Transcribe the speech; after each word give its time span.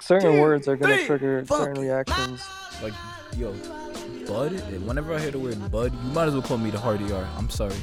certain 0.00 0.32
Two, 0.32 0.40
words 0.40 0.66
are 0.66 0.76
gonna 0.76 0.96
three, 0.96 1.06
trigger 1.06 1.44
fuck. 1.44 1.58
certain 1.58 1.80
reactions. 1.82 2.44
Like, 2.82 2.92
yo, 3.36 3.52
bud. 4.26 4.52
Whenever 4.84 5.14
I 5.14 5.20
hear 5.20 5.30
the 5.30 5.38
word 5.38 5.70
bud, 5.70 5.92
you 5.92 6.10
might 6.10 6.26
as 6.26 6.32
well 6.32 6.42
call 6.42 6.58
me 6.58 6.70
the 6.70 6.78
hardy 6.78 7.12
R. 7.12 7.26
I'm 7.36 7.48
sorry. 7.48 7.76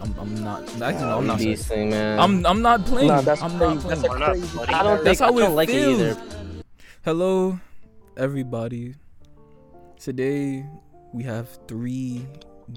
I'm, 0.00 0.14
I'm 0.18 0.34
not. 0.44 0.62
Actually, 0.80 0.92
no, 1.06 1.18
I'm 1.18 1.26
not. 1.26 1.38
These 1.38 1.66
thing, 1.66 1.90
man. 1.90 2.20
I'm, 2.20 2.46
I'm 2.46 2.62
not 2.62 2.84
playing. 2.86 3.08
Nah, 3.08 3.20
that's 3.22 3.42
I'm 3.42 3.58
crazy. 3.58 3.74
not 3.74 3.82
playing. 3.82 4.04
a 4.04 4.08
We're 4.08 4.18
not 4.18 4.28
crazy. 4.30 4.56
buddy. 4.58 4.72
I 4.74 4.82
don't 4.82 5.04
That's 5.04 5.18
think 5.18 5.18
how 5.18 5.36
I 5.36 5.40
don't 5.40 5.52
it 5.52 5.54
like 5.54 5.68
feels. 5.70 6.00
it 6.00 6.16
either. 6.18 6.62
Hello, 7.04 7.60
everybody. 8.16 8.94
Today 9.98 10.66
we 11.12 11.24
have 11.24 11.48
three 11.66 12.26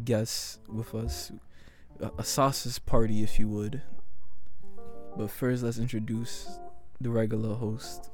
guests 0.03 0.59
with 0.67 0.95
us, 0.95 1.31
a, 1.99 2.09
a 2.17 2.23
sausage 2.23 2.83
party, 2.87 3.21
if 3.21 3.37
you 3.37 3.49
would. 3.49 3.81
But 5.15 5.29
first, 5.29 5.61
let's 5.61 5.77
introduce 5.77 6.47
the 7.01 7.09
regular 7.11 7.53
host. 7.53 8.09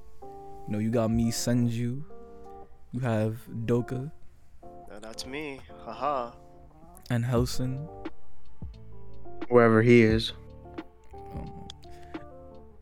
You 0.68 0.72
know, 0.74 0.80
you 0.80 0.90
got 0.90 1.12
me, 1.12 1.32
Senju. 1.32 2.04
You 2.92 3.00
have 3.02 3.38
Doka 3.66 4.12
No, 4.64 5.00
that's 5.02 5.26
me. 5.26 5.60
Haha. 5.84 6.32
and 7.10 7.24
Helson. 7.26 7.88
wherever 9.50 9.82
he 9.82 10.02
is. 10.02 10.34
Um, 11.14 11.68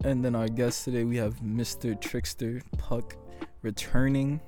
and 0.06 0.24
then 0.24 0.36
our 0.36 0.48
guest 0.48 0.86
today, 0.86 1.04
we 1.04 1.18
have 1.18 1.36
Mr. 1.42 2.00
Trickster 2.00 2.62
Puck 2.78 3.16
returning 3.64 4.40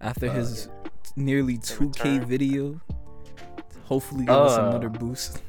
after 0.00 0.30
his 0.30 0.68
nearly 1.16 1.58
2K 1.58 2.04
return. 2.18 2.24
video. 2.26 2.80
Hopefully, 3.84 4.26
give 4.26 4.34
us 4.34 4.58
Uh. 4.58 4.68
another 4.68 4.88
boost. 4.90 5.42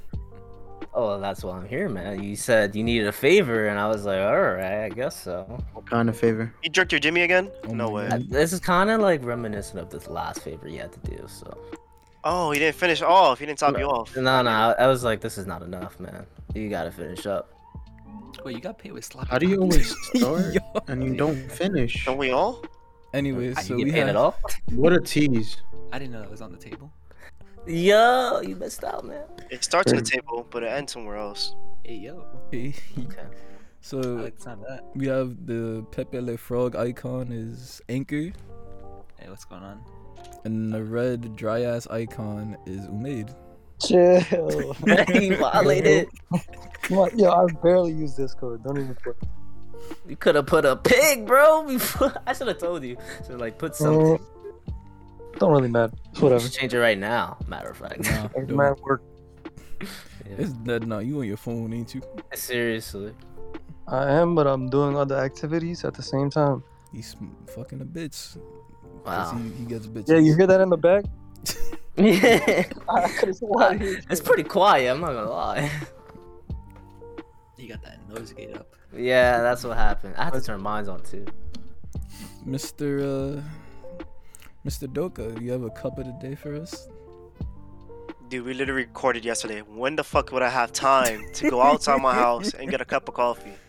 Oh, 0.98 1.20
that's 1.20 1.44
why 1.44 1.58
I'm 1.58 1.68
here, 1.68 1.90
man. 1.90 2.24
You 2.24 2.38
said 2.38 2.74
you 2.74 2.82
needed 2.84 3.08
a 3.08 3.12
favor, 3.12 3.68
and 3.68 3.78
I 3.78 3.88
was 3.88 4.06
like, 4.06 4.22
all 4.22 4.40
right, 4.40 4.86
I 4.86 4.90
guess 4.90 5.22
so. 5.22 5.44
What 5.74 5.86
kind 5.90 6.08
of 6.08 6.18
favor? 6.18 6.54
You 6.64 6.70
jerked 6.70 6.94
your 6.94 7.00
Jimmy 7.00 7.22
again? 7.24 7.52
Oh 7.68 7.74
no 7.74 7.90
way. 7.90 8.08
God. 8.08 8.30
This 8.30 8.54
is 8.54 8.62
kind 8.62 8.90
of 8.90 9.02
like 9.02 9.24
reminiscent 9.24 9.78
of 9.80 9.90
this 9.90 10.08
last 10.08 10.42
favor 10.42 10.70
you 10.70 10.80
had 10.80 10.94
to 10.94 11.12
do. 11.12 11.26
So 11.28 11.58
Oh, 12.24 12.50
he 12.50 12.58
didn't 12.58 12.76
finish 12.76 13.04
off. 13.04 13.40
He 13.40 13.46
didn't 13.46 13.60
top 13.60 13.78
you 13.78 13.86
off. 13.86 14.16
no, 14.16 14.42
no, 14.42 14.50
I, 14.50 14.72
I 14.72 14.88
was 14.88 15.04
like, 15.04 15.22
this 15.22 15.38
is 15.38 15.46
not 15.46 15.62
enough, 15.62 16.00
man. 16.00 16.26
You 16.56 16.70
gotta 16.70 16.92
finish 16.92 17.28
up. 17.28 17.52
Wait, 18.44 18.56
you 18.56 18.62
got 18.62 18.80
paid 18.80 18.94
with 18.94 19.06
slap. 19.06 19.28
How 19.28 19.38
do 19.38 19.48
you 19.48 19.62
always 19.62 19.96
start 20.16 20.54
Yo. 20.54 20.62
and 20.88 21.04
you 21.04 21.16
don't 21.16 21.52
finish? 21.52 22.06
Don't 22.06 22.18
we 22.18 22.32
all? 22.32 22.64
Anyways, 23.14 23.68
so 23.68 23.78
you 23.78 23.86
we 23.86 23.92
had... 23.92 23.94
paid 23.94 24.00
have 24.00 24.10
at 24.10 24.16
all? 24.16 24.40
What 24.72 24.92
a 24.94 25.00
tease. 25.00 25.58
I 25.92 26.00
didn't 26.00 26.14
know 26.14 26.22
that 26.22 26.32
was 26.32 26.42
on 26.42 26.52
the 26.52 26.58
table. 26.58 26.92
Yo, 27.68 28.42
you 28.42 28.56
missed 28.56 28.84
out, 28.84 29.06
man. 29.06 29.24
It 29.50 29.64
starts 29.64 29.92
on 29.92 29.98
the 29.98 30.04
table, 30.04 30.46
but 30.50 30.64
it 30.64 30.68
ends 30.68 30.94
somewhere 30.94 31.18
else. 31.18 31.56
Hey 31.84 31.96
yo, 31.96 32.26
Okay. 32.48 32.74
So 33.82 33.98
like 33.98 34.38
the 34.38 34.42
sound 34.42 34.64
of 34.64 34.68
that. 34.70 34.84
we 34.96 35.06
have 35.08 35.46
the 35.46 35.86
Pepe 35.92 36.20
Le 36.20 36.38
Frog 36.38 36.76
icon 36.76 37.32
is 37.32 37.80
Anchor, 37.88 38.32
Hey, 39.20 39.30
what's 39.30 39.46
going 39.46 39.62
on? 39.62 39.80
and 40.44 40.74
the 40.74 40.84
red 40.84 41.36
dry 41.36 41.62
ass 41.62 41.88
icon 41.88 42.58
is 42.66 42.86
Umaid. 42.88 43.30
Chill. 43.80 44.76
you 45.14 45.36
violated. 45.38 46.08
Come 46.84 46.98
on, 46.98 47.18
yo, 47.20 47.30
I 47.32 47.46
barely 47.62 47.92
use 47.92 48.14
Discord. 48.16 48.64
Don't 48.64 48.78
even 48.78 48.96
put. 48.96 49.18
You 50.08 50.16
could 50.16 50.34
have 50.36 50.48
put 50.48 50.66
a 50.66 50.76
pig, 50.76 51.26
bro. 51.28 51.64
Before 51.68 52.14
I 52.26 52.34
should 52.34 52.48
have 52.48 52.58
told 52.58 52.84
you. 52.84 52.98
So 53.28 53.36
like, 53.36 53.58
put 53.60 53.76
something. 53.76 54.20
Don't 55.40 55.52
really 55.52 55.68
matter. 55.70 55.94
It's 56.12 56.20
You 56.20 56.24
whatever. 56.24 56.42
should 56.44 56.54
change 56.54 56.74
it 56.74 56.80
right 56.80 56.98
now. 56.98 57.38
Matter 57.48 57.70
of 57.72 57.78
fact. 57.78 58.00
Nah, 58.10 58.26
It's 58.36 58.48
don't. 58.48 58.56
mad 58.56 58.80
work. 58.82 59.02
Yeah. 59.82 59.88
It's 60.40 60.54
dead 60.54 60.88
now. 60.88 61.00
You 61.00 61.20
on 61.20 61.28
your 61.28 61.38
phone, 61.38 61.72
ain't 61.74 61.94
you? 61.94 62.02
Seriously. 62.34 63.14
I 63.88 64.10
am, 64.12 64.34
but 64.34 64.48
I'm 64.48 64.70
doing 64.70 64.98
other 64.98 65.16
activities 65.18 65.84
at 65.86 65.94
the 65.94 66.02
same 66.02 66.30
time. 66.30 66.64
He's 66.92 67.16
fucking 67.56 67.82
a 67.82 67.86
bitch. 67.86 68.38
Wow. 69.06 69.34
He, 69.38 69.50
he 69.60 69.66
gets 69.66 69.86
bitches. 69.88 70.10
Yeah, 70.10 70.18
you 70.18 70.36
hear 70.36 70.48
that 70.48 70.62
in 70.62 70.70
the 70.70 70.78
back? 70.78 71.04
Yeah. 71.98 72.64
I 72.90 73.08
could 73.10 73.30
have 73.30 73.38
sworn. 73.38 73.82
I 73.82 73.98
it's 74.10 74.20
pretty 74.22 74.44
quiet. 74.44 74.90
I'm 74.92 75.00
not 75.02 75.14
gonna 75.14 75.30
lie. 75.30 75.70
You 77.58 77.70
got 77.70 77.82
that 77.84 78.00
noise 78.10 78.34
gate 78.34 78.56
up. 78.56 78.68
Yeah, 78.96 79.42
that's 79.42 79.64
what 79.64 79.78
happened. 79.78 80.16
I 80.18 80.26
had 80.26 80.34
to 80.34 80.42
turn 80.42 80.62
mine 80.62 80.90
on 80.90 81.02
too. 81.04 81.26
Mr. 82.46 83.38
Uh, 83.38 83.42
Mr. 84.66 84.92
Doka, 84.92 85.32
do 85.32 85.44
you 85.44 85.52
have 85.52 85.64
a 85.64 85.70
cup 85.70 86.00
of 86.00 86.06
the 86.06 86.12
day 86.14 86.36
for 86.36 86.56
us? 86.56 86.88
Dude, 88.30 88.46
we 88.46 88.54
literally 88.56 88.82
recorded 88.84 89.24
yesterday. 89.24 89.62
When 89.62 89.96
the 89.96 90.04
fuck 90.04 90.32
would 90.32 90.42
I 90.42 90.50
have 90.50 90.74
time 90.74 91.22
to 91.34 91.52
go 91.52 91.62
outside 91.62 92.02
my 92.02 92.16
house 92.16 92.54
and 92.56 92.70
get 92.72 92.82
a 92.82 92.86
cup 92.86 93.08
of 93.08 93.14
coffee? 93.16 93.54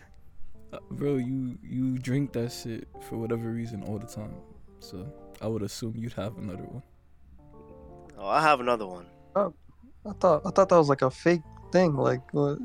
Uh, 0.73 0.79
bro, 0.91 1.15
you 1.15 1.57
you 1.63 1.97
drink 1.97 2.33
that 2.33 2.51
shit 2.51 2.89
for 3.07 3.15
whatever 3.15 3.49
reason 3.51 3.81
all 3.83 3.97
the 3.97 4.05
time. 4.05 4.35
So 4.81 5.07
I 5.41 5.47
would 5.47 5.61
assume 5.61 5.93
you'd 5.95 6.11
have 6.11 6.37
another 6.37 6.63
one. 6.63 6.83
Oh, 8.17 8.27
I 8.27 8.41
have 8.41 8.59
another 8.59 8.85
one. 8.85 9.05
Oh, 9.37 9.53
I 10.05 10.11
thought 10.19 10.41
I 10.45 10.49
thought 10.51 10.67
that 10.67 10.75
was 10.75 10.89
like 10.89 11.03
a 11.03 11.09
fake 11.09 11.39
thing. 11.71 11.95
Like, 11.95 12.19
what? 12.33 12.59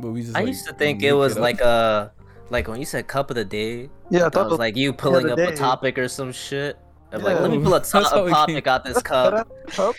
But 0.00 0.10
we 0.10 0.22
just 0.22 0.36
I 0.36 0.40
like, 0.40 0.48
used 0.48 0.66
to 0.66 0.74
think 0.74 1.04
it 1.04 1.12
was 1.12 1.36
up. 1.36 1.42
like 1.42 1.60
a 1.60 2.12
like 2.50 2.66
when 2.66 2.80
you 2.80 2.84
said 2.84 3.06
cup 3.06 3.30
of 3.30 3.36
the 3.36 3.44
day. 3.44 3.88
yeah, 4.10 4.22
I 4.22 4.24
That 4.24 4.32
thought 4.32 4.50
was 4.50 4.58
like 4.58 4.74
you 4.76 4.92
pulling 4.92 5.26
the 5.28 5.34
up 5.34 5.38
a 5.38 5.54
topic 5.54 5.98
or 5.98 6.08
some 6.08 6.32
shit. 6.32 6.80
I'm 7.12 7.22
like, 7.22 7.40
let 7.40 7.50
me 7.50 7.58
pull 7.58 7.74
a, 7.74 7.80
to- 7.82 7.90
That's 7.92 8.10
how 8.10 8.24
a 8.24 8.26
it 8.26 8.30
topic 8.30 8.64
came. 8.64 8.72
out 8.72 8.84
this 8.84 9.02
cup. 9.02 9.48
cup. 9.68 9.94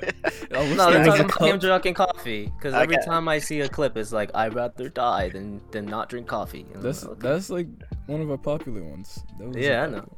I 0.00 0.58
was 0.60 0.76
No, 0.76 0.90
they're 0.92 1.04
thinking 1.04 1.04
talking 1.04 1.20
a 1.20 1.24
about 1.24 1.40
him 1.48 1.58
drinking 1.58 1.94
coffee. 1.94 2.52
Because 2.56 2.72
every 2.74 2.96
Okay. 2.96 3.04
time 3.04 3.28
I 3.28 3.38
see 3.40 3.60
a 3.60 3.68
clip, 3.68 3.96
it's 3.96 4.12
like 4.12 4.30
I'd 4.34 4.54
rather 4.54 4.88
die 4.88 5.28
than 5.30 5.60
than 5.72 5.86
not 5.86 6.08
drink 6.08 6.26
coffee. 6.28 6.60
And 6.62 6.76
I'm 6.76 6.82
That's 6.82 7.02
like, 7.02 7.12
okay. 7.18 7.28
that's 7.28 7.50
like 7.50 7.66
one 8.06 8.20
of 8.20 8.30
our 8.30 8.38
popular 8.38 8.82
ones. 8.82 9.22
That 9.38 9.48
was 9.48 9.56
a 9.56 9.60
Yeah, 9.60 9.82
I 9.82 9.86
know. 9.88 10.08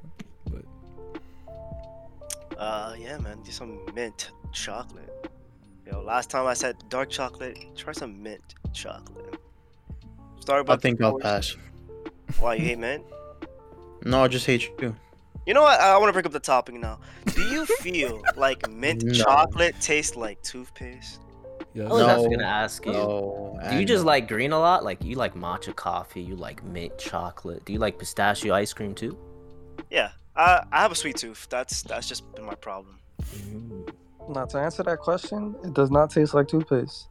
popular 0.45 0.63
one. 1.47 2.59
Uh, 2.59 2.95
yeah, 2.99 3.17
man. 3.19 3.41
Do 3.43 3.51
some 3.51 3.81
mint 3.95 4.31
chocolate. 4.53 5.29
Yo, 5.87 6.03
last 6.03 6.29
time 6.31 6.47
I 6.47 6.53
said 6.55 6.77
dark 6.91 7.09
chocolate, 7.09 7.59
try 7.75 7.93
some 7.95 8.23
mint 8.23 8.55
chocolate. 8.75 9.37
Starbucks. 10.45 10.71
I 10.71 10.77
think 10.77 11.01
I'll 11.01 11.13
course. 11.13 11.23
pass. 11.23 11.57
Why 12.39 12.55
you 12.55 12.65
hate 12.67 12.79
mint? 12.79 13.05
No, 14.05 14.25
I 14.25 14.29
just 14.29 14.47
hate 14.47 14.63
you. 14.81 14.95
You 15.47 15.55
know 15.55 15.63
what? 15.63 15.81
I, 15.81 15.95
I 15.95 15.99
want 15.99 16.09
to 16.09 16.13
bring 16.13 16.27
up 16.27 16.33
the 16.33 16.41
topic 16.41 16.75
now. 16.75 17.01
Do 17.35 17.43
you 17.43 17.67
feel 17.81 18.23
like 18.37 18.69
mint 18.71 19.03
No. 19.03 19.13
chocolate 19.13 19.75
tastes 19.81 20.17
like 20.17 20.43
toothpaste? 20.43 21.21
Yeah, 21.75 21.85
I 21.85 21.89
was 21.89 22.01
No. 22.01 22.09
actually 22.09 22.37
gonna 22.37 22.49
ask 22.49 22.85
you. 22.85 22.93
No. 22.93 23.59
Do 23.71 23.77
you 23.79 23.85
just 23.85 24.03
no. 24.03 24.09
like 24.09 24.29
green 24.29 24.53
a 24.53 24.59
lot? 24.59 24.85
Like 24.85 25.03
you 25.05 25.17
like 25.17 25.35
matcha 25.35 25.75
coffee, 25.75 26.21
you 26.21 26.37
like 26.37 26.63
mint 26.65 26.99
chocolate. 26.99 27.65
Do 27.65 27.73
you 27.73 27.79
like 27.79 27.99
pistachio 27.99 28.55
ice 28.55 28.73
cream 28.73 28.95
too? 28.95 29.17
Yeah, 29.91 30.11
I, 30.37 30.65
I 30.73 30.81
have 30.83 30.93
a 30.93 30.95
sweet 30.95 31.17
tooth. 31.17 31.47
That's 31.51 31.83
that's 31.83 32.09
just 32.09 32.33
been 32.35 32.45
my 32.45 32.55
problem. 32.55 32.99
Mm. 33.23 33.93
Not 34.29 34.51
to 34.51 34.59
answer 34.59 34.83
that 34.83 34.99
question, 34.99 35.55
it 35.65 35.75
does 35.75 35.91
not 35.91 36.11
taste 36.11 36.35
like 36.35 36.49
toothpaste. 36.49 37.09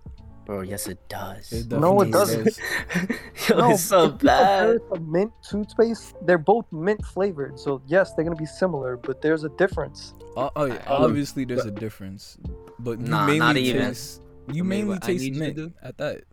Bro, 0.49 0.61
yes 0.61 0.87
it 0.87 0.97
does. 1.09 1.53
It 1.53 1.69
No, 1.69 2.01
it 2.01 2.11
doesn't. 2.11 2.45
does. 2.45 2.59
Yo, 3.49 3.57
No, 3.59 3.69
it's 3.69 3.83
so 3.83 4.05
if 4.05 4.11
you 4.13 4.17
compare 4.17 4.79
bad. 4.79 4.81
it 4.95 5.01
mint 5.03 5.31
toothpaste, 5.47 6.15
they're 6.25 6.39
both 6.39 6.65
mint 6.71 7.05
flavored. 7.05 7.59
So 7.59 7.83
yes, 7.85 8.13
they're 8.13 8.25
gonna 8.25 8.35
be 8.35 8.47
similar, 8.47 8.97
but 8.97 9.21
there's 9.21 9.43
a 9.43 9.49
difference. 9.49 10.15
Uh, 10.35 10.49
oh, 10.55 10.65
yeah, 10.65 10.81
obviously 10.87 11.45
there's 11.45 11.65
a 11.65 11.71
difference, 11.71 12.39
but 12.79 12.99
you 12.99 13.05
Nah, 13.05 13.27
mainly 13.27 13.39
not 13.39 13.57
even. 13.57 13.81
taste 13.89 14.23
you 14.47 14.63
I 14.63 14.65
mean, 14.65 14.87
mainly 14.87 14.97
taste 14.97 15.23
need 15.23 15.33
to 15.35 15.39
mint 15.61 15.75
at 15.83 15.99
that 15.99 16.23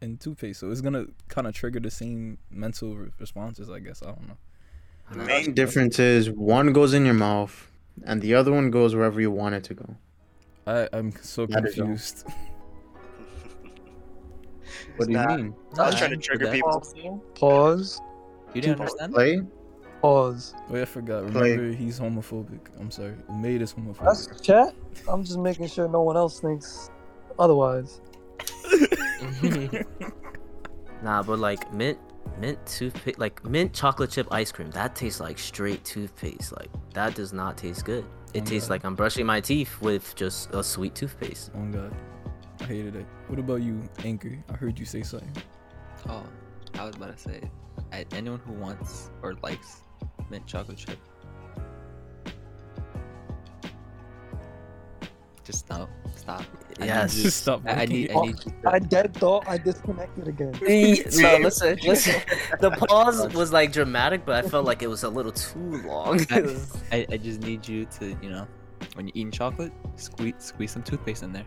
and 0.00 0.20
toothpaste, 0.20 0.60
so 0.60 0.70
it's 0.70 0.80
gonna 0.80 1.06
kind 1.26 1.48
of 1.48 1.52
trigger 1.54 1.80
the 1.80 1.90
same 1.90 2.38
mental 2.52 2.96
re- 2.96 3.10
responses, 3.18 3.68
I 3.70 3.80
guess. 3.80 4.04
I 4.04 4.06
don't 4.12 4.28
know. 4.28 4.36
The 5.10 5.18
The 5.18 5.24
main 5.24 5.44
main 5.46 5.54
difference 5.54 5.98
is 5.98 6.30
one 6.30 6.72
goes 6.72 6.94
in 6.94 7.04
your 7.04 7.14
mouth 7.14 7.72
and 8.04 8.22
the 8.22 8.34
other 8.34 8.52
one 8.52 8.70
goes 8.70 8.94
wherever 8.94 9.20
you 9.20 9.32
want 9.32 9.56
it 9.56 9.64
to 9.64 9.74
go. 9.74 9.96
I 10.64 10.88
I'm 10.92 11.10
so 11.22 11.46
That 11.46 11.64
is 11.66 11.74
confused. 11.74 12.24
What 14.96 15.06
do 15.06 15.12
you 15.12 15.18
Nah, 15.18 15.36
mean? 15.36 15.54
I 15.78 15.86
was 15.86 15.94
trying 15.96 16.10
to 16.10 16.16
trigger 16.16 16.50
people. 16.50 16.82
Pause. 17.34 18.00
You 18.54 18.60
didn't 18.62 18.80
understand? 18.80 19.12
Play? 19.14 19.42
Pause. 20.00 20.54
Oh, 20.70 20.76
yeah, 20.76 20.82
I 20.82 20.84
forgot. 20.84 21.26
Play. 21.32 21.52
Remember, 21.52 21.76
he's 21.76 21.98
homophobic. 21.98 22.60
I'm 22.78 22.90
sorry. 22.90 23.14
Made 23.32 23.62
is 23.62 23.72
homophobic. 23.74 24.04
That's 24.04 24.40
chat. 24.40 24.74
I'm 25.08 25.24
just 25.24 25.38
making 25.38 25.68
sure 25.68 25.88
no 25.88 26.02
one 26.02 26.16
else 26.16 26.40
thinks 26.40 26.90
otherwise. 27.38 28.00
nah, 31.02 31.22
but 31.22 31.38
like 31.38 31.72
mint 31.72 31.98
mint 32.40 32.58
toothpaste 32.66 33.18
like 33.18 33.44
mint 33.44 33.72
chocolate 33.72 34.10
chip 34.10 34.26
ice 34.30 34.50
cream, 34.52 34.70
that 34.72 34.94
tastes 34.94 35.20
like 35.20 35.38
straight 35.38 35.84
toothpaste. 35.84 36.52
Like 36.56 36.70
that 36.94 37.14
does 37.14 37.32
not 37.32 37.56
taste 37.56 37.84
good. 37.84 38.04
It 38.32 38.42
Oh, 38.42 38.44
tastes 38.46 38.68
God. 38.68 38.74
like 38.74 38.84
I'm 38.84 38.94
brushing 38.94 39.26
my 39.26 39.40
teeth 39.40 39.80
with 39.80 40.14
just 40.16 40.52
a 40.54 40.62
sweet 40.62 40.94
toothpaste. 40.94 41.50
Oh 41.56 41.64
god, 41.70 41.94
I 42.64 42.66
hated 42.66 42.96
it. 42.96 43.06
What 43.26 43.38
about 43.38 43.60
you, 43.60 43.82
Anchor? 44.04 44.42
I 44.48 44.54
heard 44.54 44.78
you 44.78 44.86
say 44.86 45.02
something. 45.02 45.30
Oh, 46.08 46.22
I 46.78 46.84
was 46.86 46.96
about 46.96 47.14
to 47.14 47.22
say, 47.22 47.50
anyone 48.12 48.40
who 48.40 48.54
wants 48.54 49.10
or 49.22 49.34
likes 49.42 49.82
mint 50.30 50.46
chocolate 50.46 50.78
chip, 50.78 50.98
just 55.44 55.58
stop, 55.58 55.90
stop. 56.16 56.40
I 56.40 56.80
need 56.80 56.86
Yes. 56.86 57.16
you- 57.22 57.28
Stop 57.30 57.62
I, 57.66 57.82
I 57.82 57.84
need. 57.84 58.10
I 58.12 58.20
need 58.22 58.28
you 58.46 58.52
to- 58.62 58.70
I 58.70 58.78
dead 58.78 59.12
thought 59.14 59.46
I 59.46 59.58
disconnected 59.58 60.26
again. 60.26 60.52
no, 60.62 61.36
listen, 61.38 61.78
listen. 61.84 62.22
The 62.60 62.70
pause 62.88 63.32
was 63.34 63.52
like 63.52 63.72
dramatic, 63.72 64.24
but 64.24 64.42
I 64.42 64.48
felt 64.48 64.64
like 64.64 64.82
it 64.82 64.88
was 64.88 65.02
a 65.04 65.08
little 65.10 65.32
too 65.32 65.82
long. 65.86 66.18
It 66.18 66.30
was- 66.44 66.78
I, 66.92 67.06
I 67.12 67.16
just 67.18 67.42
need 67.42 67.68
you 67.68 67.84
to, 67.98 68.16
you 68.22 68.30
know, 68.30 68.46
when 68.94 69.06
you're 69.06 69.12
eating 69.16 69.30
chocolate, 69.32 69.72
squeeze 69.96 70.34
squeeze 70.38 70.70
some 70.70 70.82
toothpaste 70.82 71.22
in 71.22 71.32
there. 71.34 71.44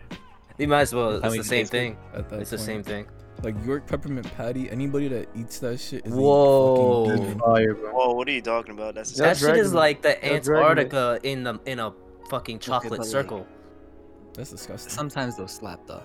You 0.58 0.68
might 0.68 0.82
as 0.82 0.94
well. 0.94 1.10
How 1.10 1.16
It's 1.16 1.24
many 1.26 1.38
the 1.38 1.44
same 1.44 1.58
tastes 1.60 1.70
thing. 1.70 1.96
At 2.14 2.28
that 2.30 2.40
It's 2.40 2.50
the 2.50 2.58
same 2.58 2.82
thing. 2.82 3.06
Like 3.42 3.54
York 3.64 3.86
peppermint 3.86 4.32
patty. 4.36 4.68
Anybody 4.70 5.06
that 5.08 5.28
eats 5.36 5.60
that 5.60 5.78
shit 5.78 6.04
is 6.04 6.12
Whoa. 6.12 7.04
fucking 7.04 7.10
That's 7.20 7.28
demon. 7.30 7.38
fire, 7.40 7.74
bro. 7.74 7.90
Whoa, 7.92 8.12
what 8.14 8.26
are 8.28 8.32
you 8.32 8.42
talking 8.42 8.74
about? 8.74 8.96
That's 8.96 9.16
Yeah, 9.16 9.26
that 9.26 9.36
shit 9.36 9.56
is 9.56 9.72
like 9.72 10.02
the 10.02 10.18
They're 10.20 10.40
dragging. 10.40 10.66
Antarctica 10.90 11.20
in 11.22 11.44
the 11.44 11.60
in 11.64 11.78
a 11.78 11.92
fucking 12.30 12.58
chocolate 12.58 13.04
circle. 13.04 13.46
That's 14.34 14.50
disgusting. 14.50 14.90
Sometimes 14.90 15.36
they'll 15.36 15.46
slap 15.48 15.80
though. 15.86 16.02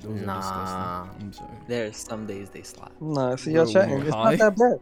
Those 0.00 0.20
are 0.22 0.24
Nah. 0.24 0.40
disgusting. 0.40 1.26
I'm 1.26 1.32
sorry. 1.34 1.50
There's 1.68 1.96
some 1.96 2.26
days 2.26 2.48
they 2.50 2.62
slap. 2.62 2.92
Nah, 3.00 3.36
see 3.36 3.52
y'all 3.52 3.64
Bro, 3.64 3.72
chatting. 3.72 3.98
we're 3.98 4.06
It's 4.06 4.14
high. 4.14 4.30
not 4.36 4.38
that 4.38 4.56
bad. 4.56 4.80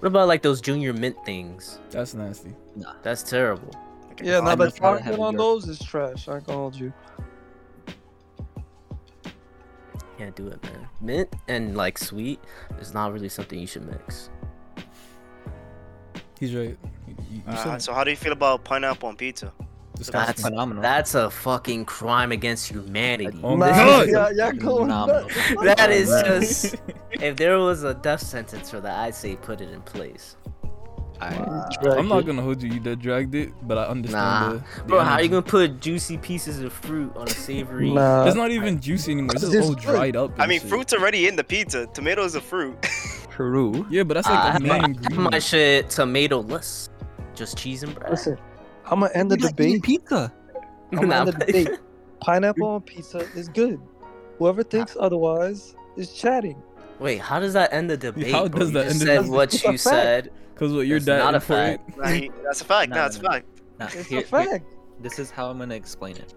What 0.00 0.06
about 0.08 0.28
like 0.28 0.40
those 0.40 0.62
junior 0.62 0.94
mint 0.94 1.16
things? 1.26 1.78
That's 1.90 2.14
nasty. 2.14 2.54
Nah. 2.74 2.94
That's 3.02 3.22
terrible. 3.22 3.70
Yeah, 4.22 4.38
I 4.38 4.40
nah, 4.40 4.56
but 4.56 4.58
must 4.66 4.80
not 4.80 5.02
have 5.02 5.12
chocolate 5.16 5.20
on 5.28 5.36
those 5.36 5.68
is 5.68 5.78
trash. 5.78 6.26
I 6.28 6.40
can 6.40 6.54
hold 6.54 6.74
you. 6.74 6.92
Can't 10.20 10.36
do 10.36 10.48
it, 10.48 10.62
man. 10.64 10.86
Mint 11.00 11.34
and 11.48 11.78
like 11.78 11.96
sweet 11.96 12.40
is 12.78 12.92
not 12.92 13.10
really 13.14 13.30
something 13.30 13.58
you 13.58 13.66
should 13.66 13.86
mix. 13.86 14.28
He's 16.38 16.54
right. 16.54 16.76
You, 17.08 17.16
you, 17.30 17.36
you 17.36 17.42
Uh, 17.46 17.78
so 17.78 17.94
how 17.94 18.04
do 18.04 18.10
you 18.10 18.18
feel 18.18 18.32
about 18.32 18.62
pineapple 18.62 19.08
on 19.08 19.16
pizza? 19.16 19.50
disgusting. 19.96 20.26
That's 20.26 20.42
phenomenal. 20.42 20.82
That's 20.82 21.14
a 21.14 21.30
fucking 21.30 21.86
crime 21.86 22.32
against 22.32 22.68
humanity. 22.70 23.40
Oh 23.42 23.56
Nah, 23.56 23.56
my 23.56 23.70
god. 23.70 24.08
yeah, 24.10 24.28
yeah, 24.34 24.52
going 24.52 24.88
Phenomenal. 24.88 25.28
That 25.62 25.90
is 25.90 26.08
just. 26.26 26.76
If 27.12 27.36
there 27.36 27.58
was 27.58 27.82
a 27.82 27.94
death 27.94 28.20
sentence 28.20 28.70
for 28.70 28.80
that, 28.82 28.98
I'd 28.98 29.14
say 29.14 29.36
put 29.36 29.62
it 29.62 29.70
in 29.70 29.80
place. 29.80 30.36
I, 31.20 31.76
I'm 31.98 32.08
not 32.08 32.24
gonna 32.24 32.42
hold 32.42 32.62
you. 32.62 32.72
You 32.72 32.80
did 32.80 33.00
dragged 33.00 33.34
it, 33.34 33.52
but 33.66 33.76
I 33.78 33.84
understand 33.86 34.22
Nah. 34.22 34.52
the, 34.52 34.58
the 34.78 34.84
Bro, 34.84 35.00
how 35.00 35.12
are 35.14 35.22
you 35.22 35.28
gonna 35.28 35.42
put 35.42 35.80
juicy 35.80 36.16
pieces 36.18 36.60
of 36.60 36.72
fruit 36.72 37.14
on 37.16 37.26
a 37.28 37.30
savory? 37.30 37.90
Nah. 37.90 38.24
It's 38.26 38.36
not 38.36 38.50
even 38.50 38.80
juicy 38.80 39.12
anymore. 39.12 39.34
It's 39.34 39.42
It's 39.44 39.52
just 39.52 39.68
all 39.68 39.74
dried 39.74 40.16
up. 40.16 40.32
I 40.38 40.46
mean, 40.46 40.60
shit. 40.60 40.68
fruit's 40.68 40.92
already 40.94 41.28
in 41.28 41.36
the 41.36 41.44
pizza. 41.44 41.86
Tomatoes 41.88 42.34
a 42.36 42.40
fruit. 42.40 42.76
Peru. 43.30 43.86
Yeah, 43.90 44.02
but 44.02 44.14
that's 44.14 44.26
I 44.28 44.30
like 44.32 44.40
ah, 44.40 44.46
the 44.46 44.52
have 44.52 44.62
main 44.62 44.68
my, 44.70 44.74
I 44.76 44.80
have 44.80 44.90
ingredient. 44.90 45.30
my 45.32 45.38
shit 45.38 45.90
tomato-less. 45.90 46.88
Just 47.34 47.56
cheese 47.58 47.82
and 47.82 47.94
bread. 47.94 48.10
Listen, 48.10 48.38
I'm 48.86 49.00
gonna 49.00 49.12
end 49.14 49.30
the 49.30 49.38
You're 49.38 49.48
debate. 49.50 49.82
pizza. 49.82 50.32
I'm 50.92 50.98
gonna 50.98 51.06
Nah, 51.08 51.18
end 51.20 51.28
the 51.28 51.32
debate. 51.46 51.68
Pineapple 52.20 52.66
on 52.66 52.80
pizza 52.82 53.18
is 53.34 53.48
good. 53.48 53.80
Whoever 54.38 54.62
thinks 54.62 54.96
otherwise 54.98 55.74
is 55.96 56.12
chatting. 56.12 56.62
Wait, 57.00 57.18
how 57.18 57.40
does 57.40 57.54
that 57.54 57.72
end 57.72 57.90
the 57.90 57.96
debate? 57.96 58.30
How 58.32 58.46
bro? 58.46 58.60
does 58.60 58.68
You 58.68 58.74
that 58.74 58.82
just 58.84 58.92
end 58.92 59.00
the 59.00 59.06
said 59.06 59.16
debate? 59.16 59.30
what 59.32 59.52
you 59.54 59.58
fact. 59.70 59.80
said. 59.80 60.32
Cause 60.54 60.72
what 60.72 60.86
your 60.86 61.00
That's 61.00 61.24
not 61.24 61.34
a 61.34 61.40
fact. 61.40 61.96
Nah, 61.96 62.06
he- 62.08 62.30
that's 62.44 62.60
a 62.60 62.64
fact. 62.64 62.90
Nah, 62.90 62.96
Nah, 62.96 63.02
that's 63.04 63.16
a 63.16 63.22
nah, 63.22 63.28
nah. 63.28 63.34
fact. 63.34 63.46
Nah, 63.78 63.86
It's 63.86 63.94
here- 63.94 64.18
a 64.18 64.22
here- 64.22 64.22
fact. 64.58 64.64
this 65.00 65.18
is 65.18 65.30
how 65.30 65.48
I'm 65.50 65.58
gonna 65.58 65.74
explain 65.74 66.16
it. 66.16 66.34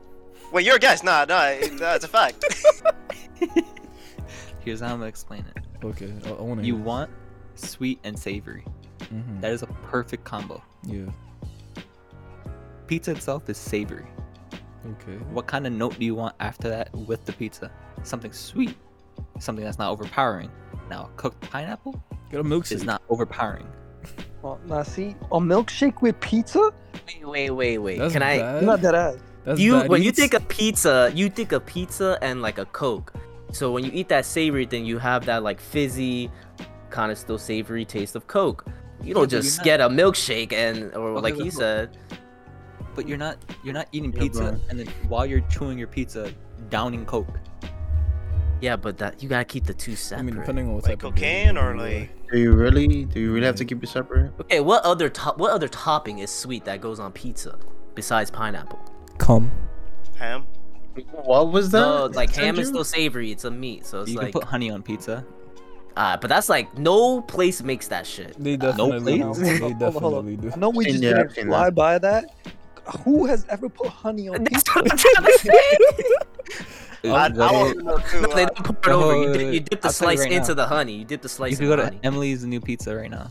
Wait, 0.54 0.66
you're 0.66 0.78
a 0.78 0.80
guest. 0.80 1.04
Nah, 1.04 1.26
nah, 1.26 1.48
it- 1.48 1.78
that's 1.78 2.06
a 2.06 2.08
fact. 2.08 2.44
Here's 4.62 4.80
how 4.80 4.88
I'm 4.94 5.00
gonna 5.00 5.08
explain 5.08 5.44
it. 5.56 5.64
Okay, 5.86 6.14
I, 6.26 6.30
I 6.30 6.42
want. 6.42 6.64
You 6.64 6.78
want 6.78 7.12
sweet 7.56 8.00
and 8.06 8.18
savory. 8.18 8.64
hmm 9.10 9.42
That 9.42 9.52
is 9.52 9.62
a 9.64 9.68
perfect 9.68 10.24
combo. 10.24 10.64
Yeah. 10.84 11.08
Pizza 12.88 13.12
itself 13.12 13.50
is 13.50 13.58
savory. 13.58 14.06
Okay. 14.86 15.18
What 15.32 15.48
kind 15.48 15.66
of 15.68 15.74
note 15.74 16.00
do 16.00 16.06
you 16.06 16.16
want 16.16 16.36
after 16.40 16.70
that 16.70 16.94
with 16.96 17.26
the 17.26 17.34
pizza? 17.34 17.70
Something 18.04 18.32
sweet, 18.32 18.76
something 19.40 19.64
that's 19.66 19.78
not 19.80 19.92
overpowering. 19.92 20.50
Now, 20.90 21.10
cooked 21.16 21.42
pineapple 21.50 22.02
Get 22.30 22.40
a 22.40 22.44
milkshake. 22.44 22.72
is 22.74 22.84
not 22.84 23.02
overpowering. 23.10 23.68
Oh, 24.44 24.60
now 24.66 24.84
see, 24.84 25.16
a 25.32 25.40
milkshake 25.40 26.02
with 26.02 26.20
pizza? 26.20 26.72
Wait, 27.08 27.26
wait, 27.28 27.50
wait, 27.52 27.78
wait. 27.78 27.98
That's 28.00 28.14
Can 28.14 28.22
I? 28.24 28.38
bad. 28.40 28.64
Not 28.64 28.82
that 28.82 28.94
ass. 28.96 29.16
That's 29.46 29.60
you 29.60 29.74
bad 29.74 29.90
when 29.90 30.02
you 30.04 30.10
eats. 30.10 30.20
think 30.20 30.34
of 30.34 30.48
pizza, 30.48 31.12
you 31.16 31.30
think 31.30 31.52
of 31.54 31.66
pizza 31.66 32.18
and 32.22 32.42
like 32.42 32.58
a 32.58 32.66
Coke. 32.66 33.14
So 33.52 33.72
when 33.72 33.84
you 33.86 33.92
eat 33.94 34.10
that 34.10 34.26
savory 34.26 34.66
thing, 34.66 34.86
you 34.86 34.98
have 35.00 35.26
that 35.28 35.44
like 35.44 35.60
fizzy, 35.62 36.30
kind 36.90 37.12
of 37.12 37.18
still 37.18 37.38
savory 37.38 37.86
taste 37.86 38.16
of 38.16 38.28
Coke. 38.28 38.66
You 39.02 39.08
Yeah, 39.10 39.14
don't 39.16 39.24
but 39.24 39.32
you're 39.32 39.42
just 39.42 39.58
not- 39.60 39.66
get 39.66 39.82
a 39.82 39.90
milkshake 39.90 40.54
and 40.54 40.94
or 40.96 41.10
Okay, 41.12 41.22
like 41.22 41.34
but 41.36 41.44
he 41.44 41.50
look. 41.52 41.54
said. 41.54 41.98
But 42.96 43.08
you're 43.08 43.18
not 43.18 43.38
you're 43.64 43.74
not 43.74 43.88
eating 43.92 44.12
Yeah, 44.14 44.20
pizza 44.22 44.40
bro. 44.44 44.60
and 44.70 44.80
then 44.80 44.88
while 45.08 45.26
you're 45.26 45.42
chewing 45.50 45.78
your 45.78 45.88
pizza, 45.88 46.32
downing 46.70 47.06
Coke. 47.06 47.40
Yeah, 48.64 48.78
but 48.78 48.98
that 49.00 49.22
you 49.22 49.28
gotta 49.28 49.44
keep 49.44 49.66
the 49.66 49.74
two 49.74 49.92
I 49.92 49.96
separate. 49.96 50.24
mean, 50.24 50.36
depending 50.36 50.68
on 50.68 50.76
what 50.76 50.84
Like 50.86 51.00
type 51.00 51.04
of 51.04 51.16
game 51.16 51.56
cocaine 51.56 51.56
you 51.56 51.62
or 51.62 51.76
like- 51.76 52.30
Do 52.32 52.40
you 52.40 52.54
really? 52.54 53.04
Do 53.06 53.20
you 53.20 53.34
really 53.34 53.46
have 53.46 53.58
to 53.58 53.66
keep 53.66 53.84
it 53.84 53.88
separate? 53.90 54.32
okay, 54.42 54.62
what 54.62 54.84
other 54.86 55.10
top 55.10 55.38
what 55.38 55.52
other 55.52 55.68
topping 55.68 56.20
is 56.20 56.32
sweet 56.32 56.64
that 56.66 56.80
goes 56.80 56.98
on 57.00 57.12
pizza 57.12 57.58
besides 57.94 58.32
pineapple? 58.32 58.80
Come. 59.18 59.52
Ham. 60.18 60.46
What 61.26 61.52
was 61.52 61.72
that? 61.72 61.80
No, 61.82 62.06
like 62.06 62.34
ham 62.34 62.58
is 62.58 62.70
still 62.70 62.86
savory. 62.86 63.32
It's 63.32 63.44
a 63.44 63.52
meat, 63.52 63.86
so 63.86 64.02
it's 64.02 64.12
you 64.12 64.18
like. 64.18 64.32
can 64.32 64.40
put 64.42 64.44
honey 64.46 64.70
on 64.72 64.82
pizza. 64.82 65.26
Ah, 65.98 66.18
but 66.22 66.28
that's 66.30 66.48
like 66.50 66.76
no 66.78 67.22
place 67.22 67.62
makes 67.62 67.88
that 67.90 68.08
shit. 68.08 68.36
They 68.42 68.56
No 68.58 68.72
definitely 68.72 69.20
place? 69.22 69.38
do. 69.38 69.44
They 69.44 69.58
Hold 69.60 69.74
hold 69.82 69.84
on, 69.84 69.92
hold 70.02 70.14
on. 70.16 70.26
definitely 70.26 70.36
do. 70.38 70.52
I 70.54 70.56
know 70.58 70.70
we 70.70 70.86
just 70.86 71.04
Yeah, 71.04 71.20
I've 71.20 71.34
didn't 71.36 71.50
fly 71.50 71.70
by 71.70 71.98
that. 72.00 72.26
Who 73.04 73.26
has 73.26 73.46
ever 73.50 73.70
put 73.70 73.88
honey 73.88 74.28
on 74.30 74.44
That's 74.44 74.64
pizza? 74.64 74.72
what 74.80 74.92
I'm 74.92 74.98
trying 74.98 75.26
to 75.26 75.40
say. 75.40 77.10
I, 77.10 77.10
I 77.10 77.30
want 77.30 77.34
to- 77.36 77.74
to 77.80 77.84
know 77.84 77.98
too. 77.98 78.22
No, 78.22 78.28
they 78.36 78.46
don't 78.46 78.82
pour 78.82 78.94
it 78.94 78.96
over. 78.96 79.18
You 79.18 79.34
dip, 79.34 79.54
you 79.54 79.60
dip 79.60 79.82
the 79.82 79.88
I'll 79.88 79.94
slice 79.94 80.20
right 80.20 80.32
into 80.32 80.50
now. 80.50 80.54
the 80.56 80.66
honey. 80.68 80.94
You 80.98 81.06
dip 81.06 81.22
the 81.22 81.30
slice 81.30 81.60
you 81.60 81.66
in 81.66 81.70
can 81.70 81.70
the 81.70 81.76
go 81.76 81.82
to 81.82 81.84
honey. 81.86 82.00
Emily's 82.04 82.46
new 82.46 82.60
pizza 82.62 82.96
right 82.96 83.10
now. 83.12 83.30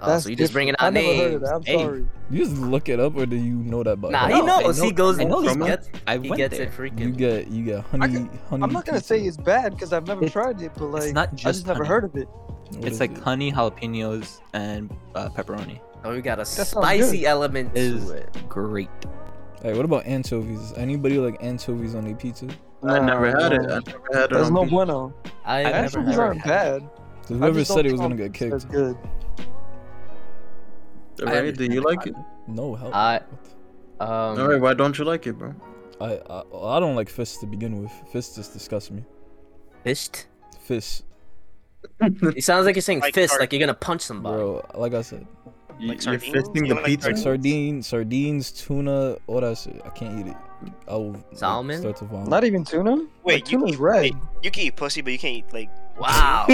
Oh, 0.00 0.16
so 0.20 0.28
you 0.28 0.36
just 0.36 0.52
bringing 0.52 0.76
I 0.78 0.86
out 0.86 0.92
never 0.92 1.06
heard 1.08 1.16
names. 1.16 1.34
of 1.34 1.40
that. 1.42 1.54
I'm 1.54 1.62
Hey. 1.64 1.78
sorry. 1.78 2.06
You 2.30 2.44
just 2.44 2.56
look 2.56 2.88
it 2.88 3.00
up, 3.00 3.16
or 3.16 3.26
do 3.26 3.34
you 3.34 3.54
know 3.56 3.82
that? 3.82 4.00
By 4.00 4.10
Nah, 4.10 4.18
heart? 4.18 4.32
he 4.32 4.38
know, 4.42 4.60
knows. 4.60 4.80
He 4.80 4.92
goes. 4.92 5.18
I 5.18 5.24
know 5.24 5.40
he 5.40 5.56
gets, 5.56 5.88
I 6.06 6.18
he 6.18 6.30
gets 6.30 6.56
there. 6.56 6.66
it 6.68 6.72
freaking. 6.72 7.00
You 7.00 7.10
get 7.10 7.48
you 7.48 7.64
get 7.64 7.80
honey. 7.86 8.06
honey. 8.14 8.28
I'm 8.52 8.60
not 8.72 8.84
gonna 8.86 8.98
pizza. 8.98 9.00
say 9.14 9.20
it's 9.22 9.36
bad 9.36 9.72
because 9.74 9.92
I've 9.92 10.06
never 10.06 10.24
It- 10.24 10.32
tried 10.32 10.60
it, 10.62 10.70
but 10.76 10.84
like 10.86 11.12
not 11.14 11.30
I 11.30 11.34
just 11.34 11.42
just 11.42 11.66
never 11.66 11.84
heard 11.84 12.04
of 12.04 12.14
it. 12.16 12.28
What 12.70 12.84
it's 12.84 13.00
like 13.00 13.10
it? 13.12 13.18
honey, 13.18 13.50
jalapenos, 13.50 14.40
and 14.52 14.90
uh, 15.16 15.30
pepperoni. 15.30 15.80
Oh, 16.04 16.12
we 16.14 16.20
got 16.22 16.38
a 16.38 16.44
sounds 16.44 16.68
spicy 16.70 17.20
good. 17.20 17.26
element 17.26 17.70
Is 17.76 18.06
to 18.06 18.12
it. 18.12 18.36
great. 18.48 18.88
Hey, 19.62 19.74
what 19.74 19.84
about 19.84 20.06
anchovies? 20.06 20.72
Anybody 20.76 21.18
like 21.18 21.42
anchovies 21.42 21.94
on 21.94 22.04
their 22.04 22.14
pizza? 22.14 22.46
I 22.84 23.00
never 23.00 23.32
Nah, 23.32 23.40
had 23.42 23.52
it. 23.52 23.60
I 23.60 23.64
never 23.64 23.80
had 24.12 24.24
it. 24.24 24.30
There's 24.30 24.46
on 24.46 24.54
no 24.54 24.60
pizza. 24.62 24.70
bueno. 24.74 25.14
I 25.44 25.58
I've 25.58 25.64
never 25.64 25.74
never 25.74 25.82
Anchovies 25.98 26.14
had 26.14 26.20
aren't 26.20 26.44
bad. 26.44 26.90
Because 27.22 27.36
I 27.36 27.38
whoever 27.40 27.58
just 27.58 27.70
said 27.72 27.76
don't 27.82 27.86
it 27.86 27.92
was 27.92 28.00
gonna 28.00 28.14
get 28.16 28.32
kicked. 28.34 28.52
That's 28.52 28.64
good. 28.64 28.96
Right? 31.20 31.56
Do 31.56 31.64
you 31.64 31.80
like 31.80 32.06
it? 32.06 32.14
No 32.46 32.74
help. 32.74 32.94
I- 32.94 33.20
Um, 34.00 34.06
Alright, 34.38 34.60
why 34.60 34.74
don't 34.74 34.96
you 34.96 35.04
like 35.04 35.26
it, 35.26 35.32
bro? 35.36 35.52
I, 36.00 36.12
I 36.30 36.42
I 36.76 36.78
don't 36.78 36.94
like 36.94 37.08
fish 37.08 37.38
to 37.38 37.46
begin 37.46 37.82
with. 37.82 37.90
Fish 38.12 38.28
just 38.36 38.52
disgusts 38.52 38.92
me. 38.92 39.02
fished. 39.82 40.26
Fish, 40.60 41.02
It 42.00 42.44
sounds 42.44 42.66
like 42.66 42.76
you're 42.76 42.82
saying 42.82 43.00
Like 43.06 43.14
fist, 43.14 43.30
sard- 43.30 43.40
like 43.40 43.52
you're 43.52 43.58
gonna 43.58 43.74
punch 43.74 44.02
somebody. 44.02 44.36
bro. 44.36 44.64
Like 44.76 44.94
I 44.94 45.02
said, 45.02 45.26
You, 45.44 45.52
Like 45.80 46.04
you're 46.04 46.18
sardines? 46.18 46.48
fisting 46.48 46.68
the 46.68 46.76
pizza. 46.76 47.08
like 47.08 47.16
Sardines? 47.16 47.22
sardines, 47.22 47.86
sardines, 47.86 48.52
tuna, 48.52 49.16
all 49.26 49.40
that 49.40 49.58
shit. 49.58 49.80
I 49.84 49.88
can't 49.90 50.20
eat 50.26 50.30
it. 50.30 50.36
I 50.88 50.94
will 50.96 51.22
Salmon? 51.34 51.78
start 51.80 51.96
to 51.98 52.04
vomit. 52.06 52.28
Not 52.28 52.42
even 52.44 52.64
tuna. 52.64 52.96
Wait, 53.22 53.34
like, 53.44 53.52
you 53.52 53.58
tuna's 53.58 53.74
eat- 53.74 53.78
red. 53.80 54.00
wait, 54.02 54.14
You 54.42 54.50
can 54.50 54.62
eat 54.64 54.76
pussy, 54.76 55.00
but 55.02 55.12
you 55.12 55.18
can't 55.18 55.36
eat 55.36 55.52
like. 55.52 55.70
Wow, 55.98 56.46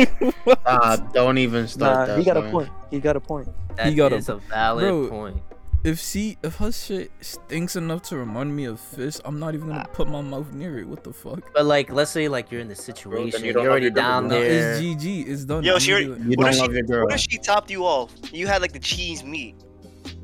Ah, 0.64 0.96
don't 1.12 1.36
even 1.36 1.68
start 1.68 2.08
Nah, 2.08 2.14
that. 2.14 2.18
he 2.18 2.24
got 2.24 2.38
a 2.38 2.50
point. 2.50 2.70
He 2.90 2.98
got 2.98 3.14
a 3.16 3.20
point. 3.20 3.46
that 3.76 3.94
got 3.94 4.12
a- 4.14 4.32
a 4.32 4.36
valid 4.38 4.82
Bro. 4.84 5.08
point. 5.10 5.36
If 5.84 6.00
she 6.00 6.38
if 6.42 6.56
her 6.56 6.72
shit 6.72 7.10
stinks 7.20 7.76
enough 7.76 8.02
to 8.02 8.16
remind 8.16 8.54
me 8.56 8.64
of 8.64 8.80
fish, 8.80 9.16
I'm 9.24 9.38
not 9.38 9.54
even 9.54 9.68
gonna 9.68 9.84
ah. 9.86 9.92
put 9.92 10.08
my 10.08 10.22
mouth 10.22 10.50
near 10.52 10.78
it. 10.78 10.88
What 10.88 11.04
the 11.04 11.12
fuck? 11.12 11.52
But 11.52 11.66
like, 11.66 11.90
let's 11.92 12.10
say 12.10 12.26
like 12.28 12.50
you're 12.50 12.62
in 12.62 12.68
the 12.68 12.74
situation, 12.74 13.44
you 13.44 13.52
you're 13.52 13.60
already 13.68 13.84
your 13.84 13.90
down 13.92 14.24
Nah, 14.24 14.30
there. 14.30 14.72
it's 14.74 14.80
GG. 14.82 15.28
It's 15.28 15.44
done. 15.44 15.62
Yo, 15.62 15.78
she 15.78 15.92
already- 15.92 16.06
You 16.06 16.14
What 16.36 16.44
don't 16.44 16.48
if 16.54 16.58
love 16.58 16.70
she- 16.70 16.74
your 16.76 16.82
girl. 16.82 17.04
What 17.04 17.14
if 17.14 17.20
she 17.20 17.38
topped 17.38 17.70
you 17.70 17.84
off? 17.84 18.12
You 18.32 18.46
had 18.46 18.62
like 18.62 18.72
the 18.72 18.78
cheese 18.78 19.22
meat. 19.22 19.56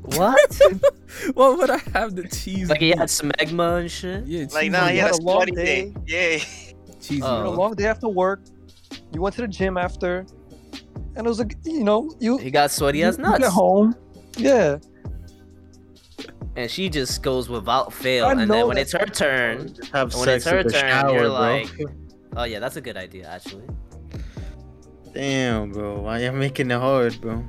What? 0.01 0.59
what 1.35 1.57
would 1.59 1.69
I 1.69 1.77
have 1.93 2.15
the 2.15 2.27
cheese? 2.27 2.69
like 2.69 2.79
he 2.79 2.89
meat? 2.89 2.97
had 2.97 3.09
smegma 3.09 3.81
and 3.81 3.91
shit. 3.91 4.25
yeah, 4.25 4.43
cheese. 4.45 4.53
Like, 4.53 4.71
nah, 4.71 4.85
on 4.85 4.91
he 4.91 4.97
had 4.97 5.11
a 5.11 5.13
had 5.13 5.19
a 5.21 5.23
long 5.23 5.37
sweaty 5.43 5.51
day. 5.51 5.93
Yeah. 6.07 6.37
cheesy. 6.99 7.21
Oh. 7.21 7.27
You 7.27 7.37
had 7.37 7.45
a 7.45 7.49
long 7.51 7.75
day 7.75 7.85
after 7.85 8.07
work. 8.07 8.41
You 9.13 9.21
went 9.21 9.35
to 9.35 9.41
the 9.41 9.47
gym 9.47 9.77
after, 9.77 10.25
and 11.15 11.25
it 11.25 11.29
was 11.29 11.39
like 11.39 11.55
you 11.65 11.83
know 11.83 12.11
you. 12.19 12.37
He 12.37 12.49
got 12.51 12.71
sweaty 12.71 12.99
you, 12.99 13.05
as 13.05 13.17
you 13.17 13.23
nuts. 13.23 13.39
get 13.39 13.51
home. 13.51 13.95
Yeah. 14.37 14.77
And 16.55 16.69
she 16.69 16.89
just 16.89 17.21
goes 17.23 17.49
without 17.49 17.93
fail. 17.93 18.25
I 18.25 18.31
and 18.33 18.49
then 18.51 18.67
when 18.67 18.77
it's 18.77 18.91
her 18.93 19.05
turn, 19.05 19.75
have 19.93 20.13
when 20.13 20.23
sex 20.25 20.45
it's 20.45 20.51
her 20.51 20.63
the 20.63 20.69
turn, 20.71 20.89
shower, 20.89 21.11
you're 21.13 21.21
bro. 21.21 21.31
like, 21.31 21.69
oh 22.37 22.43
yeah, 22.43 22.59
that's 22.59 22.75
a 22.75 22.81
good 22.81 22.97
idea 22.97 23.27
actually. 23.27 23.65
Damn, 25.13 25.71
bro. 25.71 26.01
Why 26.01 26.19
you 26.23 26.31
making 26.31 26.71
it 26.71 26.79
hard, 26.79 27.19
bro? 27.21 27.43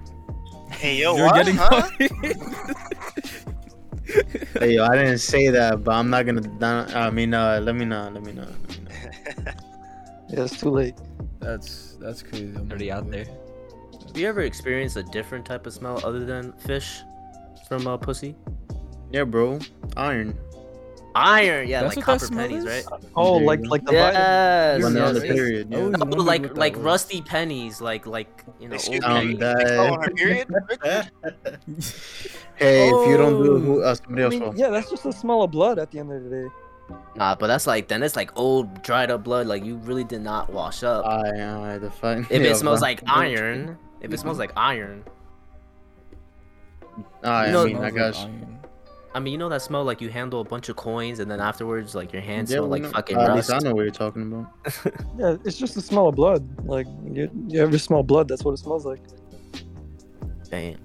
Hey 0.70 0.96
yo, 0.96 1.16
You're 1.16 1.26
what? 1.26 1.34
getting 1.36 1.56
huh? 1.56 1.88
Hey, 4.58 4.74
yo, 4.74 4.84
I 4.84 4.96
didn't 4.96 5.18
say 5.18 5.48
that, 5.48 5.84
but 5.84 5.92
I'm 5.94 6.10
not 6.10 6.26
gonna. 6.26 6.40
not- 6.58 6.94
I 6.94 7.08
mean, 7.10 7.32
uh, 7.32 7.60
let 7.62 7.74
me 7.74 7.84
know. 7.84 8.10
Let 8.12 8.22
me 8.22 8.32
know. 8.32 8.42
Let 8.42 8.76
me 8.76 8.82
know. 8.82 9.52
Yeah, 10.28 10.44
it's 10.44 10.58
too 10.58 10.70
late. 10.70 10.94
That's 11.40 11.98
that's 12.00 12.22
crazy. 12.22 12.54
I'm 12.56 12.70
Already 12.70 12.90
out 12.90 13.10
there. 13.10 13.26
Have 14.06 14.16
you 14.16 14.26
ever 14.26 14.40
experienced 14.40 14.96
a 14.96 15.02
different 15.02 15.44
type 15.44 15.66
of 15.66 15.74
smell 15.74 16.00
other 16.06 16.24
than 16.24 16.52
fish 16.54 17.02
from 17.68 17.86
uh, 17.86 17.98
pussy? 17.98 18.34
Yeah, 19.12 19.24
bro. 19.24 19.58
Iron. 19.96 20.38
Iron, 21.14 21.68
yeah, 21.68 21.82
That's 21.82 21.96
like 21.96 22.04
copper 22.06 22.26
pennies, 22.28 22.64
is? 22.64 22.86
right? 22.88 23.00
Oh, 23.14 23.34
like 23.36 23.60
like 23.66 23.84
the 23.84 23.92
vitamin. 23.92 24.14
Yes, 24.14 24.82
When 24.82 24.94
they're 24.94 25.04
on 25.04 25.12
the 25.14 25.20
yes, 25.20 25.28
yes. 25.28 25.36
period. 25.36 25.68
Yeah. 25.70 25.78
No, 25.78 25.98
wondered 25.98 26.20
like 26.20 26.42
what 26.42 26.56
like 26.56 26.74
was. 26.76 26.84
rusty 26.84 27.20
pennies, 27.20 27.82
like 27.82 28.06
like 28.06 28.44
you 28.58 28.68
know. 28.68 28.76
Excuse 28.76 29.04
old 29.04 29.26
me. 29.26 29.36
Pennies. 29.36 29.70
Oh, 29.72 29.98
period? 30.16 30.48
Hey, 32.56 32.88
if 32.88 33.08
you 33.08 33.16
don't 33.18 33.42
do 33.42 33.56
Oh. 33.56 33.58
who, 33.58 33.82
uh, 33.82 33.94
somebody 33.94 34.22
I 34.22 34.24
else 34.24 34.30
mean, 34.34 34.42
will. 34.42 34.56
yeah, 34.56 34.68
that's 34.70 34.88
just 34.88 35.04
a 35.04 35.12
smell 35.12 35.42
of 35.42 35.50
blood 35.50 35.78
at 35.78 35.90
the 35.90 35.98
end 35.98 36.12
of 36.12 36.22
the 36.24 36.30
day. 36.30 36.46
Nah, 37.16 37.34
but 37.34 37.46
that's 37.48 37.66
like 37.66 37.88
then 37.88 38.02
it's 38.02 38.16
like 38.16 38.30
old 38.38 38.82
dried 38.82 39.10
up 39.10 39.22
blood. 39.24 39.46
Like 39.46 39.64
you 39.66 39.76
really 39.76 40.04
did 40.04 40.22
not 40.22 40.50
wash 40.50 40.82
up. 40.82 41.04
Aye, 41.04 41.42
aye, 41.42 41.78
the 41.78 41.90
fun. 41.90 42.26
if 42.30 42.40
it 42.42 42.56
smells 42.62 42.80
like 42.80 43.02
iron, 43.06 43.76
if 44.00 44.12
it 44.14 44.18
smells 44.20 44.38
like 44.38 44.52
iron, 44.56 45.04
Aye, 47.22 47.46
You 47.46 47.52
know- 47.52 47.62
I 47.62 47.66
mean, 47.66 47.76
I 47.76 47.80
Smells 47.80 47.82
like 47.82 47.94
guess. 47.94 48.18
iron. 48.24 48.58
I 49.14 49.20
mean, 49.20 49.32
you 49.32 49.38
know 49.38 49.48
that 49.50 49.60
smell 49.62 49.84
like 49.84 50.00
you 50.00 50.08
handle 50.08 50.40
a 50.40 50.44
bunch 50.44 50.68
of 50.70 50.76
coins 50.76 51.18
and 51.18 51.30
then 51.30 51.38
afterwards 51.40 51.94
like 51.94 52.12
your 52.12 52.22
hands 52.22 52.50
Yeah, 52.50 52.58
smell 52.58 52.68
like 52.68 52.82
know- 52.82 52.90
fucking 52.90 53.16
At 53.18 53.34
least 53.34 53.50
rust. 53.50 53.64
I 53.64 53.68
know 53.68 53.74
what 53.74 53.82
you're 53.82 53.90
talking 53.90 54.22
about. 54.22 54.52
Yeah, 55.18 55.36
it's 55.44 55.58
just 55.58 55.74
the 55.74 55.82
smell 55.82 56.08
of 56.08 56.14
blood. 56.14 56.42
Like 56.66 56.86
you, 57.04 57.30
you 57.48 57.60
ever 57.60 57.78
smell 57.78 58.02
blood? 58.02 58.26
That's 58.28 58.42
what 58.44 58.52
it 58.52 58.58
smells 58.58 58.86
like. 58.86 59.00
Damn. 60.50 60.78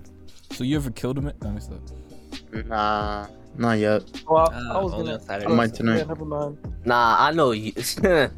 So 0.52 0.64
you 0.64 0.76
ever 0.76 0.92
killed 0.92 1.18
him? 1.20 1.32
No, 1.42 1.56
it's 1.56 1.70
not. 1.70 2.66
Nah, 2.68 3.28
not 3.58 3.74
yet. 3.80 4.04
Well, 4.28 4.50
I, 4.52 4.56
Uh, 4.56 4.80
I 4.80 4.84
was 4.84 4.92
gonna. 4.94 5.20
on 5.30 5.52
I 5.52 5.56
might 5.56 5.74
tonight. 5.74 5.98
Yeah, 6.00 6.04
never 6.06 6.26
mind. 6.26 6.58
Nah, 6.86 7.16
I 7.20 7.32
know 7.32 7.52
you. 7.52 7.72
this 7.74 7.96
Hey, 8.00 8.30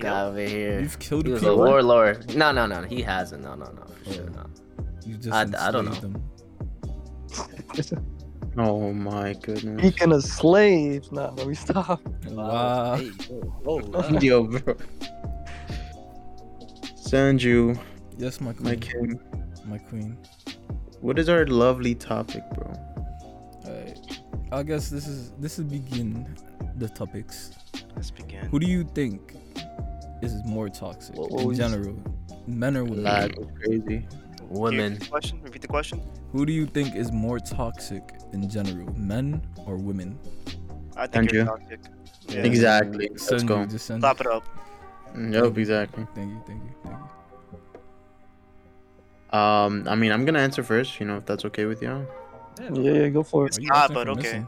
guy 0.00 0.20
yo. 0.22 0.28
over 0.28 0.40
here. 0.40 0.80
You've 0.80 0.98
killed 0.98 1.26
He 1.26 1.32
was 1.32 1.42
a 1.42 1.54
warlord. 1.54 2.34
No, 2.36 2.50
no, 2.52 2.66
no, 2.66 2.82
he 2.82 3.02
hasn't. 3.02 3.42
No, 3.42 3.54
no, 3.54 3.66
no, 3.66 3.82
for 4.04 4.12
sure, 4.12 4.24
Oh. 4.28 4.32
no. 4.32 4.46
You 5.06 5.16
just 5.16 5.32
I- 5.32 5.68
I 5.68 5.70
don't 5.70 5.84
know. 5.84 5.94
them. 5.94 6.22
Oh 8.56 8.92
my 8.92 9.32
goodness. 9.34 9.80
Speaking 9.80 10.12
of 10.12 10.22
slaves, 10.22 11.10
nah, 11.10 11.30
let 11.32 11.46
me 11.48 11.54
stop. 11.54 12.00
Wow. 12.28 12.96
Hey, 12.96 13.08
whoa, 13.64 13.80
whoa, 13.80 14.00
uh, 14.00 14.20
Yo, 14.20 14.44
bro. 14.44 14.74
Sanju, 16.96 17.78
Yes, 18.16 18.40
my 18.40 18.52
my 18.60 18.76
queen. 18.76 18.80
king. 18.80 19.20
My 19.66 19.78
queen. 19.78 20.16
What 21.00 21.18
is 21.18 21.28
our 21.28 21.46
lovely 21.46 21.94
topic, 21.94 22.42
bro? 22.54 22.72
Alright. 23.66 24.20
I 24.52 24.62
guess 24.62 24.88
this 24.88 25.06
is 25.08 25.32
this 25.40 25.58
is 25.58 25.64
begin 25.64 26.36
the 26.76 26.88
topics. 26.88 27.50
Let's 27.96 28.10
begin. 28.10 28.46
Who 28.46 28.58
do 28.60 28.66
you 28.66 28.84
think 28.94 29.34
is 30.22 30.32
more 30.44 30.68
toxic 30.68 31.16
What 31.16 31.40
in 31.40 31.48
was- 31.48 31.58
general? 31.58 31.96
Men 32.46 32.76
or 32.76 32.84
women? 32.84 33.02
Lad 33.04 33.34
crazy. 33.56 34.06
Women. 34.48 34.92
repeat 34.92 35.00
the 35.00 35.08
question? 35.10 35.40
Repeat 35.42 35.62
the 35.62 35.68
question. 35.68 36.02
Who 36.32 36.44
do 36.46 36.52
you 36.52 36.66
think 36.66 36.94
is 36.94 37.10
more 37.10 37.38
toxic 37.40 38.02
in 38.34 38.48
general? 38.50 38.92
Men 38.98 39.40
or 39.66 39.76
women? 39.76 40.18
I 40.96 41.06
think 41.06 41.32
you're 41.32 41.48
Andrew. 41.48 41.58
toxic. 41.58 41.80
Yeah. 42.28 42.42
Exactly. 42.42 43.08
Let's 43.10 43.26
Send 43.26 43.48
go. 43.48 43.60
you, 43.60 43.66
just 43.66 43.86
send 43.86 44.00
Clap 44.02 44.20
it 44.20 44.26
up. 44.26 44.44
Yup, 45.16 45.56
exactly. 45.58 46.06
Thank 46.14 46.30
you, 46.32 46.42
thank 46.46 46.62
you, 46.62 46.70
thank 46.82 46.96
you. 49.32 49.38
Um, 49.38 49.86
I 49.88 49.94
mean, 49.94 50.12
I'm 50.12 50.24
gonna 50.24 50.38
answer 50.40 50.62
first. 50.62 51.00
You 51.00 51.06
know, 51.06 51.16
if 51.16 51.26
that's 51.26 51.44
okay 51.46 51.64
with 51.64 51.82
you. 51.82 52.06
Yeah, 52.60 52.70
yeah, 52.72 53.08
go 53.08 53.22
for 53.22 53.46
it. 53.46 53.58
Are 53.58 53.60
you 53.60 53.68
not, 53.68 53.92
but 53.92 54.08
okay. 54.08 54.22
missing? 54.22 54.46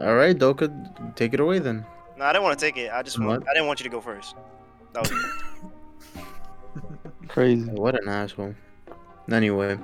All 0.00 0.16
right, 0.16 0.36
Doka, 0.36 0.68
take 1.14 1.32
it 1.32 1.40
away 1.40 1.58
then. 1.60 1.84
No, 2.16 2.24
I 2.24 2.32
didn't 2.32 2.42
want 2.44 2.58
to 2.58 2.64
take 2.64 2.76
it. 2.76 2.90
I 2.92 3.02
just 3.02 3.18
want. 3.18 3.40
What? 3.42 3.48
I 3.48 3.54
didn't 3.54 3.68
want 3.68 3.80
you 3.80 3.84
to 3.84 3.90
go 3.90 4.00
first. 4.00 4.34
That 4.92 5.08
was 5.08 6.24
Crazy. 7.28 7.70
What 7.70 8.00
an 8.02 8.08
asshole. 8.08 8.54
Anyway, 9.30 9.78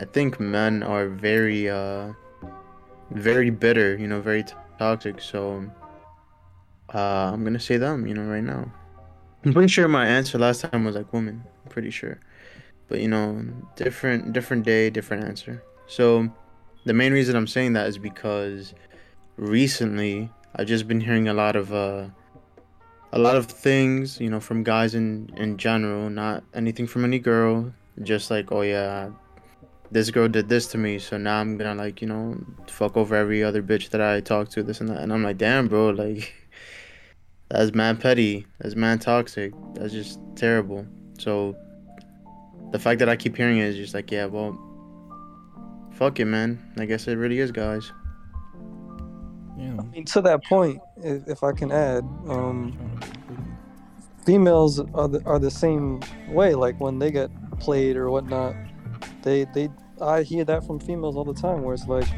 I 0.00 0.06
think 0.06 0.40
men 0.40 0.82
are 0.82 1.08
very, 1.08 1.68
uh, 1.68 2.12
very 3.10 3.50
bitter. 3.50 3.96
You 3.96 4.08
know, 4.08 4.20
very 4.20 4.44
toxic. 4.78 5.20
So, 5.20 5.70
uh, 6.94 7.30
I'm 7.32 7.44
gonna 7.44 7.60
say 7.60 7.76
them. 7.76 8.06
You 8.06 8.14
know, 8.14 8.24
right 8.24 8.42
now. 8.42 8.72
I'm 9.44 9.52
pretty 9.52 9.68
sure 9.68 9.88
my 9.88 10.06
answer 10.06 10.38
last 10.38 10.62
time 10.62 10.84
was 10.84 10.96
like 10.96 11.12
woman. 11.12 11.42
I'm 11.64 11.70
pretty 11.70 11.90
sure, 11.90 12.18
but 12.88 13.00
you 13.00 13.08
know, 13.08 13.44
different, 13.76 14.32
different 14.32 14.64
day, 14.64 14.90
different 14.90 15.24
answer. 15.24 15.62
So, 15.86 16.28
the 16.84 16.92
main 16.92 17.12
reason 17.12 17.36
I'm 17.36 17.46
saying 17.46 17.74
that 17.74 17.86
is 17.86 17.98
because 17.98 18.74
recently 19.36 20.30
I've 20.56 20.66
just 20.66 20.86
been 20.88 21.00
hearing 21.00 21.28
a 21.28 21.34
lot 21.34 21.56
of 21.56 21.72
uh 21.72 22.06
a 23.12 23.18
lot 23.18 23.36
of 23.36 23.46
things, 23.46 24.20
you 24.20 24.30
know, 24.30 24.40
from 24.40 24.62
guys 24.62 24.94
in 24.94 25.30
in 25.36 25.56
general, 25.56 26.08
not 26.10 26.44
anything 26.54 26.86
from 26.86 27.04
any 27.04 27.18
girl, 27.18 27.72
just 28.02 28.30
like, 28.30 28.52
oh 28.52 28.62
yeah, 28.62 29.10
this 29.90 30.10
girl 30.10 30.28
did 30.28 30.48
this 30.48 30.66
to 30.68 30.78
me, 30.78 30.98
so 30.98 31.16
now 31.16 31.40
I'm 31.40 31.56
gonna 31.56 31.74
like, 31.74 32.00
you 32.00 32.08
know, 32.08 32.38
fuck 32.68 32.96
over 32.96 33.14
every 33.14 33.42
other 33.42 33.62
bitch 33.62 33.90
that 33.90 34.00
I 34.00 34.20
talk 34.20 34.48
to, 34.50 34.62
this 34.62 34.80
and 34.80 34.88
that, 34.88 34.98
and 34.98 35.12
I'm 35.12 35.22
like, 35.22 35.38
damn, 35.38 35.68
bro, 35.68 35.90
like, 35.90 36.32
that's 37.48 37.74
man 37.74 37.96
petty, 37.96 38.46
that's 38.58 38.76
man 38.76 38.98
toxic, 38.98 39.52
that's 39.74 39.92
just 39.92 40.20
terrible. 40.36 40.86
So, 41.18 41.56
the 42.70 42.78
fact 42.78 43.00
that 43.00 43.08
I 43.08 43.16
keep 43.16 43.36
hearing 43.36 43.58
it 43.58 43.66
is 43.66 43.76
just 43.76 43.94
like, 43.94 44.10
yeah, 44.10 44.26
well, 44.26 44.58
fuck 45.92 46.20
it, 46.20 46.24
man. 46.24 46.72
I 46.78 46.86
guess 46.86 47.08
it 47.08 47.16
really 47.16 47.40
is, 47.40 47.50
guys. 47.52 47.92
Yeah. 49.58 49.76
I 49.78 49.82
mean, 49.82 50.04
to 50.06 50.22
that 50.22 50.42
point, 50.44 50.80
if, 50.96 51.28
if 51.28 51.44
I 51.44 51.52
can 51.52 51.70
add, 51.70 52.04
um, 52.28 52.98
females 54.24 54.80
are 54.94 55.08
the, 55.08 55.22
are 55.26 55.38
the 55.38 55.50
same 55.50 56.00
way. 56.28 56.54
Like 56.54 56.80
when 56.80 56.98
they 56.98 57.10
get 57.10 57.30
played 57.58 57.96
or 57.96 58.10
whatnot, 58.10 58.54
they 59.22 59.44
they 59.54 59.68
I 60.00 60.22
hear 60.22 60.44
that 60.44 60.66
from 60.66 60.80
females 60.80 61.16
all 61.16 61.24
the 61.24 61.34
time, 61.34 61.62
where 61.62 61.74
it's 61.74 61.86
like, 61.86 62.08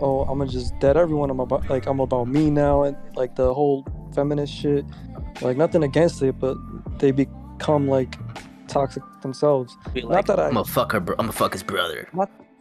oh, 0.00 0.22
I'm 0.22 0.38
gonna 0.38 0.50
just 0.50 0.78
dead 0.78 0.96
everyone. 0.96 1.30
I'm 1.30 1.40
about 1.40 1.68
like 1.68 1.86
I'm 1.86 2.00
about 2.00 2.28
me 2.28 2.50
now, 2.50 2.84
and 2.84 2.96
like 3.14 3.34
the 3.36 3.52
whole 3.52 3.86
feminist 4.14 4.52
shit. 4.52 4.84
Like 5.40 5.56
nothing 5.56 5.82
against 5.82 6.22
it, 6.22 6.38
but 6.38 6.56
they 6.98 7.10
become 7.10 7.88
like 7.88 8.16
toxic 8.68 9.02
themselves. 9.22 9.76
Be 9.92 10.02
Not 10.02 10.26
that 10.26 10.38
I- 10.38 10.46
I'm 10.46 10.54
gonna 10.54 10.64
fuck 10.64 10.92
her. 10.92 11.00
Bro- 11.00 11.16
I'm 11.18 11.24
gonna 11.26 11.32
fuck 11.32 11.52
his 11.52 11.62
brother. 11.62 12.08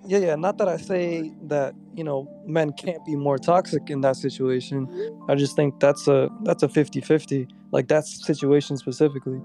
Yeah, 0.06 0.18
yeah. 0.18 0.36
Not 0.36 0.58
that 0.58 0.68
I 0.68 0.76
say 0.78 1.32
that 1.44 1.76
you 1.96 2.04
know 2.04 2.28
men 2.46 2.74
can't 2.74 3.04
be 3.06 3.16
more 3.16 3.38
toxic 3.38 3.90
in 3.90 4.02
that 4.02 4.16
situation. 4.18 4.90
I 5.30 5.36
just 5.36 5.56
think 5.56 5.80
that's 5.80 6.08
a 6.08 6.30
that's 6.42 6.62
a 6.64 6.68
50-50. 6.68 7.48
Like 7.72 7.88
that 7.88 8.06
situation 8.06 8.76
specifically. 8.78 9.40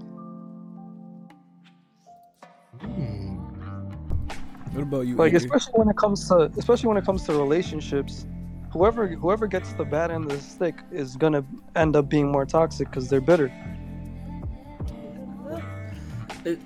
Hmm. 2.80 3.27
What 4.72 4.82
about 4.82 5.06
you? 5.06 5.16
Like 5.16 5.34
Andrew? 5.34 5.46
especially 5.46 5.78
when 5.78 5.88
it 5.88 5.96
comes 5.96 6.28
to 6.28 6.50
especially 6.56 6.88
when 6.88 6.96
it 6.96 7.04
comes 7.04 7.24
to 7.24 7.32
relationships, 7.32 8.26
whoever 8.72 9.06
whoever 9.06 9.46
gets 9.46 9.72
the 9.74 9.84
bad 9.84 10.10
end 10.10 10.30
of 10.30 10.30
the 10.30 10.42
stick 10.42 10.82
is 10.90 11.16
gonna 11.16 11.44
end 11.76 11.96
up 11.96 12.08
being 12.08 12.30
more 12.30 12.46
toxic 12.46 12.88
because 12.90 13.08
they're 13.08 13.20
bitter. 13.20 13.52
It 16.44 16.58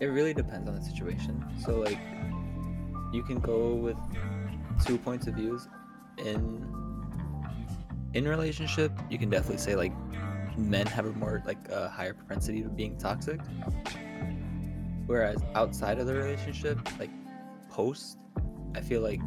it 0.00 0.06
really 0.06 0.34
depends 0.34 0.68
on 0.68 0.74
the 0.74 0.82
situation. 0.82 1.44
So 1.64 1.78
like 1.78 1.98
you 3.12 3.22
can 3.22 3.38
go 3.38 3.74
with 3.74 3.96
two 4.84 4.98
points 4.98 5.26
of 5.26 5.34
views 5.34 5.68
in 6.18 6.64
in 8.14 8.28
relationship. 8.28 8.92
You 9.10 9.18
can 9.18 9.30
definitely 9.30 9.58
say 9.58 9.76
like 9.76 9.92
men 10.56 10.86
have 10.86 11.06
a 11.06 11.12
more 11.12 11.42
like 11.46 11.68
a 11.68 11.88
higher 11.88 12.14
propensity 12.14 12.62
to 12.62 12.68
being 12.68 12.96
toxic. 12.96 13.40
Whereas 15.06 15.42
outside 15.54 15.98
of 15.98 16.06
the 16.06 16.14
relationship, 16.14 16.78
like 16.98 17.10
post, 17.70 18.18
I 18.74 18.80
feel 18.80 19.00
like 19.00 19.20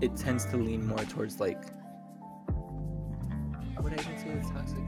it 0.00 0.14
tends 0.16 0.44
to 0.46 0.56
lean 0.56 0.86
more 0.86 0.98
towards 0.98 1.40
like 1.40 1.62
would 3.86 3.92
I 3.92 4.02
even 4.02 4.18
say 4.18 4.30
it's 4.30 4.50
toxic? 4.50 4.78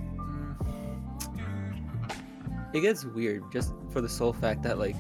Mm. 1.37 2.75
It 2.75 2.81
gets 2.81 3.05
weird 3.05 3.45
just 3.53 3.73
for 3.93 4.01
the 4.01 4.09
sole 4.09 4.33
fact 4.33 4.65
that 4.65 4.77
like 4.77 4.97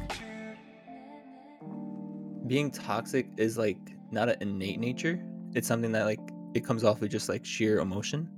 being 2.46 2.70
toxic 2.70 3.26
is 3.36 3.58
like 3.58 3.78
not 4.12 4.28
an 4.28 4.36
innate 4.40 4.78
nature. 4.78 5.20
It's 5.54 5.66
something 5.66 5.90
that 5.92 6.04
like 6.04 6.20
it 6.54 6.64
comes 6.64 6.84
off 6.84 7.02
of 7.02 7.08
just 7.08 7.28
like 7.28 7.44
sheer 7.44 7.80
emotion. 7.80 8.28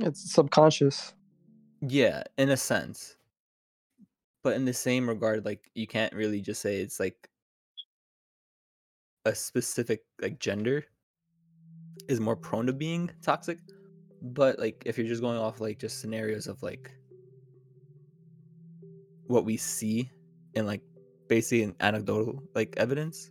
It's 0.00 0.32
subconscious. 0.32 1.14
Yeah, 1.80 2.22
in 2.36 2.50
a 2.50 2.56
sense. 2.56 3.16
But 4.48 4.56
in 4.56 4.64
the 4.64 4.72
same 4.72 5.06
regard, 5.06 5.44
like 5.44 5.70
you 5.74 5.86
can't 5.86 6.14
really 6.14 6.40
just 6.40 6.62
say 6.62 6.80
it's 6.80 6.98
like 6.98 7.28
a 9.26 9.34
specific 9.34 10.06
like 10.22 10.38
gender 10.38 10.86
is 12.08 12.18
more 12.18 12.34
prone 12.34 12.64
to 12.64 12.72
being 12.72 13.10
toxic. 13.20 13.58
But 14.22 14.58
like 14.58 14.82
if 14.86 14.96
you're 14.96 15.06
just 15.06 15.20
going 15.20 15.36
off 15.36 15.60
like 15.60 15.78
just 15.78 16.00
scenarios 16.00 16.46
of 16.46 16.62
like 16.62 16.90
what 19.26 19.44
we 19.44 19.58
see 19.58 20.10
in 20.54 20.64
like 20.64 20.80
basically 21.28 21.64
an 21.64 21.76
anecdotal 21.80 22.42
like 22.54 22.72
evidence, 22.78 23.30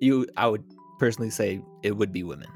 you 0.00 0.26
I 0.36 0.48
would 0.48 0.64
personally 0.98 1.30
say 1.30 1.62
it 1.82 1.96
would 1.96 2.12
be 2.12 2.24
women. 2.24 2.50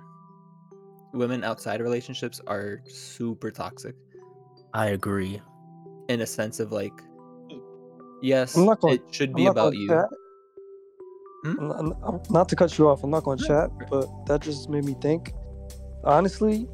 Women 1.14 1.44
outside 1.44 1.80
relationships 1.80 2.42
are 2.46 2.82
super 2.84 3.50
toxic 3.50 3.96
I 4.74 4.88
agree. 4.88 5.40
in 6.10 6.20
a 6.20 6.26
sense 6.26 6.60
of 6.60 6.72
like, 6.72 6.92
yes, 8.22 8.56
I'm 8.56 8.64
not 8.66 8.80
gonna- 8.80 8.94
it 8.94 9.02
should 9.10 9.30
I'm 9.30 9.34
be 9.36 9.44
not 9.44 9.50
about 9.52 9.74
you. 9.76 9.88
chat. 9.88 10.08
Hmm? 11.44 11.58
I'm- 11.60 11.72
I'm- 11.72 11.94
I'm- 12.04 12.20
not 12.30 12.48
to 12.50 12.56
cut 12.56 12.76
you 12.78 12.88
off, 12.88 13.02
I'm 13.02 13.10
not 13.10 13.24
going 13.24 13.38
to 13.38 13.46
chat, 13.46 13.70
but 13.90 14.06
that 14.26 14.42
just 14.42 14.68
made 14.68 14.84
me 14.84 14.94
think. 15.00 15.32
Honestly, 16.04 16.68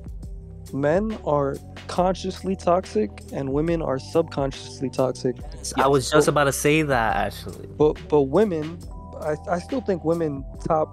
men 0.73 1.17
are 1.25 1.57
consciously 1.87 2.57
toxic 2.57 3.11
and 3.33 3.53
women 3.53 3.81
are 3.81 3.99
subconsciously 3.99 4.91
toxic. 4.91 5.37
I 5.77 5.87
was 5.87 6.11
just 6.11 6.27
so- 6.27 6.31
about 6.33 6.45
to 6.45 6.53
say 6.53 6.83
that 6.83 7.17
actually. 7.17 7.69
But 7.79 7.97
but 8.09 8.23
women, 8.23 8.79
I, 9.21 9.37
I 9.49 9.59
still 9.61 9.81
think 9.81 10.05
women 10.05 10.45
top 10.67 10.89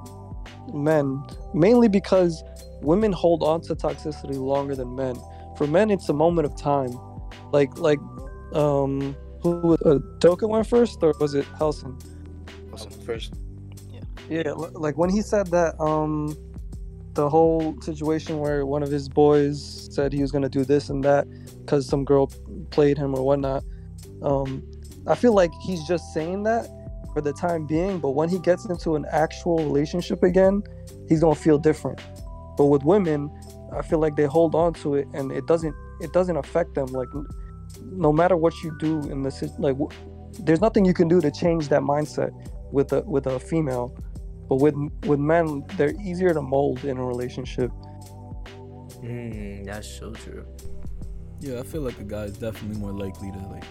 men 0.74 1.24
mainly 1.54 1.88
because 1.88 2.44
women 2.82 3.12
hold 3.12 3.42
on 3.44 3.62
to 3.62 3.76
toxicity 3.76 4.38
longer 4.38 4.76
than 4.76 4.96
men. 4.96 5.16
For 5.58 5.66
men, 5.68 5.90
it's 5.90 6.10
a 6.10 6.14
moment 6.14 6.46
of 6.46 6.56
time. 6.56 6.92
Like 7.52 7.76
like 7.80 8.00
um 8.54 9.16
who 9.44 9.76
uh, 9.86 10.00
Doka 10.20 10.48
went 10.48 10.66
first 10.68 11.04
or 11.04 11.14
was 11.20 11.34
it 11.36 11.46
Helson? 11.60 12.02
Listen, 12.72 12.92
First. 13.06 13.34
Yeah, 14.30 14.54
li- 14.54 14.70
like 14.74 14.98
when 14.98 15.10
he 15.10 15.22
said 15.22 15.48
that, 15.48 15.80
um, 15.82 16.36
the 17.14 17.30
whole 17.30 17.80
situation 17.82 18.40
where 18.40 18.66
one 18.66 18.82
of 18.82 18.90
his 18.90 19.08
boys 19.08 19.90
said 19.92 20.14
he 20.14 20.22
was 20.22 20.32
gonna 20.32 20.50
do 20.50 20.64
this 20.64 20.90
and 20.90 21.04
that 21.04 21.28
because 21.60 21.88
some 21.88 22.06
girl 22.06 22.32
played 22.72 22.98
him 22.98 23.14
or 23.14 23.24
whatnot. 23.24 23.64
Um, 24.24 24.64
I 25.06 25.16
feel 25.16 25.34
like 25.34 25.52
he's 25.66 25.84
just 25.84 26.14
saying 26.14 26.44
that 26.44 26.68
for 27.14 27.22
the 27.22 27.34
time 27.34 27.68
being, 27.68 28.00
but 28.00 28.12
when 28.12 28.30
he 28.30 28.40
gets 28.40 28.66
into 28.66 28.96
an 28.96 29.06
actual 29.12 29.58
relationship 29.58 30.24
again, 30.24 30.64
he's 31.08 31.20
gonna 31.20 31.36
feel 31.36 31.60
different. 31.60 32.02
But 32.58 32.66
with 32.66 32.84
women, 32.84 33.30
I 33.78 33.82
feel 33.82 34.00
like 34.00 34.16
they 34.16 34.26
hold 34.26 34.56
on 34.56 34.74
to 34.76 34.96
it 34.96 35.08
and 35.14 35.32
it 35.32 35.46
doesn't 35.46 35.76
it 36.02 36.14
doesn't 36.14 36.38
affect 36.38 36.76
them. 36.76 36.88
Like 36.88 37.10
n- 37.14 37.28
no 37.82 38.12
matter 38.14 38.36
what 38.38 38.54
you 38.64 38.76
do 38.80 39.00
in 39.10 39.22
this, 39.24 39.42
like 39.60 39.78
w- 39.78 39.90
there's 40.40 40.62
nothing 40.62 40.86
you 40.86 40.94
can 40.94 41.08
do 41.08 41.22
to 41.22 41.32
change 41.32 41.70
that 41.70 41.82
mindset 41.82 42.32
with 42.72 42.92
a 42.94 43.02
with 43.02 43.28
a 43.28 43.40
female. 43.40 43.96
But 44.50 44.56
with 44.58 44.76
with 45.06 45.20
men, 45.20 45.64
they're 45.78 45.94
easier 46.02 46.34
to 46.34 46.42
mold 46.42 46.84
in 46.86 46.98
a 46.98 47.06
relationship. 47.06 47.72
Mm, 49.02 49.66
that's 49.66 49.88
so 49.88 50.12
true. 50.12 50.46
Yeah, 51.40 51.60
I 51.60 51.64
feel 51.64 51.82
like 51.82 52.00
a 52.00 52.04
guy 52.04 52.24
is 52.26 52.38
definitely 52.38 52.80
more 52.80 52.94
likely 52.94 53.32
to 53.32 53.38
like 53.50 53.66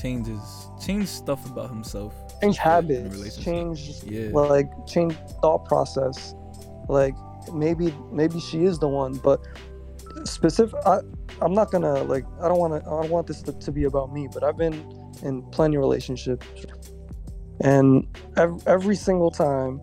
change 0.00 0.26
his 0.26 0.66
change 0.84 1.08
stuff 1.08 1.44
about 1.50 1.68
himself. 1.70 2.14
Change 2.40 2.56
to 2.56 2.62
fit 2.62 2.90
in 2.90 3.06
a 3.06 3.10
habits, 3.10 3.36
change 3.38 4.02
Yeah. 4.04 4.30
like 4.32 4.70
change 4.86 5.14
thought 5.40 5.64
process. 5.66 6.34
Like 6.88 7.14
maybe 7.52 7.94
maybe 8.10 8.40
she 8.40 8.64
is 8.64 8.78
the 8.78 8.88
one, 8.88 9.14
but 9.14 9.40
specific. 10.24 10.74
I, 10.86 11.00
I'm 11.40 11.54
not 11.54 11.70
gonna 11.70 12.02
like. 12.04 12.24
I 12.40 12.48
don't 12.48 12.58
want 12.58 12.82
to. 12.82 12.88
I 12.88 13.02
don't 13.02 13.10
want 13.10 13.26
this 13.26 13.42
to, 13.42 13.52
to 13.52 13.72
be 13.72 13.84
about 13.84 14.12
me. 14.12 14.28
But 14.32 14.44
I've 14.44 14.56
been 14.56 14.74
in 15.22 15.42
plenty 15.50 15.76
of 15.76 15.80
relationships, 15.80 16.46
and 17.60 18.06
every, 18.36 18.60
every 18.66 18.96
single 18.96 19.30
time, 19.30 19.80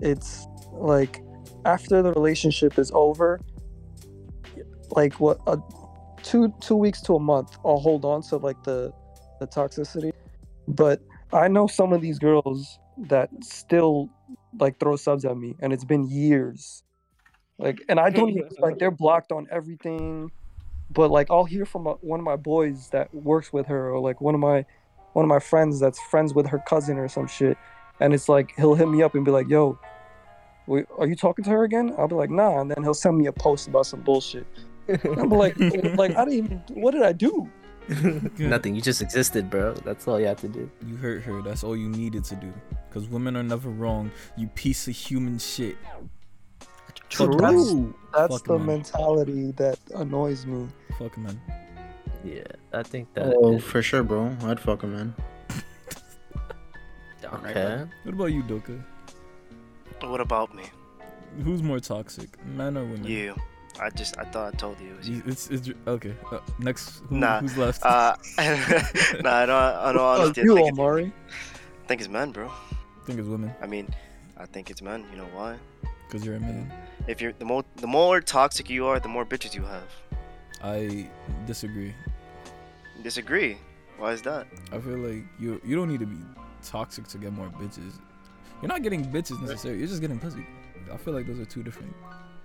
it's 0.00 0.46
like 0.72 1.22
after 1.64 2.02
the 2.02 2.12
relationship 2.12 2.78
is 2.78 2.90
over, 2.94 3.40
like 4.90 5.18
what 5.20 5.38
a 5.46 5.58
two 6.22 6.52
two 6.60 6.76
weeks 6.76 7.00
to 7.02 7.14
a 7.14 7.20
month, 7.20 7.56
I'll 7.64 7.78
hold 7.78 8.04
on 8.04 8.22
to 8.22 8.36
like 8.36 8.62
the 8.64 8.92
the 9.40 9.46
toxicity, 9.46 10.12
but 10.68 11.00
I 11.32 11.48
know 11.48 11.66
some 11.66 11.92
of 11.92 12.00
these 12.00 12.18
girls 12.18 12.78
that 13.08 13.28
still 13.42 14.08
like 14.58 14.78
throw 14.80 14.96
subs 14.96 15.24
at 15.24 15.36
me, 15.36 15.54
and 15.60 15.72
it's 15.72 15.84
been 15.84 16.08
years. 16.08 16.82
Like, 17.58 17.82
and 17.88 17.98
I 17.98 18.10
don't 18.10 18.30
even 18.30 18.48
like 18.58 18.78
they're 18.78 18.90
blocked 18.90 19.32
on 19.32 19.48
everything, 19.50 20.30
but 20.90 21.10
like 21.10 21.30
I'll 21.30 21.44
hear 21.44 21.64
from 21.64 21.86
a, 21.86 21.92
one 21.94 22.20
of 22.20 22.24
my 22.24 22.36
boys 22.36 22.90
that 22.90 23.12
works 23.14 23.52
with 23.52 23.66
her, 23.66 23.90
or 23.90 24.00
like 24.00 24.20
one 24.20 24.34
of 24.34 24.40
my 24.40 24.64
one 25.14 25.24
of 25.24 25.28
my 25.28 25.38
friends 25.38 25.80
that's 25.80 25.98
friends 26.10 26.34
with 26.34 26.46
her 26.48 26.58
cousin 26.58 26.98
or 26.98 27.08
some 27.08 27.26
shit, 27.26 27.56
and 28.00 28.12
it's 28.12 28.28
like 28.28 28.52
he'll 28.56 28.74
hit 28.74 28.88
me 28.88 29.02
up 29.02 29.14
and 29.14 29.24
be 29.24 29.30
like, 29.30 29.48
"Yo, 29.48 29.78
wait, 30.66 30.84
are 30.98 31.06
you 31.06 31.16
talking 31.16 31.44
to 31.44 31.50
her 31.50 31.64
again?" 31.64 31.94
I'll 31.96 32.08
be 32.08 32.14
like, 32.14 32.30
"Nah," 32.30 32.60
and 32.60 32.70
then 32.70 32.82
he'll 32.82 32.94
send 32.94 33.16
me 33.16 33.26
a 33.26 33.32
post 33.32 33.68
about 33.68 33.86
some 33.86 34.02
bullshit. 34.02 34.46
I'm 34.88 35.30
like, 35.30 35.58
like 35.96 36.14
I 36.14 36.24
didn't 36.26 36.44
even. 36.44 36.62
What 36.74 36.90
did 36.92 37.02
I 37.02 37.12
do? 37.12 37.50
Nothing. 38.38 38.74
You 38.74 38.82
just 38.82 39.00
existed, 39.00 39.48
bro. 39.48 39.72
That's 39.72 40.06
all 40.08 40.20
you 40.20 40.26
have 40.26 40.40
to 40.40 40.48
do. 40.48 40.70
You 40.86 40.96
hurt 40.96 41.22
her. 41.22 41.40
That's 41.40 41.64
all 41.64 41.76
you 41.76 41.88
needed 41.88 42.24
to 42.24 42.36
do. 42.36 42.52
Cause 42.90 43.08
women 43.08 43.36
are 43.36 43.42
never 43.42 43.68
wrong. 43.68 44.10
You 44.36 44.48
piece 44.48 44.88
of 44.88 44.96
human 44.96 45.38
shit. 45.38 45.76
So 47.10 47.26
that's 47.28 47.74
that's 48.12 48.42
the 48.42 48.58
man. 48.58 48.66
mentality 48.66 49.52
that 49.52 49.78
annoys 49.94 50.44
me. 50.46 50.68
Fuck 50.98 51.16
man. 51.18 51.40
Yeah, 52.24 52.42
I 52.72 52.82
think 52.82 53.12
that. 53.14 53.34
Oh, 53.36 53.54
is- 53.54 53.62
for 53.64 53.80
sure, 53.82 54.02
bro. 54.02 54.34
I'd 54.44 54.58
fuck 54.60 54.82
him, 54.82 54.92
man. 54.92 55.14
Okay. 57.24 57.84
What 58.04 58.14
about 58.14 58.26
you, 58.26 58.42
Doka? 58.42 58.78
What 60.00 60.20
about 60.20 60.54
me? 60.54 60.64
Who's 61.42 61.62
more 61.62 61.80
toxic, 61.80 62.28
men 62.46 62.76
or 62.76 62.84
women? 62.84 63.04
You. 63.04 63.34
I 63.80 63.90
just 63.90 64.16
I 64.18 64.24
thought 64.24 64.54
I 64.54 64.56
told 64.56 64.80
you 64.80 64.88
it 64.92 64.96
was 64.98 65.08
you. 65.08 65.16
You- 65.16 65.22
It's, 65.26 65.50
it's 65.50 65.68
okay. 65.86 66.14
Uh, 66.32 66.38
next, 66.58 67.00
who, 67.08 67.18
Nah, 67.18 67.40
who's 67.40 67.56
left? 67.58 67.84
Uh, 67.84 68.16
nah, 68.38 69.42
I 69.42 69.46
don't. 69.46 69.50
I 69.50 69.92
don't 69.92 69.98
Oh, 69.98 70.04
honestly. 70.22 70.42
I 70.42 70.44
you, 70.46 70.54
think, 70.54 70.68
it's, 70.70 70.78
Omari. 70.78 71.12
I 71.84 71.86
think 71.86 72.00
it's 72.00 72.08
men, 72.10 72.30
bro. 72.32 72.48
I 72.48 73.06
think 73.06 73.18
it's 73.18 73.28
women. 73.28 73.52
I 73.60 73.66
mean, 73.66 73.88
I 74.38 74.46
think 74.46 74.70
it's 74.70 74.80
men. 74.82 75.04
You 75.10 75.18
know 75.18 75.28
why? 75.34 75.56
Cause 76.16 76.24
you're 76.24 76.36
a 76.36 76.40
man. 76.40 76.72
If 77.08 77.20
you're 77.20 77.34
the 77.34 77.44
more 77.44 77.62
the 77.76 77.86
more 77.86 78.22
toxic 78.22 78.70
you 78.70 78.86
are, 78.86 78.98
the 78.98 79.08
more 79.08 79.26
bitches 79.26 79.54
you 79.54 79.62
have. 79.64 79.90
I 80.62 81.10
disagree. 81.46 81.94
Disagree. 83.02 83.58
Why 83.98 84.12
is 84.12 84.22
that? 84.22 84.46
I 84.72 84.78
feel 84.78 84.96
like 84.96 85.24
you 85.38 85.60
you 85.62 85.76
don't 85.76 85.90
need 85.90 86.00
to 86.00 86.06
be 86.06 86.16
toxic 86.64 87.06
to 87.08 87.18
get 87.18 87.34
more 87.34 87.48
bitches. 87.48 88.00
You're 88.62 88.70
not 88.70 88.82
getting 88.82 89.04
bitches 89.04 89.38
necessarily. 89.42 89.80
You're 89.80 89.88
just 89.88 90.00
getting 90.00 90.18
pussy. 90.18 90.46
I 90.90 90.96
feel 90.96 91.12
like 91.12 91.26
those 91.26 91.38
are 91.38 91.44
two 91.44 91.62
different. 91.62 91.94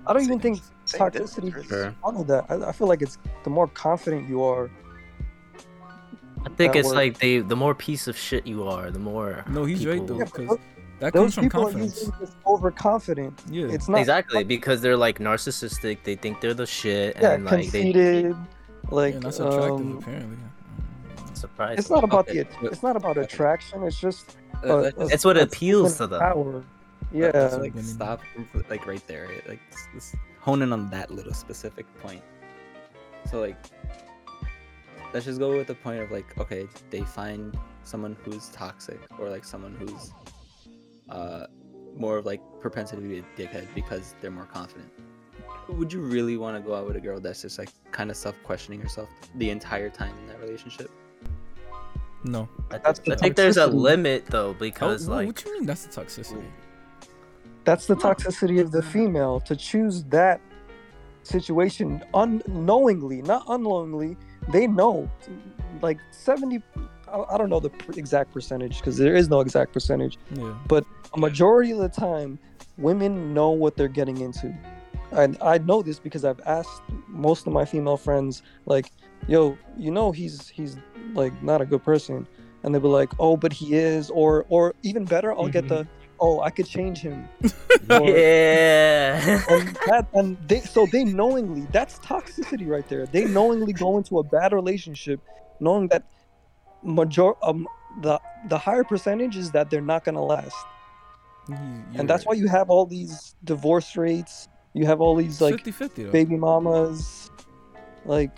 I 0.05 0.11
don't 0.11 0.23
even 0.23 0.41
think 0.41 0.59
toxicity 0.85 1.55
really. 1.55 1.67
Sure. 1.67 1.95
out 2.05 2.15
of 2.15 2.27
that. 2.27 2.47
I, 2.49 2.55
I 2.67 2.71
feel 2.73 2.87
like 2.89 3.01
it's 3.01 3.17
the 3.45 3.49
more 3.49 3.69
confident 3.69 4.27
you 4.27 4.43
are. 4.43 4.69
I 6.45 6.49
think 6.49 6.75
it's 6.75 6.87
work. 6.87 6.95
like 6.95 7.19
they. 7.19 7.39
The 7.39 7.55
more 7.55 7.73
piece 7.73 8.09
of 8.09 8.17
shit 8.17 8.45
you 8.45 8.67
are, 8.67 8.91
the 8.91 8.99
more. 8.99 9.45
No, 9.47 9.63
he's 9.63 9.85
right 9.85 10.05
though, 10.05 10.17
Yeah, 10.17 10.25
because 10.25 10.57
that 11.01 11.13
Those 11.13 11.21
comes 11.21 11.35
from 11.35 11.43
people 11.45 11.61
are 11.61 11.63
confidence. 11.65 11.97
usually 12.01 12.19
just 12.19 12.37
overconfident. 12.47 13.41
Yeah. 13.49 13.65
It's 13.67 13.89
not 13.89 13.99
Exactly, 13.99 14.43
because 14.43 14.81
they're 14.81 14.97
like 14.97 15.19
narcissistic. 15.19 16.03
They 16.03 16.15
think 16.15 16.39
they're 16.41 16.53
the 16.53 16.65
shit, 16.65 17.17
yeah, 17.19 17.33
and 17.33 17.45
like 17.45 17.51
they. 17.51 17.91
conceited. 17.91 18.35
Like 18.89 19.13
yeah, 19.15 19.19
that's 19.21 19.39
attractive 19.39 19.71
um, 19.71 19.97
apparently. 20.01 20.37
Surprise. 21.33 21.79
it's 21.79 21.89
not 21.89 22.03
about 22.03 22.29
Okay, 22.29 22.43
the 22.61 22.67
it's 22.69 22.83
not 22.83 22.95
about 22.95 23.17
attraction. 23.17 23.83
It's 23.83 23.99
just 23.99 24.37
Uh, 24.63 24.75
let's 24.77 24.97
uh, 24.99 25.07
It's 25.11 25.25
what 25.25 25.37
a 25.37 25.43
appeals 25.43 25.97
to 25.97 26.03
of 26.05 26.09
them. 26.11 26.19
Power. 26.21 26.63
Let's, 27.13 27.35
Yeah, 27.35 27.55
like 27.57 27.73
Women. 27.73 27.83
stop 27.83 28.21
like 28.69 28.85
right 28.87 29.05
there 29.07 29.27
like 29.47 29.59
let's, 29.71 29.87
let's 29.93 30.15
hone 30.39 30.61
in 30.61 30.71
on 30.71 30.89
that 30.91 31.09
little 31.11 31.33
specific 31.33 31.85
point 32.01 32.21
so 33.29 33.39
like 33.41 33.57
let's 35.13 35.25
just 35.25 35.39
go 35.39 35.49
with 35.57 35.67
the 35.67 35.75
point 35.75 35.99
of 35.99 36.09
like 36.11 36.25
okay 36.39 36.67
they 36.89 37.01
find 37.01 37.57
someone 37.83 38.15
who's 38.23 38.49
toxic 38.49 38.99
or 39.19 39.29
like 39.29 39.43
someone 39.43 39.75
who's 39.79 40.13
uh 41.11 41.45
more 41.95 42.17
of 42.17 42.25
like 42.25 42.41
propensity 42.59 43.01
to 43.01 43.07
be 43.07 43.19
a 43.19 43.23
dickhead 43.47 43.67
because 43.75 44.15
they're 44.21 44.31
more 44.31 44.45
confident 44.45 44.89
would 45.67 45.91
you 45.93 46.01
really 46.01 46.37
want 46.37 46.55
to 46.55 46.61
go 46.61 46.73
out 46.75 46.85
with 46.87 46.95
a 46.95 46.99
girl 46.99 47.19
that's 47.19 47.41
just 47.43 47.59
like 47.59 47.69
kind 47.91 48.09
of 48.09 48.17
self-questioning 48.17 48.79
herself 48.81 49.09
the 49.35 49.49
entire 49.49 49.89
time 49.89 50.13
in 50.21 50.27
that 50.27 50.39
relationship 50.41 50.89
No. 52.23 52.47
I, 52.69 52.77
That's 52.77 52.99
think- 52.99 53.05
the 53.07 53.13
I 53.13 53.17
think 53.17 53.35
there's 53.35 53.57
a 53.57 53.65
limit 53.67 54.25
though, 54.27 54.53
because 54.53 55.07
wha- 55.07 55.15
like 55.17 55.27
what 55.27 55.43
you 55.45 55.53
mean 55.57 55.65
that's 55.65 55.85
the 55.85 56.01
toxicity? 56.01 56.45
that's 57.63 57.85
the 57.87 57.95
toxicity 57.95 58.61
of 58.61 58.71
the 58.71 58.81
female 58.83 59.39
to 59.41 59.55
choose 59.55 60.03
that 60.05 60.39
situation 61.23 62.03
unknowingly, 62.13 63.21
not 63.21 63.43
unknowingly. 63.47 64.17
They 64.51 64.67
know, 64.67 65.09
like 65.81 65.99
seventy. 66.11 66.61
I 67.13 67.35
I 67.35 67.37
don't 67.37 67.49
know 67.49 67.59
the 67.59 67.71
exact 67.95 68.33
percentage 68.33 68.77
because 68.79 68.97
there 68.97 69.15
is 69.15 69.29
no 69.29 69.41
exact 69.41 69.73
percentage. 69.73 70.17
Yeah. 70.31 70.55
a 71.13 71.19
majority 71.19 71.71
of 71.71 71.79
the 71.79 71.89
time 71.89 72.39
women 72.77 73.33
know 73.33 73.51
what 73.51 73.75
they're 73.77 73.87
getting 73.87 74.17
into 74.21 74.53
and 75.11 75.37
i 75.41 75.57
know 75.57 75.81
this 75.81 75.99
because 75.99 76.25
i've 76.25 76.39
asked 76.45 76.81
most 77.07 77.45
of 77.47 77.53
my 77.53 77.65
female 77.65 77.97
friends 77.97 78.41
like 78.65 78.91
yo 79.27 79.57
you 79.77 79.91
know 79.91 80.11
he's 80.11 80.47
he's 80.47 80.77
like 81.13 81.33
not 81.43 81.61
a 81.61 81.65
good 81.65 81.83
person 81.83 82.27
and 82.63 82.73
they'll 82.73 82.81
be 82.81 82.87
like 82.87 83.11
oh 83.19 83.35
but 83.35 83.51
he 83.51 83.75
is 83.75 84.09
or 84.09 84.45
or 84.49 84.73
even 84.83 85.05
better 85.05 85.33
i'll 85.33 85.49
get 85.49 85.67
the 85.67 85.83
mm-hmm. 85.83 86.15
oh 86.19 86.39
i 86.41 86.49
could 86.49 86.65
change 86.65 86.99
him 86.99 87.27
or, 87.89 88.07
yeah. 88.07 89.43
and 89.49 89.77
that 89.87 90.07
and 90.13 90.37
they 90.47 90.59
so 90.61 90.85
they 90.91 91.03
knowingly 91.03 91.67
that's 91.71 91.99
toxicity 91.99 92.67
right 92.67 92.87
there 92.87 93.05
they 93.05 93.25
knowingly 93.25 93.73
go 93.73 93.97
into 93.97 94.19
a 94.19 94.23
bad 94.23 94.53
relationship 94.53 95.19
knowing 95.59 95.87
that 95.89 96.03
major 96.83 97.33
um 97.43 97.67
the 98.01 98.19
the 98.47 98.57
higher 98.57 98.83
percentage 98.83 99.35
is 99.37 99.51
that 99.51 99.69
they're 99.69 99.81
not 99.81 100.03
gonna 100.03 100.23
last 100.23 100.55
You- 101.49 101.55
you're 101.91 101.99
and 102.01 102.09
that's 102.09 102.25
right. 102.25 102.35
why 102.37 102.41
you 102.41 102.47
have 102.47 102.69
all 102.69 102.85
these 102.85 103.35
divorce 103.43 103.95
rates. 103.97 104.47
You 104.73 104.85
have 104.85 105.01
all 105.01 105.15
these 105.15 105.41
like 105.41 105.55
50-50 105.65 106.11
baby 106.11 106.37
mamas, 106.37 107.29
like, 108.05 108.31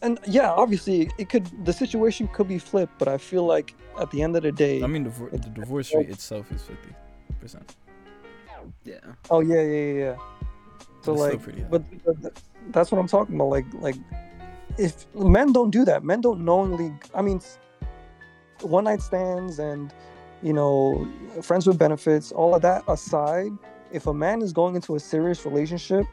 and 0.00 0.18
yeah, 0.26 0.52
obviously 0.52 1.10
it 1.18 1.28
could 1.28 1.44
the 1.64 1.72
situation 1.72 2.28
could 2.28 2.46
be 2.46 2.58
flipped, 2.58 2.96
but 3.00 3.08
I 3.08 3.18
feel 3.18 3.44
like 3.44 3.74
at 3.98 4.10
the 4.12 4.22
end 4.22 4.36
of 4.36 4.42
the 4.44 4.52
day, 4.52 4.80
I 4.82 4.86
mean, 4.86 5.02
the, 5.04 5.10
the 5.32 5.50
divorce 5.50 5.92
rate 5.92 6.08
itself 6.08 6.52
is 6.52 6.62
fifty 6.62 6.94
percent. 7.40 7.74
Yeah. 8.84 9.00
oh 9.30 9.40
yeah, 9.40 9.62
yeah, 9.62 9.62
yeah, 9.62 9.92
yeah. 10.04 10.16
So 11.02 11.12
It's 11.12 11.20
like, 11.20 11.42
pretty 11.42 11.62
but, 11.70 11.82
but 12.04 12.40
that's 12.70 12.90
what 12.92 12.98
I'm 12.98 13.08
talking 13.08 13.34
about. 13.34 13.48
Like, 13.50 13.66
like 13.74 13.96
if 14.78 15.06
men 15.14 15.52
don't 15.52 15.70
do 15.70 15.84
that, 15.84 16.04
men 16.04 16.20
don't 16.20 16.44
knowingly. 16.44 16.92
I 17.14 17.22
mean, 17.22 17.40
one 18.68 18.84
night 18.84 19.00
stands 19.00 19.58
and 19.58 19.92
you 20.42 20.52
know 20.52 21.08
friends 21.42 21.66
with 21.66 21.78
benefits, 21.78 22.32
all 22.32 22.54
of 22.54 22.62
that 22.62 22.82
aside, 22.88 23.50
if 23.92 24.06
a 24.06 24.14
man 24.14 24.42
is 24.42 24.52
going 24.52 24.74
into 24.76 24.96
a 24.96 25.00
serious 25.00 25.44
relationship, 25.44 26.04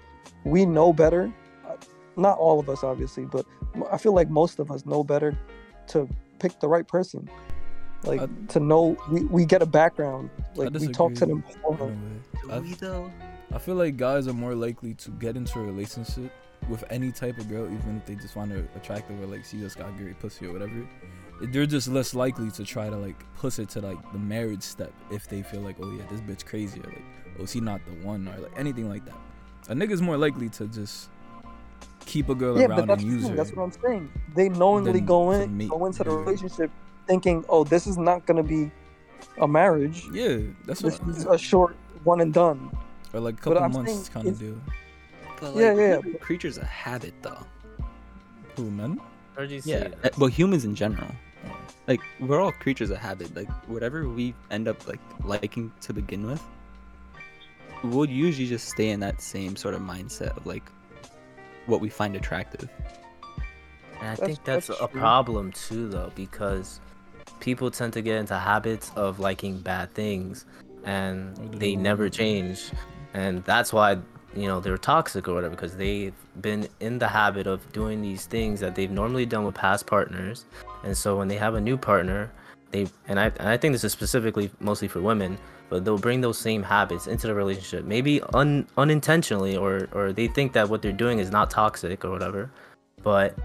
we 0.45 0.65
know 0.65 0.93
better. 0.93 1.33
Uh, 1.67 1.75
Not 2.15 2.37
all 2.37 2.59
of 2.59 2.69
us, 2.69 2.83
obviously, 2.83 3.25
but 3.25 3.45
i 3.91 3.97
feel 3.97 4.13
like 4.13 4.29
most 4.29 4.59
of 4.59 4.69
us 4.71 4.85
know 4.85 5.03
better 5.03 5.37
to 5.87 6.07
pick 6.39 6.59
the 6.59 6.67
right 6.67 6.87
person. 6.87 7.29
Like 8.03 8.21
I- 8.21 8.27
to 8.49 8.59
know 8.59 8.97
we, 9.09 9.23
we 9.25 9.45
get 9.45 9.61
a 9.61 9.65
background. 9.65 10.29
Like 10.55 10.73
we 10.73 10.87
talk 10.89 11.13
to 11.15 11.25
them. 11.25 11.43
in 11.47 11.53
beforehand. 11.53 12.21
a 12.43 12.47
way. 12.47 12.59
Do 12.59 12.73
I- 12.73 12.75
though? 12.79 13.11
I 13.53 13.59
feel 13.59 13.75
like 13.75 13.97
guys 13.97 14.27
are 14.27 14.33
more 14.33 14.55
likely 14.55 14.95
to 14.95 15.11
get 15.11 15.37
into 15.37 15.59
a 15.59 15.63
relationship 15.63 16.31
with 16.69 16.83
any 16.89 17.11
type 17.11 17.37
of 17.37 17.47
girl, 17.49 17.65
even 17.65 17.97
if 17.97 18.05
they 18.05 18.15
just 18.15 18.33
find 18.33 18.51
her 18.51 18.65
attractive 18.75 19.21
or 19.21 19.27
like 19.27 19.45
she 19.45 19.59
just 19.59 19.77
got 19.77 19.95
great 19.97 20.19
pussy 20.19 20.47
or 20.47 20.53
whatever. 20.53 20.87
They're 21.41 21.65
just 21.65 21.87
less 21.87 22.13
likely 22.13 22.51
to 22.51 22.63
try 22.63 22.89
to 22.89 22.95
like 22.95 23.21
push 23.37 23.59
it 23.59 23.69
to 23.69 23.81
like 23.81 23.99
the 24.13 24.19
marriage 24.19 24.63
step 24.63 24.93
if 25.11 25.27
they 25.27 25.41
feel 25.43 25.61
like, 25.61 25.75
oh 25.81 25.91
yeah, 25.91 26.03
this 26.09 26.21
bitch 26.21 26.45
crazy 26.45 26.79
or 26.79 26.83
like, 26.83 27.03
oh 27.39 27.45
she 27.45 27.59
not 27.59 27.81
the 27.85 27.91
one 28.05 28.27
or 28.27 28.37
like 28.37 28.51
anything 28.57 28.87
like 28.89 29.03
that. 29.05 29.15
A 29.69 29.73
nigga's 29.75 30.01
more 30.01 30.17
likely 30.17 30.49
to 30.49 30.67
just 30.67 31.09
keep 32.05 32.29
a 32.29 32.35
girl 32.35 32.59
yeah, 32.59 32.67
but 32.67 32.79
around 32.79 32.87
that's 32.89 33.03
and 33.03 33.11
use 33.11 33.21
true. 33.21 33.29
her. 33.31 33.35
that's 33.35 33.51
what 33.53 33.63
I'm 33.63 33.71
saying. 33.71 34.11
They 34.35 34.49
knowingly 34.49 35.01
go 35.01 35.31
in, 35.31 35.57
meet- 35.57 35.69
go 35.69 35.85
into 35.85 36.03
the 36.03 36.11
yeah. 36.11 36.17
relationship 36.17 36.71
thinking, 37.07 37.43
"Oh, 37.49 37.63
this 37.63 37.87
is 37.87 37.97
not 37.97 38.25
gonna 38.25 38.43
be 38.43 38.71
a 39.39 39.47
marriage. 39.47 40.05
yeah, 40.13 40.37
that's 40.65 40.81
This 40.81 40.99
what. 40.99 41.09
is 41.15 41.25
a 41.25 41.37
short 41.37 41.75
one 42.03 42.21
and 42.21 42.33
done." 42.33 42.75
or 43.13 43.19
like 43.19 43.35
a 43.35 43.37
couple 43.37 43.59
I'm 43.63 43.71
months 43.71 44.09
kind 44.09 44.27
of 44.27 44.33
if- 44.33 44.39
deal. 44.39 44.55
But 45.39 45.55
Yeah, 45.55 45.67
like, 45.69 45.77
yeah, 45.77 45.97
we're 45.97 46.13
creatures 46.19 46.57
a 46.57 46.65
habit 46.65 47.13
though. 47.21 47.45
Who 48.55 48.69
men? 48.71 48.99
Heard 49.35 49.51
you 49.51 49.61
Yeah. 49.65 49.87
that. 49.89 50.05
uh, 50.05 50.09
Well, 50.17 50.29
humans 50.29 50.65
in 50.65 50.75
general. 50.75 51.09
Like 51.87 52.01
we're 52.19 52.39
all 52.39 52.51
creatures 52.51 52.89
of 52.91 52.97
habit. 52.97 53.35
Like 53.35 53.49
whatever 53.67 54.07
we 54.07 54.33
end 54.51 54.67
up 54.67 54.87
like 54.87 54.99
liking 55.23 55.71
to 55.81 55.93
begin 55.93 56.25
with, 56.25 56.41
we'll 57.83 58.09
usually 58.09 58.47
just 58.47 58.69
stay 58.69 58.89
in 58.89 58.99
that 59.01 59.21
same 59.21 59.55
sort 59.55 59.73
of 59.75 59.81
mindset 59.81 60.37
of 60.37 60.45
like 60.45 60.63
what 61.65 61.81
we 61.81 61.89
find 61.89 62.15
attractive. 62.15 62.69
And 63.99 64.07
I 64.09 64.15
That's- 64.15 64.19
think 64.27 64.43
that's, 64.45 64.67
that's 64.67 64.81
a 64.81 64.87
true. 64.87 64.99
problem 64.99 65.51
too, 65.51 65.89
though, 65.89 66.11
because 66.15 66.79
people 67.39 67.69
tend 67.71 67.93
to 67.93 68.01
get 68.01 68.17
into 68.17 68.37
habits 68.37 68.91
of 68.95 69.19
liking 69.19 69.59
bad 69.59 69.93
things, 69.93 70.45
and 70.85 71.35
they 71.53 71.75
never 71.75 72.09
change, 72.09 72.71
and 73.13 73.43
that's 73.45 73.71
why 73.73 73.97
you 74.35 74.47
know 74.47 74.59
they're 74.59 74.77
toxic 74.77 75.27
or 75.27 75.33
whatever, 75.33 75.55
because 75.55 75.75
they've 75.75 76.13
been 76.41 76.67
in 76.79 76.99
the 76.99 77.07
habit 77.07 77.47
of 77.47 77.71
doing 77.71 78.01
these 78.01 78.25
things 78.25 78.59
that 78.59 78.75
they've 78.75 78.91
normally 78.91 79.25
done 79.25 79.45
with 79.45 79.55
past 79.55 79.85
partners, 79.85 80.45
and 80.83 80.95
so 80.97 81.17
when 81.17 81.27
they 81.27 81.37
have 81.37 81.55
a 81.55 81.61
new 81.61 81.77
partner, 81.77 82.31
they 82.71 82.87
and 83.07 83.19
I 83.19 83.25
and 83.25 83.49
I 83.49 83.57
think 83.57 83.73
this 83.73 83.83
is 83.83 83.91
specifically 83.91 84.51
mostly 84.59 84.87
for 84.87 85.01
women, 85.01 85.37
but 85.69 85.85
they'll 85.85 85.97
bring 85.97 86.21
those 86.21 86.37
same 86.37 86.63
habits 86.63 87.07
into 87.07 87.27
the 87.27 87.33
relationship, 87.33 87.85
maybe 87.85 88.21
un, 88.33 88.67
unintentionally, 88.77 89.55
or 89.55 89.87
or 89.93 90.11
they 90.13 90.27
think 90.27 90.53
that 90.53 90.69
what 90.69 90.81
they're 90.81 90.91
doing 90.91 91.19
is 91.19 91.31
not 91.31 91.49
toxic 91.49 92.03
or 92.03 92.11
whatever, 92.11 92.51
but 93.03 93.37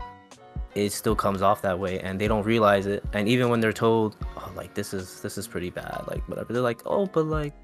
it 0.75 0.93
still 0.93 1.17
comes 1.17 1.43
off 1.43 1.63
that 1.63 1.79
way 1.79 1.99
and 2.01 2.21
they 2.21 2.29
don't 2.29 2.45
realize 2.45 2.87
it. 2.87 3.03
And 3.13 3.29
even 3.29 3.49
when 3.49 3.61
they're 3.61 3.73
told 3.73 4.17
oh 4.37 4.53
like 4.57 4.75
this 4.75 4.95
is 4.95 5.21
this 5.21 5.39
is 5.39 5.47
pretty 5.47 5.71
bad 5.71 6.05
like 6.09 6.27
whatever 6.29 6.53
they're 6.53 6.63
like 6.63 6.81
oh 6.87 7.07
but 7.07 7.27
like 7.27 7.55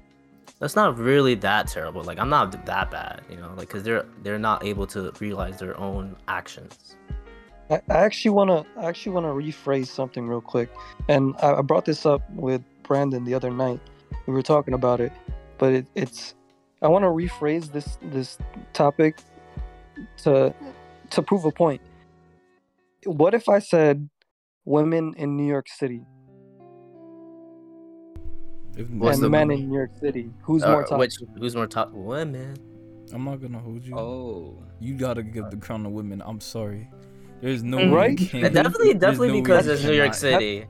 that's 0.59 0.75
not 0.75 0.97
really 0.97 1.35
that 1.35 1.67
terrible 1.67 2.03
like 2.03 2.19
i'm 2.19 2.29
not 2.29 2.65
that 2.65 2.89
bad 2.91 3.21
you 3.29 3.37
know 3.37 3.51
like 3.57 3.67
because 3.67 3.83
they're 3.83 4.05
they're 4.23 4.39
not 4.39 4.63
able 4.63 4.87
to 4.87 5.11
realize 5.19 5.57
their 5.57 5.77
own 5.79 6.15
actions 6.27 6.95
I, 7.69 7.81
actually 7.89 8.31
wanna, 8.31 8.63
I 8.77 8.85
actually 8.85 9.13
wanna 9.13 9.29
rephrase 9.29 9.87
something 9.87 10.27
real 10.27 10.41
quick, 10.41 10.69
and 11.09 11.35
I, 11.41 11.55
I 11.55 11.61
brought 11.61 11.85
this 11.85 12.05
up 12.05 12.21
with 12.29 12.61
Brandon 12.83 13.23
the 13.23 13.33
other 13.33 13.51
night. 13.51 13.79
We 14.27 14.33
were 14.33 14.43
talking 14.43 14.73
about 14.73 15.01
it, 15.01 15.11
but 15.57 15.73
it, 15.73 15.87
it's, 15.95 16.35
I 16.81 16.87
want 16.87 17.03
to 17.03 17.09
rephrase 17.09 17.71
this 17.71 17.97
this 18.03 18.37
topic 18.73 19.17
to 20.17 20.53
to 21.09 21.21
prove 21.21 21.45
a 21.45 21.51
point. 21.51 21.81
What 23.05 23.33
if 23.33 23.49
I 23.49 23.59
said 23.59 24.09
women 24.65 25.13
in 25.17 25.35
New 25.35 25.47
York 25.47 25.67
City 25.67 26.05
What's 28.91 29.17
and 29.17 29.25
the- 29.25 29.29
men 29.29 29.51
in 29.51 29.67
New 29.69 29.75
York 29.75 29.91
City? 29.99 30.29
Who's 30.43 30.63
Uh, 30.63 30.71
more 30.71 30.81
toxic? 30.83 30.97
which 30.99 31.15
who's 31.39 31.55
more 31.55 31.67
top 31.67 31.91
women 31.93 32.55
I'm 33.13 33.23
not 33.23 33.39
gonna 33.41 33.59
hold 33.59 33.83
you. 33.85 33.95
Oh. 33.95 34.57
You 34.79 34.95
gotta 34.95 35.21
give 35.23 35.49
the 35.51 35.57
crown 35.57 35.83
to 35.83 35.89
women. 35.89 36.21
I'm 36.25 36.39
sorry. 36.41 36.89
There's 37.39 37.63
no 37.63 37.77
Mhm. 37.77 37.93
Right? 37.93 38.19
you 38.33 38.49
definitely 38.49 38.93
definitely 38.95 39.27
no 39.27 39.41
because 39.41 39.67
it's 39.67 39.83
new 39.83 39.93
york 39.93 40.13
cannot. 40.13 40.15
city 40.15 40.65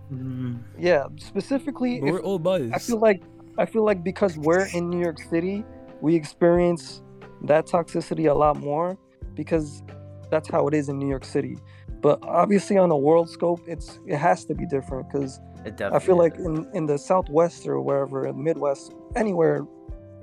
Yeah, 0.78 1.06
specifically, 1.18 1.98
if, 1.98 2.04
we're 2.04 2.20
all 2.22 2.38
biased. 2.40 2.74
I 2.74 2.80
feel 2.80 2.98
like 3.00 3.24
I 3.58 3.66
feel 3.66 3.84
like 3.86 4.04
because 4.04 4.38
we're 4.38 4.68
in 4.74 4.90
New 4.90 5.00
York 5.00 5.18
City, 5.22 5.64
we 6.02 6.14
experience 6.14 7.02
that 7.44 7.68
toxicity 7.68 8.30
a 8.30 8.34
lot 8.34 8.58
more 8.60 8.98
because 9.34 9.82
that's 10.30 10.50
how 10.50 10.68
it 10.68 10.74
is 10.74 10.90
in 10.90 10.98
New 11.00 11.08
York 11.08 11.24
City. 11.24 11.58
But 12.02 12.20
obviously, 12.24 12.78
on 12.78 12.92
a 12.92 12.98
world 12.98 13.30
scope, 13.30 13.62
it's 13.66 14.00
it 14.06 14.18
has 14.18 14.44
to 14.46 14.54
be 14.56 14.66
different 14.66 15.10
because 15.10 15.40
it 15.66 15.74
I 15.82 16.00
feel 16.00 16.18
definitely 16.18 16.30
like 16.30 16.36
is. 16.40 16.46
in 16.46 16.68
in 16.74 16.86
the 16.86 16.98
Southwest 16.98 17.68
or 17.68 17.82
wherever, 17.82 18.26
in 18.28 18.38
the 18.38 18.44
Midwest, 18.44 18.94
anywhere 19.16 19.66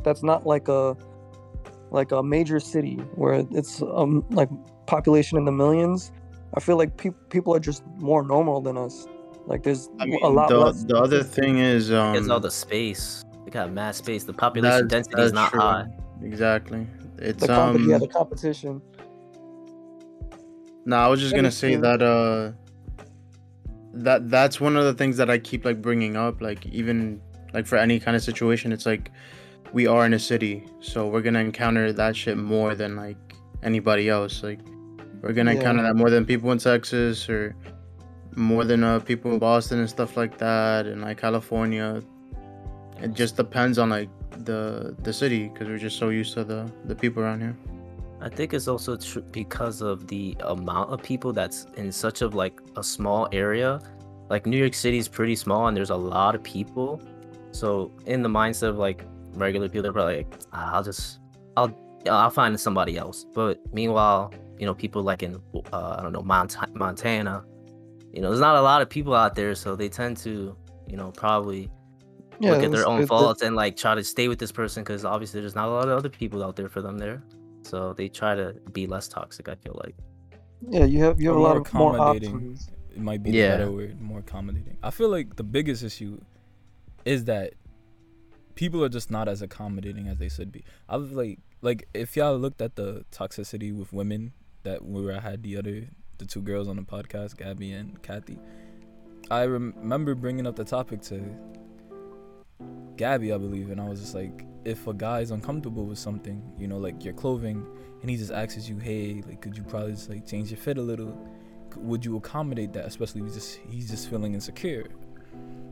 that's 0.04 0.22
not 0.22 0.46
like 0.46 0.68
a 0.68 0.96
like 1.90 2.12
a 2.12 2.22
major 2.22 2.58
city 2.60 2.96
where 3.16 3.44
it's 3.50 3.82
um 3.82 4.24
like 4.30 4.48
population 4.86 5.38
in 5.38 5.44
the 5.44 5.52
millions. 5.52 6.12
I 6.54 6.60
feel 6.60 6.76
like 6.76 6.96
pe- 6.96 7.10
people 7.30 7.54
are 7.54 7.60
just 7.60 7.82
more 7.98 8.22
normal 8.22 8.60
than 8.60 8.76
us. 8.76 9.06
Like 9.46 9.62
there's 9.62 9.88
I 9.98 10.06
mean, 10.06 10.20
a 10.22 10.28
lot 10.28 10.48
the, 10.48 10.58
less. 10.58 10.84
the 10.84 10.96
other 10.96 11.22
thing 11.22 11.58
is 11.58 11.90
um 11.92 12.14
it's 12.16 12.28
all 12.28 12.40
the 12.40 12.50
space 12.50 13.24
they 13.44 13.50
got 13.50 13.72
mass 13.72 13.96
space 13.96 14.22
the 14.24 14.32
population 14.32 14.86
that's- 14.88 15.06
density 15.08 15.22
is 15.22 15.32
not 15.32 15.50
true. 15.50 15.60
high 15.60 15.86
Exactly. 16.22 16.86
It's 17.18 17.40
the 17.40 17.48
comp- 17.48 17.76
um 17.80 17.90
yeah, 17.90 17.98
the 17.98 18.06
competition. 18.06 18.80
No, 20.84 20.96
I 20.96 21.08
was 21.08 21.20
just 21.20 21.32
That 21.32 21.38
gonna 21.38 21.50
say 21.50 21.72
true. 21.72 21.82
that 21.82 22.02
uh 22.02 22.52
that 23.94 24.30
that's 24.30 24.60
one 24.60 24.76
of 24.76 24.84
the 24.84 24.94
things 24.94 25.16
that 25.18 25.28
I 25.30 25.38
keep 25.38 25.64
like 25.64 25.82
bringing 25.82 26.16
up 26.16 26.40
like 26.40 26.64
even 26.66 27.20
like 27.52 27.66
for 27.66 27.76
any 27.76 28.00
kind 28.00 28.16
of 28.16 28.22
situation 28.22 28.72
it's 28.72 28.86
like 28.86 29.10
we 29.72 29.86
are 29.86 30.06
in 30.06 30.14
a 30.14 30.18
city 30.18 30.64
so 30.80 31.06
we're 31.06 31.20
going 31.22 31.34
to 31.34 31.40
encounter 31.40 31.92
that 31.92 32.16
shit 32.16 32.36
more 32.38 32.74
than 32.74 32.96
like 32.96 33.16
anybody 33.62 34.08
else 34.08 34.42
like 34.42 34.60
we're 35.20 35.32
going 35.32 35.46
to 35.46 35.52
Yeah. 35.52 35.58
encounter 35.58 35.82
that 35.82 35.94
more 35.94 36.10
than 36.10 36.24
people 36.24 36.50
in 36.52 36.58
Texas 36.58 37.28
or 37.28 37.54
more 38.34 38.64
than 38.64 38.82
uh, 38.82 38.98
people 38.98 39.32
in 39.32 39.38
Boston 39.38 39.78
and 39.78 39.88
stuff 39.90 40.16
like 40.16 40.38
that 40.38 40.86
and 40.86 41.02
like 41.02 41.18
California 41.18 42.02
it 43.00 43.12
just 43.12 43.36
depends 43.36 43.78
on 43.78 43.90
like 43.90 44.08
the 44.44 44.96
the 45.02 45.12
city 45.12 45.48
because 45.48 45.68
we're 45.68 45.76
just 45.78 45.98
so 45.98 46.08
used 46.08 46.32
to 46.34 46.44
the 46.44 46.70
the 46.86 46.94
people 46.94 47.22
around 47.22 47.40
here 47.42 47.54
I 48.22 48.28
think 48.28 48.54
it's 48.54 48.68
also 48.68 48.96
tr- 48.96 49.20
because 49.20 49.80
of 49.82 50.06
the 50.06 50.36
amount 50.44 50.90
of 50.92 51.02
people 51.02 51.32
that's 51.32 51.66
in 51.76 51.90
such 51.90 52.22
of 52.22 52.34
like 52.34 52.60
a 52.76 52.82
small 52.82 53.28
area. 53.32 53.80
Like 54.30 54.46
New 54.46 54.56
York 54.56 54.74
City 54.74 54.98
is 54.98 55.08
pretty 55.08 55.36
small 55.36 55.66
and 55.66 55.76
there's 55.76 55.90
a 55.90 55.96
lot 55.96 56.34
of 56.34 56.42
people. 56.42 57.02
So 57.50 57.92
in 58.06 58.22
the 58.22 58.28
mindset 58.28 58.68
of 58.68 58.78
like 58.78 59.04
regular 59.34 59.68
people, 59.68 59.82
they're 59.82 59.92
probably 59.92 60.18
like, 60.18 60.34
"Ah, 60.52 60.74
I'll 60.74 60.82
just, 60.82 61.18
I'll, 61.56 61.76
I'll 62.08 62.30
find 62.30 62.58
somebody 62.58 62.96
else. 62.96 63.26
But 63.34 63.60
meanwhile, 63.74 64.32
you 64.58 64.66
know, 64.66 64.74
people 64.74 65.02
like 65.02 65.22
in, 65.22 65.36
uh, 65.72 65.96
I 65.98 66.02
don't 66.02 66.12
know, 66.12 66.22
Mont- 66.22 66.56
Montana, 66.74 67.44
you 68.12 68.22
know, 68.22 68.28
there's 68.30 68.40
not 68.40 68.56
a 68.56 68.62
lot 68.62 68.80
of 68.82 68.88
people 68.88 69.14
out 69.14 69.34
there, 69.34 69.54
so 69.54 69.74
they 69.76 69.88
tend 69.88 70.16
to, 70.18 70.56
you 70.86 70.96
know, 70.96 71.10
probably 71.10 71.70
Yeah, 72.40 72.52
look 72.52 72.62
at 72.62 72.70
their 72.70 72.86
own 72.86 73.06
faults 73.06 73.42
and 73.42 73.56
like 73.56 73.76
try 73.76 73.94
to 73.94 74.04
stay 74.04 74.28
with 74.28 74.38
this 74.38 74.52
person 74.52 74.82
because 74.84 75.04
obviously 75.04 75.40
there's 75.40 75.54
not 75.54 75.68
a 75.68 75.72
lot 75.72 75.88
of 75.88 75.98
other 75.98 76.08
people 76.08 76.42
out 76.44 76.56
there 76.56 76.68
for 76.68 76.80
them 76.82 76.98
there. 76.98 77.22
So 77.72 77.94
they 77.94 78.08
try 78.10 78.34
to 78.34 78.52
be 78.72 78.86
less 78.86 79.08
toxic. 79.08 79.48
I 79.48 79.54
feel 79.54 79.80
like. 79.82 79.94
Yeah, 80.68 80.84
you 80.84 81.02
have 81.04 81.18
you 81.22 81.28
have 81.30 81.38
a 81.38 81.40
lot 81.40 81.54
more 81.56 81.60
of 81.62 81.72
more 81.74 81.94
accommodating. 81.94 82.34
options. 82.34 82.68
It 82.94 83.00
might 83.00 83.22
be 83.22 83.30
Yeah. 83.30 83.52
the 83.52 83.58
better 83.64 83.72
word, 83.72 83.98
more 83.98 84.18
accommodating. 84.18 84.76
I 84.82 84.90
feel 84.90 85.08
like 85.08 85.36
the 85.36 85.42
biggest 85.42 85.82
issue 85.82 86.20
is 87.06 87.24
that 87.24 87.54
people 88.56 88.84
are 88.84 88.90
just 88.90 89.10
not 89.10 89.26
as 89.26 89.40
accommodating 89.40 90.06
as 90.06 90.18
they 90.18 90.28
should 90.28 90.52
be. 90.52 90.62
I've 90.86 91.12
like 91.12 91.38
like 91.62 91.88
if 91.94 92.14
y'all 92.14 92.36
looked 92.36 92.60
at 92.60 92.76
the 92.76 93.06
toxicity 93.10 93.74
with 93.74 93.90
women 93.94 94.34
that 94.64 94.84
where 94.84 95.16
I 95.16 95.20
had 95.20 95.42
the 95.42 95.56
other 95.56 95.88
the 96.18 96.26
two 96.26 96.42
girls 96.42 96.68
on 96.68 96.76
the 96.76 96.82
podcast, 96.82 97.38
Gabby 97.38 97.72
and 97.72 98.00
Kathy. 98.02 98.38
I 99.30 99.46
rem- 99.46 99.72
remember 99.78 100.14
bringing 100.14 100.46
up 100.46 100.56
the 100.56 100.64
topic 100.76 101.00
to 101.10 101.24
Gabby, 102.96 103.32
I 103.32 103.38
believe, 103.38 103.70
and 103.70 103.80
I 103.80 103.88
was 103.88 104.00
just 104.00 104.14
like, 104.14 104.44
if 104.64 104.86
a 104.86 104.94
guy 104.94 105.20
is 105.20 105.30
uncomfortable 105.30 105.86
with 105.86 105.98
something, 105.98 106.42
you 106.58 106.68
know, 106.68 106.78
like 106.78 107.04
your 107.04 107.14
clothing, 107.14 107.66
and 108.00 108.10
he 108.10 108.16
just 108.16 108.32
asks 108.32 108.68
you, 108.68 108.78
hey, 108.78 109.22
like, 109.26 109.40
could 109.40 109.56
you 109.56 109.62
probably 109.62 109.92
just 109.92 110.08
like 110.08 110.26
change 110.26 110.50
your 110.50 110.58
fit 110.58 110.78
a 110.78 110.82
little? 110.82 111.28
Would 111.76 112.04
you 112.04 112.16
accommodate 112.16 112.72
that? 112.74 112.84
Especially 112.84 113.20
if 113.20 113.28
he's 113.28 113.34
just 113.34 113.60
he's 113.68 113.90
just 113.90 114.10
feeling 114.10 114.34
insecure. 114.34 114.86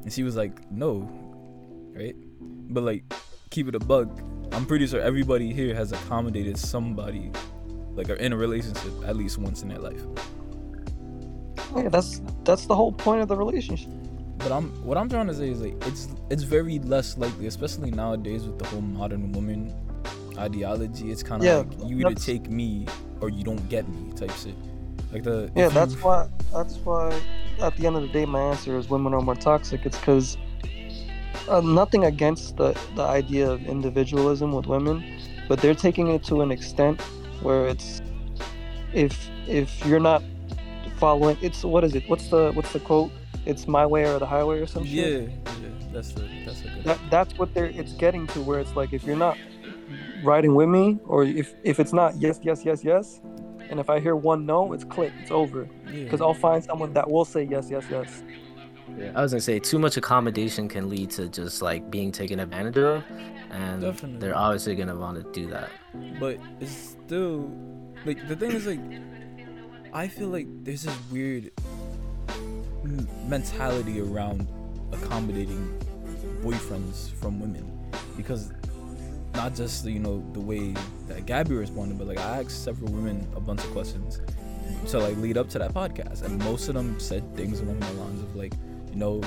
And 0.03 0.13
she 0.13 0.23
was 0.23 0.37
like, 0.37 0.71
no, 0.71 1.09
right? 1.95 2.17
But 2.41 2.85
like, 2.85 3.13
keep 3.51 3.69
it 3.69 3.75
a 3.75 3.81
bug. 3.81 4.23
I'm 4.53 4.67
pretty 4.67 4.87
sure 4.87 5.01
everybody 5.01 5.53
here 5.53 5.75
has 5.75 5.93
accommodated 5.93 6.57
somebody, 6.57 7.31
like, 7.95 8.11
are 8.11 8.15
in 8.15 8.33
a 8.33 8.37
relationship 8.37 8.93
at 9.07 9.17
least 9.17 9.39
once 9.39 9.63
in 9.63 9.69
their 9.69 9.79
life. 9.79 10.03
Yeah, 11.77 11.89
that's 11.89 12.21
that's 12.45 12.67
the 12.67 12.75
whole 12.75 12.93
point 12.93 13.23
of 13.23 13.29
the 13.29 13.37
relationship. 13.37 13.93
But 14.43 14.53
I'm 14.53 14.71
what 14.85 14.97
I'm 14.97 15.09
trying 15.09 15.27
to 15.27 15.35
say 15.35 15.51
is 15.51 15.61
like 15.61 15.75
it's 15.87 16.09
it's 16.31 16.43
very 16.43 16.79
less 16.81 17.17
likely, 17.19 17.47
especially 17.47 17.91
nowadays 17.91 18.45
with 18.45 18.59
the 18.59 18.67
whole 18.67 18.81
modern 18.81 19.33
woman 19.33 19.75
ideology. 20.39 21.11
It's 21.11 21.23
kind 21.23 21.43
of 21.43 21.47
Yeah, 21.47 21.57
like 21.59 21.89
you 21.91 22.01
either 22.01 22.15
take 22.15 22.49
me 22.51 22.87
or 23.21 23.29
you 23.29 23.45
don't 23.45 23.69
get 23.69 23.87
me 23.89 24.13
type 24.15 24.31
shit. 24.33 24.55
Like 25.13 25.25
the 25.25 25.51
Yeah, 25.55 25.69
that's 25.69 25.95
you- 25.95 26.01
why. 26.01 26.29
That's 26.53 26.77
why. 26.79 27.21
At 27.61 27.77
the 27.77 27.87
end 27.87 27.97
of 27.97 28.03
the 28.03 28.09
day, 28.09 28.25
my 28.25 28.41
answer 28.41 28.79
is 28.79 28.89
women 28.89 29.13
are 29.13 29.21
more 29.21 29.35
toxic. 29.35 29.85
It's 29.85 29.99
because 29.99 30.39
uh, 31.49 31.61
nothing 31.61 32.05
against 32.05 32.57
the 32.57 32.73
the 32.97 33.03
idea 33.03 33.51
of 33.51 33.67
individualism 33.67 34.53
with 34.53 34.67
women, 34.67 35.05
but 35.49 35.61
they're 35.61 35.75
taking 35.75 36.09
it 36.09 36.25
to 36.25 36.41
an 36.41 36.51
extent 36.51 37.01
where 37.43 37.67
it's 37.67 38.01
if 38.95 39.29
if 39.47 39.85
you're 39.85 40.01
not 40.01 40.23
following, 40.97 41.37
it's 41.43 41.63
what 41.65 41.85
is 41.85 41.95
it? 41.95 42.09
What's 42.09 42.29
the 42.29 42.53
what's 42.53 42.73
the 42.73 42.81
quote? 42.81 43.11
It's 43.47 43.67
my 43.67 43.87
way 43.87 44.05
or 44.05 44.19
the 44.19 44.27
highway 44.27 44.61
or 44.61 44.67
some 44.67 44.85
yeah, 44.85 45.03
shit. 45.05 45.23
yeah, 45.23 45.29
yeah, 45.63 45.69
that's 45.93 46.13
the 46.13 46.29
that's 46.45 46.61
a 46.61 46.65
good. 46.65 46.85
That, 46.85 46.99
that's 47.11 47.39
what 47.39 47.55
they're 47.55 47.67
it's 47.67 47.93
getting 47.95 48.27
to 48.29 48.41
where 48.41 48.61
it's 48.61 48.77
like 48.77 48.93
if 48.93 49.03
you're 49.05 49.17
not 49.17 49.37
riding 50.23 50.55
with 50.55 50.69
me 50.69 50.99
or 51.07 51.25
if 51.25 51.55
if 51.65 51.81
it's 51.81 51.93
not 51.93 52.15
yes 52.21 52.39
yes 52.43 52.65
yes 52.65 52.85
yes 52.85 53.21
and 53.71 53.81
if 53.81 53.89
i 53.89 53.99
hear 53.99 54.15
one 54.15 54.45
no 54.45 54.73
it's 54.75 54.85
click 54.85 55.13
it's 55.23 55.31
over 55.31 55.67
yeah. 55.87 56.05
because 56.05 56.21
i'll 56.21 56.35
find 56.35 56.63
someone 56.63 56.93
that 56.93 57.11
will 57.11 57.25
say 57.25 57.43
yes 57.43 57.69
yes 57.71 57.85
yes 57.91 58.23
Yeah, 58.99 59.13
I 59.15 59.23
was 59.23 59.33
gonna 59.33 59.41
say 59.41 59.59
too 59.59 59.79
much 59.79 59.97
accommodation 59.97 60.69
can 60.69 60.91
lead 60.91 61.11
to 61.13 61.29
just 61.29 61.63
like 61.63 61.91
being 61.91 62.11
taken 62.13 62.41
advantage 62.41 62.77
of, 62.77 63.05
and 63.51 63.81
Definitely. 63.81 64.19
they're 64.19 64.37
obviously 64.37 64.75
gonna 64.75 64.97
want 64.97 65.17
to 65.23 65.25
do 65.33 65.49
that. 65.51 65.71
but 66.19 66.39
it's 66.61 66.97
still 66.99 67.51
like 68.05 68.19
the 68.29 68.37
thing 68.37 68.53
is 68.53 68.67
like 68.67 68.81
I 69.93 70.07
feel 70.09 70.29
like 70.29 70.47
there's 70.65 70.83
this 70.83 70.99
weird 71.11 71.51
m- 72.91 73.09
mentality 73.29 74.01
around 74.01 74.47
accommodating 74.93 75.79
boyfriends 76.43 77.11
from 77.15 77.41
women 77.41 77.71
because 78.17 78.53
not 79.35 79.55
just 79.55 79.85
you 79.85 79.99
know 79.99 80.25
the 80.33 80.41
way 80.41 80.75
that 81.09 81.27
Gabby 81.27 81.55
responded, 81.55 81.99
but 81.99 82.07
like 82.07 82.19
I 82.19 82.41
asked 82.41 82.65
several 82.65 82.93
women 82.93 83.27
a 83.37 83.41
bunch 83.41 83.63
of 83.65 83.71
questions 83.71 84.21
to 84.89 84.99
like 84.99 85.17
lead 85.17 85.37
up 85.37 85.49
to 85.51 85.59
that 85.59 85.73
podcast, 85.73 86.23
and 86.23 86.39
most 86.45 86.69
of 86.69 86.75
them 86.75 86.99
said 86.99 87.25
things 87.37 87.61
along 87.61 87.81
the 87.81 87.93
lines 87.93 88.23
of 88.23 88.35
like, 88.37 88.53
you 88.91 88.97
know, 88.97 89.23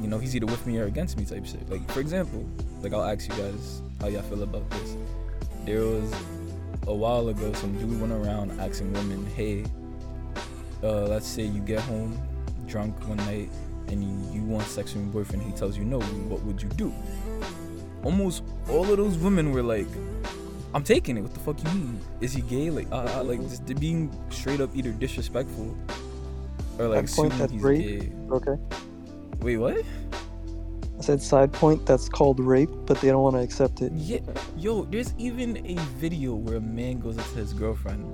you 0.00 0.08
know, 0.08 0.18
he's 0.18 0.34
either 0.34 0.46
with 0.46 0.66
me 0.66 0.78
or 0.78 0.84
against 0.84 1.16
me 1.18 1.24
type 1.24 1.46
shit. 1.46 1.68
Like 1.70 1.88
for 1.90 2.00
example, 2.00 2.48
like 2.82 2.92
I'll 2.92 3.04
ask 3.04 3.28
you 3.28 3.34
guys 3.36 3.82
how 4.00 4.08
y'all 4.08 4.22
feel 4.22 4.42
about 4.42 4.68
this. 4.70 4.96
There 5.64 5.80
was 5.80 6.12
a 6.86 6.94
while 6.94 7.28
ago 7.28 7.52
some 7.54 7.78
dude 7.78 8.00
went 8.00 8.12
around 8.12 8.60
asking 8.60 8.92
women, 8.92 9.24
hey, 9.34 9.64
uh, 10.82 11.06
let's 11.06 11.26
say 11.26 11.44
you 11.44 11.60
get 11.60 11.80
home 11.80 12.20
drunk 12.66 12.96
one 13.08 13.18
night 13.18 13.50
and 13.88 14.02
you, 14.34 14.42
want 14.42 14.66
sex 14.66 14.94
with 14.94 15.04
your 15.04 15.12
boyfriend, 15.12 15.42
he 15.42 15.52
tells 15.52 15.76
you 15.76 15.84
no, 15.84 16.00
what 16.00 16.42
would 16.42 16.60
you 16.62 16.68
do? 16.70 16.92
Almost 18.02 18.42
all 18.68 18.90
of 18.90 18.96
those 18.96 19.16
women 19.18 19.52
were 19.52 19.62
like, 19.62 19.86
I'm 20.74 20.82
taking 20.82 21.16
it. 21.16 21.22
What 21.22 21.32
the 21.34 21.40
fuck 21.40 21.58
you 21.62 21.70
mean? 21.78 22.00
Is 22.20 22.32
he 22.32 22.42
gay? 22.42 22.70
Like, 22.70 22.90
uh, 22.90 23.18
uh, 23.20 23.24
like 23.24 23.40
just 23.42 23.64
being 23.78 24.10
straight 24.30 24.60
up 24.60 24.70
either 24.74 24.90
disrespectful 24.92 25.74
or 26.78 26.88
like 26.88 27.10
point, 27.12 27.32
assuming 27.32 27.50
he's 27.50 27.62
rape. 27.62 28.00
gay. 28.00 28.12
okay 28.30 28.56
Wait, 29.40 29.56
what? 29.58 29.76
i 30.98 31.02
said 31.02 31.20
side 31.22 31.52
point 31.52 31.84
that's 31.86 32.08
called 32.08 32.40
rape 32.40 32.70
but 32.86 33.00
they 33.00 33.08
don't 33.08 33.22
want 33.22 33.36
to 33.36 33.40
accept 33.42 33.82
it 33.82 33.92
Yeah, 33.94 34.20
yo, 34.56 34.84
there's 34.84 35.12
even 35.18 35.56
a 35.66 35.74
video 35.98 36.34
where 36.34 36.56
a 36.56 36.60
man 36.60 37.00
goes 37.00 37.18
up 37.18 37.26
to 37.26 37.34
his 37.36 37.52
girlfriend 37.52 38.04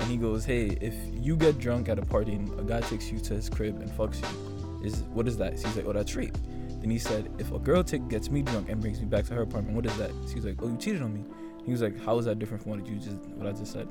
and 0.00 0.10
he 0.10 0.16
goes, 0.16 0.44
"Hey, 0.44 0.76
if 0.80 0.94
you 1.12 1.36
get 1.36 1.58
drunk 1.58 1.88
at 1.88 1.98
a 1.98 2.02
party 2.02 2.34
and 2.34 2.58
a 2.58 2.62
guy 2.62 2.80
takes 2.80 3.10
you 3.10 3.18
to 3.20 3.34
his 3.34 3.48
crib 3.48 3.80
and 3.80 3.90
fucks 3.90 4.20
you, 4.20 4.86
is 4.86 5.02
what 5.12 5.26
is 5.28 5.36
that?" 5.38 5.58
She's 5.58 5.76
like, 5.76 5.86
"Oh, 5.86 5.92
that's 5.92 6.14
rape." 6.14 6.36
Then 6.80 6.90
he 6.90 6.98
said, 6.98 7.30
"If 7.38 7.52
a 7.52 7.58
girl 7.58 7.82
take, 7.82 8.08
gets 8.08 8.30
me 8.30 8.42
drunk 8.42 8.68
and 8.68 8.80
brings 8.80 9.00
me 9.00 9.06
back 9.06 9.24
to 9.26 9.34
her 9.34 9.42
apartment, 9.42 9.76
what 9.76 9.86
is 9.86 9.96
that?" 9.98 10.10
She's 10.32 10.44
like, 10.44 10.62
"Oh, 10.62 10.68
you 10.68 10.76
cheated 10.76 11.02
on 11.02 11.14
me." 11.14 11.24
He 11.64 11.72
was 11.72 11.82
like, 11.82 11.98
"How 12.04 12.18
is 12.18 12.26
that 12.26 12.38
different 12.38 12.62
from 12.62 12.72
what 12.72 12.86
you 12.86 12.96
just 12.96 13.16
what 13.36 13.46
I 13.46 13.52
just 13.52 13.72
said?" 13.72 13.88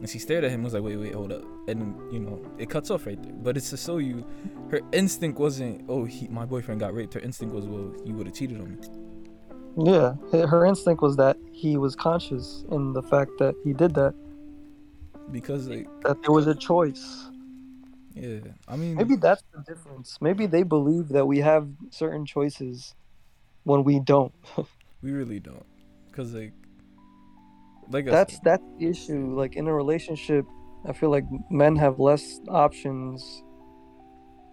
And 0.00 0.10
she 0.10 0.18
stared 0.18 0.44
at 0.44 0.50
him 0.50 0.56
and 0.56 0.64
was 0.64 0.74
like, 0.74 0.82
"Wait, 0.82 0.96
wait, 0.96 1.14
hold 1.14 1.32
up." 1.32 1.44
And 1.68 1.94
you 2.12 2.18
know, 2.18 2.44
it 2.58 2.68
cuts 2.68 2.90
off 2.90 3.06
right 3.06 3.22
there. 3.22 3.32
But 3.32 3.56
it's 3.56 3.70
to 3.70 3.76
show 3.76 3.98
you, 3.98 4.26
her 4.70 4.80
instinct 4.92 5.38
wasn't, 5.38 5.84
"Oh, 5.88 6.04
he, 6.04 6.26
my 6.28 6.44
boyfriend 6.44 6.80
got 6.80 6.94
raped." 6.94 7.14
Her 7.14 7.20
instinct 7.20 7.54
was, 7.54 7.66
"Well, 7.66 7.94
you 8.04 8.14
would 8.14 8.26
have 8.26 8.34
cheated 8.34 8.60
on 8.60 8.70
me." 8.70 8.76
yeah 9.76 10.14
her 10.46 10.64
instinct 10.64 11.02
was 11.02 11.16
that 11.16 11.36
he 11.52 11.76
was 11.76 11.96
conscious 11.96 12.64
in 12.70 12.92
the 12.92 13.02
fact 13.02 13.32
that 13.38 13.54
he 13.64 13.72
did 13.72 13.92
that 13.94 14.14
Because 15.30 15.68
like, 15.68 15.88
that 16.02 16.22
there 16.22 16.32
was 16.32 16.46
a 16.46 16.54
choice. 16.54 17.28
yeah, 18.14 18.38
I 18.68 18.76
mean, 18.76 18.94
maybe 18.94 19.16
that's 19.16 19.42
the 19.52 19.62
difference. 19.62 20.18
Maybe 20.20 20.46
they 20.46 20.62
believe 20.62 21.08
that 21.08 21.26
we 21.26 21.38
have 21.38 21.68
certain 21.90 22.26
choices 22.26 22.94
when 23.64 23.84
we 23.84 24.00
don't. 24.00 24.32
We 25.02 25.12
really 25.12 25.38
don't, 25.38 25.66
cause 26.12 26.32
like, 26.32 26.54
like 27.90 28.08
I 28.08 28.10
that's 28.10 28.32
said, 28.36 28.40
that's 28.42 28.62
the 28.78 28.86
issue. 28.86 29.34
Like 29.36 29.54
in 29.54 29.68
a 29.68 29.74
relationship 29.74 30.46
i 30.86 30.92
feel 30.92 31.10
like 31.10 31.24
men 31.50 31.76
have 31.76 31.98
less 31.98 32.40
options. 32.48 33.42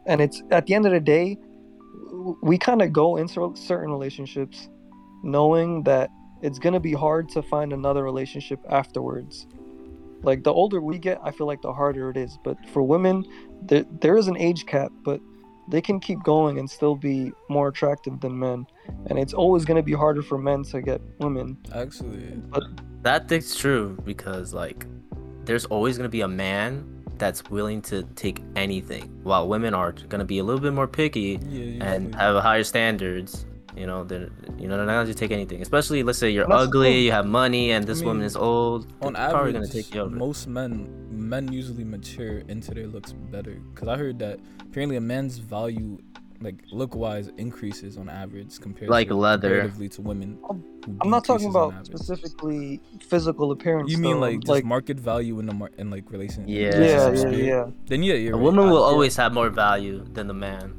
And 0.08 0.20
it's 0.20 0.42
at 0.50 0.66
the 0.66 0.74
end 0.74 0.86
of 0.86 0.92
the 0.92 1.00
day 1.00 1.38
we 2.42 2.58
kind 2.58 2.82
of 2.82 2.92
go 2.92 3.18
into 3.18 3.54
certain 3.56 3.92
relationships 3.92 4.70
knowing 5.24 5.84
that 5.84 6.10
it's 6.42 6.58
going 6.58 6.74
to 6.74 6.80
be 6.80 6.94
hard 6.94 7.30
to 7.30 7.42
find 7.44 7.72
another 7.72 8.04
relationship 8.04 8.60
afterwards 8.70 9.46
like 10.24 10.44
the 10.44 10.54
older 10.54 10.82
we 10.82 10.98
get 10.98 11.20
i 11.24 11.32
feel 11.32 11.48
like 11.48 11.62
the 11.62 11.74
harder 11.74 12.10
it 12.10 12.18
is. 12.18 12.38
But 12.44 12.58
for 12.70 12.84
women 12.84 13.26
there, 13.64 13.86
there 14.02 14.18
is 14.18 14.28
an 14.28 14.38
age 14.38 14.66
cap 14.66 14.92
but 15.04 15.20
they 15.68 15.82
can 15.82 16.00
keep 16.00 16.22
going 16.24 16.60
and 16.60 16.70
still 16.70 16.96
be 16.96 17.32
more 17.48 17.70
attractive 17.70 18.20
than 18.20 18.38
men. 18.38 18.66
And 19.06 19.18
it's 19.18 19.34
always 19.34 19.64
going 19.64 19.78
to 19.78 19.84
be 19.84 19.94
harder 19.94 20.22
for 20.22 20.38
men 20.38 20.64
to 20.64 20.82
get 20.82 21.02
women. 21.20 21.58
Actually, 21.74 22.42
That 23.04 23.30
thing's 23.30 23.56
true 23.56 23.98
because 24.04 24.54
like 24.54 24.86
there's 25.46 25.66
always 25.66 25.98
gonna 25.98 26.10
be 26.10 26.22
a 26.22 26.28
man 26.28 27.04
that's 27.18 27.44
willing 27.50 27.82
to 27.84 28.04
take 28.16 28.44
anything, 28.56 29.10
while 29.24 29.48
women 29.48 29.74
are 29.74 29.92
gonna 29.92 30.26
be 30.26 30.40
a 30.40 30.44
little 30.44 30.62
bit 30.62 30.74
more 30.74 30.88
picky 30.88 31.40
yeah, 31.48 31.84
and 31.84 32.14
have 32.16 32.42
higher 32.42 32.64
standards. 32.64 33.46
You 33.76 33.88
know, 33.88 34.04
they're 34.04 34.30
you 34.60 34.68
know 34.68 34.76
they're 34.78 34.86
not 34.86 34.94
gonna 34.94 35.06
just 35.06 35.18
take 35.18 35.32
anything. 35.32 35.62
Especially 35.62 36.04
let's 36.04 36.20
say 36.20 36.30
you're 36.30 36.46
That's 36.48 36.64
ugly, 36.64 37.06
you 37.06 37.12
have 37.12 37.26
money, 37.26 37.72
and 37.72 37.86
this 37.88 38.02
I 38.02 38.06
woman 38.06 38.24
is 38.24 38.36
old. 38.36 38.88
on 39.02 39.14
they're 39.14 39.22
average, 39.22 39.54
gonna 39.56 39.68
take 39.68 39.94
you 39.96 40.02
over. 40.02 40.16
most 40.16 40.48
men, 40.48 40.90
men 41.10 41.52
usually 41.54 41.84
mature 41.86 42.40
into 42.50 42.74
their 42.74 42.88
looks 42.88 43.14
better. 43.14 43.58
Cause 43.76 43.88
I 43.88 43.96
heard 43.98 44.20
that 44.20 44.40
apparently 44.62 44.98
a 44.98 45.02
man's 45.02 45.38
value, 45.38 46.00
like 46.42 46.64
look 46.74 46.96
wise, 46.96 47.30
increases 47.38 47.96
on 47.98 48.10
average 48.10 48.60
compared 48.60 48.90
Like 48.90 49.08
to, 49.08 49.16
leather. 49.16 49.50
comparatively 49.50 49.88
to 49.90 50.02
women. 50.02 50.38
I'm- 50.50 50.64
I'm 51.00 51.10
not 51.12 51.24
talking 51.24 51.48
about 51.48 51.86
specifically 51.86 52.82
physical 53.08 53.52
appearance. 53.52 53.90
You 53.92 54.00
mean 54.00 54.16
though. 54.16 54.20
like 54.28 54.40
just 54.44 54.64
market 54.66 55.00
value 55.00 55.40
in 55.40 55.46
the 55.46 55.54
mar- 55.54 55.70
in 55.78 55.90
like 55.92 56.12
relation? 56.12 56.48
Yeah. 56.48 56.78
yeah, 56.78 57.12
yeah, 57.14 57.30
yeah. 57.30 57.66
Then 57.86 58.02
yeah, 58.04 58.16
you're 58.16 58.34
a 58.34 58.36
right. 58.36 58.44
woman 58.44 58.66
I- 58.66 58.72
will 58.72 58.80
yeah, 58.80 58.86
always 58.92 59.16
have 59.16 59.32
more 59.34 59.50
value 59.50 60.04
than 60.12 60.28
the 60.28 60.34
man. 60.34 60.74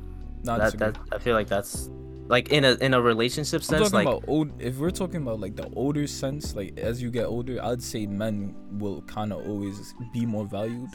not 0.44 0.58
that 0.58 0.76
that 0.78 0.98
I 1.12 1.18
feel 1.18 1.34
like 1.36 1.46
that's 1.46 1.88
like 2.32 2.48
in 2.50 2.64
a 2.64 2.72
in 2.80 2.94
a 2.94 3.00
relationship 3.02 3.60
I'm 3.60 3.62
sense, 3.62 3.92
talking 3.92 4.06
like 4.06 4.08
about 4.08 4.24
old. 4.26 4.60
If 4.60 4.78
we're 4.78 4.90
talking 4.90 5.20
about 5.20 5.38
like 5.38 5.54
the 5.54 5.68
older 5.76 6.06
sense, 6.06 6.56
like 6.56 6.78
as 6.78 7.02
you 7.02 7.10
get 7.10 7.26
older, 7.26 7.62
I'd 7.62 7.82
say 7.82 8.06
men 8.06 8.56
will 8.78 9.02
kind 9.02 9.34
of 9.34 9.46
always 9.46 9.94
be 10.14 10.24
more 10.24 10.46
valued 10.46 10.88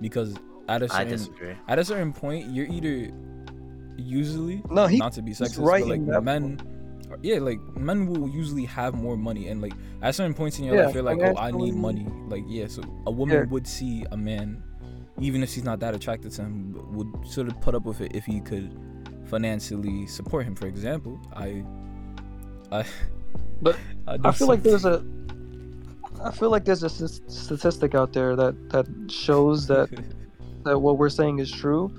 because 0.00 0.34
at 0.68 0.82
a 0.82 0.86
I 0.92 1.04
certain 1.04 1.34
at 1.68 1.78
a 1.78 1.84
certain 1.84 2.12
point, 2.12 2.50
you're 2.50 2.66
either 2.66 3.12
usually 3.96 4.62
No, 4.70 4.88
he 4.88 4.98
not 4.98 5.12
to 5.12 5.22
be 5.22 5.30
sexist, 5.32 5.58
right 5.64 5.82
but 5.82 5.90
like 5.90 5.98
in 6.00 6.06
that 6.06 6.24
men. 6.24 6.58
Yeah, 7.22 7.38
like 7.38 7.60
men 7.76 8.06
will 8.06 8.28
usually 8.28 8.64
have 8.64 8.94
more 8.94 9.16
money, 9.16 9.48
and 9.48 9.62
like 9.62 9.74
at 10.02 10.16
certain 10.16 10.34
points 10.34 10.58
in 10.58 10.64
your 10.64 10.74
Yeah, 10.74 10.86
life, 10.86 10.94
you're 10.94 11.04
like, 11.04 11.18
oh, 11.22 11.36
I 11.36 11.52
need 11.52 11.74
money. 11.74 12.06
Like, 12.26 12.42
yeah, 12.48 12.66
so 12.66 12.82
a 13.06 13.10
woman 13.10 13.36
Yeah. 13.36 13.44
would 13.50 13.66
see 13.68 14.04
a 14.10 14.16
man, 14.16 14.62
even 15.20 15.42
if 15.44 15.50
she's 15.50 15.62
not 15.62 15.78
that 15.80 15.94
attracted 15.94 16.32
to 16.32 16.42
him, 16.42 16.74
would 16.96 17.08
sort 17.28 17.46
of 17.48 17.60
put 17.60 17.74
up 17.76 17.84
with 17.84 18.00
it 18.00 18.16
if 18.16 18.24
he 18.24 18.40
could 18.40 18.74
financially 19.32 20.06
support 20.06 20.44
him. 20.44 20.54
For 20.54 20.66
example, 20.66 21.18
I, 21.34 21.64
I, 22.70 22.84
But 23.62 23.78
I, 24.06 24.18
I 24.24 24.32
feel 24.32 24.46
like 24.46 24.62
there's 24.62 24.84
a 24.84 25.02
I 26.22 26.30
feel 26.30 26.50
like 26.50 26.64
there's 26.66 26.82
a 26.82 26.92
s- 26.92 27.22
statistic 27.28 27.94
out 27.94 28.12
there 28.12 28.36
that 28.36 28.54
that 28.70 28.86
shows 29.08 29.66
that 29.68 29.88
that 30.64 30.78
what 30.78 30.98
we're 30.98 31.16
saying 31.20 31.38
is 31.38 31.50
true, 31.50 31.90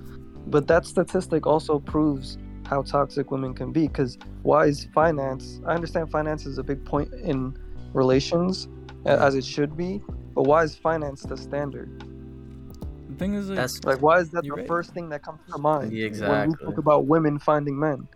but 0.45 0.67
that 0.67 0.85
statistic 0.85 1.47
also 1.47 1.79
proves 1.79 2.37
how 2.65 2.83
toxic 2.83 3.31
women 3.31 3.53
can 3.55 3.71
be. 3.71 3.87
Because 3.87 4.17
why 4.43 4.67
is 4.67 4.87
finance? 4.93 5.59
I 5.65 5.73
understand 5.73 6.11
finance 6.11 6.45
is 6.45 6.59
a 6.59 6.63
big 6.63 6.85
point 6.85 7.11
in 7.13 7.57
relations, 7.93 8.67
as 9.05 9.33
it 9.33 9.43
should 9.43 9.75
be. 9.75 10.01
But 10.35 10.43
why 10.43 10.63
is 10.63 10.75
finance 10.75 11.23
the 11.23 11.35
standard? 11.35 11.89
The 13.13 13.19
thing 13.19 13.33
is, 13.35 13.49
like, 13.49 13.55
That's 13.57 13.83
Like, 13.83 14.01
why 14.01 14.19
is 14.19 14.29
that 14.31 14.43
the 14.43 14.51
right. 14.51 14.67
first 14.67 14.91
thing 14.93 15.09
that 15.09 15.23
comes 15.23 15.39
to 15.51 15.57
mind 15.57 15.91
Yeah, 15.93 16.09
when 16.27 16.49
we 16.49 16.55
talk 16.65 16.77
about 16.77 17.05
women 17.05 17.39
finding 17.39 17.79
men? 17.79 18.07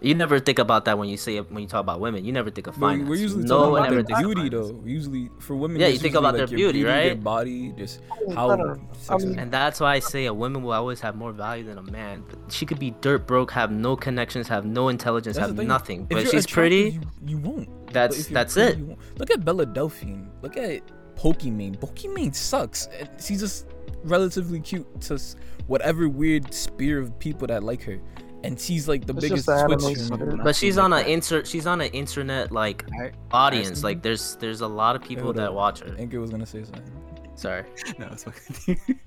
You 0.00 0.14
never 0.14 0.38
think 0.38 0.60
about 0.60 0.84
that 0.84 0.96
when 0.96 1.08
you 1.08 1.16
say 1.16 1.38
when 1.40 1.60
you 1.60 1.68
talk 1.68 1.80
about 1.80 1.98
women. 1.98 2.24
You 2.24 2.30
never 2.32 2.50
think 2.50 2.68
of 2.68 2.78
We're, 2.80 2.90
finance. 2.90 3.08
we're 3.08 3.16
usually 3.16 3.42
no 3.42 3.48
talking 3.58 3.72
one 3.72 3.80
about 3.80 3.86
ever 3.88 3.94
their 3.96 4.04
thinks 4.04 4.20
of 4.20 4.24
beauty, 4.26 4.50
finance. 4.50 4.70
though. 4.70 4.82
Usually 4.86 5.30
for 5.40 5.56
women. 5.56 5.80
Yeah, 5.80 5.88
you 5.88 5.98
think 5.98 6.14
about 6.14 6.34
like, 6.34 6.48
their 6.48 6.56
your 6.58 6.70
beauty, 6.72 6.82
Their 6.84 7.16
body, 7.16 7.72
just 7.76 8.00
how. 8.32 8.46
no, 8.54 8.54
no. 8.54 8.74
sex 8.92 9.24
I 9.24 9.26
mean- 9.26 9.38
And 9.40 9.50
that's 9.50 9.80
why 9.80 9.94
I 9.94 9.98
say 9.98 10.26
a 10.26 10.32
woman 10.32 10.62
will 10.62 10.70
always 10.70 11.00
have 11.00 11.16
more 11.16 11.32
value 11.32 11.64
than 11.64 11.78
a 11.78 11.82
man. 11.82 12.22
She 12.48 12.64
could 12.64 12.78
be 12.78 12.92
dirt 13.00 13.26
broke, 13.26 13.50
have 13.50 13.72
no 13.72 13.96
connections, 13.96 14.46
have 14.46 14.64
no 14.64 14.88
intelligence, 14.88 15.36
That's 15.36 15.48
have 15.48 15.56
thing. 15.56 15.66
nothing, 15.66 16.02
if 16.10 16.16
but 16.16 16.28
she's 16.30 16.46
pretty. 16.46 16.90
You, 16.90 17.00
you 17.26 17.38
won't. 17.38 17.92
That's 17.92 18.28
that's 18.28 18.54
pretty, 18.54 18.80
it. 18.92 18.98
Look 19.18 19.32
at 19.32 19.44
Bella 19.44 19.66
Delphine. 19.66 20.28
Look 20.42 20.56
at 20.56 20.82
Pokimane. 21.16 21.76
Pokimane 21.80 22.32
sucks. 22.36 22.86
And 23.00 23.08
she's 23.20 23.40
just 23.40 23.66
relatively 24.04 24.60
cute 24.60 25.00
to 25.02 25.18
whatever 25.66 26.08
weird 26.08 26.52
spear 26.54 26.98
of 26.98 27.18
people 27.18 27.46
that 27.48 27.62
like 27.62 27.82
her. 27.82 27.98
And 28.44 28.58
she's 28.58 28.86
like 28.88 29.04
the 29.06 29.12
It's 29.14 29.22
biggest 29.28 29.46
Twitch 29.46 29.58
anime 29.58 29.80
streamer. 29.80 30.30
shit. 30.32 30.44
But 30.44 30.54
she's 30.56 30.78
on 30.78 30.92
a 30.92 30.96
that. 30.96 31.08
inter. 31.08 31.44
She's 31.44 31.66
on 31.66 31.80
an 31.80 31.88
internet 31.92 32.52
like 32.52 32.84
audience. 33.32 33.82
Like 33.82 34.02
there's 34.02 34.36
there's 34.36 34.60
a 34.60 34.66
lot 34.68 34.94
of 34.94 35.02
people 35.02 35.32
that 35.32 35.52
watch 35.52 35.80
her. 35.80 35.94
Anchor 35.98 36.20
was 36.20 36.30
gonna 36.30 36.46
say 36.46 36.62
something. 36.62 36.92
Sorry. 37.34 37.64
No, 37.98 38.06
it's 38.12 38.24
fucking. 38.24 38.78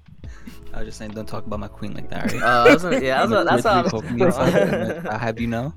I 0.74 0.80
was 0.80 0.88
just 0.88 0.98
saying, 0.98 1.12
don't 1.12 1.28
talk 1.28 1.46
about 1.46 1.60
my 1.60 1.68
queen 1.68 1.94
like 1.94 2.10
that, 2.10 2.32
right? 2.32 2.42
Uh, 2.42 2.66
I 2.70 2.74
was 2.74 2.84
gonna- 2.84 3.00
yeah, 3.02 3.26
that's 3.26 3.32
what, 3.32 3.64
that's 3.64 3.64
With 3.64 3.94
what 3.94 4.12
me 4.12 4.20
poking 4.20 4.96
me 4.98 5.02
I'll 5.10 5.18
have 5.20 5.40
you 5.40 5.48
know. 5.48 5.74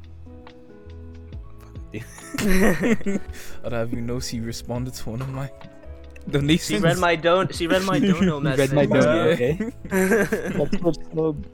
I'd 1.95 3.73
have 3.73 3.93
you 3.93 4.01
know 4.01 4.19
she 4.21 4.41
responded 4.41 4.95
to 4.95 5.11
one 5.11 5.23
of 5.23 5.29
my 5.29 5.51
donations. 6.31 6.67
She 6.67 6.79
read 6.79 6.99
my 6.99 7.17
don. 7.17 7.49
She 7.53 7.67
read 7.67 7.83
my 7.83 7.99
dono 7.99 8.37
You 8.37 8.41
message. 8.41 8.71
read 8.73 8.89
my 8.91 8.97
Yeah. 8.97 9.05
dono, 9.05 9.29
okay? 9.31 9.73
Like, 10.59 10.71
Twitch 10.81 10.97
snub. 11.13 11.47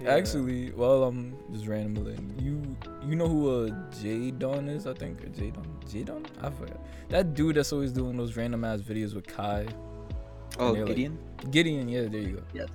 Yeah. 0.00 0.14
Actually, 0.14 0.72
well, 0.72 1.04
I'm 1.04 1.34
just 1.52 1.66
randomly. 1.66 2.16
You 2.38 2.62
you 3.02 3.16
know 3.16 3.26
who 3.28 3.48
uh 3.50 3.70
J 4.02 4.30
Don 4.30 4.68
is? 4.68 4.86
I 4.86 4.92
think 4.94 5.22
or 5.24 5.28
J 5.28 5.50
Don. 5.50 5.66
J 5.90 6.02
Don? 6.04 6.24
I 6.42 6.50
forgot. 6.50 6.78
That 7.08 7.34
dude 7.34 7.56
that's 7.56 7.72
always 7.72 7.92
doing 7.92 8.16
those 8.16 8.36
random 8.36 8.64
ass 8.64 8.80
videos 8.80 9.14
with 9.14 9.26
Kai. 9.26 9.66
Oh, 10.58 10.72
they're 10.74 10.86
like- 10.86 10.96
Jidion. 10.96 11.16
Jidion, 11.50 11.90
yeah, 11.90 12.08
there 12.08 12.20
you 12.20 12.36
go. 12.36 12.42
Yes. 12.54 12.68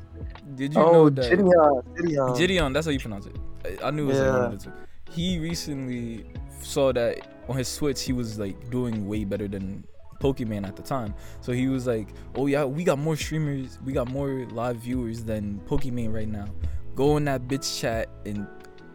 Did 0.55 0.73
you 0.73 0.79
know 0.79 0.87
Oh, 0.93 1.09
that? 1.09 1.31
Jidion. 1.31 1.83
Jidion. 1.95 2.37
Jidion, 2.37 2.73
that's 2.73 2.85
how 2.85 2.91
you 2.91 2.99
pronounce 2.99 3.25
it. 3.27 3.35
I, 3.65 3.87
I 3.87 3.91
knew 3.91 4.03
it 4.05 4.07
was 4.07 4.19
like 4.19 4.31
one 4.33 4.53
of 4.53 4.59
the 4.59 4.65
two. 4.65 4.71
He 5.11 5.39
recently 5.39 6.25
saw 6.61 6.91
that 6.93 7.27
on 7.49 7.57
his 7.57 7.67
Switch 7.67 8.01
he 8.01 8.13
was 8.13 8.37
like 8.39 8.69
doing 8.69 9.07
way 9.07 9.23
better 9.25 9.47
than 9.47 9.83
Pokimane 10.21 10.65
at 10.67 10.75
the 10.75 10.81
time. 10.83 11.13
So 11.41 11.51
he 11.51 11.67
was 11.67 11.87
like, 11.87 12.09
"Oh 12.35 12.45
yeah, 12.47 12.63
we 12.63 12.83
got 12.83 12.99
more 12.99 13.15
streamers, 13.15 13.79
we 13.83 13.91
got 13.91 14.09
more 14.09 14.45
live 14.51 14.77
viewers 14.77 15.23
than 15.23 15.59
Pokimane 15.67 16.13
right 16.13 16.29
now. 16.29 16.45
Go 16.95 17.17
in 17.17 17.25
that 17.25 17.47
bitch 17.47 17.79
chat 17.81 18.09
and 18.25 18.47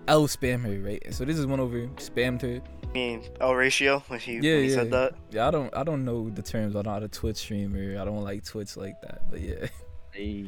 I'll 0.09 0.29
spam 0.29 0.63
her, 0.63 0.79
right?" 0.83 1.03
So 1.13 1.25
this 1.25 1.37
is 1.39 1.47
one 1.47 1.61
over 1.61 1.79
spammed 1.97 2.43
her. 2.43 2.63
I 2.85 2.93
mean, 2.93 3.23
L 3.41 3.55
ratio 3.55 4.03
when 4.09 4.21
he, 4.21 4.35
Yeah, 4.35 4.55
when 4.55 4.63
he 4.65 4.69
yeah. 4.71 4.75
said 4.75 4.91
that. 4.93 5.15
Yeah, 5.31 5.49
I 5.49 5.51
don't 5.51 5.77
I 5.77 5.83
don't 5.83 6.05
know 6.05 6.31
the 6.31 6.43
terms. 6.43 6.75
I 6.77 6.83
don't 6.83 6.95
know 6.95 7.01
how 7.01 7.07
Twitch 7.09 7.37
streamer. 7.37 8.01
I 8.01 8.05
don't 8.05 8.23
like 8.23 8.45
Twitch 8.45 8.77
like 8.77 9.01
that. 9.03 9.31
But 9.31 9.41
yeah. 9.41 9.67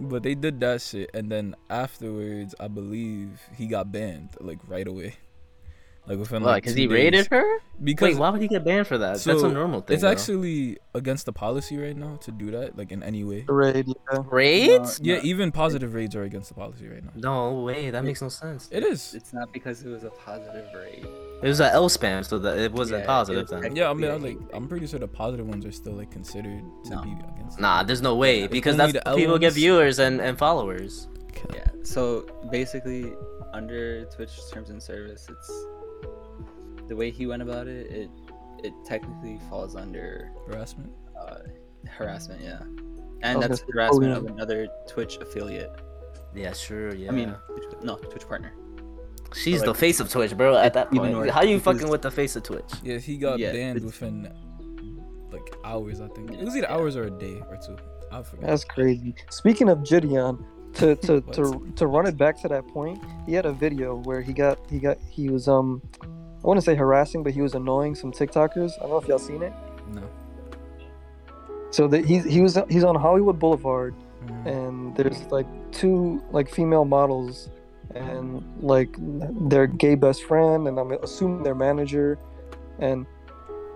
But 0.00 0.24
they 0.24 0.34
did 0.34 0.58
that 0.58 0.82
shit, 0.82 1.10
and 1.14 1.30
then 1.30 1.54
afterwards, 1.70 2.52
I 2.58 2.66
believe 2.66 3.40
he 3.56 3.66
got 3.68 3.92
banned 3.92 4.30
like 4.40 4.58
right 4.66 4.88
away, 4.88 5.14
like 6.06 6.18
within 6.18 6.42
Why? 6.42 6.52
like 6.52 6.62
Because 6.62 6.74
two 6.74 6.82
he 6.82 6.86
days. 6.86 6.94
rated 6.94 7.26
her. 7.28 7.58
Because 7.82 8.10
Wait, 8.14 8.18
why 8.18 8.30
would 8.30 8.40
he 8.42 8.48
get 8.48 8.64
banned 8.64 8.86
for 8.86 8.98
that? 8.98 9.18
That's 9.18 9.42
a 9.42 9.48
normal 9.48 9.80
thing. 9.80 9.94
it's 9.94 10.02
though. 10.02 10.10
actually 10.10 10.78
against 10.94 11.26
the 11.26 11.32
policy 11.32 11.76
right 11.76 11.96
now 11.96 12.16
to 12.22 12.30
do 12.30 12.50
that, 12.52 12.76
like 12.76 12.92
in 12.92 13.02
any 13.02 13.24
way. 13.24 13.44
Raid, 13.48 13.86
yeah. 13.88 14.22
raids. 14.30 15.00
Yeah, 15.02 15.20
even 15.22 15.50
positive 15.50 15.94
raids 15.94 16.14
are 16.14 16.22
against 16.22 16.48
the 16.50 16.54
policy 16.54 16.86
right 16.88 17.02
now. 17.02 17.10
No 17.16 17.60
way, 17.62 17.90
that 17.90 18.04
makes 18.04 18.20
no 18.22 18.28
sense. 18.28 18.68
It 18.70 18.84
is. 18.84 19.14
It's 19.14 19.32
not 19.32 19.52
because 19.52 19.82
it 19.82 19.88
was 19.88 20.04
a 20.04 20.10
positive 20.10 20.66
rate. 20.74 21.04
It 21.42 21.48
was 21.48 21.60
an 21.60 21.70
L 21.72 21.88
spam, 21.88 22.24
so 22.24 22.38
that 22.38 22.58
it 22.58 22.72
wasn't 22.72 23.00
Yeah, 23.00 23.06
positive 23.06 23.48
it 23.48 23.50
was 23.50 23.62
then. 23.62 23.74
Yeah, 23.76 23.90
I 23.90 23.94
mean, 23.94 24.04
Yeah, 24.04 24.12
I 24.12 24.16
like, 24.16 24.38
he- 24.38 24.46
I'm 24.54 24.68
pretty 24.68 24.86
sure 24.86 25.00
the 25.00 25.08
positive 25.08 25.46
ones 25.48 25.64
are 25.66 25.72
still 25.72 25.94
like 25.94 26.10
considered 26.10 26.62
to 26.84 26.90
No. 26.90 27.02
be 27.02 27.10
against. 27.34 27.58
Nah, 27.58 27.82
there's 27.82 28.02
no 28.02 28.14
way 28.14 28.42
It's 28.42 28.52
because 28.52 28.78
only 28.78 28.92
that's 28.92 29.04
the 29.10 29.16
people 29.16 29.38
get 29.38 29.52
viewers 29.54 29.98
and, 29.98 30.20
and 30.20 30.38
followers. 30.38 31.08
Yeah. 31.52 31.64
So 31.82 32.24
basically, 32.50 33.12
under 33.52 34.04
Twitch 34.06 34.30
terms 34.52 34.70
and 34.70 34.82
service, 34.82 35.26
it's 35.28 35.50
the 36.88 36.96
way 36.96 37.10
he 37.10 37.26
went 37.26 37.42
about 37.42 37.66
it. 37.66 37.90
It 37.90 38.10
it 38.62 38.72
technically 38.84 39.38
falls 39.50 39.76
under 39.76 40.30
harassment. 40.46 40.90
uh, 41.18 41.38
harassment. 41.88 42.40
Yeah, 42.42 42.60
and 43.22 43.38
Okay. 43.38 43.48
that's 43.48 43.60
harassment 43.72 44.12
Oh, 44.12 44.16
of 44.18 44.26
another 44.26 44.68
Twitch 44.88 45.18
affiliate. 45.18 45.70
Yeah, 46.34 46.52
sure. 46.52 46.94
Yeah. 46.94 47.10
I 47.10 47.12
mean, 47.14 47.34
no, 47.82 47.96
Twitch 47.96 48.26
partner. 48.26 48.52
she's 49.34 49.60
like, 49.60 49.66
the 49.66 49.74
face 49.74 50.00
of 50.00 50.10
Twitch, 50.10 50.36
bro. 50.36 50.56
At 50.56 50.74
that 50.74 50.90
point, 50.90 51.14
worse, 51.14 51.30
how 51.30 51.42
you 51.42 51.58
because- 51.58 51.76
fucking 51.80 51.90
with 51.90 52.02
the 52.02 52.10
face 52.10 52.36
of 52.36 52.42
Twitch? 52.42 52.72
Yeah, 52.82 52.98
he 52.98 53.16
got 53.16 53.38
Yeah, 53.38 53.52
banned 53.52 53.76
it's- 53.78 53.84
within 54.00 54.32
like 55.32 55.54
hours. 55.64 56.00
I 56.00 56.08
think 56.08 56.32
it 56.32 56.44
was 56.44 56.54
Yeah. 56.54 56.62
either 56.62 56.70
hours 56.70 56.96
or 56.96 57.04
a 57.04 57.10
day 57.10 57.42
or 57.50 57.56
two. 57.64 57.76
I 58.12 58.22
forgot. 58.22 58.46
That's 58.46 58.64
crazy. 58.64 59.14
Speaking 59.30 59.68
of 59.68 59.78
Jidion, 59.80 60.44
to 60.74 60.96
to, 60.96 61.20
to 61.36 61.72
to 61.76 61.86
run 61.86 62.06
it 62.06 62.16
back 62.16 62.40
to 62.42 62.48
that 62.48 62.66
point, 62.68 62.98
he 63.26 63.32
had 63.34 63.44
a 63.46 63.52
video 63.52 63.96
where 63.96 64.20
he 64.22 64.32
got 64.32 64.58
he 64.70 64.78
got 64.78 64.98
he 65.10 65.28
was 65.28 65.48
um 65.48 65.82
I 66.44 66.46
want 66.46 66.58
to 66.58 66.64
say 66.64 66.74
harassing, 66.74 67.22
but 67.22 67.32
he 67.32 67.40
was 67.40 67.54
annoying 67.54 67.94
some 67.94 68.12
TikTokers. 68.12 68.72
I 68.76 68.80
don't 68.82 68.90
know 68.90 68.98
if 68.98 69.08
y'all 69.08 69.18
seen 69.18 69.42
it. 69.42 69.52
no. 69.92 70.02
So 71.70 71.88
that 71.88 72.04
he's 72.04 72.24
he 72.24 72.40
was 72.40 72.56
he's 72.68 72.84
on 72.84 72.94
Hollywood 72.94 73.38
Boulevard, 73.40 73.94
Mhm. 74.26 74.46
and 74.46 74.96
there's 74.96 75.20
like 75.32 75.46
two 75.72 76.22
like 76.30 76.48
female 76.48 76.84
models, 76.84 77.48
and 77.94 78.44
like 78.60 78.90
their 79.50 79.66
gay 79.66 79.94
best 79.96 80.22
friend, 80.24 80.68
and 80.68 80.78
I'm 80.78 80.92
assuming 80.92 81.42
their 81.42 81.56
manager, 81.56 82.16
and 82.78 83.06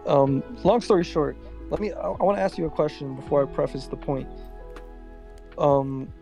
um 0.06 0.42
long 0.62 0.80
story 0.80 1.02
short, 1.02 1.36
let 1.70 1.80
me 1.80 1.90
I, 1.92 2.08
I 2.10 2.22
want 2.22 2.36
to 2.38 2.42
ask 2.42 2.56
you 2.56 2.66
a 2.66 2.70
question 2.70 3.16
before 3.16 3.42
I 3.42 3.46
preface 3.46 3.86
the 3.88 3.96
point. 3.96 4.28
Um, 5.58 6.12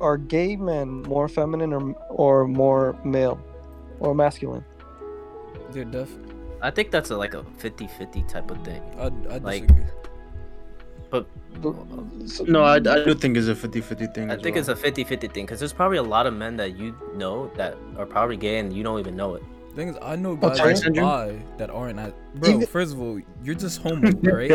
are 0.00 0.16
gay 0.16 0.54
men 0.54 1.02
more 1.02 1.26
feminine 1.28 1.72
or 1.72 1.92
or 2.08 2.46
more 2.46 2.96
male, 3.04 3.40
or 3.98 4.14
masculine? 4.14 4.64
They're 5.76 5.84
deaf. 5.84 6.08
I 6.62 6.70
think 6.70 6.90
that's 6.90 7.10
a, 7.10 7.16
like 7.18 7.34
a 7.34 7.42
50-50 7.60 8.26
type 8.26 8.50
of 8.50 8.64
thing. 8.64 8.80
I 8.98 9.12
I 9.34 9.38
Like, 9.38 9.66
disagree. 9.66 9.84
So- 12.26 12.44
No, 12.44 12.62
I, 12.64 12.76
I 12.76 12.78
do 13.04 13.14
think 13.14 13.36
it's 13.36 13.48
a 13.48 13.54
50-50 13.54 14.14
thing. 14.14 14.30
I 14.30 14.36
think 14.36 14.56
well. 14.56 14.60
it's 14.60 14.68
a 14.68 14.74
50-50 14.74 15.32
thing 15.34 15.44
because 15.44 15.58
there's 15.60 15.72
probably 15.74 15.98
a 15.98 16.02
lot 16.02 16.26
of 16.26 16.32
men 16.32 16.56
that 16.56 16.76
you 16.78 16.96
know 17.14 17.50
that 17.56 17.76
are 17.98 18.06
probably 18.06 18.36
gay 18.38 18.58
and 18.58 18.72
you 18.72 18.82
don't 18.82 18.98
even 18.98 19.16
know 19.16 19.34
it. 19.34 19.42
Thing 19.74 19.88
is, 19.88 19.96
I 20.00 20.16
know 20.16 20.30
Oh, 20.32 20.36
guys 20.36 20.56
Tourette 20.58 20.76
that 20.76 20.82
syndrome? 20.84 21.04
lie 21.04 21.38
that 21.58 21.68
aren't 21.70 21.98
at. 21.98 22.14
Bro, 22.40 22.48
Even- 22.50 22.66
first 22.66 22.94
of 22.94 23.00
all, 23.02 23.20
you're 23.44 23.54
just 23.54 23.82
homo, 23.82 24.10
right? 24.22 24.50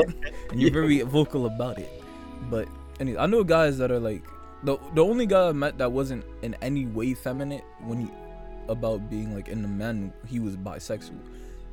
and 0.49 0.59
you're 0.59 0.71
very 0.73 1.01
vocal 1.01 1.45
about 1.45 1.77
it. 1.77 1.91
But 2.49 2.67
anyway, 2.99 3.19
I 3.19 3.27
know 3.27 3.43
guys 3.43 3.77
that 3.77 3.91
are 3.91 3.99
like 3.99 4.23
the 4.63 4.77
the 4.95 5.03
only 5.05 5.27
guy 5.27 5.49
I 5.49 5.51
met 5.53 5.77
that 5.77 5.91
wasn't 5.91 6.25
in 6.41 6.55
any 6.63 6.87
way 6.87 7.13
feminine 7.13 7.61
when 7.85 7.99
he 8.01 8.09
about 8.67 9.09
being 9.09 9.35
like 9.35 9.47
in 9.47 9.61
the 9.61 9.67
men, 9.67 10.13
he 10.27 10.39
was 10.39 10.55
bisexual. 10.55 11.19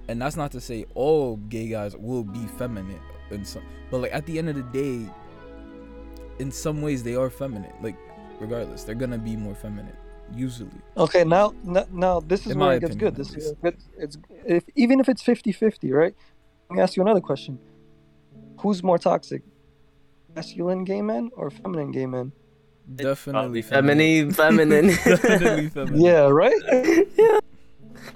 And 0.08 0.20
that's 0.22 0.36
not 0.36 0.50
to 0.52 0.60
say 0.60 0.86
all 0.94 1.36
gay 1.36 1.68
guys 1.68 1.96
will 1.96 2.24
be 2.24 2.46
feminine 2.58 3.00
in 3.30 3.44
some, 3.44 3.62
but 3.90 3.98
like 3.98 4.14
at 4.14 4.24
the 4.26 4.38
end 4.38 4.48
of 4.48 4.56
the 4.56 4.62
day, 4.62 5.06
in 6.38 6.50
some 6.50 6.80
ways 6.80 7.02
they 7.02 7.14
are 7.14 7.28
feminine. 7.28 7.72
Like 7.82 7.96
regardless, 8.40 8.84
they're 8.84 8.94
gonna 8.94 9.18
be 9.18 9.36
more 9.36 9.54
feminine 9.54 9.96
usually. 10.34 10.70
Okay, 10.96 11.24
now 11.24 11.54
now, 11.62 11.86
now 11.92 12.20
this 12.20 12.46
is 12.46 12.52
In 12.52 12.58
where 12.58 12.76
it 12.76 12.80
gets 12.80 12.96
good. 12.96 13.14
This 13.14 13.34
is 13.34 13.52
good. 13.62 13.76
It's 13.98 14.16
if 14.46 14.64
even 14.74 15.00
if 15.00 15.08
it's 15.08 15.22
50-50, 15.22 15.92
right? 15.92 16.14
Let 16.70 16.76
me 16.76 16.82
ask 16.82 16.96
you 16.96 17.02
another 17.02 17.20
question. 17.20 17.58
Who's 18.60 18.82
more 18.82 18.98
toxic? 18.98 19.42
Masculine 20.34 20.84
gay 20.84 21.02
men 21.02 21.30
or 21.36 21.50
feminine 21.50 21.90
gay 21.90 22.06
men? 22.06 22.32
Definitely 22.96 23.62
Feminine, 23.62 24.32
feminine. 24.32 24.86
Definitely 25.04 25.68
feminine. 25.74 26.00
Yeah, 26.00 26.28
right? 26.28 26.54
yeah. 27.16 27.38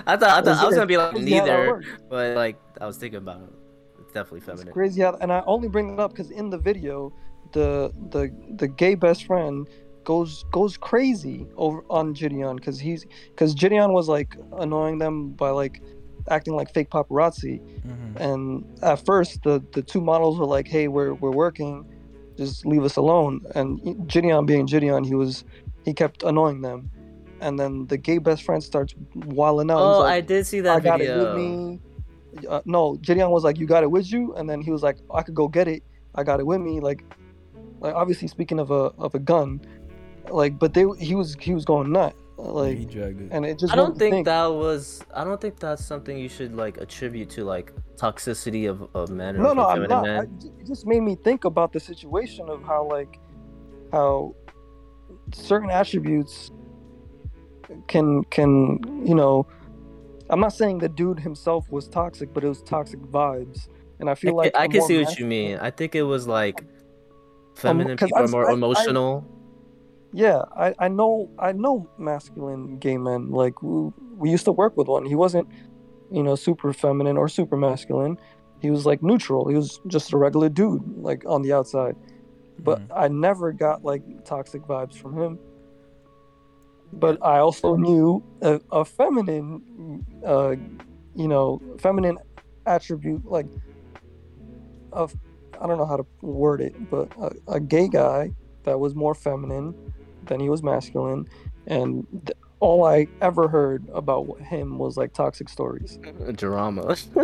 I 0.07 0.17
thought 0.17 0.31
I 0.31 0.43
thought 0.43 0.49
I 0.49 0.67
was 0.67 0.75
gonna 0.75 0.87
be 0.87 0.97
like 0.97 1.11
Crazy 1.11 1.33
how 1.37 1.45
that 1.47 1.53
neither, 1.59 1.83
but 2.09 2.37
like 2.37 2.57
I 2.81 2.87
was 2.87 2.97
thinking 2.97 3.19
about 3.19 3.43
it. 3.43 3.51
It's 4.01 4.13
definitely 4.13 4.39
It's 4.39 4.47
feminine. 4.47 4.73
crazy 4.73 5.03
how, 5.03 5.17
and 5.21 5.33
I 5.33 5.43
only 5.47 5.69
bring 5.69 5.93
it 5.93 6.01
up 6.01 6.13
because 6.13 6.31
in 6.31 6.51
the 6.51 6.59
video, 6.59 7.13
the 7.53 7.93
the 8.11 8.33
the 8.57 8.69
gay 8.69 8.95
best 8.95 9.27
friend 9.27 9.69
goes 10.05 10.45
goes 10.51 10.77
crazy 10.77 11.47
over 11.57 11.85
on 11.91 12.15
Jidion 12.15 12.57
because 12.57 12.81
he's 12.81 13.05
because 13.31 13.55
Jidion 13.55 13.93
was 13.93 14.09
like 14.09 14.37
annoying 14.59 14.99
them 14.99 15.31
by 15.33 15.51
like 15.51 15.83
acting 16.31 16.55
like 16.55 16.73
fake 16.73 16.89
paparazzi, 16.91 17.61
Mhm. 17.87 18.17
and 18.21 18.65
at 18.83 19.05
first 19.05 19.43
the 19.43 19.63
the 19.73 19.83
two 19.83 20.01
models 20.01 20.39
were 20.39 20.47
like, 20.47 20.67
"Hey, 20.69 20.89
we're 20.89 21.15
we're 21.15 21.31
working, 21.33 21.85
just 22.37 22.67
leave 22.67 22.85
us 22.85 22.97
alone." 22.97 23.41
And 23.55 23.81
Jidion 24.09 24.47
being 24.47 24.67
Jidion, 24.67 25.07
he 25.07 25.15
was 25.15 25.45
he 25.85 25.93
kept 25.93 26.23
annoying 26.23 26.61
them, 26.63 26.91
and 27.41 27.59
then 27.59 27.87
the 27.87 27.97
gay 27.97 28.19
best 28.19 28.43
friend 28.43 28.63
starts 28.63 28.95
wilding 29.15 29.71
out. 29.71 29.79
Oh, 29.79 30.01
like, 30.01 30.13
I 30.13 30.21
did 30.21 30.47
see 30.47 30.61
that 30.61 30.77
I 30.77 30.81
got 30.81 30.99
video. 30.99 31.15
it 31.15 31.25
with 31.25 31.37
me. 31.37 31.81
Uh, 32.49 32.63
no, 32.65 32.97
Jidion 32.97 33.31
was 33.31 33.45
like, 33.45 33.59
"You 33.59 33.67
got 33.67 33.83
it 33.83 33.91
with 33.91 34.11
you," 34.11 34.35
and 34.35 34.49
then 34.49 34.63
he 34.63 34.71
was 34.71 34.83
like, 34.83 34.99
"I 35.13 35.23
could 35.23 35.35
go 35.35 35.49
get 35.49 35.69
it. 35.69 35.83
I 36.15 36.23
got 36.23 36.41
it 36.41 36.47
with 36.47 36.61
me." 36.61 36.81
Like, 36.81 37.05
like 37.81 37.95
obviously 37.95 38.29
speaking 38.29 38.59
of 38.59 38.71
a 38.71 38.93
of 38.99 39.15
a 39.15 39.19
gun, 39.19 39.61
like, 40.31 40.59
but 40.59 40.75
they 40.75 40.85
he 40.99 41.15
was 41.15 41.37
he 41.41 41.53
was 41.55 41.65
going 41.65 41.93
nut, 41.93 42.15
like, 42.51 42.79
he 42.79 42.85
dragged 42.85 43.21
it. 43.21 43.29
and 43.33 43.45
it 43.47 43.59
just 43.59 43.73
I 43.73 43.77
don't 43.77 43.95
me 43.95 43.99
think, 44.11 44.25
that 44.27 44.47
was. 44.47 45.03
I 45.15 45.23
don't 45.25 45.41
think 45.41 45.59
that's 45.61 45.85
something 45.85 46.17
you 46.19 46.29
should 46.29 46.55
like 46.55 46.79
attribute 46.79 47.31
to 47.31 47.45
like 47.45 47.73
toxicity 47.97 48.69
of, 48.69 48.89
of 48.95 49.11
men. 49.11 49.37
No, 49.37 49.53
no, 49.53 49.67
I'm 49.67 49.83
not. 49.85 50.07
I, 50.09 50.21
it 50.61 50.67
just 50.67 50.87
made 50.87 51.01
me 51.01 51.15
think 51.15 51.45
about 51.45 51.73
the 51.73 51.81
situation 51.81 52.49
of 52.49 52.63
how 52.65 52.89
like 52.89 53.21
how 53.93 54.35
certain 55.33 55.71
attributes 55.71 56.51
can 57.89 58.25
can 58.25 58.79
you 59.07 59.15
know. 59.15 59.47
I'm 60.31 60.41
not 60.41 60.53
saying 60.55 60.79
the 60.79 60.89
dude 60.89 61.21
himself 61.21 61.71
was 61.71 61.89
toxic, 61.89 62.33
but 62.33 62.43
it 62.43 62.49
was 62.49 62.63
toxic 62.63 63.01
vibes, 63.01 63.69
and 64.01 64.09
I 64.09 64.13
I, 64.13 64.15
feel 64.15 64.33
ca- 64.33 64.37
like 64.37 64.57
I 64.57 64.67
can 64.67 64.81
see 64.83 64.99
what 64.99 65.09
mas- 65.09 65.19
you 65.19 65.27
mean. 65.27 65.59
I 65.59 65.71
think 65.71 65.95
it 65.95 66.03
was 66.05 66.27
like 66.27 66.61
um, 66.63 66.67
feminine 67.55 67.97
'cause 67.99 68.09
people 68.09 68.23
I- 68.23 68.25
are 68.25 68.29
more 68.29 68.47
I- 68.49 68.51
I- 68.51 68.55
emotional. 68.55 69.27
Yeah, 70.13 70.43
I, 70.57 70.75
I 70.79 70.89
know 70.89 71.31
I 71.39 71.53
know 71.53 71.89
masculine 71.97 72.79
gay 72.79 72.99
men. 72.99 73.31
Like 73.31 73.63
we, 73.63 73.91
we 74.17 74.31
used 74.31 74.45
to 74.45 74.53
work 74.53 74.77
with 74.77 74.89
one. 74.89 75.07
He 75.07 75.15
wasn't, 75.15 75.49
you 76.11 76.23
know, 76.23 76.35
super 76.37 76.73
feminine 76.73 77.17
or 77.17 77.29
super 77.29 77.57
masculine. 77.57 78.19
He 78.61 78.71
was 78.71 78.87
like 78.87 79.03
neutral. 79.03 79.49
He 79.49 79.57
was 79.57 79.81
just 79.89 80.13
a 80.13 80.19
regular 80.19 80.49
dude, 80.51 80.83
like 80.97 81.25
on 81.27 81.43
the 81.43 81.53
outside. 81.53 81.97
But 82.59 82.81
Mhm. 82.89 82.97
I 82.97 83.09
never 83.09 83.53
got 83.53 83.85
like 83.85 84.03
toxic 84.25 84.63
vibes 84.63 84.95
from 84.95 85.19
him. 85.21 85.41
But 86.93 87.19
I 87.23 87.39
also 87.39 87.75
knew 87.77 88.23
a, 88.43 88.61
a 88.71 88.85
feminine, 88.85 90.05
uh, 90.27 90.57
you 91.15 91.29
know, 91.29 91.63
feminine 91.81 92.19
attribute 92.67 93.25
like 93.25 93.47
of 94.93 95.15
I 95.61 95.67
don't 95.67 95.79
know 95.79 95.87
how 95.87 95.97
to 95.97 96.07
word 96.23 96.61
it, 96.61 96.75
but 96.91 97.09
a, 97.21 97.55
a 97.55 97.61
gay 97.61 97.89
guy 97.89 98.31
that 98.65 98.79
was 98.81 98.95
more 98.95 99.15
feminine 99.15 99.75
than 100.27 100.41
he 100.41 100.49
was 100.49 100.63
masculine, 100.63 101.29
and 101.67 102.07
th- 102.27 102.37
all 102.61 102.85
I 102.85 103.09
ever 103.21 103.49
heard 103.49 103.85
about 103.93 104.39
him 104.41 104.79
was 104.79 104.97
like 104.97 105.13
toxic 105.13 105.49
stories. 105.49 105.99
Uh, 106.27 106.33
drama. 106.33 106.97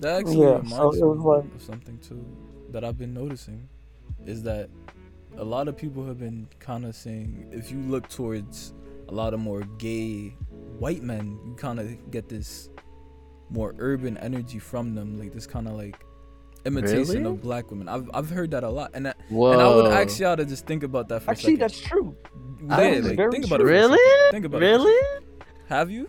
That 0.00 0.20
actually 0.20 0.40
Yeah, 0.40 0.56
reminds 0.56 0.98
so 0.98 1.14
me 1.14 1.20
like- 1.22 1.44
of 1.54 1.62
something 1.62 1.98
too 1.98 2.24
that 2.70 2.84
I've 2.84 2.96
been 2.96 3.12
noticing 3.12 3.68
is 4.24 4.42
that 4.44 4.70
a 5.36 5.44
lot 5.44 5.68
of 5.68 5.76
people 5.76 6.06
have 6.06 6.18
been 6.18 6.48
kind 6.58 6.86
of 6.86 6.94
saying 6.96 7.48
if 7.52 7.70
you 7.70 7.78
look 7.80 8.08
towards 8.08 8.72
a 9.08 9.12
lot 9.12 9.34
of 9.34 9.40
more 9.40 9.60
gay 9.78 10.28
white 10.78 11.02
men, 11.02 11.38
you 11.44 11.54
kind 11.54 11.78
of 11.78 12.10
get 12.10 12.30
this 12.30 12.70
more 13.50 13.74
urban 13.78 14.16
energy 14.18 14.58
from 14.58 14.94
them, 14.94 15.18
like 15.18 15.34
this 15.34 15.46
kind 15.46 15.68
of 15.68 15.74
like 15.74 16.02
imitation 16.64 17.06
Really? 17.06 17.24
of 17.24 17.40
black 17.42 17.70
women. 17.70 17.88
I've 17.88 18.08
I've 18.14 18.30
heard 18.30 18.50
that 18.52 18.64
a 18.64 18.68
lot, 18.68 18.90
and 18.94 19.08
I, 19.08 19.14
and 19.30 19.60
I 19.60 19.74
would 19.74 19.86
ask 19.92 20.18
y'all 20.20 20.36
to 20.36 20.44
just 20.44 20.66
think 20.66 20.82
about 20.82 21.08
that 21.08 21.22
for 21.22 21.30
Actually, 21.30 21.54
a 21.54 21.56
second. 21.56 21.60
that's 21.60 21.80
true. 21.80 22.16
yeah, 22.62 22.76
that 22.76 22.92
is 22.92 23.06
like, 23.08 23.30
think 23.30 23.46
about 23.46 23.60
true. 23.60 23.68
it. 23.68 23.72
Really? 23.72 24.30
Think 24.30 24.44
about 24.44 24.62
it. 24.62 24.66
Really? 24.66 25.18
Have 25.68 25.90
you? 25.90 26.08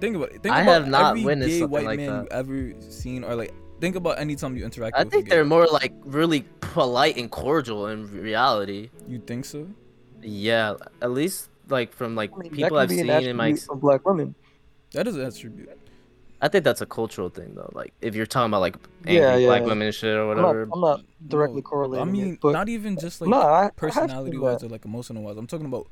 Think 0.00 0.16
about 0.16 0.30
it. 0.32 0.42
Think 0.42 0.54
I 0.54 0.62
about 0.62 0.72
have 0.72 0.88
not 0.88 1.10
every 1.12 1.24
witnessed 1.24 1.48
gay 1.50 1.58
something 1.60 1.70
white 1.72 1.84
like 1.86 1.96
man 1.98 2.08
that. 2.08 2.22
you 2.24 2.28
ever 2.30 2.80
seen, 2.90 3.24
or 3.24 3.34
like 3.34 3.52
think 3.80 3.96
about 3.96 4.18
any 4.18 4.36
time 4.36 4.56
you 4.56 4.64
interact. 4.64 4.96
I 4.96 5.00
with 5.04 5.08
a 5.08 5.10
think 5.10 5.24
gay- 5.26 5.30
they're 5.36 5.44
more 5.44 5.66
like 5.66 5.92
really 6.04 6.44
polite 6.60 7.16
and 7.16 7.30
cordial 7.30 7.86
in 7.88 8.10
reality. 8.10 8.90
You 9.08 9.18
think 9.18 9.44
so? 9.44 9.66
Yeah, 10.22 10.74
at 11.02 11.10
least 11.12 11.50
like 11.68 11.92
from 11.92 12.14
like 12.16 12.32
I 12.34 12.38
mean, 12.38 12.50
people 12.52 12.78
I've 12.78 12.90
seen 12.90 13.08
in 13.08 13.36
my. 13.36 13.56
of 13.70 13.80
black 13.80 14.06
women. 14.06 14.34
That 14.92 15.06
is 15.08 15.16
an 15.16 15.26
attribute. 15.26 15.68
I 16.44 16.48
think 16.48 16.62
that's 16.62 16.82
a 16.82 16.86
cultural 16.86 17.30
thing 17.30 17.54
though. 17.54 17.70
Like 17.72 17.94
if 18.02 18.14
you're 18.14 18.26
talking 18.26 18.50
about 18.50 18.60
like 18.60 18.76
angry 19.06 19.14
Yeah, 19.16 19.36
yeah, 19.36 19.46
black 19.48 19.62
yeah. 19.62 19.66
women 19.66 19.86
and 19.86 19.94
shit 19.94 20.14
or 20.14 20.30
I'm 20.30 20.36
not, 20.36 20.48
whatever. 20.48 20.68
I'm 20.70 20.80
not 20.80 21.00
directly 21.26 21.62
No, 21.62 21.62
correlating. 21.62 22.06
I 22.06 22.12
mean, 22.12 22.32
it, 22.34 22.40
but 22.42 22.52
not 22.52 22.68
even 22.68 22.98
just 22.98 23.22
like 23.22 23.30
no, 23.30 23.40
I, 23.40 23.68
I 23.68 23.70
personality 23.70 24.32
seen 24.32 24.40
wise 24.42 24.62
or 24.62 24.68
like 24.68 24.84
emotional 24.84 25.22
wise. 25.22 25.38
I'm 25.38 25.46
talking 25.46 25.64
about 25.64 25.88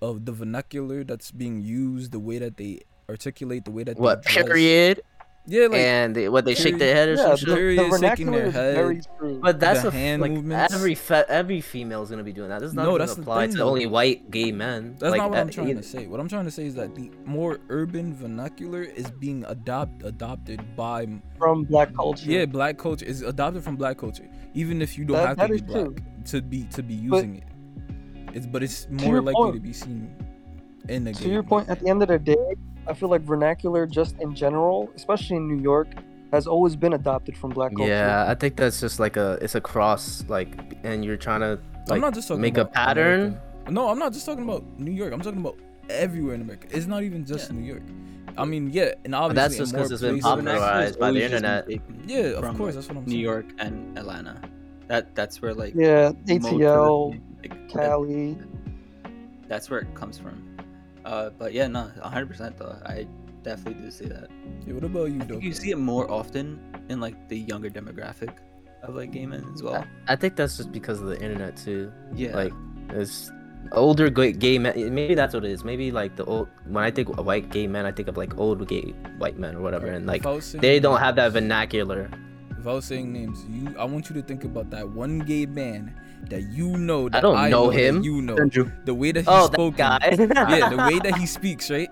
of 0.00 0.24
the 0.24 0.32
vernacular 0.32 1.04
that's 1.04 1.30
being 1.30 1.60
used, 1.60 2.10
the 2.10 2.18
way 2.18 2.38
that 2.38 2.56
they 2.56 2.80
articulate, 3.06 3.66
the 3.66 3.70
way 3.70 3.84
that 3.84 3.98
what 3.98 4.24
they 4.24 4.32
dress. 4.32 4.46
period 4.46 5.02
Yeah, 5.44 5.66
like 5.66 5.80
and 5.80 6.14
they, 6.14 6.28
what 6.28 6.44
they 6.44 6.54
shake 6.54 6.78
their 6.78 6.94
head 6.94 7.08
or 7.08 7.14
Yeah, 7.14 7.34
some 7.34 7.50
the, 7.50 7.54
the 7.56 7.76
shaking 7.76 7.90
vernacular 7.90 8.38
their 8.38 8.46
is 8.46 8.54
head. 8.54 8.74
very 8.76 9.00
true. 9.18 9.40
But 9.42 9.58
that's 9.58 9.82
the 9.82 9.88
a 9.88 9.90
hand 9.90 10.22
like 10.22 10.30
movements. 10.30 10.72
every 10.72 10.94
fe- 10.94 11.24
every 11.28 11.60
female 11.60 12.02
is 12.04 12.10
gonna 12.10 12.22
be 12.22 12.32
doing 12.32 12.48
that. 12.50 12.60
This 12.60 12.72
not 12.72 12.84
No, 12.84 12.90
even 12.94 13.00
that's 13.00 13.18
apply 13.18 13.48
thing, 13.48 13.56
to 13.56 13.64
only 13.64 13.86
white 13.86 14.30
gay 14.30 14.52
men. 14.52 14.94
That's 15.00 15.10
like, 15.10 15.18
not 15.18 15.30
what 15.30 15.38
I'm 15.40 15.48
uh, 15.48 15.50
trying 15.50 15.68
you- 15.70 15.74
to 15.74 15.82
say. 15.82 16.06
What 16.06 16.20
I'm 16.20 16.28
trying 16.28 16.44
to 16.44 16.50
say 16.52 16.66
is 16.66 16.76
that 16.76 16.94
the 16.94 17.10
more 17.24 17.58
urban 17.70 18.14
vernacular 18.14 18.82
is 18.82 19.10
being 19.10 19.44
adopt 19.48 20.04
adopted 20.04 20.60
by 20.76 21.08
from 21.38 21.64
black 21.64 21.92
culture. 21.92 22.30
yeah 22.30 22.44
black 22.44 22.78
culture 22.78 23.04
is 23.04 23.22
adopted 23.22 23.64
from 23.64 23.74
black 23.74 23.98
culture. 23.98 24.28
Even 24.54 24.80
if 24.80 24.96
you 24.96 25.04
don't 25.04 25.16
That- 25.16 25.26
have 25.26 25.36
that 25.38 25.46
to 25.48 25.54
be 25.54 25.60
black 25.62 25.84
true. 25.86 25.96
to 26.26 26.40
be 26.42 26.64
to 26.64 26.82
be 26.84 26.94
But- 27.08 27.16
using 27.16 27.36
it. 27.38 27.44
It's 28.32 28.46
but 28.46 28.62
it's 28.62 28.86
more 28.90 29.20
likely 29.20 29.34
point- 29.34 29.54
to 29.56 29.60
be 29.60 29.72
seen 29.72 30.14
in 30.88 31.02
the 31.02 31.12
to 31.14 31.24
gay 31.24 31.30
your 31.30 31.42
point, 31.42 31.68
at 31.68 31.80
the 31.80 31.88
end 31.88 32.00
of 32.00 32.08
the 32.08 32.18
day, 32.20 32.54
I 32.86 32.94
feel 32.94 33.08
like 33.08 33.22
vernacular, 33.22 33.86
just 33.86 34.18
in 34.20 34.34
general, 34.34 34.90
especially 34.96 35.36
in 35.36 35.48
New 35.48 35.62
York, 35.62 35.88
has 36.32 36.46
always 36.46 36.74
been 36.76 36.94
adopted 36.94 37.36
from 37.36 37.50
black 37.50 37.74
culture. 37.76 37.90
Yeah, 37.92 38.24
I 38.28 38.34
think 38.34 38.56
that's 38.56 38.80
just 38.80 38.98
like 38.98 39.16
a 39.16 39.38
it's 39.40 39.54
a 39.54 39.60
cross 39.60 40.24
like, 40.28 40.56
and 40.82 41.04
you're 41.04 41.16
trying 41.16 41.40
to 41.40 41.58
I'm 41.90 42.00
not 42.00 42.14
just 42.14 42.28
talking 42.28 42.40
make 42.40 42.56
a 42.58 42.62
about 42.62 42.72
pattern. 42.72 43.20
America. 43.20 43.70
No, 43.70 43.88
I'm 43.88 43.98
not 43.98 44.12
just 44.12 44.26
talking 44.26 44.44
about 44.44 44.64
New 44.78 44.90
York. 44.92 45.12
I'm 45.12 45.20
talking 45.20 45.40
about 45.40 45.58
everywhere 45.90 46.34
in 46.34 46.40
America. 46.40 46.68
It's 46.70 46.86
not 46.86 47.02
even 47.02 47.24
just 47.24 47.50
Yeah. 47.50 47.56
New 47.58 47.64
York. 47.66 47.82
I 48.38 48.44
mean, 48.46 48.70
yeah, 48.70 48.92
and 49.04 49.12
But 49.12 49.18
obviously 49.18 49.34
that's 49.34 49.56
just 49.58 49.72
because 49.72 49.92
it's 49.92 50.00
been 50.02 50.20
places- 50.20 50.24
popularized 50.24 50.98
by 50.98 51.10
the 51.12 51.18
always 51.18 51.30
just 51.30 51.42
been 51.42 51.50
internet. 51.60 52.08
Yeah, 52.08 52.38
of 52.38 52.56
course, 52.56 52.60
like, 52.60 52.74
that's 52.76 52.88
what 52.88 52.96
I'm 52.96 53.04
New 53.04 53.10
saying. 53.10 53.20
York 53.22 53.46
and 53.58 53.98
Atlanta. 53.98 54.40
That 54.88 55.14
that's 55.14 55.42
where 55.42 55.54
like 55.54 55.74
Yeah, 55.74 56.12
most 56.12 56.18
of 56.18 56.26
the- 56.26 56.64
ATL, 56.64 57.10
like, 57.42 57.50
that- 57.50 57.68
Cali. 57.72 58.38
that's 59.48 59.68
where 59.70 59.80
it 59.80 59.94
comes 59.94 60.18
from. 60.18 60.42
Uh, 61.04 61.30
but 61.30 61.52
yeah, 61.52 61.66
no, 61.66 61.90
100% 62.02 62.58
though. 62.58 62.76
I 62.86 63.06
definitely 63.42 63.82
do 63.82 63.90
see 63.90 64.06
that. 64.06 64.28
Yeah, 64.66 64.74
what 64.74 64.84
about 64.84 65.10
you, 65.10 65.20
I 65.20 65.24
though? 65.24 65.34
think 65.34 65.42
you 65.44 65.52
see 65.52 65.70
it 65.70 65.76
more 65.78 66.10
often 66.10 66.60
in 66.88 67.00
like 67.00 67.28
the 67.28 67.38
younger 67.38 67.70
demographic 67.70 68.34
of 68.82 68.94
like 68.94 69.10
gay 69.12 69.26
men 69.26 69.44
as 69.54 69.62
well. 69.62 69.84
I 70.08 70.16
think 70.16 70.36
that's 70.36 70.56
just 70.56 70.72
because 70.72 71.00
of 71.00 71.06
the 71.08 71.20
internet 71.20 71.56
too. 71.56 71.92
Yeah, 72.14 72.34
Like 72.36 72.52
it's 72.90 73.30
older 73.72 74.10
gay, 74.10 74.32
gay 74.32 74.58
men. 74.58 74.94
Maybe 74.94 75.14
that's 75.14 75.34
what 75.34 75.44
it 75.44 75.50
is. 75.50 75.64
Maybe 75.64 75.90
like 75.92 76.16
the 76.16 76.24
old. 76.24 76.48
When 76.66 76.82
I 76.84 76.90
think 76.90 77.08
of 77.16 77.24
white 77.26 77.50
gay 77.50 77.66
men, 77.66 77.86
I 77.86 77.92
think 77.92 78.08
of 78.08 78.16
like 78.16 78.36
old 78.38 78.66
gay 78.68 78.94
white 79.18 79.38
men 79.38 79.56
or 79.56 79.60
whatever, 79.60 79.86
and 79.86 80.06
like 80.06 80.22
If 80.22 80.26
I 80.26 80.32
was 80.32 80.44
saying 80.44 80.62
they 80.62 80.80
don't 80.80 80.98
have 81.00 81.16
that 81.16 81.32
vernacular. 81.32 82.10
If 82.62 82.68
I 82.68 82.74
was 82.74 82.84
saying 82.84 83.12
names, 83.12 83.44
you, 83.50 83.74
I 83.76 83.84
want 83.84 84.08
you 84.08 84.14
to 84.14 84.22
think 84.22 84.44
about 84.44 84.70
that 84.70 84.88
one 84.88 85.18
gay 85.18 85.46
man 85.46 85.98
that 86.30 86.42
you 86.52 86.78
know. 86.78 87.08
That 87.08 87.18
I 87.18 87.20
don't 87.20 87.50
know 87.50 87.70
that 87.72 87.76
him. 87.78 88.02
you 88.04 88.22
know 88.22 88.36
Andrew. 88.38 88.70
the 88.84 88.94
way 88.94 89.10
that 89.10 89.22
he 89.22 89.26
Oh, 89.28 89.46
spoke. 89.46 89.76
that 89.78 90.00
guy. 90.00 90.10
yeah, 90.56 90.68
the 90.68 90.76
way 90.76 91.00
that 91.00 91.16
he 91.18 91.26
speaks, 91.38 91.70
right? 91.72 91.90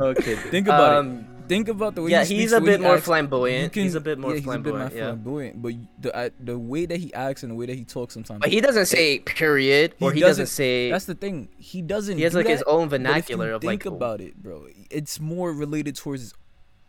okay. 0.00 0.34
Think 0.50 0.66
about 0.66 0.92
it. 0.94 0.98
um, 0.98 1.26
Think 1.46 1.68
about 1.68 1.94
the 1.94 2.02
way 2.02 2.10
yeah, 2.10 2.20
he 2.20 2.26
speaks. 2.26 2.40
he's 2.42 2.52
a 2.52 2.60
bit 2.60 2.78
he 2.80 2.86
more 2.86 2.94
acts. 2.96 3.04
flamboyant. 3.06 3.74
You 3.76 3.82
he's 3.82 3.94
a 3.96 4.00
bit 4.00 4.18
more 4.18 4.30
yeah, 4.34 4.36
he's 4.40 4.46
a 4.46 4.58
bit 4.58 4.74
more 4.74 4.88
flamboyant. 4.88 4.94
yeah. 4.94 5.04
flamboyant, 5.06 5.62
but 5.62 5.72
the 6.00 6.16
I, 6.16 6.30
the 6.40 6.58
way 6.58 6.86
that 6.86 6.98
he 6.98 7.14
acts 7.14 7.42
and 7.44 7.50
the 7.52 7.56
way 7.56 7.66
that 7.66 7.74
he 7.76 7.84
talks 7.84 8.14
sometimes. 8.14 8.40
But 8.40 8.50
he 8.50 8.60
doesn't 8.60 8.86
say 8.86 9.18
period, 9.20 9.94
or 10.00 10.10
He 10.12 10.16
he, 10.18 10.20
doesn't, 10.20 10.42
doesn't- 10.42 10.54
say. 10.54 10.90
That's 10.90 11.06
the 11.06 11.14
thing. 11.14 11.48
He 11.58 11.82
doesn't. 11.82 12.16
He 12.18 12.22
has 12.24 12.32
do 12.32 12.38
like 12.38 12.46
his 12.48 12.60
that, 12.60 12.66
own 12.66 12.88
but 12.88 12.96
if 12.96 13.00
you 13.02 13.06
vernacular 13.08 13.52
of 13.52 13.60
think 13.62 13.68
like. 13.70 13.82
Think 13.84 13.94
about 13.94 14.20
it, 14.20 14.40
bro. 14.42 14.66
It's 14.90 15.18
more 15.20 15.52
related 15.52 15.94
towards 15.96 16.34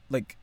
like 0.09 0.37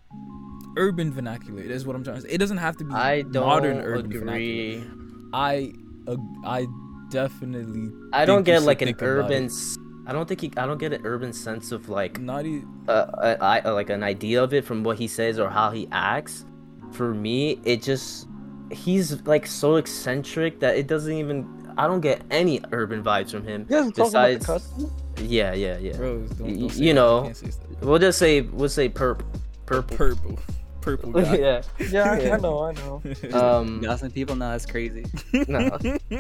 urban 0.77 1.13
vernacular. 1.13 1.63
That's 1.67 1.85
what 1.85 1.97
I'm 1.97 2.05
trying 2.05 2.17
to 2.17 2.23
say. 2.23 2.29
It 2.31 2.39
doesn't 2.39 2.59
have 2.59 2.77
to 2.79 2.85
be 2.85 2.95
I 2.95 3.23
don't 3.23 3.47
modern 3.47 3.79
urban 3.79 4.11
vernacular. 4.11 4.33
agree. 4.35 4.85
I 5.33 5.73
ag- 6.09 6.21
I 6.45 6.67
definitely 7.11 7.91
I 8.13 8.25
don't 8.25 8.45
get 8.45 8.63
like 8.63 8.83
an 8.83 8.95
urban. 9.01 9.45
it. 9.45 9.47
s- 9.47 9.77
I 10.07 10.13
don't 10.13 10.27
think 10.27 10.41
he. 10.41 10.53
I 10.57 10.65
don't 10.67 10.79
get 10.79 10.93
an 10.95 11.03
urban 11.05 11.33
sense 11.33 11.71
of 11.73 11.89
like 11.89 12.19
not 12.21 12.47
e- 12.47 12.63
uh, 12.89 12.93
uh, 12.93 13.37
I, 13.41 13.61
uh, 13.61 13.75
like 13.75 13.91
an 13.91 14.03
idea 14.03 14.43
of 14.43 14.55
it 14.55 14.65
from 14.65 14.83
what 14.83 14.99
he 14.99 15.07
says 15.07 15.39
or 15.39 15.51
how 15.51 15.71
he 15.71 15.87
acts. 15.93 16.45
For 16.93 17.13
me, 17.13 17.61
it 17.65 17.83
just 17.83 18.27
he's 18.71 19.21
like 19.27 19.47
so 19.47 19.77
eccentric 19.77 20.61
that 20.61 20.77
it 20.77 20.87
doesn't 20.87 21.13
even. 21.13 21.47
I 21.77 21.87
don't 21.87 22.01
get 22.01 22.23
any 22.31 22.61
urban 22.73 23.05
vibes 23.05 23.31
from 23.31 23.45
him. 23.47 23.67
You 23.69 23.77
guys 23.77 23.93
talking 23.93 24.11
about 24.13 24.31
the 24.33 24.39
Besides- 24.39 24.73
Yeah, 25.31 25.53
yeah, 25.53 25.77
yeah. 25.79 25.97
bro. 25.97 26.19
Don't, 26.23 26.41
Y- 26.41 26.55
don't 26.61 26.71
say 26.71 26.83
you 26.85 26.89
that. 26.89 26.95
know, 26.95 27.33
say. 27.35 27.51
We'll 27.83 27.99
just 27.99 28.19
say 28.19 28.41
we'll 28.41 28.69
say 28.71 28.89
purple, 28.89 29.27
purple. 29.67 29.97
purple, 29.97 30.39
purple 30.89 31.13
guy. 31.21 31.37
yeah. 31.37 31.63
Yeah, 31.91 32.13
I, 32.13 32.21
Yeah. 32.21 32.35
I 32.37 32.41
know, 32.41 32.59
I 32.65 32.73
know. 32.81 33.03
Um. 33.41 33.81
You 33.83 33.89
got 33.89 33.99
some 34.01 34.11
people 34.11 34.37
now. 34.37 34.51
That's 34.53 34.67
crazy. 34.67 35.05
no. 35.49 35.77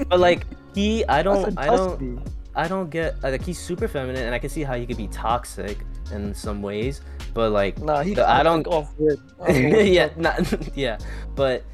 But 0.08 0.20
like 0.20 0.44
he, 0.74 1.04
I 1.06 1.20
I 1.20 1.22
don't, 1.22 1.58
I 1.58 1.66
don't, 1.66 2.28
I 2.54 2.68
don't 2.68 2.90
get 2.90 3.22
like 3.22 3.42
he's 3.42 3.58
super 3.58 3.88
feminine, 3.88 4.24
and 4.26 4.34
I 4.34 4.38
can 4.38 4.50
see 4.50 4.62
how 4.62 4.74
he 4.74 4.84
could 4.86 4.96
be 4.96 5.08
toxic 5.08 5.78
in 6.12 6.34
some 6.34 6.60
ways. 6.62 7.00
But 7.34 7.50
like, 7.52 7.78
Nah, 7.80 8.02
he. 8.02 8.14
The- 8.14 8.28
I 8.28 8.42
don't- 8.42 8.66
off 8.66 8.92
rip. 8.98 9.18
I 9.40 9.52
don't 9.52 9.70
know 9.70 9.76
what 9.78 9.86
yeah, 9.88 10.08
not 10.16 10.76
yeah, 10.76 10.98
but 11.34 11.64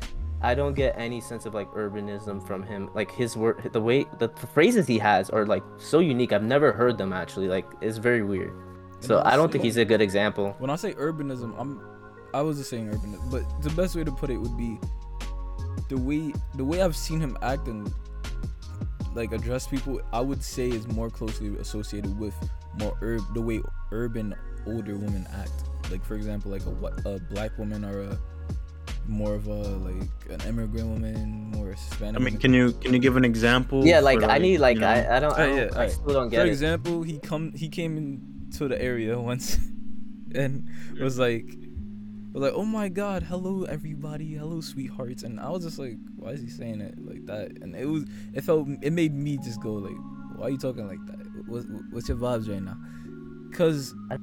I 0.42 0.54
don't 0.54 0.74
get 0.74 0.94
any 0.98 1.20
sense 1.20 1.46
of 1.46 1.54
like 1.54 1.68
urbanism 1.72 2.46
from 2.46 2.62
him. 2.62 2.90
Like 2.94 3.10
his 3.10 3.36
word, 3.36 3.70
the 3.72 3.80
way 3.80 4.04
the 4.18 4.28
phrases 4.52 4.86
he 4.86 4.98
has 4.98 5.30
are 5.30 5.46
like 5.46 5.62
so 5.78 5.98
unique. 6.00 6.32
I've 6.32 6.42
never 6.44 6.70
heard 6.72 6.98
them 6.98 7.12
actually. 7.12 7.48
Like 7.48 7.64
it's 7.80 7.96
very 7.98 8.22
weird. 8.22 8.52
So 9.00 9.20
I 9.24 9.36
don't 9.36 9.52
think 9.52 9.64
he's 9.64 9.76
a 9.76 9.84
good 9.84 10.00
example. 10.00 10.54
When 10.58 10.70
I 10.70 10.76
say 10.76 10.92
urbanism, 10.94 11.52
I'm 11.58 11.80
I 12.34 12.42
was 12.42 12.58
just 12.58 12.68
saying 12.70 12.88
urban, 12.88 13.16
but 13.30 13.42
the 13.62 13.70
best 13.70 13.94
way 13.96 14.04
to 14.04 14.12
put 14.12 14.28
it 14.30 14.36
would 14.38 14.56
be 14.56 14.78
the 15.88 15.96
way 15.96 16.32
the 16.56 16.64
way 16.64 16.82
I've 16.82 16.96
seen 16.96 17.20
him 17.20 17.38
act 17.42 17.68
and 17.68 17.92
like 19.14 19.32
address 19.32 19.66
people. 19.66 20.00
I 20.12 20.20
would 20.20 20.42
say 20.42 20.68
is 20.68 20.86
more 20.88 21.10
closely 21.10 21.56
associated 21.58 22.18
with 22.18 22.34
more 22.78 22.96
urb 23.02 23.22
the 23.34 23.40
way 23.40 23.60
urban 23.92 24.34
older 24.66 24.96
women 24.96 25.26
act. 25.32 25.52
Like 25.90 26.04
for 26.04 26.14
example, 26.16 26.50
like 26.50 26.66
a 26.66 26.70
wh- 26.70 27.06
a 27.06 27.20
black 27.32 27.56
woman 27.58 27.84
or 27.84 28.00
a 28.02 28.18
more 29.06 29.34
of 29.34 29.46
a 29.46 29.52
like 29.88 30.10
an 30.30 30.40
immigrant 30.48 30.88
woman, 30.88 31.50
more 31.52 31.68
Hispanic. 31.68 32.20
I 32.20 32.24
mean, 32.24 32.38
can 32.38 32.52
you 32.54 32.72
can 32.72 32.92
you 32.92 32.98
give 32.98 33.16
an 33.16 33.24
example? 33.24 33.86
Yeah, 33.86 34.00
like 34.00 34.20
for, 34.22 34.30
I 34.30 34.38
need 34.38 34.58
like 34.58 34.76
you 34.76 34.80
know- 34.80 34.88
I, 34.88 35.16
I 35.16 35.20
don't 35.20 35.38
I, 35.38 35.42
Oh, 35.44 35.46
don't, 35.56 35.72
yeah, 35.72 35.78
I 35.80 35.88
still 35.88 36.14
don't 36.14 36.26
For 36.28 36.30
get 36.30 36.40
it. 36.40 36.44
For 36.44 36.52
example, 36.52 37.02
he 37.02 37.18
come 37.18 37.52
he 37.52 37.68
came 37.68 37.96
into 37.96 38.66
the 38.66 38.80
area 38.82 39.20
once 39.30 39.58
and 40.34 40.66
was 40.98 41.18
like 41.18 41.46
like, 42.42 42.52
"Oh 42.54 42.64
my 42.64 42.88
god, 42.88 43.22
hello 43.22 43.64
everybody, 43.64 44.34
hello 44.34 44.60
sweethearts." 44.60 45.22
And 45.22 45.38
I 45.40 45.48
was 45.50 45.64
just 45.64 45.78
like, 45.78 45.96
"Why 46.16 46.30
is 46.30 46.40
he 46.40 46.48
saying 46.48 46.80
it 46.80 46.94
like 47.04 47.24
that?" 47.26 47.52
And 47.62 47.74
it 47.76 47.86
was 47.86 48.04
it 48.32 48.42
felt 48.42 48.68
it 48.82 48.92
made 48.92 49.14
me 49.14 49.38
just 49.38 49.60
go 49.60 49.74
like, 49.74 49.96
"Why 50.36 50.46
are 50.46 50.50
you 50.50 50.58
talking 50.58 50.86
like 50.88 51.04
that? 51.06 51.26
What's 51.46 51.66
what's 51.90 52.08
your 52.08 52.16
vibes 52.18 52.48
right 52.48 52.62
now?" 52.62 52.76
Cuz 53.52 53.94
I 54.10 54.16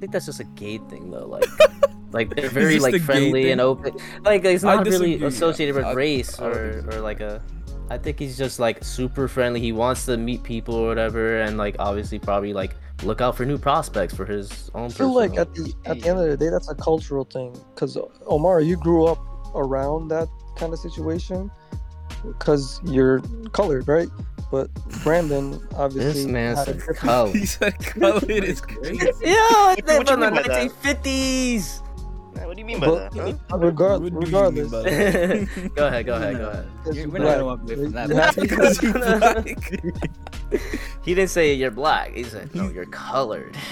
think 0.00 0.12
that's 0.12 0.26
just 0.26 0.40
a 0.40 0.44
gay 0.44 0.78
thing 0.90 1.10
though. 1.10 1.26
Like 1.26 1.44
like 2.12 2.34
they're 2.34 2.48
very 2.50 2.78
like 2.78 3.00
friendly 3.02 3.50
and 3.50 3.60
open. 3.60 3.94
Like 4.24 4.44
it's 4.44 4.64
not 4.64 4.86
really 4.86 5.22
associated 5.22 5.74
with 5.74 5.84
I- 5.84 5.92
race 5.92 6.38
I 6.40 6.44
don't 6.48 6.56
or 6.56 6.90
or 6.92 7.00
like 7.00 7.20
a. 7.20 7.42
I 7.88 7.98
think 7.98 8.18
he's 8.18 8.36
just 8.36 8.58
like 8.58 8.82
super 8.82 9.28
friendly. 9.28 9.60
He 9.60 9.70
wants 9.70 10.06
to 10.06 10.16
meet 10.16 10.42
people 10.42 10.74
or 10.74 10.88
whatever, 10.88 11.40
and 11.40 11.56
like 11.56 11.76
obviously 11.78 12.18
probably 12.18 12.52
like 12.52 12.74
look 13.02 13.20
out 13.20 13.36
for 13.36 13.44
new 13.44 13.58
prospects 13.58 14.14
for 14.14 14.24
his 14.24 14.70
own. 14.74 14.86
I 14.86 14.88
feel 14.88 15.14
like 15.14 15.36
at 15.36 15.54
the 15.54 15.74
at 15.84 16.00
the 16.00 16.08
end 16.08 16.18
of 16.18 16.28
the 16.28 16.36
day, 16.36 16.48
that's 16.50 16.68
a 16.70 16.74
cultural 16.74 17.24
thing. 17.24 17.56
Because 17.74 17.98
Omar, 18.26 18.60
you 18.60 18.76
grew 18.76 19.06
up 19.06 19.18
around 19.54 20.08
that 20.08 20.28
kind 20.56 20.72
of 20.72 20.78
situation 20.78 21.50
because 22.24 22.80
you're 22.84 23.20
colored, 23.52 23.86
right? 23.88 24.08
But 24.50 24.72
Brandon 25.02 25.60
obviously 25.74 26.22
this 26.22 26.26
man 26.26 26.56
had 26.56 26.62
a 26.62 26.64
said 26.66 26.74
different- 26.76 26.98
color. 27.00 27.32
he 27.32 27.46
said 27.46 27.78
colored 27.78 28.30
is 28.30 28.60
crazy. 28.62 29.04
Yo, 29.04 29.74
it's 29.76 29.92
from 30.10 30.20
the 30.20 30.30
mean 30.30 30.34
that? 30.34 30.70
1950s. 30.72 31.82
Man, 32.36 32.46
what 32.46 32.56
do 32.56 32.60
you 32.60 32.66
mean 32.66 32.80
by 32.80 32.86
But 32.86 33.12
that? 33.14 33.38
Huh? 33.50 33.58
regard, 33.58 34.02
What 34.02 34.08
do 34.10 34.14
you 34.14 34.20
mean 34.20 34.24
regardless, 34.24 34.70
by 34.70 34.82
that? 34.82 35.72
go 35.74 35.86
ahead, 35.86 36.06
go 36.06 36.14
ahead, 36.14 36.36
go 36.38 36.48
ahead. 36.50 36.66
You're- 36.84 36.96
you're 36.98 37.08
we're 37.08 37.18
not 37.18 37.32
gonna 37.32 37.44
walk 37.44 37.60
away 37.62 37.74
from 37.76 37.92
that. 37.92 38.08
you 38.08 38.14
have 38.16 38.34
to- 38.34 38.40
Because 38.42 38.82
you 38.82 38.92
black. 40.52 40.62
He 41.04 41.14
didn't 41.14 41.30
say 41.30 41.54
you're 41.54 41.70
black. 41.70 42.12
He 42.14 42.24
said 42.24 42.54
no, 42.54 42.68
you're 42.68 42.86
colored. 42.86 43.56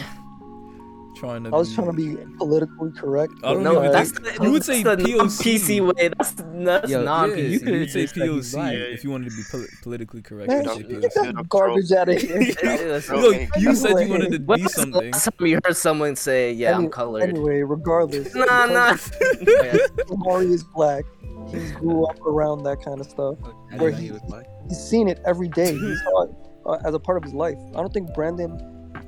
trying 1.25 1.45
to 1.45 1.51
I 1.51 1.57
was 1.59 1.75
trying 1.75 1.87
to 1.89 1.93
be 1.93 2.17
politically 2.39 2.91
correct. 2.93 3.33
I 3.43 3.53
don't 3.55 3.63
but 3.65 3.73
No, 3.73 3.79
even 3.79 3.89
I- 3.89 3.93
that's 3.93 4.13
the, 4.13 4.39
you 4.43 4.51
would 4.53 4.65
say 4.65 4.83
that's 4.83 5.03
the 5.03 5.09
POC. 5.13 5.43
PC 5.45 5.81
way. 5.95 6.09
That's 6.17 6.33
that's 6.33 6.91
Yo, 6.91 7.03
non 7.03 7.31
Yeah, 7.31 7.37
PC. 7.37 7.51
you 7.51 7.61
could 7.61 7.91
say 7.91 8.03
just 8.03 8.15
said 8.15 8.29
he's 8.29 8.53
POC 8.53 8.53
black. 8.55 8.75
if 8.75 9.05
you 9.05 9.11
wanted 9.11 9.31
to 9.31 9.37
be 9.37 9.43
poli- 9.51 9.67
politically 9.83 10.23
correct. 10.23 10.49
Man, 10.49 10.65
you 10.65 10.71
say 10.75 10.83
don't- 10.83 11.01
get 11.01 11.15
that 11.15 11.49
garbage 11.49 11.93
out 11.93 12.09
of 12.09 12.21
here. 12.21 12.39
Look, 13.17 13.37
you 13.59 13.75
said 13.75 13.91
you 14.01 14.09
wanted 14.09 14.33
to 14.33 14.39
When 14.45 14.59
be 14.59 14.63
was 14.65 14.75
something. 14.75 15.11
last 15.13 15.25
time 15.39 15.47
you 15.47 15.61
heard 15.65 15.77
someone 15.77 16.17
say, 16.17 16.53
"Yeah, 16.53 16.77
I'm 16.77 16.89
colored"? 16.91 17.23
Anyway, 17.23 17.63
regardless, 17.63 18.35
Nah, 18.35 18.67
nah. 18.77 18.97
because 19.41 19.91
Omari 20.11 20.47
is 20.47 20.65
black. 20.65 21.05
He 21.49 21.59
grew 21.73 22.07
up 22.07 22.21
around 22.27 22.63
that 22.65 22.83
kind 22.85 23.01
of 23.01 23.07
stuff. 23.07 23.37
I 23.73 23.77
Where 23.77 23.91
know 23.91 23.97
he- 23.97 24.07
he 24.07 24.13
was 24.13 24.23
black. 24.23 24.47
He's 24.69 24.79
seen 24.79 25.09
it 25.09 25.21
every 25.27 25.49
day. 25.49 25.73
He 25.75 25.97
saw 26.05 26.23
it 26.25 26.31
uh, 26.67 26.79
as 26.87 26.95
a 26.95 26.99
part 26.99 27.19
of 27.19 27.23
his 27.25 27.35
life. 27.35 27.59
I 27.75 27.81
don't 27.83 27.93
think 27.93 28.15
Brandon 28.15 28.59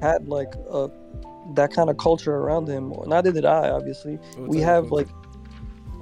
had 0.02 0.28
like 0.28 0.52
uh, 0.70 0.88
that 1.54 1.72
kind 1.72 1.88
of 1.90 1.96
culture 1.98 2.34
around 2.34 2.68
him. 2.68 2.92
Neither 3.06 3.32
did 3.32 3.44
I. 3.44 3.70
Obviously, 3.70 4.16
What 4.36 4.48
we 4.48 4.60
have 4.60 4.90
like 4.90 5.08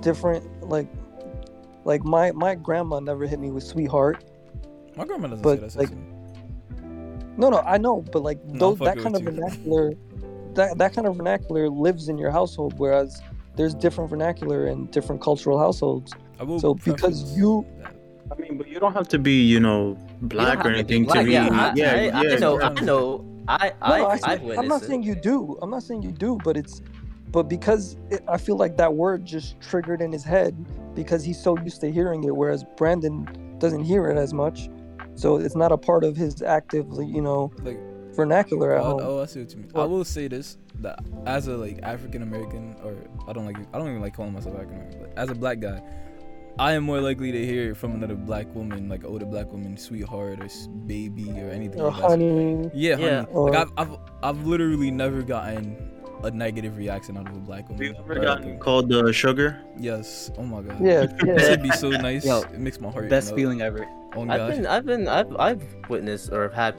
different 0.01 0.45
like 0.69 0.89
like 1.85 2.05
my 2.05 2.33
my 2.33 2.55
grandma 2.55 3.01
never 3.01 3.27
hit 3.27 3.39
me 3.39 3.51
with 3.51 3.65
sweetheart. 3.65 4.25
my 4.97 5.05
grandma 5.05 5.29
doesn't 5.29 5.43
but, 5.43 5.59
say 5.59 5.67
that. 5.67 5.77
like, 5.79 5.91
Like, 5.91 7.39
No, 7.39 7.51
no, 7.51 7.59
I 7.61 7.79
know, 7.79 8.03
but 8.13 8.23
like 8.23 8.43
No, 8.45 8.59
those, 8.75 8.79
that 8.81 8.99
kind 8.99 9.15
of 9.17 9.23
you. 9.23 9.31
vernacular, 9.31 9.93
that 10.55 10.79
that 10.79 10.95
kind 10.95 11.07
of 11.07 11.17
vernacular 11.17 11.69
lives 11.69 12.09
in 12.09 12.17
your 12.19 12.31
household, 12.31 12.75
whereas 12.79 13.21
there's 13.57 13.75
different 13.75 14.11
vernacular 14.11 14.67
in 14.67 14.87
different 14.87 15.21
cultural 15.23 15.59
households. 15.59 16.13
So 16.59 16.75
because 16.75 17.37
you- 17.37 17.65
that. 17.81 17.95
I 18.33 18.41
mean, 18.41 18.57
but 18.57 18.69
you 18.69 18.81
don't 18.81 18.95
have 18.95 19.07
to 19.09 19.19
be, 19.19 19.43
you 19.43 19.61
know, 19.61 19.97
black 20.23 20.57
have 20.59 20.67
or 20.67 20.71
to 20.71 20.83
be 20.85 20.95
anything 20.97 21.07
to 21.07 21.25
be. 21.25 21.33
Yeah, 21.33 21.49
I, 21.53 21.73
yeah, 21.77 21.93
I, 21.93 22.23
yeah, 22.23 22.35
I 22.35 22.39
know. 22.39 22.55
I 22.55 22.57
exactly. 22.57 22.87
know. 22.87 23.25
I, 23.49 23.69
No, 23.69 23.75
I, 23.83 23.99
no, 23.99 24.07
I 24.07 24.13
I've 24.13 24.21
said- 24.21 24.59
I'm 24.59 24.69
not 24.69 24.83
it. 24.83 24.87
saying 24.87 25.03
you 25.03 25.15
do. 25.15 25.59
I'm 25.63 25.71
not 25.71 25.83
saying 25.83 26.03
you 26.03 26.13
do, 26.13 26.39
but 26.45 26.57
it's, 26.57 26.81
but 27.31 27.45
because 27.45 27.97
it, 28.11 28.23
I 28.29 28.39
feel 28.39 28.57
like 28.57 28.77
that 28.77 28.95
word 28.95 29.25
just 29.25 29.61
triggered 29.61 30.01
in 30.01 30.13
his 30.13 30.25
head 30.25 30.55
because 30.95 31.25
he's 31.25 31.41
so 31.43 31.59
used 31.59 31.81
to 31.83 31.91
hearing 31.91 32.25
it, 32.25 32.35
whereas 32.35 32.65
Brandon 32.77 33.29
doesn't 33.59 33.85
hear 33.85 34.09
it 34.09 34.17
as 34.17 34.33
much, 34.33 34.69
so 35.15 35.37
it's 35.37 35.57
not 35.57 35.73
a 35.73 35.77
part 35.77 36.05
of 36.05 36.17
his 36.17 36.43
active, 36.43 36.87
you 36.99 37.21
know, 37.21 37.53
Like, 37.63 37.79
vernacular 38.15 38.73
at 38.73 38.81
Oh, 38.81 38.85
home. 38.85 39.01
oh, 39.03 39.23
I 39.23 39.27
see 39.27 39.41
what 39.41 39.51
you 39.53 39.59
mean. 39.59 39.71
I 39.75 39.85
will 39.85 40.05
say 40.05 40.29
this: 40.29 40.57
that 40.81 41.01
as 41.27 41.47
a 41.49 41.57
like 41.57 41.81
African 41.83 42.23
American, 42.23 42.77
or 42.85 42.95
I 43.29 43.33
don't 43.33 43.45
like, 43.47 43.57
I 43.75 43.79
don't 43.79 43.89
even 43.89 44.01
like 44.01 44.15
calling 44.15 44.33
myself 44.33 44.55
African 44.55 44.77
American, 44.77 45.01
but 45.01 45.19
as 45.19 45.31
a 45.31 45.35
black 45.35 45.59
guy, 45.61 45.83
I 46.59 46.73
am 46.73 46.85
more 46.85 47.01
likely 47.01 47.33
to 47.33 47.45
hear 47.47 47.73
it 47.73 47.77
from 47.77 47.93
another 47.95 48.15
black 48.15 48.53
woman, 48.55 48.89
like 48.89 49.05
older 49.05 49.27
black 49.27 49.51
woman, 49.51 49.77
sweetheart 49.77 50.39
or 50.41 50.49
baby 50.87 51.31
or 51.41 51.51
anything. 51.51 51.81
Or 51.81 51.89
like 51.91 52.01
that. 52.01 52.09
honey. 52.11 52.71
Yeah, 52.73 52.97
Yeah. 52.97 53.17
honey. 53.23 53.27
Or- 53.33 53.51
like 53.51 53.59
I've, 53.59 53.73
I've, 53.77 53.99
I've 54.23 54.47
literally 54.47 54.91
never 54.91 55.23
gotten 55.23 55.91
a 56.23 56.31
negative 56.31 56.77
reaction 56.77 57.17
out 57.19 57.29
of 57.29 57.35
a 57.37 57.41
black 57.41 57.63
Have 57.69 57.71
woman. 57.71 57.87
you 57.87 57.95
ever 57.99 58.13
or, 58.13 58.23
gotten 58.23 58.51
like, 58.51 58.61
called 58.61 58.91
uh, 58.93 59.11
sugar? 59.13 59.61
Yes. 59.77 60.31
Oh 60.39 60.45
my 60.45 60.63
god. 60.63 60.81
Yeah, 60.81 61.07
This 61.21 61.49
would 61.51 61.63
be 61.63 61.71
so 61.73 61.91
nice. 62.09 62.25
Yo, 62.25 62.43
it 62.43 62.59
makes 62.61 62.81
my 62.81 62.91
heart. 62.91 63.09
Best 63.11 63.29
melt. 63.29 63.37
feeling 63.39 63.61
ever. 63.61 63.85
Oh 64.17 64.23
I've 64.23 64.29
gosh. 64.29 64.51
been, 64.55 64.67
I've 64.67 64.87
been, 64.87 65.09
I've, 65.09 65.37
I've 65.37 65.63
witnessed 65.91 66.31
or 66.33 66.49
had 66.51 66.77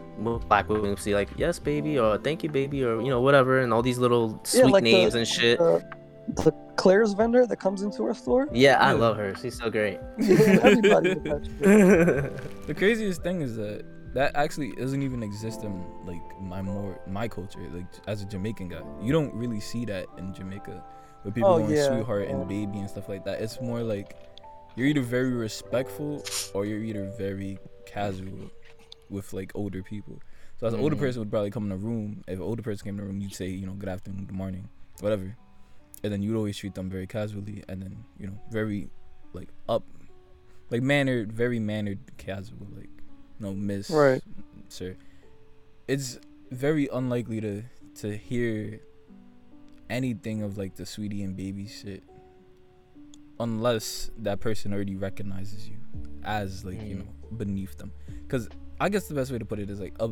black 0.48 0.70
women 0.70 0.96
see 0.96 1.14
like, 1.14 1.28
"Yes, 1.36 1.60
baby," 1.60 2.00
or 2.00 2.18
"Thank 2.18 2.44
you, 2.44 2.50
baby," 2.50 2.82
or 2.86 3.02
you 3.02 3.10
know, 3.10 3.20
whatever, 3.20 3.60
and 3.60 3.74
all 3.74 3.82
these 3.82 3.98
little 3.98 4.40
Yeah, 4.46 4.62
sweet 4.62 4.72
like 4.72 4.84
the- 4.86 4.92
names 4.94 5.16
and 5.16 5.28
shit. 5.28 5.60
Uh, 5.60 5.82
the 6.30 6.54
Claire's 6.76 7.14
vendor 7.14 7.46
that 7.48 7.58
comes 7.58 7.82
into 7.82 8.04
our 8.04 8.14
store. 8.14 8.48
yeah, 8.52 8.78
I 8.80 8.92
Yeah. 8.92 9.00
love 9.00 9.18
her. 9.18 9.34
She's 9.42 9.58
so 9.58 9.70
great. 9.70 10.00
Everybody 10.20 11.10
with 11.16 11.24
that 11.24 11.48
shit. 11.58 12.68
The 12.68 12.74
craziest 12.74 13.22
thing 13.24 13.42
is 13.42 13.56
that 13.58 13.84
that 14.14 14.32
actually 14.36 14.72
doesn't 14.74 15.02
even 15.04 15.22
exist 15.24 15.64
in 15.64 15.84
like 16.06 16.22
my 16.42 16.62
more 16.62 17.00
my 17.08 17.28
culture. 17.28 17.60
Like 17.74 17.86
as 18.08 18.22
a 18.22 18.26
Jamaican 18.26 18.70
guy, 18.70 18.82
you 19.02 19.12
don't 19.12 19.34
really 19.34 19.60
see 19.60 19.86
that 19.86 20.06
in 20.18 20.34
Jamaica, 20.34 20.84
where 21.24 21.32
people 21.34 21.52
Oh, 21.54 21.58
going 21.60 21.74
yeah, 21.76 21.88
sweetheart 21.90 22.28
and 22.30 22.48
baby 22.48 22.80
and 22.80 22.90
stuff 22.90 23.10
like 23.10 23.26
that. 23.26 23.42
It's 23.42 23.60
more 23.62 23.82
like 23.82 24.16
you're 24.76 24.88
either 24.88 25.02
very 25.02 25.32
respectful 25.32 26.24
or 26.54 26.66
you're 26.66 26.80
either 26.84 27.06
very 27.18 27.58
casual 27.86 28.50
with 29.10 29.34
like 29.34 29.52
older 29.56 29.84
people. 29.84 30.22
So 30.60 30.68
as 30.68 30.74
an 30.74 30.80
older 30.80 30.96
Mhm. 30.96 31.00
person 31.00 31.20
would 31.20 31.30
probably 31.32 31.52
come 31.52 31.66
in 31.66 31.72
a 31.74 31.78
room. 31.78 32.24
If 32.28 32.40
an 32.40 32.44
older 32.46 32.62
person 32.62 32.86
came 32.86 32.96
in 32.98 33.02
the 33.02 33.08
room, 33.08 33.20
you'd 33.20 33.34
say, 33.36 33.48
you 33.48 33.66
know, 33.66 33.74
good 33.74 33.90
afternoon, 33.90 34.26
good 34.26 34.36
morning, 34.36 34.70
whatever, 35.02 35.36
and 36.06 36.14
then 36.14 36.22
you'd 36.24 36.38
always 36.38 36.56
treat 36.58 36.74
them 36.76 36.90
very 36.90 37.08
casually, 37.08 37.64
and 37.68 37.82
then 37.82 37.98
you 38.18 38.28
know, 38.28 38.40
very 38.50 38.90
like 39.34 39.50
up, 39.68 39.84
like 40.70 40.82
mannered, 40.82 41.32
very 41.34 41.60
mannered, 41.60 42.00
casual, 42.18 42.68
like 42.76 42.90
no 43.40 43.54
miss, 43.54 43.90
Right. 43.90 44.22
sir. 44.70 44.96
It's 45.88 46.20
very 46.52 46.88
unlikely 46.94 47.42
to 47.42 47.64
to 47.96 48.16
hear 48.16 48.80
anything 49.90 50.42
of 50.44 50.58
like 50.58 50.76
the 50.76 50.86
sweetie 50.86 51.22
and 51.24 51.36
baby 51.38 51.68
shit 51.68 52.04
unless 53.40 54.10
that 54.18 54.40
person 54.40 54.74
already 54.74 54.96
recognizes 54.96 55.68
you 55.68 55.76
as 56.24 56.64
like 56.66 56.82
you 56.82 56.96
Mm. 56.96 57.00
know 57.06 57.38
beneath 57.38 57.78
them 57.78 57.92
because 58.24 58.48
i 58.80 58.88
guess 58.90 59.08
the 59.08 59.14
best 59.14 59.32
way 59.32 59.38
to 59.38 59.46
put 59.46 59.60
it 59.60 59.70
is 59.70 59.80
like 59.80 59.94
a, 60.00 60.10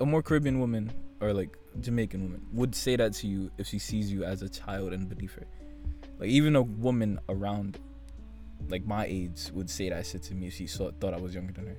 a 0.00 0.06
more 0.06 0.22
caribbean 0.22 0.58
woman 0.58 0.90
or 1.20 1.32
like 1.32 1.56
jamaican 1.80 2.22
woman 2.22 2.44
would 2.52 2.74
say 2.74 2.96
that 2.96 3.12
to 3.12 3.26
you 3.26 3.50
if 3.58 3.66
she 3.66 3.78
sees 3.78 4.10
you 4.12 4.24
as 4.24 4.42
a 4.42 4.48
child 4.48 4.92
and 4.92 5.08
believe 5.08 5.32
her 5.32 5.46
like 6.18 6.28
even 6.28 6.56
a 6.56 6.62
woman 6.62 7.18
around 7.28 7.78
like 8.68 8.84
my 8.86 9.04
age 9.06 9.50
would 9.52 9.70
say 9.70 9.88
that 9.88 10.04
shit 10.06 10.22
to 10.22 10.34
me 10.34 10.46
if 10.46 10.54
she 10.54 10.66
saw, 10.66 10.90
thought 11.00 11.14
i 11.14 11.18
was 11.18 11.34
younger 11.34 11.52
than 11.52 11.66
her 11.66 11.76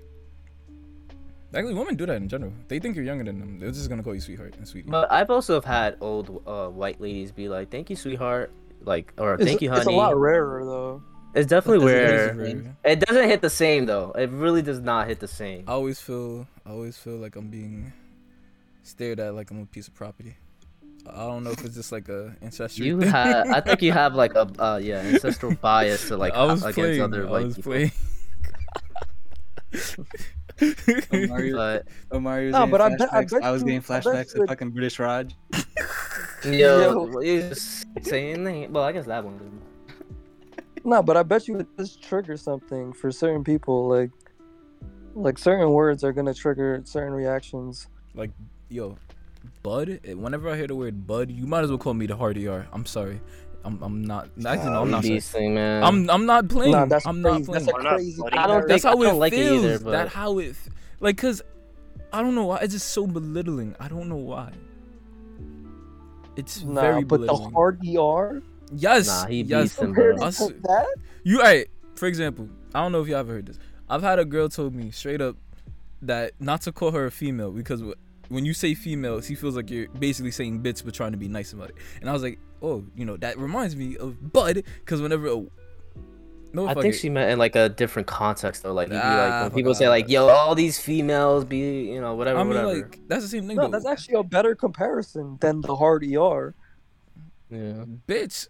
actually 1.54 1.74
women 1.74 1.96
do 1.96 2.06
that 2.06 2.16
in 2.16 2.30
general 2.30 2.54
they 2.68 2.80
think 2.80 2.96
you're 2.96 3.06
younger 3.06 3.24
than 3.24 3.40
them 3.40 3.60
they're 3.60 3.72
just 3.72 3.90
gonna 3.90 4.04
call 4.04 4.14
you 4.14 4.22
sweetheart 4.22 4.56
and 4.58 4.68
sweetie 4.68 4.90
But 4.90 5.12
I've 5.12 5.30
also 5.30 5.56
have 5.56 5.66
had 5.66 5.98
old 6.00 6.42
uh, 6.48 6.68
white 6.68 7.02
ladies 7.02 7.32
be 7.32 7.50
like, 7.50 7.70
"Thank 7.70 7.90
you, 7.90 7.98
sweetheart," 7.98 8.52
like, 8.86 9.12
or 9.18 9.36
It's, 9.36 9.44
"Thank 9.44 9.62
you, 9.62 9.70
honey." 9.70 9.82
it's 9.82 9.88
a 9.88 9.92
lot 9.92 10.18
rarer 10.18 10.64
though. 10.64 11.04
It's 11.34 11.48
definitely 11.48 11.86
But 11.86 11.92
does 11.92 12.00
it 12.00 12.04
It 12.04 12.14
is 12.14 12.64
where 12.64 12.76
it 12.84 13.00
doesn't 13.00 13.30
hit 13.30 13.42
the 13.42 13.50
same 13.50 13.86
though. 13.86 14.12
It 14.12 14.30
really 14.30 14.62
does 14.62 14.80
not 14.80 15.08
hit 15.08 15.20
the 15.20 15.28
same. 15.28 15.64
I 15.68 15.74
always 15.74 16.00
feel 16.00 16.48
I 16.66 16.72
always 16.72 16.98
feel 16.98 17.18
like 17.18 17.36
I'm 17.36 17.50
being 17.50 17.92
stared 18.84 19.20
at 19.20 19.34
like 19.36 19.52
I'm 19.52 19.62
a 19.62 19.66
piece 19.66 19.88
of 19.88 19.94
property. 19.96 20.36
I 21.08 21.26
don't 21.26 21.44
know 21.44 21.52
if 21.52 21.66
it's 21.66 21.76
just 21.76 21.92
like 21.92 22.10
a 22.10 22.36
ancestral. 22.44 22.86
You 22.86 23.00
have, 23.00 23.48
I 23.50 23.60
think 23.60 23.82
you 23.82 23.92
have 23.92 24.14
like 24.14 24.36
a, 24.36 24.48
uh, 24.62 24.78
yeah, 24.82 24.98
ancestral 25.14 25.56
bias 25.56 26.08
to 26.10 26.18
like 26.18 26.34
I 26.34 26.44
was 26.46 26.62
against 26.62 26.76
playing. 26.76 27.02
other 27.02 27.28
I 27.28 27.32
white 27.32 27.46
was 27.46 27.56
people. 27.56 27.72
playing. 27.72 27.92
Mario, 31.30 31.82
But 32.10 32.22
Mario's 32.22 32.52
No, 32.54 32.68
but 32.68 32.82
I 32.82 32.96
bet- 32.96 33.14
I 33.14 33.24
bet 33.26 33.44
I 33.44 33.52
was 33.52 33.62
you- 33.62 33.68
getting 33.68 33.82
flashbacks 33.82 34.36
you 34.36 34.42
to 34.42 34.48
fucking 34.48 34.70
British 34.72 35.00
Raj. 35.00 35.36
yo, 36.44 36.52
Yo. 36.52 37.20
you 37.22 37.42
just 37.50 37.86
saying 38.04 38.36
anything? 38.48 38.72
Well, 38.74 38.84
I 38.84 38.92
guess 38.92 39.06
that 39.06 39.24
one. 39.24 39.38
Didn't. 39.38 39.62
No, 40.86 41.02
but 41.04 41.18
I 41.18 41.24
bet 41.24 41.48
you 41.48 41.58
it 41.58 41.78
does 41.78 41.96
trigger 41.96 42.38
something 42.38 42.94
for 42.94 43.12
certain 43.12 43.44
people. 43.44 43.88
Like, 43.88 44.12
like 45.16 45.38
certain 45.38 45.72
words 45.72 46.04
are 46.04 46.12
gonna 46.14 46.34
trigger 46.34 46.82
certain 46.86 47.14
reactions. 47.14 47.88
like, 48.14 48.32
yo, 48.72 48.98
bud. 49.64 50.00
eh, 50.04 50.14
Whenever 50.14 50.50
I 50.50 50.56
hear 50.58 50.68
the 50.68 50.76
word 50.76 51.06
bud, 51.06 51.30
you 51.32 51.46
might 51.46 51.64
as 51.64 51.70
well 51.70 51.78
call 51.78 51.94
me 51.94 52.06
the 52.08 52.16
hard 52.16 52.38
ER. 52.38 52.68
I'm 52.72 52.86
sorry. 52.86 53.20
I'm. 53.64 53.82
I'm 53.84 54.04
not. 54.04 54.30
Actually, 54.46 54.72
no, 54.72 54.82
I'm 54.82 54.90
not. 54.92 55.04
Sorry. 55.04 55.50
Man. 55.50 55.84
I'm. 55.84 56.10
I'm 56.10 56.26
not 56.26 56.48
playing. 56.50 56.72
Nah, 56.72 56.86
that's 56.86 57.06
I'm 57.06 57.22
crazy. 57.22 57.38
not 57.40 57.46
playing. 57.46 57.66
That's 57.66 57.68
a 57.68 57.72
Why 57.78 57.84
not, 57.84 57.96
crazy. 57.98 58.22
buddy? 58.22 58.38
I 58.38 58.48
don't 58.48 58.68
That's 58.68 58.84
how 58.84 58.98
I 58.98 59.02
it 59.02 59.04
don't 59.04 59.20
like 59.20 59.34
it 59.34 59.36
feels. 59.38 59.66
either, 59.66 59.78
That 59.92 60.08
how 60.10 60.40
it, 60.40 60.56
like, 61.00 61.18
cause 61.18 61.42
I 62.12 62.22
don't 62.24 62.34
know 62.34 62.46
why. 62.46 62.58
It's 62.62 62.74
just 62.74 62.88
so 62.90 63.06
belittling. 63.06 63.76
I 63.80 63.88
don't 63.88 64.10
know 64.10 64.16
why. 64.16 64.52
It's 66.36 66.64
Nah, 66.64 66.82
very 66.82 67.04
but 67.04 67.22
the 67.22 67.28
belittling. 67.28 67.54
hard 67.54 67.80
ER 67.86 68.42
yes, 68.74 69.08
Nah, 69.08 69.28
he 69.28 69.42
yes. 69.42 69.64
beats 69.64 69.78
him, 69.80 69.86
compared. 69.94 70.20
Us- 70.22 70.38
to 70.38 70.54
that. 70.64 70.88
You 71.24 71.38
alright? 71.40 71.68
For 71.96 72.08
example, 72.08 72.50
I 72.74 72.82
don't 72.82 72.92
know 72.94 73.02
if 73.02 73.08
you 73.08 73.16
ever 73.16 73.34
heard 73.34 73.46
this. 73.48 73.60
I've 73.90 74.02
had 74.02 74.18
a 74.18 74.26
girl 74.26 74.48
told 74.50 74.74
me 74.74 74.90
straight 74.92 75.22
up 75.22 75.36
that 76.02 76.32
not 76.40 76.62
to 76.62 76.72
call 76.72 76.92
her 76.92 77.06
a 77.06 77.12
female 77.12 77.52
because 77.52 77.82
wh- 77.82 77.92
when 78.32 78.46
you 78.46 78.54
say 78.54 78.74
females, 78.74 79.28
he 79.28 79.36
feels 79.36 79.56
like 79.56 79.70
you're 79.70 79.88
basically 79.90 80.32
saying 80.32 80.60
bits 80.60 80.82
but 80.82 80.94
trying 80.94 81.12
to 81.12 81.18
be 81.18 81.28
nice 81.28 81.54
about 81.54 81.70
it. 81.70 81.76
And 82.02 82.10
I 82.10 82.14
was 82.14 82.24
like, 82.24 82.40
oh, 82.62 82.84
you 82.96 83.06
know, 83.06 83.18
that 83.18 83.38
reminds 83.38 83.76
me 83.76 83.98
of 83.98 84.32
Bud 84.34 84.64
because 84.80 85.02
whenever 85.02 85.28
a, 85.28 85.46
no, 86.54 86.68
I 86.68 86.74
think 86.74 86.96
it. 86.96 86.98
she 86.98 87.10
meant 87.10 87.32
in 87.32 87.40
like 87.40 87.56
a 87.56 87.70
different 87.70 88.08
context 88.08 88.64
though. 88.64 88.74
Like, 88.74 88.88
you'd 88.90 88.96
be 88.96 89.00
Ah, 89.02 89.16
like 89.16 89.42
when 89.44 89.50
fuck 89.52 89.56
people 89.56 89.74
say 89.74 89.88
like, 89.88 90.10
"Yo, 90.10 90.28
all 90.28 90.54
these 90.54 90.78
females 90.80 91.46
be," 91.46 91.84
you 91.92 92.02
know, 92.02 92.16
whatever, 92.16 92.40
I 92.40 92.44
mean, 92.44 92.50
whatever. 92.56 92.74
like 92.82 93.00
that's 93.08 93.22
the 93.24 93.30
same 93.30 93.48
thing. 93.48 93.56
No, 93.56 93.64
though. 93.64 93.70
that's 93.70 93.86
actually 93.86 94.16
a 94.16 94.24
better 94.24 94.54
comparison 94.54 95.38
than 95.40 95.62
the 95.62 95.76
hard 95.78 96.04
ER. 96.04 96.54
yeah. 97.50 97.86
bitch. 98.06 98.48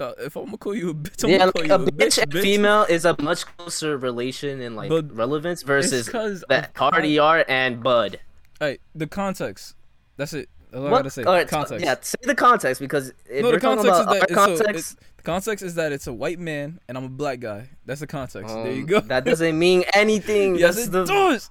Uh, 0.00 0.12
if 0.18 0.34
I'm 0.34 0.46
gonna 0.46 0.56
call 0.58 0.74
you 0.74 0.90
a 0.90 0.94
bitch, 0.94 1.22
I'm 1.22 1.30
Yeah, 1.30 1.38
gonna 1.38 1.52
like 1.54 1.68
call 1.68 1.76
a 1.76 1.82
you 1.82 1.86
a 1.86 1.92
bitch 1.92 2.06
bitch. 2.18 2.22
and 2.22 2.32
bitch. 2.32 2.42
female 2.42 2.86
is 2.88 3.04
a 3.04 3.14
much 3.22 3.46
closer 3.56 3.96
relation 3.98 4.60
in 4.60 4.74
like 4.74 4.88
But 4.88 5.14
relevance 5.14 5.62
versus 5.62 6.08
versus 6.08 6.08
'cause 6.08 6.44
that 6.48 6.70
of 6.70 6.76
hard 6.76 7.04
ER 7.04 7.44
and 7.48 7.80
bud. 7.84 8.18
Alright, 8.60 8.80
the 8.94 9.06
context. 9.06 9.74
That's 10.16 10.32
it. 10.32 10.48
That's 10.70 10.80
all 10.80 10.86
I 10.88 10.90
gotta 10.90 11.10
say. 11.10 11.24
Alright, 11.24 11.48
so- 11.50 11.56
context. 11.56 11.84
yeah, 11.84 11.94
say 12.00 12.16
the 12.22 12.34
context 12.34 12.80
because 12.80 13.12
if 13.28 13.42
no, 13.42 13.48
we're 13.50 13.52
the 13.54 13.60
talking 13.60 13.84
context 13.84 14.00
is 14.00 14.06
that 14.06 14.08
our 14.08 14.16
it's 14.22 14.34
so, 14.58 14.64
context, 14.64 14.98
the 15.16 15.22
context 15.22 15.64
is 15.64 15.74
that 15.76 15.92
it's 15.92 16.06
a 16.06 16.12
white 16.12 16.38
man 16.38 16.80
and 16.88 16.96
I'm 16.98 17.04
a 17.04 17.08
black 17.08 17.40
guy. 17.40 17.68
That's 17.86 18.00
the 18.00 18.06
context. 18.06 18.54
there 18.54 18.72
you 18.72 18.80
um, 18.82 18.86
go. 18.86 19.00
That 19.00 19.24
doesn't 19.24 19.58
mean 19.58 19.84
anything. 19.92 20.54
yes, 20.56 20.76
That's 20.76 20.88
it 20.88 20.92
the 20.92 21.04
does. 21.04 21.50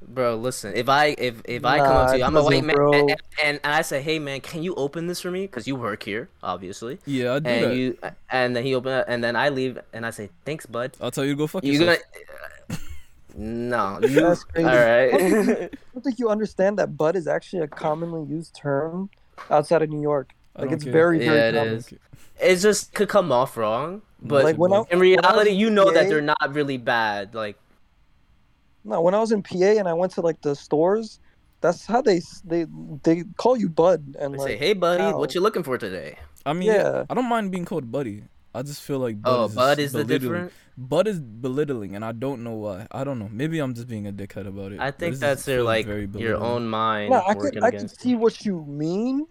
bro. 0.00 0.36
Listen, 0.36 0.74
if 0.74 0.88
I 0.88 1.14
if 1.18 1.42
if 1.44 1.64
I 1.64 1.78
come 1.78 1.96
up 1.96 2.10
to 2.10 2.18
you, 2.18 2.24
I'm 2.24 2.36
a 2.36 2.42
white 2.42 2.64
man, 2.64 2.76
and, 2.78 3.10
and, 3.10 3.18
and 3.42 3.60
I 3.64 3.82
say, 3.82 4.02
hey 4.02 4.18
man, 4.18 4.40
can 4.40 4.62
you 4.62 4.74
open 4.74 5.06
this 5.06 5.20
for 5.20 5.30
me? 5.30 5.42
Because 5.42 5.66
you 5.66 5.76
work 5.76 6.02
here, 6.02 6.28
obviously. 6.42 6.98
Yeah, 7.06 7.34
I 7.34 7.38
do 7.40 7.48
And 7.50 7.64
that. 7.64 7.76
you 7.76 7.98
and 8.30 8.56
then 8.56 8.64
he 8.64 8.74
open 8.74 8.92
it, 8.92 9.04
and 9.08 9.22
then 9.24 9.36
I 9.36 9.48
leave, 9.50 9.78
and 9.92 10.04
I 10.06 10.10
say, 10.10 10.28
thanks, 10.44 10.66
bud. 10.66 10.96
I'll 11.00 11.10
tell 11.10 11.24
you 11.24 11.32
to 11.32 11.36
go 11.36 11.46
fuck 11.46 11.64
You 11.64 11.72
yourself. 11.72 11.98
gonna? 11.98 12.24
No, 13.34 13.98
you. 14.02 14.20
All 14.20 14.28
That's 14.28 14.44
crazy. 14.52 14.66
right. 14.68 15.14
I 15.14 15.68
don't 15.94 16.02
think 16.02 16.18
you 16.18 16.28
understand 16.28 16.78
that 16.78 16.96
bud 16.96 17.16
is 17.16 17.26
actually 17.26 17.62
a 17.62 17.68
commonly 17.68 18.28
used 18.30 18.54
term 18.54 19.10
outside 19.50 19.82
of 19.82 19.90
New 19.90 20.02
York. 20.02 20.32
Like 20.56 20.70
it's 20.70 20.84
care. 20.84 20.92
very, 20.92 21.18
very 21.18 21.36
Yeah, 21.38 21.48
it 21.48 21.54
common. 21.54 21.74
is. 21.74 21.94
it 22.40 22.56
just 22.56 22.92
could 22.94 23.08
come 23.08 23.32
off 23.32 23.56
wrong, 23.56 24.02
but 24.20 24.44
Like 24.44 24.56
when 24.56 24.72
I 24.72 24.82
in 24.90 24.98
I 24.98 25.00
reality, 25.00 25.50
in 25.52 25.56
you 25.56 25.70
know 25.70 25.90
that 25.90 26.08
they're 26.08 26.20
not 26.20 26.54
really 26.54 26.76
bad. 26.76 27.34
Like, 27.34 27.56
No, 28.84 29.00
when 29.00 29.14
I 29.14 29.20
was 29.20 29.32
in 29.32 29.42
PA 29.42 29.78
and 29.80 29.88
I 29.88 29.94
went 29.94 30.12
to 30.12 30.20
like 30.20 30.42
the 30.42 30.54
stores, 30.54 31.20
that's 31.62 31.86
how 31.86 32.02
they 32.02 32.20
they 32.44 32.66
they 33.02 33.24
call 33.38 33.56
you 33.56 33.68
bud 33.70 34.16
and 34.18 34.34
they 34.34 34.38
like 34.38 34.48
say, 34.48 34.56
"Hey, 34.58 34.72
buddy, 34.74 35.02
how? 35.04 35.18
what 35.18 35.34
you 35.34 35.40
looking 35.40 35.62
for 35.62 35.78
today?" 35.78 36.16
I 36.44 36.52
mean, 36.52 36.68
Yeah. 36.68 37.04
I 37.08 37.14
don't 37.14 37.28
mind 37.28 37.50
being 37.50 37.64
called 37.64 37.90
buddy. 37.90 38.24
I 38.54 38.62
just 38.62 38.82
feel 38.82 38.98
like 38.98 39.20
bud 39.22 39.30
Oh, 39.30 39.44
is 39.46 39.54
bud 39.54 39.76
just 39.76 39.86
is 39.86 39.92
the 39.92 39.98
belittling. 40.04 40.20
different. 40.32 40.52
Bud 40.76 41.06
is 41.06 41.20
belittling, 41.20 41.94
and 41.96 42.04
I 42.04 42.12
don't 42.12 42.42
know 42.44 42.54
why. 42.54 42.86
I 42.90 43.04
don't 43.04 43.18
know. 43.18 43.28
Maybe 43.30 43.58
I'm 43.58 43.74
just 43.74 43.88
being 43.88 44.06
a 44.06 44.12
dickhead 44.12 44.46
about 44.46 44.72
it. 44.72 44.80
I 44.80 44.90
think 44.90 45.16
that's 45.16 45.40
just 45.40 45.46
their 45.46 45.58
feels 45.58 45.66
like 45.66 45.86
very 45.86 46.08
your 46.16 46.36
own 46.36 46.66
mind 46.68 47.10
No, 47.10 47.18
I 47.18 47.34
working 47.34 47.52
could 47.54 47.62
I 47.64 47.70
could 47.70 47.78
against. 47.80 48.00
see 48.00 48.14
what 48.14 48.44
you 48.44 48.64
mean, 48.66 49.26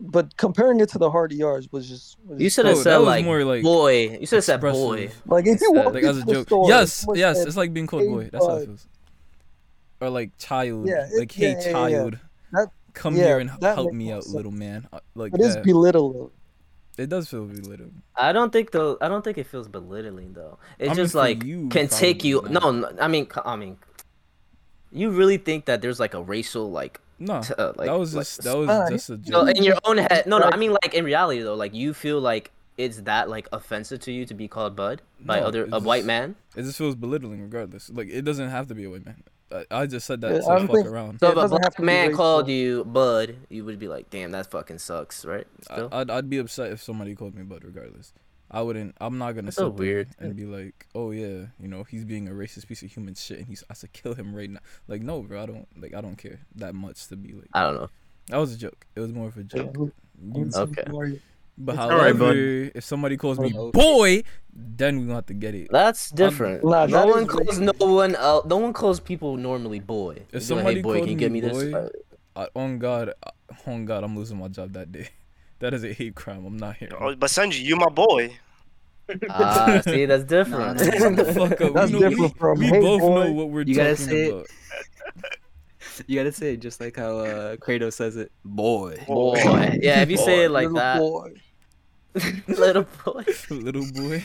but 0.00 0.36
comparing 0.36 0.80
it 0.80 0.88
to 0.90 0.98
the 0.98 1.10
hard 1.10 1.32
ERs 1.32 1.70
was 1.72 1.88
just 1.88 2.16
was 2.26 2.40
You 2.40 2.46
just 2.46 2.56
should 2.56 2.66
have 2.66 2.76
Oh, 2.76 2.82
said 2.82 2.92
that 2.92 2.98
was 2.98 3.06
like, 3.06 3.24
more 3.24 3.44
like 3.44 3.62
boy. 3.62 4.18
You 4.20 4.26
should 4.26 4.36
have 4.36 4.44
said 4.44 4.60
boy. 4.60 5.10
like 5.26 5.46
if 5.46 5.60
you 5.60 5.72
walk 5.72 5.94
like 5.94 6.02
as 6.04 6.16
a 6.16 6.20
into 6.20 6.26
the 6.26 6.32
joke. 6.40 6.46
store, 6.48 6.68
yes, 6.68 7.06
yes, 7.14 7.44
it's 7.44 7.56
like 7.56 7.72
being 7.72 7.86
called 7.86 8.06
boy. 8.08 8.28
That's 8.32 8.44
how 8.46 8.56
it 8.56 8.66
feels. 8.66 8.86
Or 10.00 10.10
like 10.10 10.36
child. 10.38 10.86
Yeah, 10.88 11.06
it- 11.12 11.18
like 11.18 11.32
hey 11.32 11.52
yeah, 11.52 11.58
yeah, 11.58 11.66
yeah. 11.66 11.72
child, 11.72 12.18
That- 12.52 12.70
come 12.94 13.14
yeah, 13.16 13.24
here 13.26 13.38
and 13.38 13.50
help 13.50 13.92
me 13.92 14.10
out, 14.12 14.24
sense. 14.24 14.34
little 14.34 14.50
man. 14.52 14.88
Uh, 14.92 14.98
Like 15.14 15.34
It 15.34 15.40
is 15.40 15.54
that. 15.54 15.64
belittling. 15.64 16.30
It 17.00 17.08
does 17.08 17.28
feel 17.28 17.46
belittling. 17.46 18.02
I 18.14 18.32
don't 18.32 18.52
think 18.52 18.70
though. 18.70 18.98
I 19.00 19.08
don't 19.08 19.22
think 19.24 19.38
it 19.38 19.46
feels 19.46 19.68
belittling 19.68 20.32
though. 20.34 20.58
It's 20.78 20.90
I 20.92 20.94
just 20.94 21.12
for 21.12 21.18
like 21.18 21.42
you, 21.44 21.68
can 21.68 21.88
take 21.88 22.22
you. 22.24 22.42
No, 22.48 22.70
no, 22.70 22.92
I 23.00 23.08
mean, 23.08 23.26
I 23.44 23.56
mean, 23.56 23.78
you 24.92 25.10
really 25.10 25.38
think 25.38 25.64
that 25.66 25.80
there's 25.82 26.00
like 26.00 26.14
a 26.14 26.22
racial 26.22 26.70
like, 26.70 27.00
No, 27.18 27.42
t- 27.42 27.54
uh, 27.56 27.72
like 27.76 27.86
that 27.88 27.98
was 27.98 28.14
like, 28.14 28.26
just 28.26 28.42
that 28.42 28.56
was 28.56 28.66
Nah, 28.68 28.88
just 28.90 29.10
a 29.10 29.14
So 29.14 29.46
joke. 29.46 29.56
in 29.56 29.62
your 29.64 29.78
own 29.84 29.98
head, 29.98 30.24
no, 30.26 30.38
no. 30.38 30.50
I 30.52 30.56
mean, 30.56 30.72
like 30.72 30.94
in 30.94 31.04
reality 31.04 31.42
though, 31.42 31.54
like 31.54 31.74
you 31.74 31.94
feel 31.94 32.20
like 32.20 32.50
it's 32.76 33.02
that 33.02 33.28
like 33.28 33.48
offensive 33.52 34.00
to 34.00 34.12
you 34.12 34.24
to 34.26 34.34
be 34.34 34.48
called 34.48 34.74
bud 34.76 35.02
by 35.20 35.40
No, 35.40 35.46
other 35.46 35.64
it's 35.64 35.72
a 35.74 35.80
white 35.80 36.04
man. 36.04 36.36
It 36.56 36.62
just 36.62 36.78
feels 36.78 36.94
belittling, 36.96 37.40
regardless. 37.42 37.90
Like 37.90 38.08
it 38.08 38.22
doesn't 38.22 38.48
have 38.50 38.66
to 38.68 38.74
be 38.74 38.84
a 38.84 38.90
white 38.90 39.04
man. 39.04 39.22
I, 39.52 39.64
I 39.82 39.86
just 39.86 40.06
said 40.06 40.20
that 40.20 40.42
to 40.42 40.48
I 40.48 40.58
fuck 40.66 40.70
think- 40.76 40.86
around. 40.86 41.20
So 41.20 41.30
if 41.30 41.36
a 41.36 41.48
black 41.48 41.78
man 41.80 42.14
called 42.14 42.48
you 42.48 42.84
bud, 42.84 43.36
you 43.48 43.64
would 43.64 43.78
be 43.78 43.88
like, 43.88 44.10
damn, 44.10 44.30
that 44.32 44.50
fucking 44.50 44.78
sucks, 44.78 45.24
right? 45.24 45.46
Still? 45.62 45.88
I, 45.92 46.00
I'd, 46.00 46.10
I'd 46.10 46.30
be 46.30 46.38
upset 46.38 46.72
if 46.72 46.82
somebody 46.82 47.14
called 47.14 47.34
me 47.34 47.42
bud, 47.42 47.64
regardless. 47.64 48.12
I 48.52 48.62
wouldn't. 48.62 48.96
I'm 49.00 49.16
not 49.18 49.32
gonna 49.32 49.46
That's 49.46 49.56
so 49.58 49.68
sit 49.70 49.76
there 49.76 49.86
weird. 49.86 50.08
and 50.18 50.34
be 50.34 50.44
like, 50.44 50.86
oh 50.94 51.12
yeah, 51.12 51.46
you 51.60 51.68
know, 51.68 51.84
he's 51.84 52.04
being 52.04 52.26
a 52.28 52.32
racist 52.32 52.66
piece 52.66 52.82
of 52.82 52.90
human 52.90 53.14
shit, 53.14 53.38
and 53.38 53.46
he's 53.46 53.62
I 53.70 53.74
should 53.74 53.92
kill 53.92 54.14
him 54.14 54.34
right 54.34 54.50
now. 54.50 54.58
Like 54.88 55.02
no, 55.02 55.22
bro, 55.22 55.42
I 55.42 55.46
don't 55.46 55.68
like. 55.80 55.94
I 55.94 56.00
don't 56.00 56.16
care 56.16 56.40
that 56.56 56.74
much 56.74 57.06
to 57.08 57.16
be 57.16 57.32
like. 57.32 57.48
I 57.54 57.62
don't 57.62 57.74
know. 57.74 57.90
That 58.26 58.38
was 58.38 58.52
a 58.52 58.58
joke. 58.58 58.86
It 58.96 59.00
was 59.00 59.12
more 59.12 59.28
of 59.28 59.36
a 59.36 59.40
Yeah, 59.42 59.46
joke. 59.64 59.76
who- 59.76 59.92
You- 60.34 60.50
Okay. 60.52 60.82
But 61.58 61.72
It's 61.72 61.78
however, 61.78 62.28
bud. 62.28 62.72
if 62.74 62.84
somebody 62.84 63.16
calls 63.16 63.38
me 63.38 63.52
boy, 63.52 64.22
then 64.52 64.98
we 64.98 65.04
gonna 65.04 65.16
have 65.16 65.26
to 65.26 65.34
get 65.34 65.54
it. 65.54 65.68
That's 65.70 66.10
different. 66.10 66.64
Nah, 66.64 66.86
no 66.86 66.92
that 66.92 67.06
one 67.08 67.22
is 67.24 67.28
calls 67.28 67.58
no 67.58 67.72
one. 67.78 68.16
Uh, 68.16 68.40
no 68.46 68.56
one 68.56 68.72
calls 68.72 69.00
people 69.00 69.36
normally 69.36 69.80
boy. 69.80 70.14
They 70.14 70.20
be 70.20 70.26
like, 70.38 70.42
somebody 70.42 70.76
hey 70.76 70.82
boy, 70.82 71.00
can 71.00 71.08
you 71.08 71.14
give 71.16 71.32
me 71.32 71.40
me 71.40 71.48
this? 71.48 71.62
boy, 71.64 71.88
I, 72.36 72.48
on 72.54 72.78
God, 72.78 73.12
uh, 73.22 73.30
on 73.66 73.84
God, 73.84 74.04
I'm 74.04 74.16
losing 74.16 74.38
my 74.38 74.48
job 74.48 74.72
that 74.72 74.90
day. 74.92 75.08
That 75.60 75.74
is 75.74 75.84
a 75.84 75.92
hate 75.92 76.14
crime. 76.14 76.46
I'm 76.46 76.56
not 76.56 76.76
here. 76.76 76.88
Oh, 76.98 77.14
but 77.14 77.28
Sanji, 77.28 77.60
you 77.60 77.76
my 77.76 77.90
boy. 77.90 78.32
Ah, 79.28 79.82
see, 79.84 80.04
that's 80.06 80.24
different. 80.24 80.80
Nah, 80.80 81.10
nah, 81.10 81.22
nah. 81.22 81.32
Fuck 81.34 81.60
up. 81.60 81.74
That's 81.74 81.92
we 81.92 82.00
know, 82.00 82.08
different 82.08 82.38
from, 82.38 82.58
we, 82.60 82.70
we 82.70 82.80
both 82.80 83.00
boy." 83.02 83.24
know 83.24 83.32
what 83.32 83.50
we're 83.50 83.62
You 83.64 83.74
gotta 83.74 83.90
talking 83.90 84.06
say 84.06 84.30
about. 84.30 84.46
You 86.06 86.18
gotta 86.18 86.32
say 86.32 86.54
it 86.54 86.58
just 86.60 86.80
like 86.80 86.96
how 86.96 87.18
uh, 87.18 87.56
Kratos 87.56 87.94
says 87.94 88.16
it. 88.16 88.32
Boy. 88.44 88.96
boy. 89.06 89.34
Yeah, 89.82 90.00
if 90.02 90.10
you 90.10 90.16
say 90.16 90.44
it 90.44 90.50
like 90.50 90.68
Little 90.70 90.78
that, 90.78 90.98
boy. 90.98 91.32
little 92.48 92.86
boy. 93.04 93.24
Little 93.50 93.84
boy. 93.92 94.24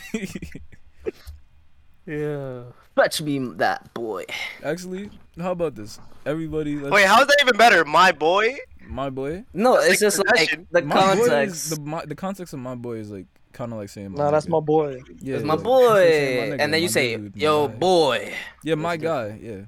Yeah. 2.06 2.64
Fetch 2.96 3.22
me 3.22 3.40
that 3.58 3.94
boy. 3.94 4.26
Actually, 4.64 5.10
how 5.40 5.52
about 5.52 5.76
this? 5.76 6.00
Everybody, 6.26 6.78
let's, 6.78 6.94
Wait, 6.94 7.06
how's 7.06 7.28
that 7.28 7.38
even 7.42 7.58
better? 7.58 7.84
My 7.84 8.12
boy? 8.12 8.56
my 8.88 9.10
boy. 9.10 9.44
No, 9.54 9.74
That's 9.82 10.02
it's 10.02 10.02
like 10.02 10.08
just 10.08 10.18
like 10.20 10.28
possession. 10.50 10.68
the 10.72 10.82
My 10.84 11.16
boy 11.16 11.22
is 11.22 11.28
context. 11.28 11.70
the 11.72 11.82
my, 11.82 12.06
the 12.06 12.16
context 12.16 12.54
of 12.54 12.60
my 12.60 12.76
boy 12.76 12.98
is 12.98 13.10
like 13.12 13.26
kind 13.52 13.72
of 13.74 13.80
like 13.80 13.90
saying. 13.90 14.14
Nah, 14.14 14.30
that's 14.32 14.46
nigga. 14.46 14.50
my 14.50 14.60
boy. 14.60 15.02
Yeah, 15.20 15.36
It's 15.36 15.44
my 15.44 15.56
boy, 15.56 15.82
like 15.88 15.96
my 15.96 16.56
nigga, 16.56 16.58
and 16.60 16.74
then 16.74 16.82
you 16.84 16.88
say, 16.88 17.18
dude, 17.18 17.36
my 17.36 17.42
"Yo, 17.42 17.68
guy." 17.68 17.74
boy." 17.76 18.34
Yeah, 18.64 18.76
my 18.76 18.94
It's 18.94 19.04
guy. 19.04 19.40
Yeah. 19.42 19.62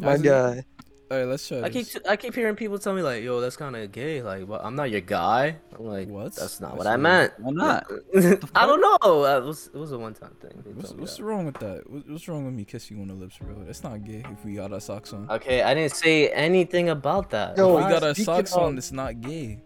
My 0.00 0.12
Actually, 0.12 0.28
guy. 0.28 0.64
All 1.08 1.18
right, 1.18 1.24
let's 1.24 1.46
try. 1.46 1.62
I 1.62 1.70
keep. 1.70 1.86
I 2.08 2.16
keep 2.16 2.34
hearing 2.34 2.56
people 2.56 2.80
tell 2.80 2.92
me 2.92 3.00
like, 3.00 3.22
"Yo, 3.22 3.40
that's 3.40 3.56
kind 3.56 3.76
of 3.76 3.92
gay." 3.92 4.22
Like, 4.22 4.48
well, 4.48 4.60
I'm 4.60 4.74
not 4.74 4.90
your 4.90 5.00
guy. 5.02 5.56
I'm 5.78 5.86
like, 5.86 6.08
What? 6.08 6.34
That's 6.34 6.60
not 6.60 6.70
That's 6.72 6.78
what 6.78 6.86
I 6.88 6.96
weird. 6.96 7.00
meant. 7.00 7.32
Why 7.38 7.50
not? 7.52 7.86
I 8.56 8.66
don't 8.66 8.80
know. 8.80 9.24
Uh, 9.24 9.38
It 9.38 9.44
was 9.44 9.70
it 9.72 9.78
was 9.78 9.92
a 9.92 9.98
one 9.98 10.14
time 10.14 10.34
thing. 10.40 10.62
What's, 10.74 10.92
what's 10.94 11.20
wrong 11.20 11.46
with 11.46 11.58
that? 11.60 11.88
What's 11.88 12.26
wrong 12.26 12.44
with 12.44 12.54
me 12.54 12.64
kissing 12.64 12.96
you 12.96 13.02
on 13.02 13.08
the 13.08 13.14
lips, 13.14 13.38
bro? 13.38 13.54
That's 13.64 13.84
not 13.84 14.04
gay 14.04 14.24
if 14.32 14.44
we 14.44 14.54
got 14.54 14.72
our 14.72 14.80
socks 14.80 15.12
on. 15.12 15.30
Okay, 15.30 15.62
I 15.62 15.74
didn't 15.74 15.94
say 15.94 16.28
anything 16.30 16.88
about 16.88 17.30
that. 17.30 17.56
Yo, 17.56 17.78
if 17.78 17.84
we 17.84 17.90
got 17.92 18.02
our 18.02 18.12
speaking 18.12 18.24
socks 18.24 18.52
of- 18.54 18.62
on, 18.64 18.76
it's 18.78 18.90
not 18.90 19.20
gay. 19.20 19.62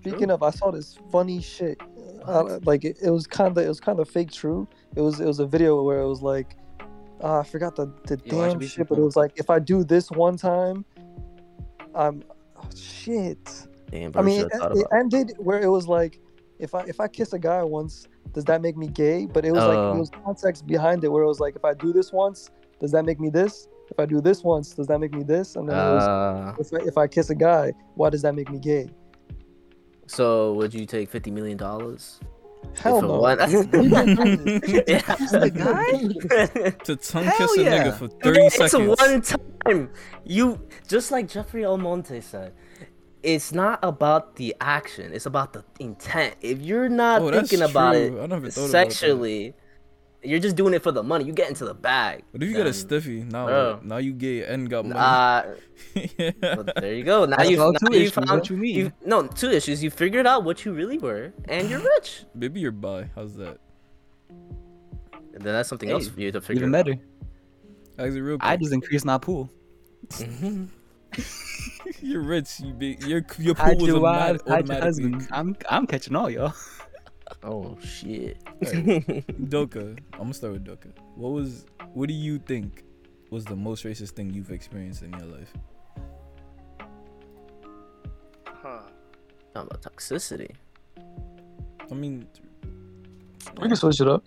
Speaking 0.00 0.30
of, 0.30 0.42
I 0.42 0.50
saw 0.50 0.70
this 0.70 0.98
funny 1.10 1.40
shit. 1.40 1.80
Uh, 2.24 2.58
like 2.64 2.84
it, 2.84 2.98
it 3.02 3.10
was 3.10 3.26
kind 3.26 3.50
of 3.56 3.64
it 3.64 3.68
was 3.68 3.80
kind 3.80 3.98
of 3.98 4.08
fake 4.10 4.30
true. 4.30 4.68
It 4.94 5.00
was 5.00 5.20
it 5.20 5.26
was 5.26 5.38
a 5.40 5.46
video 5.46 5.82
where 5.82 6.00
it 6.00 6.06
was 6.08 6.20
like, 6.22 6.56
uh, 7.22 7.40
I 7.40 7.44
forgot 7.44 7.76
the 7.76 7.86
the 8.06 8.16
damn 8.16 8.60
shit, 8.60 8.88
but 8.88 8.98
it 8.98 9.02
was 9.02 9.16
like 9.16 9.32
if 9.36 9.50
I 9.50 9.58
do 9.58 9.84
this 9.84 10.10
one 10.10 10.36
time, 10.36 10.84
I'm 11.94 12.22
oh, 12.56 12.68
shit. 12.76 13.66
Damn, 13.90 14.12
I 14.14 14.22
mean, 14.22 14.42
it, 14.42 14.50
it 14.52 14.86
ended 14.94 15.32
where 15.38 15.60
it 15.60 15.68
was 15.68 15.86
like, 15.88 16.20
if 16.58 16.74
I 16.74 16.82
if 16.82 17.00
I 17.00 17.08
kiss 17.08 17.32
a 17.32 17.38
guy 17.38 17.62
once, 17.62 18.06
does 18.32 18.44
that 18.44 18.60
make 18.60 18.76
me 18.76 18.88
gay? 18.88 19.26
But 19.26 19.44
it 19.44 19.52
was 19.52 19.64
like 19.64 19.78
Oh. 19.78 19.90
there 19.92 20.00
was 20.00 20.10
context 20.10 20.66
behind 20.66 21.04
it 21.04 21.08
where 21.08 21.22
it 21.22 21.26
was 21.26 21.40
like, 21.40 21.56
if 21.56 21.64
I 21.64 21.74
do 21.74 21.92
this 21.92 22.12
once, 22.12 22.50
does 22.80 22.92
that 22.92 23.04
make 23.04 23.18
me 23.18 23.30
this? 23.30 23.68
If 23.90 23.98
I 23.98 24.04
do 24.04 24.20
this 24.20 24.44
once, 24.44 24.74
does 24.74 24.86
that 24.88 24.98
make 24.98 25.14
me 25.14 25.22
this? 25.22 25.56
And 25.56 25.66
then 25.68 25.76
it 25.76 25.94
was, 25.94 26.02
Uh, 26.04 26.54
if 26.58 26.72
I, 26.74 26.86
if 26.86 26.98
I 26.98 27.06
kiss 27.06 27.30
a 27.30 27.34
guy, 27.34 27.72
why 27.94 28.10
does 28.10 28.20
that 28.22 28.34
make 28.34 28.50
me 28.50 28.58
gay? 28.58 28.90
so 30.06 30.54
would 30.54 30.72
you 30.72 30.86
take 30.86 31.10
fifty 31.10 31.30
million 31.30 31.56
dollars? 31.56 32.18
Hell 32.80 33.00
For 33.00 33.06
no. 33.06 33.18
one- 33.20 33.38
It 33.40 35.06
the 35.30 35.50
guy? 35.54 36.70
To 36.84 36.96
tongue 36.96 37.24
Hell 37.24 37.36
kiss 37.48 37.58
a 37.58 37.62
yeah. 37.62 37.84
nigga 37.84 37.94
for 37.98 38.08
30 38.08 38.40
it's 38.40 38.56
seconds. 38.56 39.00
one 39.00 39.22
time. 39.22 39.90
You 40.24 40.60
just 40.86 41.10
like 41.10 41.28
Jeffrey 41.28 41.64
Almonte 41.64 42.20
said. 42.20 42.52
It's 43.22 43.52
not 43.52 43.80
about 43.82 44.36
the 44.36 44.54
action. 44.60 45.12
It's 45.12 45.26
about 45.26 45.52
the 45.52 45.64
intent. 45.80 46.36
If 46.40 46.60
you're 46.60 46.88
not 46.88 47.20
Oh, 47.22 47.30
thinking 47.32 47.62
about 47.62 47.94
true. 47.94 48.02
It 48.02 48.12
never 48.12 48.34
about 48.36 48.42
that. 48.44 48.52
sexually, 48.52 49.54
you're 50.22 50.38
just 50.40 50.56
doing 50.56 50.74
it 50.74 50.82
for 50.82 50.90
the 50.92 51.02
money. 51.02 51.24
You 51.24 51.32
get 51.32 51.48
into 51.48 51.64
the 51.64 51.74
bag. 51.74 52.24
What 52.32 52.42
if 52.42 52.48
you 52.48 52.54
get 52.54 52.62
a 52.66 52.70
then- 52.70 52.72
stiffy? 52.74 53.22
Now, 53.24 53.46
Bro. 53.46 53.80
now 53.84 53.96
you 53.98 54.12
gay 54.12 54.44
and 54.44 54.68
got 54.68 54.84
money. 54.84 54.98
Uh, 54.98 55.54
yeah. 56.18 56.30
but 56.56 56.74
there 56.76 56.94
you 56.94 57.04
go. 57.04 57.24
Now 57.24 57.42
you 57.42 57.62
all 57.62 57.72
now 57.72 57.78
two 57.78 57.94
you 57.94 58.00
issues, 58.02 58.12
found 58.14 58.30
what 58.30 58.50
you 58.50 58.56
mean? 58.56 58.74
you- 58.76 58.92
no 59.04 59.26
two 59.26 59.50
issues. 59.50 59.82
You 59.82 59.90
figured 59.90 60.26
out 60.26 60.44
what 60.44 60.64
you 60.64 60.72
really 60.72 60.98
were, 60.98 61.32
and 61.46 61.70
you're 61.70 61.80
rich. 61.80 62.24
Maybe 62.34 62.60
you're 62.60 62.72
bi. 62.72 63.08
How's 63.14 63.36
that? 63.36 63.58
And 64.28 65.44
then 65.44 65.52
that's 65.54 65.68
something 65.68 65.88
Hey, 65.88 65.94
else 65.94 66.08
for 66.08 66.20
you 66.20 66.32
to 66.32 66.40
figure 66.40 66.64
out. 66.64 66.68
Even 66.68 66.74
out. 66.74 66.84
better. 66.86 66.98
Actually, 67.98 68.20
real 68.20 68.38
I 68.40 68.56
just 68.56 68.72
increased 68.72 69.04
my 69.04 69.18
pool. 69.18 69.50
You're 72.00 72.22
rich. 72.22 72.60
You 72.60 72.72
be, 72.74 72.96
your 73.06 73.24
your 73.38 73.54
pool 73.54 73.64
Hide 73.64 73.80
was 73.80 73.86
your 73.88 73.96
automatic, 74.04 74.46
wives, 74.46 74.70
hide 74.70 74.70
automatically. 74.70 75.26
I'm 75.32 75.56
I'm 75.68 75.86
catching 75.86 76.14
all 76.16 76.28
y'all. 76.30 76.52
Oh 77.48 77.76
shit. 77.82 78.36
Doka, 79.48 79.96
I'm 80.12 80.18
gonna 80.18 80.34
start 80.34 80.52
with 80.52 80.64
Doka. 80.64 80.88
What 81.14 81.30
was? 81.30 81.64
What 81.94 82.08
do 82.08 82.14
you 82.14 82.38
think 82.38 82.84
was 83.30 83.44
the 83.46 83.56
most 83.56 83.84
racist 83.84 84.10
thing 84.10 84.28
you've 84.30 84.50
experienced 84.50 85.02
in 85.02 85.12
your 85.12 85.26
life? 85.26 85.52
Huh. 88.46 88.80
Talking 89.54 89.70
about 89.70 89.80
toxicity. 89.82 90.50
I 91.90 91.94
mean, 91.94 92.26
We 93.60 93.68
can 93.68 93.76
switch 93.76 94.00
it 94.00 94.08
up. 94.08 94.24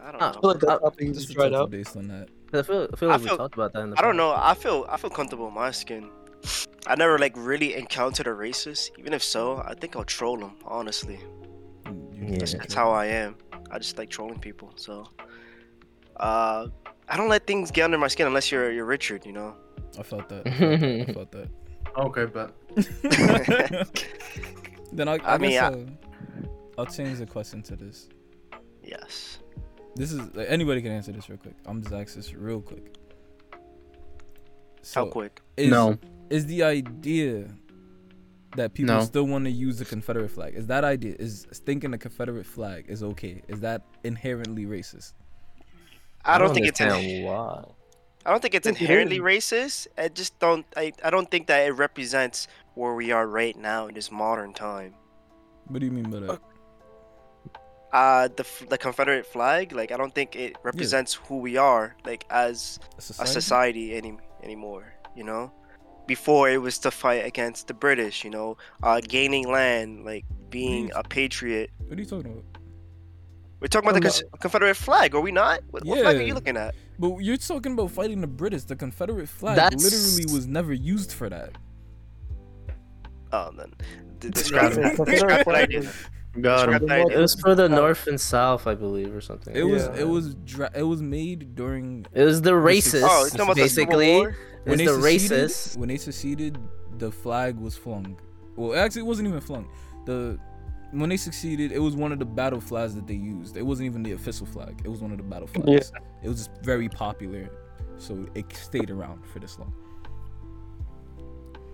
I 0.00 0.12
don't 0.12 0.22
Ah, 0.22 0.30
I 0.30 0.34
know. 0.34 0.40
feel 0.40 0.50
like 0.50 0.60
that 0.60 0.80
topic 0.80 1.12
just 1.14 1.32
tried 1.32 1.54
out. 1.54 1.70
based 1.70 1.96
on 1.96 2.06
that. 2.08 2.28
I 2.52 2.62
feel, 2.62 2.88
I 2.92 2.96
feel 2.96 3.08
I 3.10 3.12
like 3.14 3.22
feel- 3.22 3.32
we 3.32 3.36
talked 3.38 3.54
about 3.54 3.72
that 3.72 3.80
in 3.80 3.90
the 3.90 3.98
I 3.98 4.02
don't 4.02 4.12
past. 4.12 4.16
know. 4.18 4.32
I 4.32 4.54
feel 4.54 4.86
I 4.88 4.96
feel 4.96 5.10
comfortable 5.10 5.48
in 5.48 5.54
my 5.54 5.70
skin. 5.72 6.08
I 6.86 6.94
never 6.94 7.18
like 7.18 7.32
really 7.36 7.74
encountered 7.74 8.26
a 8.28 8.30
racist. 8.30 8.90
Even 8.98 9.12
if 9.12 9.22
so, 9.24 9.56
I 9.66 9.74
think 9.74 9.96
I'll 9.96 10.04
troll 10.04 10.36
them. 10.36 10.52
Honestly, 10.64 11.18
You- 11.18 11.43
Yeah. 12.12 12.38
that's, 12.38 12.54
that's 12.54 12.74
how 12.74 12.90
I 12.92 13.06
am. 13.06 13.36
I 13.70 13.78
just 13.78 13.98
like 13.98 14.10
trolling 14.10 14.38
people. 14.38 14.72
So, 14.76 15.06
uh, 16.16 16.68
I 17.08 17.16
don't 17.16 17.28
let 17.28 17.46
things 17.46 17.70
get 17.70 17.84
under 17.84 17.98
my 17.98 18.08
skin 18.08 18.26
unless 18.26 18.50
you're 18.52 18.70
you're 18.72 18.84
Richard. 18.84 19.24
You 19.26 19.32
know. 19.32 19.54
I 19.98 20.02
felt 20.02 20.28
that. 20.28 20.46
I 20.46 20.50
felt 20.58 20.62
that. 20.80 21.06
I 21.06 21.12
felt 21.12 21.30
that. 21.32 21.48
Okay, 21.96 22.24
but 22.24 22.52
then 24.92 25.08
I, 25.08 25.14
I, 25.18 25.34
I 25.34 25.38
mean, 25.38 25.50
guess 25.52 25.62
I- 25.62 25.66
I'll, 25.66 25.86
I'll 26.78 26.86
change 26.86 27.18
the 27.18 27.26
question 27.26 27.62
to 27.62 27.76
this. 27.76 28.08
Yes. 28.82 29.38
This 29.96 30.12
is 30.12 30.20
like, 30.34 30.46
anybody 30.48 30.82
can 30.82 30.90
answer 30.92 31.12
this 31.12 31.28
real 31.28 31.38
quick. 31.38 31.54
I'm 31.66 31.82
just 31.82 31.94
asking 31.94 32.22
this 32.22 32.34
real 32.34 32.60
quick. 32.60 32.96
So 34.82 35.04
How 35.04 35.10
quick? 35.10 35.40
Is, 35.56 35.70
no. 35.70 35.96
is 36.30 36.46
the 36.46 36.62
idea 36.64 37.46
that 38.56 38.74
people 38.74 38.94
No. 38.94 39.00
still 39.02 39.26
want 39.26 39.44
to 39.44 39.50
use 39.50 39.78
the 39.78 39.84
Confederate 39.84 40.30
flag? 40.30 40.54
Is 40.54 40.66
that 40.68 40.84
idea 40.84 41.14
is 41.18 41.46
thinking 41.52 41.90
the 41.90 41.98
Confederate 41.98 42.46
flag 42.46 42.86
is 42.88 43.02
okay? 43.02 43.42
Is 43.48 43.60
that 43.60 43.82
inherently 44.04 44.64
racist? 44.66 45.12
I 46.24 46.38
don't 46.38 46.54
think 46.54 46.66
it's 46.66 46.80
in, 46.80 46.88
understand 46.88 47.24
why. 47.24 47.64
I 48.26 48.30
don't 48.30 48.40
think 48.40 48.54
it's 48.54 48.64
think 48.64 48.80
inherently 48.80 49.16
is. 49.16 49.22
racist. 49.22 49.86
I 49.98 50.08
just 50.08 50.38
don't. 50.38 50.64
I, 50.76 50.92
I 51.04 51.10
don't 51.10 51.30
think 51.30 51.46
that 51.48 51.66
it 51.66 51.72
represents 51.72 52.48
where 52.74 52.94
we 52.94 53.12
are 53.12 53.26
right 53.26 53.56
now 53.56 53.86
in 53.88 53.94
this 53.94 54.10
modern 54.10 54.54
time. 54.54 54.94
What 55.68 55.80
do 55.80 55.86
you 55.86 55.92
mean 55.92 56.10
by 56.10 56.20
that? 56.20 56.40
Uh, 57.92 58.28
the 58.34 58.44
the 58.68 58.76
Confederate 58.78 59.24
flag, 59.26 59.72
like 59.72 59.92
I 59.92 59.96
don't 59.96 60.14
think 60.14 60.34
it 60.34 60.56
represents 60.64 61.14
who 61.14 61.38
we 61.38 61.56
are, 61.56 61.94
like 62.04 62.24
as 62.30 62.80
A 62.96 62.98
a 62.98 63.00
society? 63.02 63.30
society 63.32 63.94
any 63.94 64.18
anymore. 64.42 64.94
You 65.14 65.22
know, 65.24 65.52
before 66.06 66.48
it 66.50 66.58
was 66.60 66.78
to 66.80 66.90
fight 66.90 67.24
against 67.26 67.68
the 67.68 67.74
British. 67.74 68.24
You 68.24 68.30
know, 68.30 68.56
uh, 68.82 69.00
gaining 69.06 69.48
land, 69.50 70.04
like 70.04 70.24
being 70.50 70.90
a 70.94 71.02
patriot. 71.02 71.70
What 71.86 71.98
are 71.98 72.00
you 72.02 72.06
talking 72.08 72.32
about? 72.32 72.44
We're 73.60 73.68
talking 73.68 73.88
about 73.88 73.94
the 74.02 74.06
No, 74.06 74.10
Cons- 74.10 74.22
Confederate 74.40 74.74
flag, 74.74 75.14
are 75.14 75.20
we 75.20 75.32
not? 75.32 75.60
What, 75.70 75.84
what 75.86 76.00
flag 76.00 76.16
are 76.16 76.22
you 76.22 76.34
looking 76.34 76.56
at? 76.58 76.74
But 76.98 77.18
you're 77.20 77.38
talking 77.38 77.72
about 77.72 77.90
fighting 77.92 78.20
the 78.20 78.26
British. 78.26 78.64
The 78.64 78.76
Confederate 78.76 79.28
flag 79.28 79.56
That's- 79.56 79.82
literally 79.82 80.32
was 80.34 80.46
never 80.46 80.72
used 80.74 81.12
for 81.12 81.30
that. 81.30 81.52
Oh, 83.32 83.50
then 83.56 83.72
describe 84.18 84.72
The 84.72 84.80
that. 84.82 84.96
Confederate 84.96 85.12
Describe 85.14 85.38
that 85.38 85.44
flag 85.44 85.64
idea. 85.76 85.92
Was- 86.34 86.42
Got 86.42 86.68
him. 86.68 86.72
Describe 86.72 86.88
that 86.88 87.00
idea. 87.06 87.18
It 87.18 87.20
was 87.20 87.34
for 87.36 87.54
the 87.54 87.68
North 87.68 88.06
and 88.06 88.20
South, 88.20 88.66
I 88.66 88.74
believe, 88.74 89.14
or 89.14 89.20
something. 89.20 89.54
It 89.54 89.62
was 89.64 89.84
Yeah. 89.86 90.00
it 90.02 90.08
was 90.08 90.34
dra- 90.34 90.70
it 90.74 90.82
was 90.82 91.00
made 91.02 91.54
during 91.54 92.06
It 92.12 92.24
was 92.24 92.42
the 92.42 92.50
racist. 92.52 93.02
Oh, 93.08 93.20
you're 93.20 93.30
talking 93.30 93.40
about 93.42 93.56
the 93.56 93.68
Civil 93.68 93.98
basically. 93.98 94.12
War? 94.16 94.36
It's 94.66 94.82
the 94.82 95.00
seceded, 95.02 95.30
racist. 95.50 95.76
when 95.76 95.88
they 95.88 95.96
seceded, 95.96 96.58
the 96.98 97.10
flag 97.12 97.58
was 97.58 97.76
flung. 97.76 98.18
Well, 98.56 98.74
actually, 98.78 99.02
it 99.02 99.06
wasn't 99.06 99.28
even 99.28 99.40
flung. 99.40 99.68
The 100.06 100.38
when 100.92 101.08
they 101.10 101.16
succeeded, 101.16 101.72
it 101.72 101.80
was 101.80 101.96
one 101.96 102.12
of 102.12 102.18
the 102.20 102.24
battle 102.24 102.60
flags 102.60 102.94
that 102.94 103.06
they 103.06 103.14
used. 103.14 103.56
It 103.56 103.62
wasn't 103.62 103.86
even 103.86 104.02
the 104.04 104.12
official 104.12 104.46
flag. 104.46 104.80
It 104.84 104.88
was 104.88 105.00
one 105.02 105.10
of 105.10 105.16
the 105.18 105.24
battle 105.24 105.48
flags. 105.48 105.92
It 106.22 106.28
was 106.28 106.38
just 106.38 106.50
very 106.62 106.88
popular, 106.88 107.50
so 107.98 108.26
it 108.34 108.44
stayed 108.56 108.90
around 108.90 109.24
for 109.26 109.40
this 109.40 109.58
long. 109.58 109.72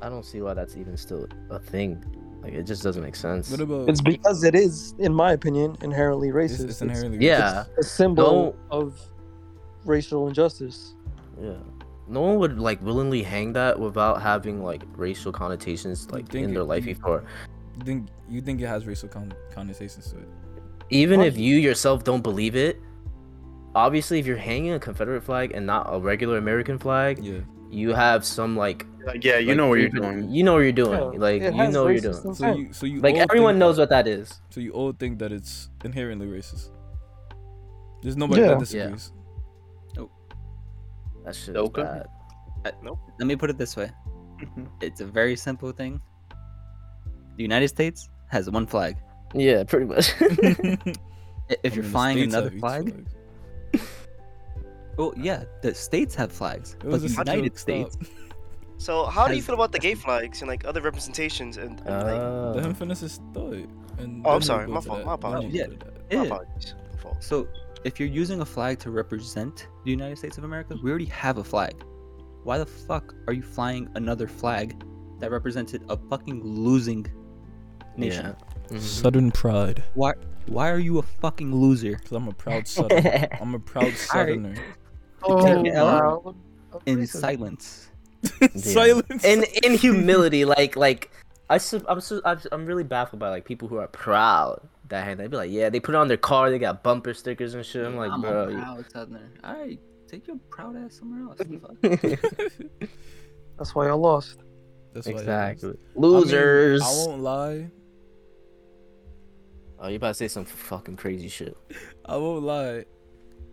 I 0.02 0.08
don't 0.08 0.24
see 0.24 0.40
why 0.40 0.54
that's 0.54 0.76
even 0.76 0.96
still 0.96 1.26
a 1.50 1.58
thing. 1.58 2.02
Like 2.42 2.54
it 2.54 2.62
just 2.64 2.82
doesn't 2.82 3.02
make 3.02 3.16
sense. 3.16 3.50
What 3.50 3.60
about? 3.60 3.88
It's 3.88 4.00
because 4.00 4.44
it 4.44 4.54
is, 4.54 4.94
in 4.98 5.12
my 5.12 5.32
opinion, 5.32 5.76
inherently 5.82 6.28
racist. 6.30 6.52
it's, 6.54 6.62
it's 6.62 6.82
inherently 6.82 7.18
Yeah. 7.26 7.64
a 7.78 7.82
symbol 7.82 8.56
of 8.70 8.98
racial 9.84 10.26
injustice. 10.28 10.94
Yeah. 11.40 11.54
No 12.08 12.22
one 12.22 12.38
would 12.38 12.58
like 12.58 12.82
willingly 12.82 13.22
hang 13.22 13.52
that 13.52 13.78
without 13.78 14.20
having 14.22 14.62
like 14.64 14.82
racial 14.96 15.32
connotations 15.32 16.10
like 16.10 16.28
think 16.28 16.44
in 16.46 16.54
their 16.54 16.62
it- 16.62 16.66
life 16.66 16.86
you- 16.86 16.94
before. 16.94 17.24
You 17.78 17.84
think 17.84 18.08
you 18.28 18.40
think 18.40 18.60
it 18.60 18.66
has 18.66 18.86
racial 18.86 19.08
con- 19.08 19.32
connotations 19.52 20.10
to 20.12 20.18
it? 20.18 20.28
Even 20.90 21.20
if 21.20 21.36
you 21.38 21.56
yourself 21.56 22.04
don't 22.04 22.22
believe 22.22 22.56
it, 22.56 22.80
obviously 23.74 24.18
if 24.18 24.26
you're 24.26 24.36
hanging 24.36 24.72
a 24.72 24.78
Confederate 24.80 25.22
flag 25.22 25.52
and 25.54 25.64
not 25.66 25.86
a 25.88 25.98
regular 26.00 26.36
American 26.38 26.78
flag, 26.78 27.22
Yeah. 27.24 27.40
You 27.70 27.92
have 27.94 28.24
some 28.24 28.56
like 28.56 28.86
Like, 29.06 29.24
yeah, 29.24 29.38
you 29.38 29.48
like, 29.48 29.56
know 29.56 29.68
what 29.68 29.78
you're 29.78 29.88
doing. 29.88 30.28
You 30.30 30.42
know 30.42 30.54
what 30.54 30.60
you're 30.60 30.72
doing. 30.72 31.12
Yeah, 31.14 31.18
like 31.18 31.42
you 31.42 31.68
know 31.70 31.84
what 31.84 31.92
you're 31.94 32.12
doing. 32.12 32.34
So 32.34 32.54
you 32.54 32.72
so 32.72 32.86
you 32.86 33.00
Like 33.00 33.16
everyone 33.16 33.54
think 33.54 33.60
knows 33.60 33.76
that, 33.76 33.82
what 33.82 33.90
that 33.90 34.06
is. 34.06 34.40
So 34.50 34.60
you 34.60 34.72
all 34.72 34.92
think 34.92 35.18
that 35.20 35.32
it's 35.32 35.70
inherently 35.84 36.26
racist. 36.26 36.70
There's 38.02 38.16
nobody 38.16 38.42
Yeah. 38.42 38.48
that 38.48 38.58
disagrees. 38.60 39.12
That 41.24 41.34
shit 41.36 41.54
is 41.54 41.60
Okay. 41.68 41.82
bad. 41.82 42.06
Let 43.18 43.26
me 43.26 43.36
put 43.36 43.50
it 43.50 43.58
this 43.58 43.76
way. 43.76 43.90
It's 44.80 45.00
a 45.00 45.06
very 45.06 45.36
simple 45.36 45.70
thing. 45.72 46.00
The 47.36 47.42
United 47.42 47.68
States 47.68 48.08
has 48.28 48.48
one 48.50 48.66
flag. 48.66 48.96
Yeah, 49.34 49.64
pretty 49.64 49.86
much. 49.86 50.12
If 51.64 51.72
I 51.72 51.74
you're 51.74 51.84
flying 51.84 52.16
states 52.18 52.34
another 52.34 52.46
have 52.50 52.54
each 52.54 52.60
flag, 52.60 53.06
well, 54.96 55.12
yeah, 55.16 55.44
the 55.62 55.74
states 55.74 56.14
have 56.14 56.30
flags, 56.32 56.74
It 56.74 56.80
but 56.84 56.90
was 56.92 57.02
the 57.02 57.08
a 57.08 57.24
United 57.24 57.50
joke, 57.52 57.58
States. 57.58 57.98
So, 58.78 59.04
how 59.06 59.26
do 59.26 59.34
you 59.34 59.38
Has- 59.40 59.46
feel 59.46 59.54
about 59.56 59.72
the 59.72 59.78
gay 59.78 59.94
flags 59.94 60.40
and 60.42 60.48
like 60.48 60.64
other 60.64 60.80
representations 60.80 61.56
and, 61.58 61.80
and 61.80 61.88
like, 61.88 62.20
Uh, 62.20 62.52
Let 62.54 62.64
him 62.64 62.74
finish 62.74 62.98
his 63.00 63.20
thought. 63.34 63.52
And 63.52 63.68
Oh, 63.98 64.04
I'm 64.04 64.06
then 64.22 64.22
we'll 64.32 64.40
sorry, 64.40 64.66
go 64.66 64.72
my 64.72 64.80
to 64.80 64.86
fault, 64.86 64.98
that. 65.00 65.04
my 65.06 65.16
Then 65.16 65.20
we'll 65.20 65.30
apologies. 65.34 65.52
go 65.52 65.58
Yeah. 65.58 65.66
to 65.66 65.70
that. 65.84 65.94
my 65.94 66.16
Yeah. 66.16 66.22
apologies, 66.22 66.74
my 66.92 66.98
fault. 67.02 67.16
So, 67.22 67.48
if 67.84 68.00
you're 68.00 68.08
using 68.08 68.40
a 68.40 68.44
flag 68.46 68.78
to 68.80 68.90
represent 68.90 69.68
the 69.84 69.90
United 69.90 70.16
States 70.16 70.38
of 70.38 70.44
America, 70.44 70.76
we 70.82 70.90
already 70.90 71.04
have 71.06 71.38
a 71.38 71.44
flag. 71.44 71.74
Why 72.44 72.56
the 72.58 72.66
fuck 72.66 73.14
are 73.26 73.34
you 73.34 73.42
flying 73.42 73.88
another 73.96 74.26
flag 74.26 74.82
that 75.18 75.30
represented 75.30 75.82
a 75.90 75.96
fucking 76.08 76.42
losing 76.42 77.06
nation? 77.98 78.34
Yeah. 78.70 78.76
Mhm. 78.76 78.80
Southern 78.80 79.30
pride. 79.30 79.82
Why? 79.94 80.14
Why 80.46 80.70
are 80.70 80.78
you 80.78 80.98
a 80.98 81.02
fucking 81.02 81.54
loser? 81.54 81.96
Cause 81.96 82.12
I'm 82.12 82.28
a 82.28 82.32
proud 82.32 82.66
southerner. 82.66 83.28
I'm 83.40 83.54
a 83.54 83.58
proud 83.58 83.92
southerner. 84.08 84.54
Take 85.22 85.66
it 85.66 85.76
oh, 85.76 86.22
wow. 86.24 86.34
in 86.86 87.06
silence. 87.06 87.88
Silence. 88.54 89.24
in 89.24 89.44
in 89.62 89.74
humility, 89.78 90.44
like 90.44 90.76
like 90.76 91.10
I 91.48 91.58
su- 91.58 91.84
I'm 91.88 92.00
su- 92.00 92.20
I'm 92.24 92.38
I'm 92.52 92.66
really 92.66 92.84
baffled 92.84 93.18
by 93.18 93.30
like 93.30 93.44
people 93.44 93.66
who 93.66 93.78
are 93.78 93.88
proud 93.88 94.60
that 94.90 95.04
hand. 95.04 95.20
They'd 95.20 95.30
be 95.30 95.36
like, 95.36 95.50
yeah, 95.50 95.70
they 95.70 95.80
put 95.80 95.94
it 95.94 95.98
on 95.98 96.08
their 96.08 96.16
car, 96.16 96.50
they 96.50 96.58
got 96.58 96.82
bumper 96.82 97.14
stickers 97.14 97.54
and 97.54 97.64
shit. 97.64 97.86
I'm 97.86 97.96
like, 97.96 98.12
I'm 98.12 98.20
bro. 98.20 98.48
a 98.48 98.50
you- 98.52 98.58
proud 98.58 98.90
southerner. 98.92 99.30
Alright, 99.44 99.80
take 100.06 100.26
your 100.26 100.36
proud 100.50 100.76
ass 100.76 100.98
somewhere 100.98 101.28
else. 101.28 101.38
That's 103.58 103.74
why 103.74 103.88
I 103.88 103.92
lost. 103.92 104.40
That's 104.92 105.06
why 105.06 105.12
it 105.12 105.16
is. 105.16 105.20
Exactly. 105.22 105.70
I 105.70 105.72
mean, 105.72 106.10
Losers. 106.10 106.82
I 106.82 107.06
won't 107.06 107.22
lie. 107.22 107.70
oh, 109.78 109.88
you 109.88 109.96
about 109.96 110.08
to 110.08 110.14
say 110.14 110.28
some 110.28 110.44
fucking 110.44 110.96
crazy 110.96 111.28
shit. 111.28 111.56
I 112.04 112.16
won't 112.16 112.44
lie. 112.44 112.84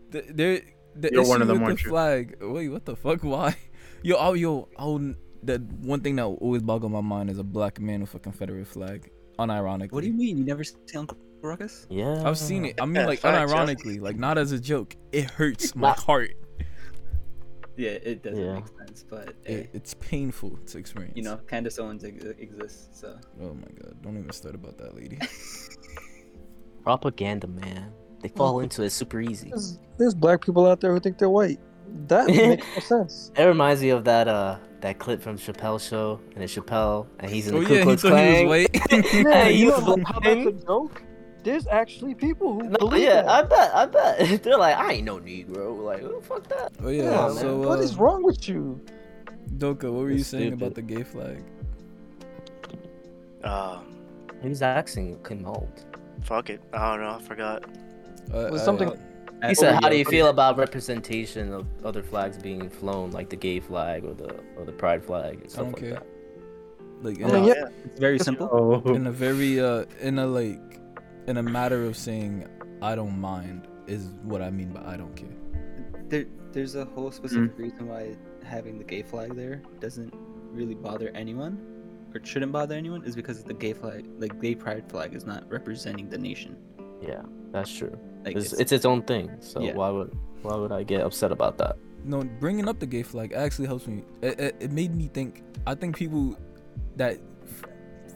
There, 0.10 0.62
the 1.02 1.10
You're 1.12 1.22
issue 1.22 1.30
one 1.30 1.42
of 1.42 1.48
them, 1.48 1.60
with 1.60 1.68
aren't 1.68 1.80
the 1.80 1.84
you? 1.86 1.90
flag. 1.90 2.38
Wait, 2.42 2.70
what 2.70 2.86
the 2.86 2.96
fuck? 2.96 3.24
Why? 3.24 3.56
Yo, 4.04 4.16
oh, 4.20 4.34
yo, 4.34 4.68
oh, 4.78 5.14
the 5.44 5.60
one 5.82 6.02
thing 6.02 6.16
that 6.18 6.26
always 6.26 6.62
boggle 6.62 6.90
my 6.90 7.02
mind 7.02 7.30
is 7.30 7.38
a 7.40 7.44
black 7.44 7.80
man 7.80 8.02
with 8.02 8.14
a 8.16 8.20
Confederate 8.20 8.68
flag. 8.68 9.10
Unironically. 9.40 9.92
What 9.92 10.02
do 10.02 10.08
you 10.08 10.14
mean? 10.14 10.38
You 10.38 10.44
never 10.44 10.64
see 10.64 10.76
Uncle 10.96 11.18
Ruckus? 11.42 11.86
Yeah. 11.90 12.24
I've 12.28 12.38
seen 12.38 12.66
it. 12.66 12.82
I 12.82 12.86
mean, 12.86 12.96
Yeah, 12.96 13.06
like 13.06 13.20
facts, 13.20 13.52
yeah. 13.52 13.58
unironically, 13.66 14.02
like 14.02 14.18
not 14.18 14.38
as 14.38 14.52
a 14.52 14.60
joke. 14.60 14.96
It 15.12 15.26
hurts 15.30 15.76
my 15.76 15.92
heart. 15.92 16.32
Yeah, 17.76 17.92
it 17.92 18.24
doesn't 18.24 18.44
Yeah. 18.44 18.56
make 18.56 18.68
sense, 18.80 19.06
but 19.08 19.36
It, 19.46 19.66
eh, 19.66 19.68
it's 19.74 19.94
painful 19.94 20.58
to 20.66 20.78
experience. 20.80 21.16
you 21.16 21.22
know, 21.22 21.38
Candace 21.48 21.78
Owens 21.78 22.04
ex- 22.04 22.26
exists, 22.26 23.00
so 23.00 23.16
Oh 23.40 23.54
my 23.54 23.68
god! 23.80 24.02
Don't 24.02 24.18
even 24.18 24.32
start 24.32 24.56
about 24.56 24.80
that 24.80 24.96
lady. 24.96 25.20
Propaganda, 26.84 27.48
man. 27.48 27.94
They 28.28 28.38
fall 28.38 28.60
into 28.60 28.84
it 28.84 28.90
super 28.92 29.20
easy. 29.22 29.50
There's, 29.50 29.80
there's 29.98 30.14
black 30.16 30.46
people 30.46 30.66
out 30.68 30.82
there 30.82 30.94
who 30.94 31.00
think 31.00 31.18
they're 31.18 31.30
white. 31.30 31.60
That 32.08 32.28
makes 32.28 32.66
no 32.76 32.82
sense. 32.82 33.32
It 33.38 33.44
reminds 33.44 33.82
me 33.82 33.90
of 33.90 34.04
that 34.06 34.28
uh 34.28 34.58
that 34.82 35.00
clip 35.00 35.22
from 35.22 35.38
Chappelle's 35.38 35.84
show, 35.86 36.20
and 36.36 36.44
it's 36.44 36.56
Chappelle, 36.56 37.08
and 37.20 37.32
he's 37.32 37.48
in 37.48 37.56
the 37.56 37.62
oh 37.62 37.66
Ku 37.66 37.74
yeah, 37.76 37.84
Klux 37.84 38.02
thought 38.04 38.20
he 38.20 38.46
Klan. 38.46 38.48
white. 38.48 38.70
Yeah, 38.92 39.44
Hey, 39.44 39.54
you 39.54 39.66
you 39.66 39.72
know 39.72 39.80
fucking- 39.82 40.04
how 40.04 40.20
that's 40.20 40.46
a 40.48 40.52
joke? 40.66 41.02
There's 41.44 41.66
actually 41.68 42.14
people 42.14 42.54
who 42.56 42.64
No, 42.70 42.78
believe 42.78 43.04
yeah, 43.04 43.22
that. 43.22 43.30
I 43.30 43.42
bet, 43.44 43.74
I 43.74 43.86
bet. 43.86 44.44
They're 44.44 44.58
like, 44.58 44.76
I 44.76 44.94
ain't 44.94 45.06
no 45.06 45.18
Negro. 45.18 45.80
Like, 45.82 46.02
who 46.02 46.16
the 46.20 46.22
fuck 46.22 46.48
that? 46.50 46.74
oh 46.84 46.90
yeah. 46.90 47.12
Come 47.12 47.26
on, 47.32 47.36
so 47.38 47.58
what 47.58 47.80
uh, 47.80 47.84
is 47.84 47.96
wrong 47.96 48.22
with 48.24 48.48
you? 48.50 48.80
Doka, 49.58 49.90
what 49.92 50.02
were 50.02 50.12
you 50.12 50.24
saying 50.24 50.52
stupid. 50.58 50.62
about 50.62 50.76
the 50.76 50.82
gay 50.82 51.04
flag? 51.04 51.42
Um, 53.44 53.96
He 54.42 54.50
was 54.50 54.62
asking 54.62 55.24
Kim 55.24 55.44
Holt. 55.44 55.86
fuck 56.24 56.50
it. 56.50 56.62
I 56.74 56.92
don't 56.98 57.02
know. 57.06 57.18
I 57.18 57.22
forgot. 57.22 57.64
Uh, 58.34 58.50
Was 58.52 58.64
something- 58.64 58.90
Uh, 58.90 59.50
He 59.50 59.56
said, 59.56 59.76
"How 59.76 59.90
do 59.90 59.96
you 59.96 60.06
feel 60.06 60.28
about 60.30 60.58
representation 60.58 61.54
of 61.54 61.68
other 61.86 62.02
flags 62.02 62.38
being 62.40 62.70
flown, 62.70 63.12
like 63.12 63.30
the 63.30 63.36
gay 63.36 63.60
flag 63.60 64.04
or 64.04 64.14
the 64.16 64.34
or 64.58 64.66
the 64.66 64.72
pride 64.72 65.04
flag 65.04 65.42
and 65.42 65.52
stuff 65.52 65.66
don't 65.66 65.74
like 65.74 65.82
care. 65.84 65.94
that?" 65.94 66.06
like 67.04 67.22
I 67.24 67.26
mean, 67.28 67.44
a, 67.44 67.48
yeah, 67.48 67.68
It's 67.86 68.00
very 68.00 68.18
simple. 68.18 68.50
Oh, 68.52 68.94
in 68.94 69.06
a 69.06 69.12
very 69.12 69.60
uh 69.60 69.86
in 70.02 70.18
a 70.18 70.26
like 70.26 70.60
in 71.28 71.38
a 71.38 71.44
matter 71.44 71.86
of 71.86 71.96
saying 71.96 72.48
I 72.82 72.96
don't 72.96 73.20
mind 73.20 73.68
is 73.86 74.10
what 74.24 74.42
I 74.42 74.50
mean 74.50 74.70
by 74.74 74.82
I 74.94 74.98
don't 74.98 75.16
care. 75.16 75.36
There, 76.10 76.26
there's 76.52 76.74
a 76.76 76.86
whole 76.86 77.12
specific 77.12 77.56
reason 77.60 77.88
why 77.88 78.16
having 78.44 78.80
the 78.80 78.84
gay 78.84 79.04
flag 79.04 79.36
there 79.36 79.62
doesn't 79.80 80.14
really 80.52 80.74
bother 80.74 81.10
anyone, 81.14 81.60
or 82.16 82.26
shouldn't 82.26 82.52
bother 82.52 82.74
anyone, 82.76 83.04
is 83.04 83.16
because 83.16 83.44
the 83.44 83.54
gay 83.54 83.74
flag, 83.74 84.08
like 84.18 84.42
gay 84.42 84.56
pride 84.56 84.90
flag, 84.90 85.14
is 85.14 85.26
not 85.28 85.48
representing 85.52 86.10
the 86.10 86.18
nation. 86.18 86.56
Yeah, 87.02 87.22
that's 87.52 87.72
true. 87.72 87.96
Like 88.28 88.36
It's, 88.38 88.52
it's, 88.54 88.62
it's 88.62 88.72
its 88.72 88.86
own 88.86 89.02
thing. 89.04 89.30
So 89.40 89.62
Yeah. 89.62 89.74
why 89.76 89.90
would 89.90 90.16
why 90.44 90.56
would 90.56 90.72
I 90.72 90.84
get 90.84 91.02
upset 91.02 91.32
about 91.32 91.58
that? 91.58 91.78
No, 92.04 92.24
bringing 92.40 92.68
up 92.70 92.80
the 92.80 92.86
gay 92.86 93.04
flag 93.04 93.34
actually 93.34 93.68
helps 93.68 93.88
me. 93.88 94.04
It, 94.22 94.40
it, 94.40 94.56
it 94.60 94.72
made 94.72 94.96
me 94.96 95.10
think. 95.14 95.44
I 95.66 95.76
think 95.76 95.96
people 95.96 96.38
that 96.96 97.18
f- 97.44 97.66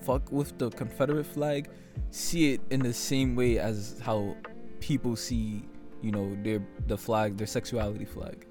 fuck 0.05 0.31
with 0.31 0.57
the 0.57 0.69
Confederate 0.69 1.25
flag 1.25 1.69
see 2.11 2.53
it 2.53 2.61
in 2.69 2.79
the 2.81 2.93
same 2.93 3.35
way 3.35 3.57
as 3.59 3.99
how 4.01 4.35
people 4.79 5.15
see, 5.15 5.63
you 6.01 6.11
know, 6.11 6.37
their 6.43 6.65
the 6.87 6.97
flag, 6.97 7.37
their 7.37 7.47
sexuality 7.47 8.05
flag. 8.05 8.45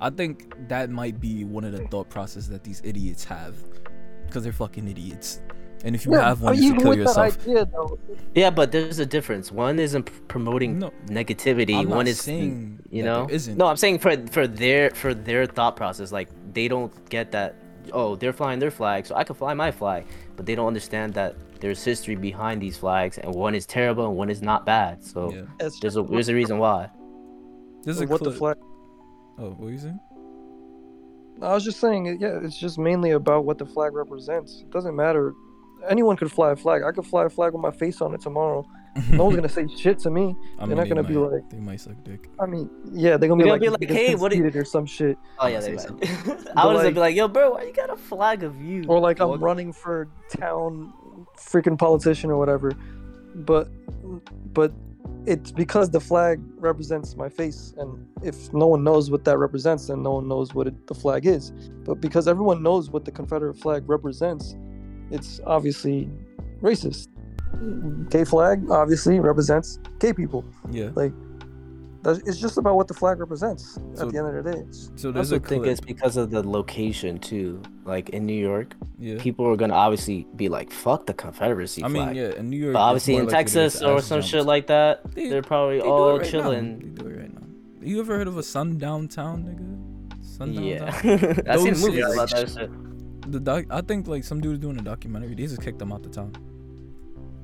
I 0.00 0.10
think 0.10 0.52
that 0.68 0.90
might 0.90 1.20
be 1.20 1.44
one 1.44 1.64
of 1.64 1.72
the 1.72 1.84
thought 1.88 2.08
process 2.08 2.46
that 2.48 2.62
these 2.64 2.80
idiots 2.84 3.24
have, 3.24 3.54
because 4.26 4.44
they're 4.44 4.52
fucking 4.52 4.88
idiots. 4.88 5.40
And 5.86 5.94
if 5.94 6.04
you 6.04 6.12
Yeah, 6.12 6.28
have 6.30 6.42
one, 6.42 6.56
you 6.56 6.70
should 6.70 6.78
kill 6.78 6.90
with 6.90 6.98
yourself. 6.98 7.40
Idea, 7.42 7.64
though, 7.64 7.96
Yeah, 8.34 8.50
but 8.50 8.72
there's 8.72 8.98
a 8.98 9.06
difference. 9.06 9.52
One 9.52 9.78
isn't 9.78 10.10
promoting 10.26 10.80
No, 10.80 10.90
negativity. 11.06 11.76
I'm 11.76 11.88
not 11.88 11.96
One 11.96 12.06
is 12.08 12.20
saying 12.20 12.80
you 12.90 13.04
know. 13.04 13.26
there 13.26 13.36
isn't. 13.36 13.56
No, 13.56 13.66
I'm 13.66 13.76
saying 13.76 14.00
for 14.00 14.16
for 14.36 14.48
their 14.48 14.90
for 14.90 15.14
their 15.14 15.46
thought 15.46 15.76
process, 15.76 16.10
like 16.10 16.28
they 16.52 16.66
don't 16.66 16.92
get 17.08 17.30
that. 17.30 17.54
Oh, 17.92 18.16
they're 18.16 18.32
flying 18.32 18.58
their 18.58 18.72
flag, 18.72 19.06
so 19.06 19.14
I 19.14 19.22
can 19.22 19.36
fly 19.36 19.54
my 19.54 19.70
flag. 19.70 20.04
But 20.34 20.44
they 20.46 20.56
don't 20.56 20.66
understand 20.66 21.14
that 21.14 21.36
there's 21.60 21.84
history 21.84 22.16
behind 22.16 22.60
these 22.60 22.76
flags, 22.76 23.16
and 23.18 23.32
one 23.32 23.54
is 23.54 23.64
terrible 23.64 24.04
and 24.08 24.16
one 24.16 24.28
is 24.28 24.42
not 24.42 24.66
bad. 24.66 25.04
So 25.04 25.32
Yeah. 25.32 25.42
there's 25.80 25.96
a 25.96 26.02
there's 26.02 26.28
a 26.28 26.34
reason 26.34 26.58
why. 26.58 26.90
There's 27.84 28.00
a 28.00 28.06
what 28.06 28.24
the 28.24 28.32
flag. 28.32 28.56
Oh, 29.38 29.50
what 29.50 29.60
were 29.60 29.70
you 29.70 29.78
saying? 29.78 30.00
I 31.42 31.52
was 31.54 31.62
just 31.62 31.78
saying, 31.78 32.18
yeah, 32.18 32.40
it's 32.42 32.58
just 32.58 32.76
mainly 32.78 33.10
about 33.12 33.44
what 33.44 33.58
the 33.58 33.66
flag 33.66 33.94
represents. 33.94 34.62
It 34.62 34.70
doesn't 34.70 34.96
matter. 34.96 35.34
Anyone 35.88 36.16
could 36.16 36.32
fly 36.32 36.52
a 36.52 36.56
flag. 36.56 36.82
I 36.82 36.90
could 36.92 37.06
fly 37.06 37.24
a 37.26 37.28
flag 37.28 37.52
with 37.52 37.62
my 37.62 37.70
face 37.70 38.00
on 38.00 38.14
it 38.14 38.20
tomorrow. 38.20 38.66
No 39.10 39.24
one's 39.24 39.36
gonna 39.36 39.48
say 39.60 39.68
shit 39.68 39.98
to 40.00 40.10
me. 40.10 40.34
I 40.58 40.66
they're 40.66 40.74
not 40.76 40.84
they 40.84 40.88
gonna 40.88 41.02
be 41.02 41.14
might- 41.14 41.32
like- 41.32 41.50
they 41.50 41.58
might 41.58 41.80
suck 41.80 42.02
dick. 42.02 42.28
I 42.40 42.46
mean, 42.46 42.70
yeah, 42.92 43.16
they're 43.16 43.28
gonna 43.28 43.42
be 43.42 43.50
They're 43.50 43.52
like, 43.58 43.62
gonna 43.62 43.78
be 43.78 43.86
like, 43.86 43.94
"Hey, 43.96 44.14
what 44.14 44.30
do 44.32 44.38
you-" 44.38 44.42
conceited," 44.44 44.62
or 44.62 44.64
some 44.64 44.86
shit, 44.86 45.18
Oh 45.38 45.46
yeah, 45.46 45.60
they 45.60 45.76
say 45.76 45.88
might. 45.90 46.04
I 46.56 46.64
But, 46.64 46.72
was 46.72 46.82
gonna 46.82 46.92
be 46.92 47.00
like, 47.00 47.14
yo, 47.14 47.28
bro, 47.28 47.50
why 47.52 47.64
you 47.64 47.72
got 47.72 47.90
a 47.90 47.96
flag 47.96 48.42
of 48.42 48.60
you? 48.62 48.84
or 48.88 48.98
like 48.98 49.20
I'm 49.20 49.38
running 49.38 49.72
for 49.72 50.08
town, 50.30 50.92
freaking 51.38 51.78
politician 51.78 52.30
or 52.30 52.38
whatever. 52.38 52.72
But, 53.34 53.68
but 54.54 54.72
it's 55.26 55.52
because 55.52 55.90
the 55.90 56.00
flag 56.00 56.40
represents 56.56 57.16
my 57.16 57.28
face, 57.28 57.74
and 57.76 58.06
if 58.22 58.50
no 58.54 58.66
one 58.66 58.82
knows 58.82 59.10
what 59.10 59.24
that 59.26 59.36
represents, 59.36 59.88
then 59.88 60.02
no 60.02 60.12
one 60.12 60.26
knows 60.26 60.54
what 60.54 60.68
it, 60.68 60.86
the 60.86 60.94
flag 60.94 61.26
is. 61.26 61.50
But 61.84 62.00
because 62.00 62.26
everyone 62.28 62.62
knows 62.62 62.88
what 62.90 63.04
the 63.04 63.10
Confederate 63.12 63.58
flag 63.58 63.86
represents, 63.88 64.56
it's 65.10 65.40
obviously 65.46 66.08
racist. 66.60 67.08
Gay 68.10 68.24
flag 68.24 68.70
obviously 68.70 69.20
represents 69.20 69.78
gay 69.98 70.12
people. 70.12 70.44
Yeah. 70.70 70.90
Like 70.94 71.12
it's 72.24 72.38
just 72.38 72.56
about 72.56 72.76
what 72.76 72.86
the 72.86 72.94
flag 72.94 73.18
represents 73.18 73.78
So- 73.94 74.06
at 74.06 74.12
the 74.12 74.18
end 74.18 74.28
of 74.36 74.44
the 74.44 74.52
day. 74.52 74.58
It's, 74.68 74.92
So 74.94 75.10
I 75.12 75.16
also 75.18 75.36
a 75.36 75.38
think 75.40 75.62
clip. 75.64 75.72
it's 75.72 75.80
because 75.80 76.16
of 76.16 76.30
the 76.30 76.40
location 76.48 77.18
too. 77.18 77.60
Like 77.84 78.10
in 78.10 78.26
New 78.26 78.34
York, 78.50 78.76
yeah. 78.98 79.16
people 79.18 79.44
are 79.46 79.56
gonna 79.56 79.74
obviously 79.74 80.26
be 80.36 80.48
like, 80.48 80.70
"Fuck 80.70 81.06
the 81.06 81.14
Confederacy 81.14 81.82
I 81.82 81.88
flag." 81.88 82.06
mean, 82.08 82.16
yeah, 82.16 82.30
in 82.38 82.48
New 82.50 82.58
York. 82.58 82.74
But 82.74 82.80
obviously 82.80 83.14
in 83.14 83.20
likely 83.26 83.30
to 83.32 83.36
Texas 83.36 83.82
or 83.82 84.00
some 84.00 84.20
jumped. 84.20 84.28
shit 84.28 84.44
like 84.46 84.66
that, 84.68 85.02
They- 85.14 85.28
they're 85.30 85.42
probably 85.42 85.78
They 85.78 85.82
do 85.84 85.90
all 85.90 86.20
chilling. 86.20 86.78
Now. 86.78 86.78
They 86.84 86.88
do 87.02 87.06
it 87.08 87.20
right 87.20 87.34
now. 87.34 87.40
You 87.82 88.00
ever 88.00 88.16
heard 88.16 88.28
of 88.28 88.36
a 88.38 88.42
sundown 88.42 89.08
town, 89.08 89.44
nigga? 89.44 90.24
Sundown 90.24 90.62
Yeah, 90.64 90.90
town. 90.90 91.42
I've 91.48 91.60
seen 91.60 91.74
movies 91.80 92.04
about 92.14 92.30
that 92.30 92.50
shit. 92.50 92.70
The 93.28 93.40
doc, 93.40 93.64
I 93.70 93.80
think 93.80 94.06
like 94.06 94.24
some 94.24 94.40
dude's 94.40 94.58
doing 94.60 94.78
a 94.78 94.82
documentary. 94.82 95.34
They 95.34 95.46
just 95.46 95.62
kicked 95.62 95.78
them 95.78 95.92
out 95.92 96.02
the 96.02 96.08
town. 96.08 96.32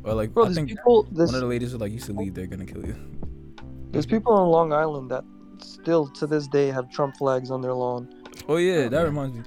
Or 0.04 0.14
like 0.14 0.32
bro, 0.32 0.44
I 0.44 0.46
there's 0.46 0.56
think 0.56 0.68
people. 0.68 1.06
There's, 1.10 1.28
one 1.28 1.36
of 1.36 1.40
the 1.42 1.46
ladies 1.46 1.72
was 1.72 1.80
like, 1.80 1.92
"You 1.92 2.00
should 2.00 2.16
leave. 2.16 2.34
They're 2.34 2.46
gonna 2.46 2.66
kill 2.66 2.84
you." 2.84 2.96
there's 3.90 4.06
people 4.06 4.32
on 4.32 4.48
Long 4.48 4.72
Island 4.72 5.10
that 5.10 5.24
still 5.58 6.08
to 6.08 6.26
this 6.26 6.48
day 6.48 6.68
have 6.68 6.90
Trump 6.90 7.16
flags 7.16 7.50
on 7.50 7.60
their 7.60 7.74
lawn. 7.74 8.08
Oh 8.48 8.56
yeah, 8.56 8.88
that 8.88 9.02
reminds 9.02 9.36
me. 9.36 9.42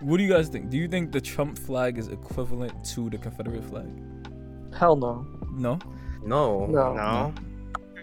What 0.00 0.16
do 0.16 0.24
you 0.24 0.28
guys 0.32 0.48
think? 0.48 0.70
Do 0.70 0.76
you 0.76 0.88
think 0.88 1.12
the 1.12 1.20
Trump 1.20 1.56
flag 1.58 1.98
is 1.98 2.08
equivalent 2.08 2.84
to 2.86 3.08
the 3.08 3.18
Confederate 3.18 3.64
flag? 3.64 3.88
Hell 4.76 4.96
no. 4.96 5.26
No. 5.52 5.78
No. 6.24 6.66
No. 6.66 6.94
No. 6.94 7.34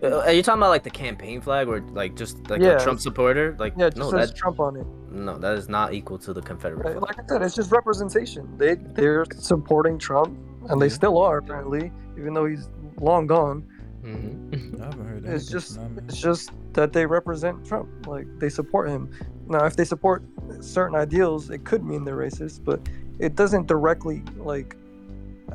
Uh, 0.03 0.21
Are 0.21 0.31
you 0.31 0.43
talking 0.43 0.59
about 0.59 0.69
like 0.69 0.83
the 0.83 0.89
campaign 0.89 1.41
flag 1.41 1.67
or 1.67 1.81
like 1.93 2.15
just 2.15 2.49
like 2.49 2.61
Yeah, 2.61 2.77
a 2.77 2.79
Trump 2.79 2.99
supporter? 2.99 3.55
Like 3.59 3.73
Yeah, 3.77 3.87
it 3.87 3.95
just 3.95 4.11
no, 4.11 4.17
says 4.17 4.29
that 4.31 4.37
Trump 4.37 4.59
on 4.59 4.77
it. 4.77 4.85
No, 5.15 5.37
that 5.37 5.57
is 5.57 5.69
not 5.69 5.93
equal 5.93 6.17
to 6.19 6.33
the 6.33 6.41
Confederate 6.41 6.83
Like, 6.85 6.97
flag. 6.99 7.17
like 7.17 7.19
I 7.25 7.27
said, 7.27 7.41
it's 7.41 7.55
just 7.55 7.71
representation. 7.71 8.57
They 8.57 8.75
they're 8.75 9.25
supporting 9.37 9.97
Trump, 9.97 10.37
and 10.69 10.81
they 10.81 10.89
still 10.89 11.17
are 11.17 11.37
apparently, 11.37 11.91
even 12.17 12.33
though 12.33 12.45
he's 12.45 12.69
long 12.99 13.27
gone. 13.27 13.65
Mhm. 14.03 14.79
I 14.81 14.85
haven't 14.85 15.07
heard. 15.07 15.25
It's 15.25 15.47
just 15.47 15.75
from 15.75 15.95
that, 15.95 16.03
it's 16.05 16.17
just 16.21 16.51
that 16.73 16.93
they 16.93 17.05
represent 17.05 17.65
Trump. 17.65 17.89
Like 18.07 18.27
they 18.39 18.49
support 18.49 18.89
him. 18.89 19.09
Now, 19.47 19.65
if 19.65 19.75
they 19.75 19.85
support 19.85 20.23
certain 20.59 20.95
ideals, 20.95 21.49
it 21.49 21.63
could 21.65 21.83
mean 21.83 22.03
they're 22.03 22.17
racist, 22.17 22.63
but 22.63 22.81
it 23.19 23.35
doesn't 23.35 23.67
directly 23.67 24.23
like 24.37 24.75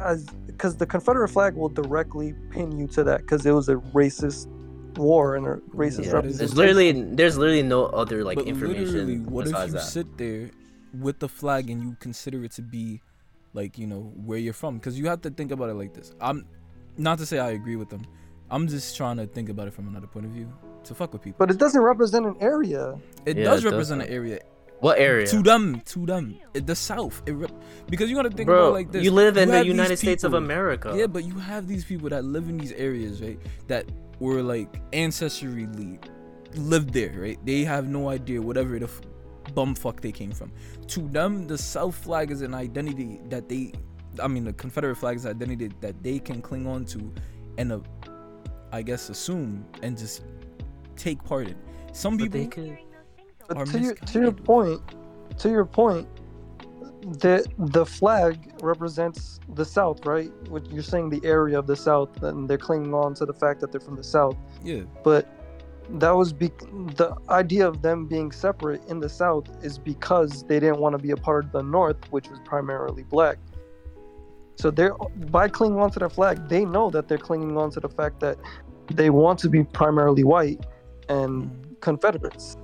as 0.01 0.25
because 0.47 0.77
the 0.77 0.87
Confederate 0.87 1.29
flag 1.29 1.55
will 1.55 1.69
directly 1.69 2.35
pin 2.51 2.73
you 2.79 2.87
to 2.89 3.05
that 3.05 3.21
because 3.23 3.45
it 3.45 3.53
was 3.53 3.69
a 3.69 3.75
racist 3.95 4.49
war 4.99 5.37
and 5.37 5.47
a 5.47 5.57
racist 5.75 5.81
Yeah, 5.81 5.87
Yeah, 5.89 5.93
there's 5.97 6.13
representation. 6.13 6.57
literally 6.57 6.93
there's 7.15 7.37
literally 7.39 7.63
no 7.63 7.87
other 7.87 8.25
like 8.25 8.37
but 8.37 8.47
literally, 8.47 8.75
information 8.79 9.31
what 9.31 9.47
if 9.47 9.53
you 9.67 9.73
that. 9.73 9.83
sit 9.83 10.17
there 10.19 10.51
with 11.01 11.19
the 11.21 11.29
flag 11.29 11.71
and 11.71 11.83
you 11.83 11.97
consider 12.01 12.43
it 12.45 12.53
to 12.53 12.63
be 12.63 13.01
like 13.55 13.79
you 13.79 13.87
know 13.87 14.13
where 14.25 14.39
you're 14.39 14.53
from? 14.53 14.79
Because 14.79 14.99
you 14.99 15.07
have 15.09 15.21
to 15.23 15.31
think 15.31 15.51
about 15.53 15.71
it 15.71 15.75
like 15.75 15.93
this. 15.95 16.13
I'm 16.21 16.47
not 16.97 17.19
to 17.19 17.27
say 17.27 17.39
I 17.39 17.51
agree 17.51 17.77
with 17.77 17.89
them. 17.91 18.03
I'm 18.51 18.67
just 18.67 18.97
trying 18.97 19.17
to 19.19 19.27
think 19.27 19.49
about 19.49 19.69
it 19.69 19.75
from 19.75 19.87
another 19.89 20.07
point 20.09 20.27
of 20.27 20.33
view 20.33 20.53
to 20.85 20.95
fuck 20.95 21.13
with 21.13 21.23
people. 21.23 21.37
But 21.39 21.51
it 21.53 21.59
doesn't 21.59 21.81
represent 21.81 22.27
an 22.27 22.37
area. 22.41 22.99
it 23.27 23.37
Yeah, 23.37 23.45
does 23.45 23.61
it 23.61 23.65
does 23.65 23.73
represent 23.73 23.99
not. 24.01 24.09
an 24.09 24.13
area 24.15 24.41
What 24.81 24.99
area? 24.99 25.27
to 25.29 25.41
them, 25.43 25.81
to 25.87 26.05
them, 26.07 26.37
it, 26.55 26.67
the 26.67 26.75
South. 26.75 27.23
It 27.27 27.33
rep- 27.33 27.53
because 27.89 28.11
you 28.11 28.17
gotta 28.17 28.31
think 28.31 28.47
Bro, 28.49 28.59
about 28.59 28.69
it 28.71 28.73
like 28.73 28.93
this. 28.93 29.05
you 29.05 29.13
live 29.13 29.37
in 29.37 29.49
the 29.49 29.55
have 29.57 29.65
these 29.67 29.71
United 29.73 29.99
States 29.99 30.25
of 30.25 30.35
America. 30.35 30.95
Yeah, 30.97 31.07
but 31.07 31.23
you 31.25 31.35
have 31.35 31.69
these 31.69 31.85
people 31.85 32.09
that 32.09 32.25
live 32.25 32.49
in 32.49 32.59
these 32.59 32.73
areas, 32.73 33.23
right? 33.23 33.39
That 33.69 33.87
were 34.21 34.43
like 34.43 34.69
ancestrally 34.93 35.99
lived 36.55 36.93
there, 36.93 37.15
right? 37.19 37.39
They 37.45 37.65
have 37.65 37.89
no 37.89 38.09
idea 38.11 38.41
whatever 38.41 38.79
the 38.79 38.85
f- 38.85 39.01
bumfuck 39.55 40.01
they 40.01 40.13
came 40.13 40.31
from. 40.31 40.53
To 40.89 41.01
them, 41.09 41.47
the 41.47 41.59
South 41.59 41.95
flag 41.95 42.31
is 42.31 42.43
an 42.43 42.55
identity 42.55 43.21
that 43.29 43.49
they, 43.49 43.73
I 44.23 44.29
mean, 44.29 44.45
the 44.45 44.53
Confederate 44.53 44.97
flag 44.97 45.17
is 45.17 45.25
an 45.25 45.33
identity 45.33 45.71
that 45.81 46.03
they 46.03 46.19
can 46.19 46.43
cling 46.43 46.67
on 46.67 46.85
to, 46.87 47.13
and 47.59 47.73
uh, 47.73 47.81
I 48.73 48.83
guess 48.83 49.09
assume 49.09 49.67
and 49.83 49.99
just 49.99 50.23
take 50.97 51.23
part 51.25 51.49
in. 51.49 51.57
Some 51.93 52.17
But 52.17 52.25
people 52.25 52.41
they 52.41 52.47
could. 52.47 52.79
But 53.49 53.57
are 53.57 53.65
to 53.67 53.81
your 53.81 53.95
to 53.95 54.21
your 54.21 54.33
point, 54.33 54.81
to 55.39 55.51
your 55.51 55.65
point, 55.65 56.07
the 57.03 57.47
the 57.59 57.87
flag 57.87 58.53
represents 58.63 59.41
the 59.55 59.65
South, 59.65 60.05
right? 60.05 60.31
What 60.49 60.71
you're 60.71 60.83
saying 60.83 61.11
the 61.11 61.21
area 61.25 61.59
of 61.59 61.67
the 61.67 61.77
South, 61.77 62.23
and 62.23 62.49
they're 62.49 62.59
clinging 62.59 62.95
on 62.95 63.15
to 63.15 63.27
the 63.27 63.33
fact 63.33 63.61
that 63.61 63.73
they're 63.73 63.81
from 63.81 63.97
the 63.97 64.05
South. 64.05 64.37
yeah, 64.63 64.83
But 65.03 65.29
that 65.99 66.11
was 66.11 66.33
be- 66.33 66.53
the 66.97 67.17
idea 67.31 67.67
of 67.67 67.83
them 67.83 68.07
being 68.07 68.31
separate 68.31 68.85
in 68.87 69.01
the 69.01 69.09
South 69.09 69.49
is 69.63 69.79
because 69.79 70.45
they 70.45 70.61
didn't 70.61 70.79
want 70.79 70.97
to 70.97 71.03
be 71.03 71.11
a 71.11 71.17
part 71.17 71.47
of 71.47 71.53
the 71.53 71.63
North, 71.63 72.11
which 72.11 72.29
was 72.29 72.39
primarily 72.45 73.03
black. 73.03 73.39
So 74.57 74.71
they're 74.71 74.95
by 75.31 75.49
clinging 75.49 75.81
on 75.81 75.91
to 75.93 75.99
the 75.99 76.11
flag, 76.11 76.49
they 76.49 76.65
know 76.65 76.91
that 76.91 77.09
they're 77.09 77.19
clinging 77.19 77.57
on 77.57 77.71
to 77.71 77.81
the 77.81 77.89
fact 77.89 78.21
that 78.21 78.37
they 78.93 79.09
want 79.09 79.39
to 79.41 79.49
be 79.49 79.65
primarily 79.65 80.25
white 80.25 80.65
and 81.09 81.45
mm-hmm. 81.45 81.67
Confederates, 81.81 82.59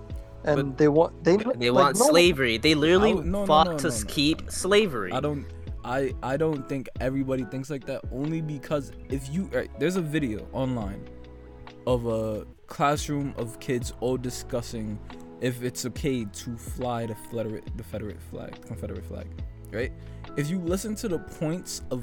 and 0.46 0.56
But- 0.70 0.78
they 0.78 0.88
want 0.88 1.24
they 1.24 1.36
They 1.36 1.70
like, 1.70 1.84
want 1.84 1.98
no 1.98 2.06
slavery. 2.08 2.58
They 2.58 2.74
literally 2.74 3.10
I 3.12 3.14
would- 3.14 3.26
no, 3.26 3.40
no, 3.40 3.46
fought 3.46 3.66
no, 3.68 3.78
to 3.78 3.88
no, 3.88 3.94
no. 3.98 4.04
keep 4.08 4.50
slavery. 4.50 5.12
I 5.12 5.20
don't. 5.20 5.46
I 5.84 6.12
I 6.22 6.36
don't 6.36 6.68
think 6.68 6.88
everybody 7.00 7.44
thinks 7.44 7.70
like 7.70 7.84
that. 7.86 8.00
Only 8.12 8.40
because 8.40 8.92
if 9.08 9.28
you 9.32 9.44
right, 9.52 9.70
there's 9.78 9.96
a 9.96 10.02
video 10.02 10.46
online 10.52 11.02
of 11.86 12.06
a 12.06 12.44
classroom 12.66 13.32
of 13.36 13.58
kids 13.60 13.92
all 14.00 14.16
discussing 14.16 14.98
if 15.40 15.62
it's 15.62 15.86
okay 15.86 16.24
to 16.24 16.56
fly 16.56 17.06
the 17.06 17.14
Confederate 17.14 17.64
the 17.66 17.70
Confederate 17.82 18.20
flag, 18.30 18.60
Confederate 18.66 19.04
flag, 19.04 19.26
right? 19.72 19.92
If 20.36 20.50
you 20.50 20.58
listen 20.58 20.94
to 20.96 21.08
the 21.08 21.18
points 21.20 21.82
of 21.90 22.02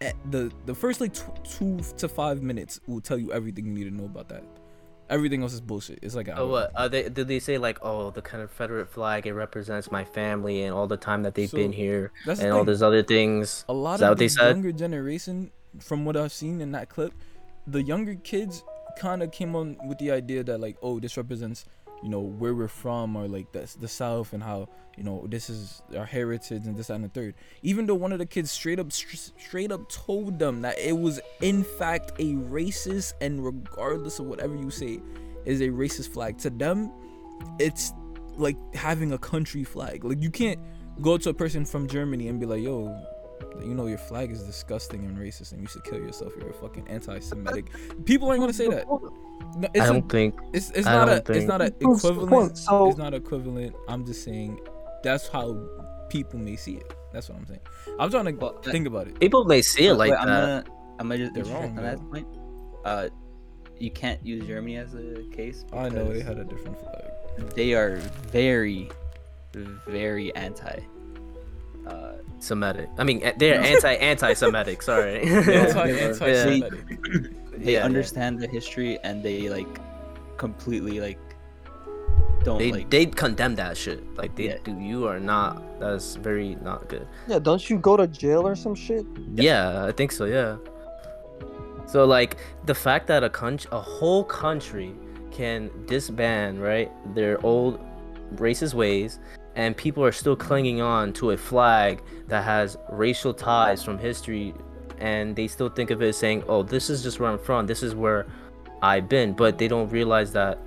eh, 0.00 0.12
the 0.30 0.50
the 0.66 0.74
first 0.74 1.00
like 1.02 1.12
tw- 1.12 1.44
two 1.44 1.80
to 1.98 2.08
five 2.08 2.42
minutes 2.42 2.80
will 2.86 3.00
tell 3.02 3.18
you 3.18 3.30
everything 3.32 3.66
you 3.66 3.72
need 3.74 3.84
to 3.90 3.94
know 3.94 4.06
about 4.06 4.28
that. 4.30 4.44
Everything 5.10 5.42
else 5.42 5.52
is 5.52 5.60
bullshit. 5.60 5.98
It's 6.02 6.14
like 6.14 6.28
Oh, 6.34 6.46
what? 6.48 6.90
They, 6.90 7.08
did 7.08 7.28
they 7.28 7.38
say 7.38 7.58
like, 7.58 7.78
oh, 7.82 8.10
the 8.10 8.22
Confederate 8.22 8.88
flag 8.88 9.26
it 9.26 9.34
represents 9.34 9.90
my 9.90 10.04
family 10.04 10.62
and 10.62 10.74
all 10.74 10.86
the 10.86 10.96
time 10.96 11.22
that 11.24 11.34
they've 11.34 11.50
been 11.52 11.72
here 11.72 12.12
That's 12.24 12.40
the 12.40 12.46
and 12.46 12.54
all 12.54 12.64
these 12.64 12.82
other 12.82 13.02
things? 13.02 13.64
a 13.68 13.72
lot 13.74 13.96
Is 13.96 14.02
of 14.02 14.18
the 14.18 14.28
younger 14.48 14.72
generation, 14.72 15.50
from 15.80 16.04
what 16.04 16.16
I've 16.16 16.32
seen 16.32 16.60
in 16.60 16.72
that 16.72 16.88
clip, 16.88 17.12
the 17.66 17.82
younger 17.82 18.14
kids 18.14 18.64
kind 18.98 19.22
of 19.22 19.32
came 19.32 19.54
on 19.54 19.76
with 19.86 19.98
the 19.98 20.10
idea 20.10 20.44
that 20.44 20.58
like, 20.60 20.76
oh, 20.82 20.98
this 21.00 21.16
represents, 21.16 21.64
you 22.02 22.08
know, 22.08 22.20
where 22.20 22.54
we're 22.54 22.68
from 22.68 23.16
or 23.16 23.28
like 23.28 23.52
the 23.52 23.72
the 23.80 23.88
South 23.88 24.32
and 24.32 24.42
how 24.42 24.68
you 24.96 25.04
know 25.04 25.26
this 25.28 25.48
is 25.48 25.82
our 25.96 26.04
heritage 26.04 26.66
and 26.66 26.76
this 26.76 26.90
and 26.90 27.04
the 27.04 27.08
third. 27.08 27.34
Even 27.62 27.86
though 27.86 27.94
one 27.94 28.12
of 28.12 28.18
the 28.18 28.26
kids 28.26 28.50
straight 28.50 28.78
up 28.78 28.92
str- 28.92 29.16
straight 29.16 29.70
up 29.72 29.88
told 29.88 30.38
them 30.38 30.62
that 30.62 30.78
it 30.78 30.96
was 30.96 31.20
in 31.40 31.62
fact 31.62 32.12
a 32.18 32.34
racist 32.34 33.14
and 33.20 33.44
regardless 33.44 34.18
of 34.18 34.26
whatever 34.26 34.54
you 34.54 34.70
say, 34.70 35.00
is 35.44 35.60
a 35.60 35.68
racist 35.68 36.08
flag 36.12 36.38
to 36.38 36.50
them. 36.50 36.90
It's 37.58 37.92
like 38.36 38.56
having 38.74 39.12
a 39.12 39.18
country 39.18 39.64
flag. 39.64 40.04
Like 40.04 40.22
you 40.22 40.30
can't 40.30 40.60
go 41.00 41.16
to 41.18 41.30
a 41.30 41.34
person 41.34 41.64
from 41.64 41.86
Germany 41.86 42.28
and 42.28 42.38
be 42.38 42.46
like, 42.46 42.62
yo, 42.62 42.94
you 43.60 43.74
know 43.74 43.86
your 43.86 43.98
flag 43.98 44.30
is 44.30 44.42
disgusting 44.42 45.04
and 45.04 45.16
racist 45.16 45.52
and 45.52 45.60
you 45.60 45.66
should 45.66 45.84
kill 45.84 45.98
yourself. 45.98 46.32
You're 46.38 46.50
a 46.50 46.54
fucking 46.54 46.88
anti-Semitic. 46.88 47.66
People 48.04 48.28
aren't 48.28 48.40
gonna 48.40 48.52
say 48.52 48.68
that. 48.68 48.86
No, 49.56 49.68
it's 49.74 49.80
I 49.84 49.88
a- 49.88 49.92
don't 49.92 50.08
think. 50.08 50.34
it's 50.52 50.70
it's 50.70 50.86
I 50.86 50.92
not 50.94 51.08
a 51.08 51.20
don't 51.20 51.36
it's 51.36 51.46
not 51.46 51.60
a 51.60 51.66
equivalent. 51.66 52.28
point. 52.30 52.58
So- 52.58 52.88
it's 52.88 52.98
not 52.98 53.14
equivalent. 53.14 53.74
I'm 53.88 54.04
just 54.06 54.24
saying 54.24 54.60
that's 55.02 55.28
how 55.28 55.56
people 56.08 56.38
may 56.38 56.56
see 56.56 56.74
it. 56.76 56.92
That's 57.12 57.28
what 57.28 57.38
I'm 57.38 57.46
saying. 57.46 57.60
I'm 57.98 58.10
trying 58.10 58.24
to 58.26 58.32
Well, 58.32 58.58
think 58.62 58.86
about 58.86 59.08
it. 59.08 59.20
People 59.20 59.44
may 59.44 59.60
see 59.62 59.86
it 59.86 59.92
Wait, 59.96 60.10
like 60.10 60.18
I'm 60.18 60.26
that. 60.28 60.64
gonna, 60.66 60.76
I'm 60.98 61.08
gonna 61.08 61.18
just 61.18 61.34
They're 61.34 61.44
wrong, 61.44 61.76
on 61.78 61.84
that 61.84 61.98
point. 62.10 62.26
Uh, 62.84 63.08
you 63.78 63.90
can't 63.90 64.24
use 64.24 64.46
Germany 64.46 64.76
as 64.76 64.94
a 64.94 65.22
case. 65.32 65.64
I 65.72 65.88
know 65.90 66.10
they 66.12 66.20
had 66.22 66.38
a 66.38 66.44
different 66.44 66.78
flag. 66.80 67.50
They 67.54 67.74
are 67.74 67.96
very, 68.30 68.88
very 69.86 70.34
anti. 70.36 70.80
Uh, 71.86 72.12
Semitic. 72.38 72.88
I 72.98 73.04
mean, 73.04 73.22
eh, 73.22 73.32
they're 73.36 73.60
anti 73.60 73.92
anti-Semitic. 73.94 74.82
Sorry. 74.82 75.20
Anti 75.22 75.90
anti-Semitic. 75.90 77.32
they 77.64 77.72
Yeah, 77.72 77.78
yeah. 77.80 77.84
understand 77.84 78.40
the 78.40 78.46
history 78.48 78.98
and 79.04 79.22
they 79.22 79.48
like 79.48 79.78
completely 80.36 81.00
like 81.00 81.18
don't 82.44 82.58
They 82.58 82.72
like. 82.72 82.90
they 82.90 83.06
condemn 83.06 83.54
that 83.56 83.76
shit. 83.76 84.00
Like 84.16 84.34
they 84.34 84.48
Yeah. 84.48 84.56
do. 84.64 84.76
You 84.78 85.06
are 85.06 85.20
not. 85.20 85.62
That's 85.78 86.16
very 86.16 86.56
not 86.62 86.88
good. 86.88 87.06
Yeah, 87.28 87.38
don't 87.38 87.62
you 87.70 87.78
go 87.78 87.96
to 87.96 88.06
jail 88.08 88.42
or 88.46 88.56
some 88.56 88.74
shit? 88.74 89.06
Yeah, 89.34 89.84
I 89.84 89.92
think 89.92 90.10
so. 90.10 90.24
Yeah. 90.24 90.56
So 91.86 92.04
like 92.04 92.36
the 92.66 92.74
fact 92.74 93.06
that 93.08 93.22
a 93.22 93.30
country, 93.30 93.68
a 93.72 93.80
whole 93.80 94.24
country, 94.24 94.92
can 95.30 95.70
disband 95.86 96.60
right 96.60 96.90
their 97.14 97.44
old 97.46 97.78
racist 98.36 98.74
ways, 98.74 99.20
and 99.54 99.76
people 99.76 100.04
are 100.04 100.12
still 100.12 100.34
clinging 100.36 100.80
on 100.80 101.12
to 101.14 101.30
a 101.30 101.36
flag 101.36 102.02
that 102.28 102.42
has 102.44 102.76
racial 102.90 103.32
ties 103.32 103.82
from 103.84 103.98
history, 103.98 104.52
and 105.02 105.34
they 105.34 105.48
still 105.48 105.68
think 105.68 105.90
of 105.90 106.00
it 106.00 106.08
as 106.08 106.16
saying, 106.16 106.44
"Oh, 106.48 106.62
this 106.62 106.88
is 106.88 107.02
just 107.02 107.18
where 107.20 107.30
I'm 107.30 107.38
from. 107.38 107.66
This 107.66 107.82
is 107.82 107.94
where 107.94 108.26
I've 108.80 109.08
been," 109.08 109.32
but 109.32 109.58
they 109.58 109.68
don't 109.68 109.90
realize 109.90 110.32
that 110.32 110.58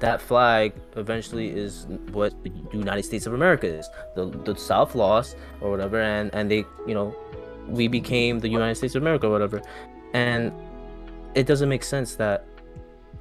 that 0.00 0.20
flag 0.20 0.74
eventually 0.96 1.48
is 1.48 1.86
what 2.10 2.34
the 2.42 2.52
United 2.72 3.04
States 3.04 3.26
of 3.26 3.32
America 3.34 3.66
is. 3.66 3.88
The 4.16 4.26
the 4.48 4.56
South 4.56 4.94
lost 4.94 5.36
or 5.60 5.70
whatever, 5.70 6.00
and 6.00 6.34
and 6.34 6.50
they 6.50 6.64
you 6.86 6.94
know 6.94 7.14
we 7.68 7.88
became 7.88 8.40
the 8.40 8.48
United 8.48 8.74
States 8.74 8.94
of 8.94 9.02
America 9.02 9.26
or 9.28 9.30
whatever. 9.30 9.62
And 10.12 10.52
it 11.34 11.46
doesn't 11.46 11.68
make 11.68 11.84
sense 11.84 12.16
that 12.16 12.44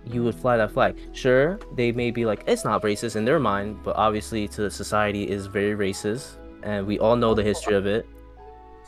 you 0.06 0.24
would 0.24 0.36
fly 0.36 0.58
that 0.58 0.72
flag. 0.72 0.98
Sure, 1.14 1.60
they 1.76 1.92
may 1.92 2.12
be 2.12 2.26
like, 2.26 2.44
it's 2.46 2.66
not 2.66 2.82
racist 2.82 3.16
in 3.16 3.26
their 3.26 3.40
mind, 3.40 3.80
but 3.84 3.96
obviously 3.96 4.48
to 4.50 4.70
society 4.70 5.30
is 5.30 5.46
very 5.48 5.76
racist. 5.76 6.38
And 6.62 6.86
we 6.86 7.00
all 7.00 7.16
know 7.16 7.34
the 7.34 7.44
history 7.44 7.76
of 7.76 7.86
it. 7.86 8.06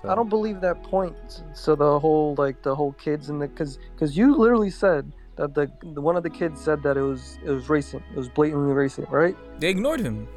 So, 0.02 0.10
I 0.10 0.16
don't 0.16 0.30
believe 0.30 0.62
that 0.62 0.84
point. 0.84 1.44
So 1.54 1.76
the 1.76 2.00
whole 2.00 2.36
like 2.38 2.62
the 2.64 2.76
whole 2.76 2.94
kids 2.94 3.30
and 3.30 3.42
the 3.42 3.48
because 3.48 3.80
because 3.94 4.18
you 4.18 4.36
literally 4.36 4.70
said 4.70 5.12
that 5.38 5.54
the, 5.54 5.72
the 5.94 6.02
one 6.02 6.16
of 6.16 6.24
the 6.24 6.30
kids 6.30 6.62
said 6.62 6.84
that 6.84 6.98
it 6.98 7.02
was 7.02 7.38
it 7.46 7.50
was 7.50 7.66
racist. 7.66 8.04
It 8.12 8.18
was 8.18 8.30
blatantly 8.30 8.74
racist, 8.74 9.10
right? 9.12 9.36
They 9.60 9.70
ignored 9.70 10.00
him. 10.02 10.28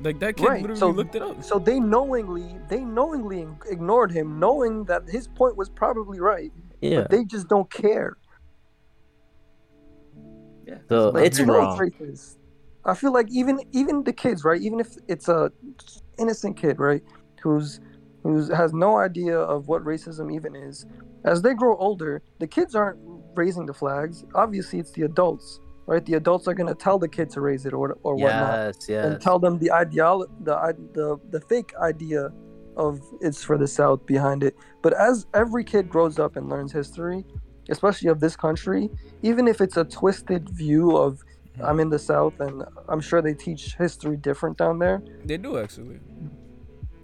Like 0.00 0.20
that 0.20 0.36
kid 0.36 0.46
Right, 0.46 0.62
literally 0.62 0.78
so- 0.80 0.90
looked 0.90 1.14
it 1.16 1.22
up. 1.22 1.42
So 1.42 1.58
they 1.58 1.80
knowingly 1.80 2.56
they 2.68 2.80
knowingly 2.80 3.46
ignored 3.70 4.12
him, 4.12 4.38
knowing 4.38 4.84
that 4.84 5.02
his 5.08 5.26
point 5.28 5.56
was 5.56 5.68
probably 5.68 6.20
right. 6.20 6.52
yeah. 6.80 7.00
But 7.02 7.10
they 7.10 7.24
just 7.24 7.48
don't 7.48 7.70
care. 7.70 8.16
yeah. 10.66 10.78
So 10.88 11.10
Like, 11.10 11.26
it's 11.26 11.38
they 11.38 11.44
wrong. 11.44 11.78
racist. 11.78 12.36
I 12.84 12.94
feel 12.94 13.12
like 13.12 13.26
even 13.30 13.60
even 13.72 14.04
the 14.04 14.12
kids, 14.12 14.44
right? 14.44 14.60
Even 14.60 14.80
if 14.80 14.96
it's 15.08 15.28
a 15.28 15.50
innocent 16.18 16.56
kid, 16.56 16.78
right, 16.78 17.02
who's 17.42 17.80
who's 18.28 18.48
has 18.48 18.72
no 18.72 18.98
idea 18.98 19.38
of 19.38 19.68
what 19.68 19.82
racism 19.84 20.32
even 20.34 20.54
is, 20.54 20.86
as 21.24 21.40
they 21.42 21.54
grow 21.54 21.76
older, 21.76 22.22
the 22.38 22.46
kids 22.46 22.74
aren't 22.74 22.98
raising 23.34 23.66
the 23.66 23.74
flags. 23.74 24.24
Obviously, 24.34 24.78
it's 24.78 24.92
the 24.92 25.02
adults, 25.02 25.60
right? 25.86 26.04
The 26.04 26.14
adults 26.14 26.46
are 26.46 26.54
gonna 26.54 26.74
tell 26.74 26.98
the 26.98 27.08
kid 27.08 27.30
to 27.30 27.40
raise 27.40 27.64
it 27.64 27.72
or 27.72 27.96
or 28.02 28.14
whatnot, 28.16 28.76
Yes, 28.88 29.04
and 29.06 29.20
tell 29.20 29.38
them 29.38 29.58
the 29.58 29.70
ideal 29.70 30.26
the 30.42 30.54
the 30.92 31.16
the 31.30 31.40
fake 31.40 31.72
idea 31.80 32.30
of 32.76 33.00
it's 33.20 33.42
for 33.42 33.56
the 33.58 33.66
South 33.66 34.04
behind 34.06 34.42
it. 34.42 34.54
But 34.82 34.92
as 34.92 35.26
every 35.34 35.64
kid 35.64 35.88
grows 35.88 36.18
up 36.18 36.36
and 36.36 36.48
learns 36.48 36.72
history, 36.72 37.24
especially 37.70 38.08
of 38.08 38.20
this 38.20 38.36
country, 38.36 38.90
even 39.22 39.48
if 39.48 39.60
it's 39.60 39.76
a 39.76 39.84
twisted 39.84 40.48
view 40.50 40.96
of 40.96 41.14
mm-hmm. 41.14 41.64
I'm 41.64 41.80
in 41.80 41.88
the 41.88 41.98
South 41.98 42.38
and 42.40 42.62
I'm 42.88 43.00
sure 43.00 43.20
they 43.22 43.34
teach 43.34 43.74
history 43.76 44.16
different 44.16 44.58
down 44.58 44.78
there, 44.78 45.02
They 45.24 45.38
do 45.38 45.58
actually. 45.58 45.98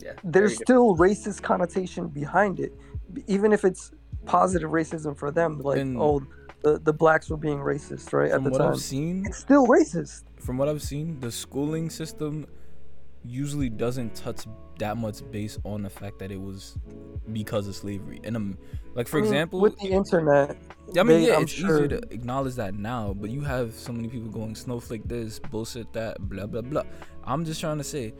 Yeah. 0.05 0.13
there's 0.23 0.53
very 0.53 0.65
still 0.65 0.97
racist 0.97 1.43
connotation 1.43 2.09
behind 2.09 2.61
it. 2.61 2.73
Even 3.27 3.53
if 3.53 3.65
it's 3.65 3.91
positive 4.27 4.71
racism 4.71 5.17
for 5.17 5.31
them, 5.31 5.61
like, 5.61 5.79
And- 5.79 5.97
oh, 5.99 6.23
the, 6.63 6.79
the 6.79 6.93
blacks 6.93 7.29
were 7.31 7.37
being 7.37 7.59
racist, 7.59 8.13
right, 8.13 8.31
at 8.31 8.43
the 8.45 8.51
what 8.51 8.59
time. 8.59 8.73
I've 8.73 8.81
seen, 8.81 9.25
It's 9.27 9.39
still 9.39 9.67
racist. 9.67 10.23
from 10.41 10.57
what 10.59 10.69
I've 10.69 10.83
seen, 10.83 11.21
the 11.21 11.31
schooling 11.33 11.91
system 11.91 12.47
usually 13.27 13.71
doesn't 13.71 14.15
touch 14.15 14.47
that 14.79 14.97
much 14.97 15.19
based 15.31 15.59
on 15.65 15.83
the 15.83 15.89
fact 15.91 16.19
that 16.19 16.31
it 16.31 16.41
was 16.41 16.77
because 17.33 17.67
of 17.69 17.75
slavery. 17.75 18.21
And 18.25 18.37
um, 18.37 18.59
like 18.95 19.09
for 19.09 19.19
I 19.19 19.21
mean, 19.23 19.29
example, 19.33 19.61
with 19.61 19.79
the 19.79 19.89
internet, 19.89 20.57
I 20.99 21.03
mean, 21.03 21.07
they- 21.21 21.27
yeah, 21.29 21.37
I'm 21.37 21.43
it's 21.45 21.53
sure- 21.53 21.85
easier 21.85 22.01
to 22.01 22.13
acknowledge 22.13 22.55
that 22.57 22.75
now, 22.75 23.15
but 23.15 23.31
you 23.31 23.41
have 23.43 23.75
so 23.75 23.93
many 23.93 24.09
people 24.09 24.29
going 24.29 24.55
snowflake 24.55 25.05
this, 25.07 25.39
bullshit 25.39 25.91
that, 25.95 26.19
blah 26.29 26.47
blah 26.47 26.61
blah. 26.63 26.83
I'm 27.25 27.45
just 27.45 27.61
trying 27.61 27.79
to 27.79 27.85
say, 27.85 28.13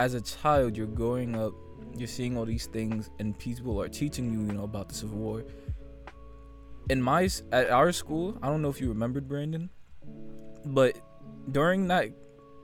as 0.00 0.14
a 0.14 0.20
child, 0.22 0.78
you're 0.78 0.86
growing 0.86 1.36
up, 1.36 1.52
you're 1.94 2.08
seeing 2.08 2.38
all 2.38 2.46
these 2.46 2.64
things, 2.64 3.10
and 3.18 3.38
people 3.38 3.78
are 3.82 3.88
teaching 3.88 4.32
you, 4.32 4.40
you 4.40 4.52
know, 4.54 4.64
about 4.64 4.88
the 4.88 4.94
Civil 4.94 5.18
War. 5.18 5.44
In 6.88 7.02
my 7.02 7.28
at 7.52 7.70
our 7.70 7.92
school, 7.92 8.38
I 8.42 8.48
don't 8.48 8.62
know 8.62 8.70
if 8.70 8.80
you 8.80 8.88
remembered 8.88 9.28
Brandon, 9.28 9.68
but 10.64 10.96
during 11.52 11.88
that 11.88 12.08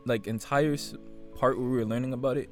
like 0.06 0.26
entire 0.26 0.76
part 1.38 1.58
where 1.58 1.68
we 1.68 1.76
were 1.76 1.84
learning 1.84 2.14
about 2.14 2.38
it, 2.38 2.48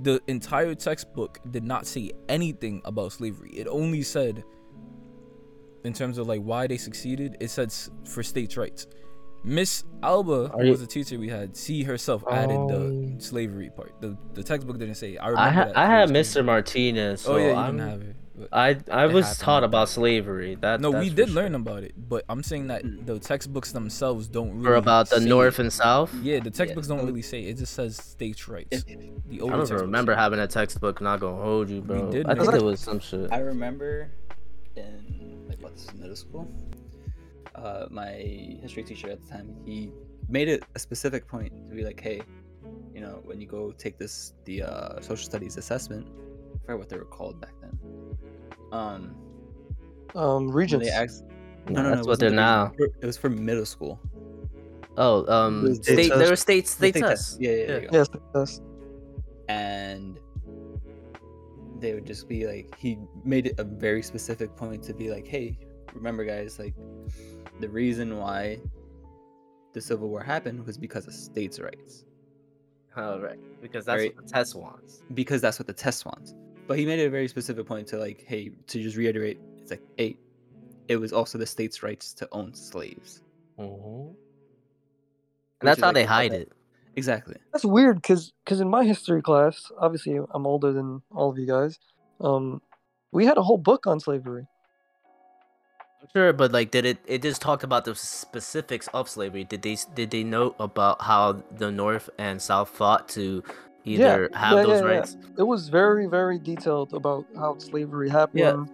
the 0.00 0.20
entire 0.26 0.74
textbook 0.74 1.38
did 1.52 1.62
not 1.62 1.86
say 1.86 2.10
anything 2.28 2.82
about 2.84 3.12
slavery. 3.12 3.50
It 3.54 3.68
only 3.68 4.02
said, 4.02 4.42
in 5.84 5.92
terms 5.92 6.18
of 6.18 6.26
like 6.26 6.40
why 6.40 6.66
they 6.66 6.76
succeeded, 6.76 7.36
it 7.38 7.50
said 7.50 7.72
for 8.04 8.24
states' 8.24 8.56
rights. 8.56 8.88
Miss 9.44 9.84
Alba, 10.02 10.48
who 10.48 10.64
you- 10.64 10.70
was 10.70 10.82
a 10.82 10.86
teacher 10.86 11.18
we 11.18 11.28
had, 11.28 11.56
she 11.56 11.82
herself 11.82 12.22
added 12.30 12.56
Oh. 12.56 12.68
the 12.68 13.14
slavery 13.20 13.70
part. 13.70 13.92
The 14.00 14.16
the 14.34 14.42
textbook 14.42 14.78
didn't 14.78 14.94
say. 14.94 15.14
it. 15.14 15.18
I 15.18 15.28
remember 15.28 15.40
I 15.40 15.48
had 15.50 15.68
that 15.68 15.76
I 15.78 15.86
had 15.86 16.08
school. 16.08 16.42
Mr. 16.42 16.44
Martinez. 16.44 17.24
Oh, 17.26 17.30
so 17.30 17.34
oh 17.34 17.36
yeah, 17.38 17.46
you 17.50 17.54
I'm, 17.56 17.76
didn't 17.76 17.90
have 17.90 18.02
it. 18.02 18.16
I 18.50 18.76
I 18.90 19.04
It 19.04 19.12
was 19.12 19.26
happened 19.26 19.40
taught 19.40 19.64
about 19.64 19.88
slavery. 19.88 20.54
That 20.60 20.80
no, 20.80 20.90
that's 20.92 21.04
we 21.04 21.10
for 21.10 21.16
did 21.16 21.26
sure. 21.28 21.34
learn 21.42 21.54
about 21.54 21.82
it, 21.84 21.92
but 21.96 22.24
I'm 22.28 22.42
saying 22.42 22.68
that 22.68 22.82
the 23.06 23.18
textbooks 23.18 23.72
themselves 23.72 24.26
don't 24.28 24.54
really 24.58 24.68
Or 24.70 24.74
about 24.76 25.10
the 25.10 25.20
say 25.20 25.26
North 25.28 25.58
it. 25.58 25.62
and 25.62 25.72
South. 25.72 26.12
Yeah, 26.22 26.40
the 26.40 26.50
textbooks 26.50 26.86
don't 26.88 27.04
really 27.04 27.22
say 27.22 27.42
it. 27.44 27.50
It 27.50 27.58
just 27.58 27.74
says 27.74 27.96
states' 27.96 28.48
rights. 28.48 28.68
If- 28.70 28.86
The 28.86 29.42
I 29.42 29.48
don't 29.48 29.70
remember 29.70 30.14
having 30.14 30.38
a 30.38 30.46
textbook. 30.46 31.00
Not 31.00 31.20
gonna 31.20 31.42
hold 31.42 31.68
you, 31.68 31.82
bro. 31.82 32.10
did 32.10 32.26
I 32.26 32.34
think 32.34 32.54
it 32.54 32.62
was 32.62 32.80
some 32.80 33.00
shit. 33.00 33.30
I 33.32 33.38
remember 33.40 34.08
in 34.76 35.44
like 35.48 35.60
what's 35.62 35.92
middle 35.94 36.16
school. 36.16 36.48
Uh, 37.54 37.86
my 37.90 38.10
history 38.62 38.82
teacher 38.82 39.10
at 39.10 39.20
the 39.22 39.28
time, 39.30 39.54
he 39.64 39.92
made 40.28 40.48
it 40.48 40.64
a 40.74 40.78
specific 40.78 41.26
point 41.26 41.52
to 41.68 41.74
be 41.74 41.84
like, 41.84 42.00
hey, 42.00 42.22
you 42.94 43.00
know, 43.00 43.20
when 43.24 43.40
you 43.40 43.46
go 43.46 43.72
take 43.72 43.98
this 43.98 44.34
the 44.44 44.62
uh, 44.62 45.00
social 45.00 45.24
studies 45.24 45.56
assessment, 45.56 46.06
I 46.06 46.58
forget 46.66 46.78
what 46.78 46.88
they 46.88 46.96
were 46.96 47.04
called 47.04 47.40
back 47.40 47.52
then. 47.60 47.78
Um, 48.72 49.14
Um, 50.14 50.46
when 50.46 50.54
regents. 50.54 50.86
they 50.86 50.92
asked, 50.92 51.24
No, 51.68 51.74
no, 51.74 51.82
no, 51.82 51.88
that's 51.90 52.06
no, 52.06 52.10
what 52.10 52.18
they're 52.20 52.28
wasn't 52.30 52.36
now. 52.36 52.72
the. 52.78 52.88
It 53.02 53.06
was 53.06 53.16
for 53.16 53.28
middle 53.30 53.66
school. 53.66 54.00
Oh, 54.96 55.26
um, 55.32 55.74
state. 55.74 55.84
state 55.94 56.08
There 56.10 56.28
were 56.28 56.36
state 56.36 56.64
The 56.66 56.70
state 56.70 56.94
state 56.94 57.00
tests. 57.00 57.36
Yeah, 57.40 57.50
yeah, 57.50 57.56
Yeah. 57.56 57.66
there 57.66 57.82
you 57.82 57.88
go. 57.88 57.96
Yes, 57.98 58.08
yes. 58.34 58.60
and 59.48 60.18
they 61.80 61.94
would 61.94 62.06
just 62.06 62.28
be 62.28 62.46
like 62.46 62.76
he 62.78 62.96
made 63.24 63.46
it 63.46 63.54
a 63.58 63.64
very 63.64 64.02
specific 64.02 64.54
point 64.54 64.82
to 64.84 64.94
be 64.94 65.10
like 65.10 65.26
hey 65.26 65.58
remember 65.94 66.24
guys 66.24 66.58
like 66.58 66.74
the 67.60 67.68
reason 67.68 68.18
why 68.18 68.58
the 69.72 69.80
civil 69.80 70.08
war 70.08 70.22
happened 70.22 70.64
was 70.66 70.76
because 70.78 71.06
of 71.06 71.14
states 71.14 71.58
rights 71.60 72.04
Oh, 72.94 73.20
right. 73.20 73.38
Because 73.62 73.86
that's 73.86 74.02
Right. 74.02 74.14
what 74.14 74.26
the 74.26 74.30
test 74.32 74.54
wants. 74.54 75.02
because 75.14 75.40
that's 75.40 75.58
what 75.58 75.66
the 75.66 75.72
test 75.72 76.04
wants 76.04 76.34
but 76.66 76.78
he 76.78 76.84
made 76.86 76.98
it 76.98 77.06
a 77.06 77.10
very 77.10 77.26
specific 77.28 77.66
point 77.66 77.86
to 77.88 77.96
like 77.98 78.22
hey 78.26 78.50
to 78.66 78.82
just 78.82 78.96
reiterate 78.96 79.38
it's 79.60 79.70
like 79.70 79.82
hey 79.96 80.16
it 80.88 80.96
was 80.96 81.12
also 81.12 81.38
the 81.38 81.46
states 81.46 81.82
rights 81.82 82.12
to 82.12 82.28
own 82.32 82.52
slaves 82.54 83.22
And 83.58 84.14
that's 85.60 85.80
how 85.80 85.86
like 85.88 85.94
they 85.94 86.04
hide 86.04 86.32
it. 86.32 86.52
exactly 86.96 87.36
That's 87.52 87.64
weird 87.64 87.96
because 88.02 88.32
because 88.44 88.60
in 88.60 88.68
my 88.68 88.84
history 88.84 89.22
class, 89.22 89.70
obviously 89.78 90.18
I'm 90.34 90.46
older 90.46 90.72
than 90.72 91.02
all 91.10 91.30
of 91.30 91.38
you 91.38 91.46
guys. 91.46 91.78
Um, 92.20 92.60
we 93.12 93.24
had 93.24 93.38
a 93.38 93.42
whole 93.42 93.58
book 93.58 93.86
on 93.86 94.00
slavery. 94.00 94.46
Sure, 96.12 96.32
but 96.32 96.52
like, 96.52 96.70
did 96.70 96.84
it? 96.84 96.98
It 97.06 97.22
just 97.22 97.40
talked 97.40 97.62
about 97.62 97.84
the 97.84 97.94
specifics 97.94 98.88
of 98.88 99.08
slavery. 99.08 99.44
Did 99.44 99.62
they? 99.62 99.76
Did 99.94 100.10
they 100.10 100.24
know 100.24 100.54
about 100.58 101.00
how 101.00 101.42
the 101.56 101.70
North 101.70 102.10
and 102.18 102.42
South 102.42 102.68
fought 102.68 103.08
to 103.10 103.42
either 103.84 104.28
have 104.34 104.58
yeah, 104.58 104.62
those 104.62 104.80
yeah, 104.80 104.86
yeah. 104.86 104.96
rights? 104.96 105.16
It 105.38 105.44
was 105.44 105.68
very 105.68 106.06
very 106.06 106.38
detailed 106.38 106.92
about 106.92 107.24
how 107.36 107.56
slavery 107.58 108.10
happened, 108.10 108.68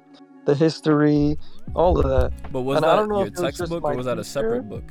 the 0.46 0.54
history, 0.54 1.36
all 1.74 1.98
of 2.00 2.08
that. 2.08 2.32
But 2.50 2.62
was 2.62 2.78
And 2.78 2.86
I 2.86 2.90
that 2.90 2.96
don't 2.96 3.08
know 3.08 3.18
your 3.18 3.26
if 3.26 3.34
it 3.34 3.40
was 3.40 3.58
just 3.58 3.58
textbook 3.58 3.84
or 3.84 3.94
was 3.94 4.06
that 4.06 4.18
a 4.18 4.24
separate 4.24 4.68
book? 4.68 4.84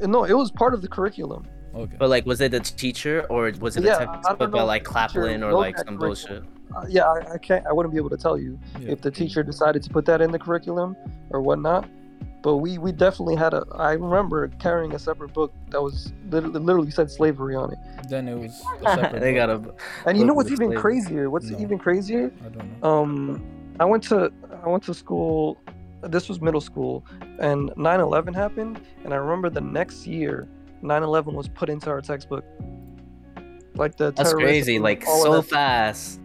No, 0.00 0.24
it 0.24 0.32
was 0.32 0.50
part 0.50 0.74
of 0.74 0.82
the 0.82 0.88
curriculum. 0.88 1.46
Okay. 1.74 1.96
But 1.98 2.08
like, 2.08 2.26
was 2.26 2.40
it 2.40 2.52
the 2.52 2.60
teacher 2.60 3.26
or 3.28 3.52
was 3.60 3.76
it 3.76 3.84
Yeah, 3.84 3.98
a 3.98 4.08
I 4.08 4.14
textbook 4.14 4.40
know 4.40 4.46
by 4.48 4.62
if 4.62 4.66
like 4.66 4.84
the 4.84 4.90
Claplin 4.90 5.44
or 5.44 5.52
like 5.52 5.76
that 5.76 5.86
some 5.86 5.98
curriculum. 5.98 6.46
Bullshit? 6.70 6.88
Uh, 6.88 6.88
yeah, 6.90 7.04
I, 7.04 7.34
I 7.34 7.38
can't. 7.38 7.66
I 7.66 7.72
wouldn't 7.72 7.92
be 7.92 7.98
able 7.98 8.10
to 8.10 8.16
tell 8.16 8.38
you 8.38 8.58
Yeah. 8.80 8.92
if 8.92 9.00
the 9.00 9.10
teacher 9.10 9.42
decided 9.42 9.82
to 9.82 9.90
put 9.90 10.04
that 10.06 10.20
in 10.20 10.30
the 10.30 10.38
curriculum 10.38 10.96
or 11.30 11.40
whatnot. 11.40 11.88
But 12.42 12.58
we 12.58 12.78
we 12.78 12.92
definitely 12.92 13.34
had 13.36 13.52
a. 13.52 13.66
I 13.74 13.92
remember 13.92 14.46
carrying 14.60 14.94
a 14.94 14.98
separate 14.98 15.32
book 15.32 15.52
that 15.70 15.82
was 15.82 16.12
literally, 16.30 16.60
literally 16.60 16.90
said 16.90 17.10
slavery 17.10 17.56
on 17.56 17.72
it. 17.72 17.78
Then 18.08 18.28
it 18.28 18.36
was 18.38 18.52
a 18.86 18.94
separate 18.94 19.20
they 19.20 19.32
book. 19.32 19.36
got 19.36 19.50
a. 19.50 20.08
And 20.08 20.16
you 20.18 20.24
know 20.24 20.34
what's 20.34 20.50
even 20.50 20.68
slavery. 20.68 20.76
crazier? 20.80 21.30
What's 21.30 21.50
No. 21.50 21.58
even 21.58 21.78
crazier? 21.78 22.32
I 22.44 22.48
don't 22.48 22.80
know. 22.80 22.88
Um, 22.88 23.44
I 23.80 23.84
went 23.84 24.04
to 24.04 24.32
I 24.64 24.68
went 24.68 24.84
to 24.84 24.94
school. 24.94 25.58
This 26.02 26.28
was 26.28 26.40
middle 26.40 26.60
school, 26.60 27.04
and 27.40 27.70
9/11 27.72 28.32
happened. 28.34 28.80
And 29.04 29.12
I 29.12 29.16
remember 29.16 29.50
the 29.50 29.60
next 29.60 30.06
year, 30.06 30.46
9/11 30.82 31.32
was 31.34 31.48
put 31.48 31.68
into 31.68 31.90
our 31.90 32.00
textbook. 32.00 32.44
Like 33.74 33.96
the 33.96 34.12
That's 34.12 34.32
crazy. 34.32 34.78
Like 34.78 35.04
so 35.04 35.32
that- 35.34 35.42
fast. 35.42 36.20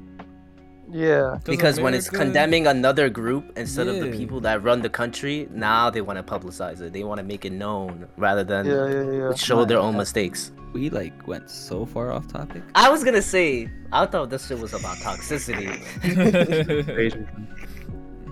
Yeah, 0.94 1.40
Because 1.44 1.80
when 1.80 1.94
it's 1.94 2.10
condemning 2.10 2.68
another 2.68 3.10
group 3.10 3.58
instead 3.58 3.88
of 3.88 4.00
the 4.00 4.12
people 4.12 4.40
that 4.42 4.62
run 4.64 4.82
the 4.82 4.90
country, 4.90 5.48
now 5.52 5.90
they 5.90 6.02
want 6.02 6.18
to 6.18 6.24
publicize 6.24 6.80
it. 6.82 6.94
They 6.94 7.04
want 7.04 7.18
to 7.18 7.24
make 7.24 7.46
it 7.46 7.52
known 7.52 8.08
rather 8.18 8.44
than 8.44 8.66
yeah, 8.68 8.88
yeah, 8.88 9.30
yeah. 9.30 9.34
show 9.34 9.66
their 9.66 9.80
own 9.80 9.98
mistakes. 9.98 10.52
we 10.74 10.90
like 10.90 11.28
went 11.28 11.50
so 11.50 11.86
far 11.86 12.12
off 12.12 12.28
topic 12.28 12.64
I 12.74 12.90
was 12.90 13.04
gonna 13.04 13.22
say, 13.22 13.70
I 13.92 14.08
thought 14.08 14.30
this 14.32 14.48
shit 14.48 14.58
was 14.60 14.74
about 14.74 14.98
toxicity. 14.98 15.70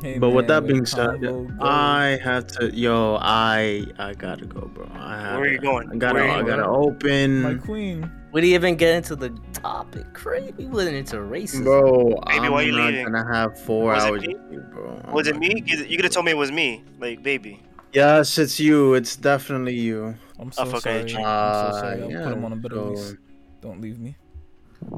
Crazy. 0.01 0.13
Hey, 0.13 0.19
But 0.19 0.31
with 0.31 0.47
that 0.47 0.65
being 0.67 0.85
said, 0.85 1.21
convo 1.21 1.61
I 1.61 2.19
have 2.23 2.47
to. 2.57 2.73
Yo, 2.75 3.17
I 3.21 3.85
I 3.99 4.13
gotta 4.13 4.45
go, 4.45 4.61
bro. 4.61 4.89
I 4.93 5.17
have 5.21 5.39
Where 5.39 5.47
are 5.47 5.51
you 5.51 5.57
to- 5.57 5.61
going? 5.63 5.89
I 5.91 5.95
gotta. 5.95 6.15
Where 6.15 6.29
I 6.31 6.41
gotta 6.41 6.63
my 6.63 6.67
open, 6.67 7.59
queen. 7.59 8.11
we 8.33 8.41
didn't 8.41 8.53
even 8.55 8.75
get 8.75 8.95
into 8.95 9.15
the 9.15 9.29
topic. 9.53 10.11
Crazy, 10.13 10.53
we 10.57 10.65
went 10.65 10.95
into 10.95 11.17
racism. 11.17 11.63
bro. 11.63 12.09
Baby, 12.27 12.45
I'm 12.47 12.51
why 12.51 12.61
you 12.63 12.71
not 12.71 12.87
leaving? 12.91 13.05
gonna 13.05 13.33
have 13.33 13.59
four 13.61 13.93
Was 13.93 14.03
it 14.03 14.07
hours 14.07 14.21
me? 14.25 14.35
you, 14.51 14.59
bro. 14.73 15.01
I'm 15.05 15.13
Was 15.13 15.27
it 15.27 15.37
me? 15.37 15.61
You 15.65 15.77
you 15.85 15.95
could 15.97 16.05
have 16.05 16.13
told 16.13 16.25
me 16.25 16.31
it 16.31 16.37
was 16.37 16.51
me, 16.51 16.83
like 16.99 17.21
baby. 17.23 17.61
Yes, 17.93 18.37
it's 18.37 18.59
you. 18.59 18.93
It's 18.95 19.15
definitely 19.15 19.75
you. 19.75 20.15
I'm 20.39 20.51
so 20.51 20.65
fuck 20.65 20.81
sorry. 20.81 21.01
it. 21.01 21.15
I'm 21.15 21.23
Uh, 21.25 21.71
so 21.73 21.79
sorry. 21.79 22.01
I'll 22.03 22.11
yeah, 22.11 22.23
put 22.23 22.33
him 22.33 22.45
on 22.45 22.53
a 22.53 22.55
better 22.55 22.75
so- 22.75 22.89
lease. 22.89 23.15
Don't 23.61 23.79
leave 23.81 23.99
me. 23.99 24.15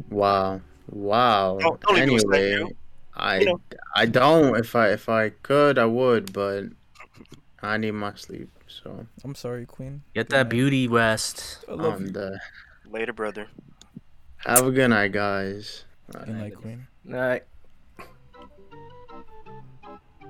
Wow. 0.10 0.62
Wow. 0.90 1.58
Don't- 1.60 1.82
don't 1.82 1.96
leave 1.96 2.08
me 2.08 2.16
anyway, 2.16 2.64
Snake, 2.64 2.76
I 3.16 3.40
You 3.40 3.46
know. 3.46 3.62
I 3.96 4.06
don't. 4.06 4.56
If 4.58 4.76
I 4.76 4.90
if 4.90 5.10
I 5.10 5.30
could, 5.30 5.78
I 5.78 5.86
would, 5.86 6.34
but 6.34 6.66
I 7.62 7.78
need 7.78 7.92
my 7.92 8.14
sleep. 8.16 8.50
So 8.68 9.06
I'm 9.24 9.36
sorry, 9.36 9.66
queen. 9.66 10.04
Get 10.14 10.30
that 10.30 10.50
beauty 10.50 10.88
rest. 10.88 11.64
I 11.70 11.74
love 11.74 11.96
I'm 11.96 12.06
you. 12.08 12.12
the. 12.12 12.40
Later, 12.90 13.14
brother. 13.14 13.48
Have 14.38 14.68
a 14.68 14.72
good 14.72 14.90
night, 14.90 15.12
guys. 15.12 15.86
Good 16.12 16.28
night, 16.28 16.56
queen. 16.56 16.88
Alright. 17.10 17.44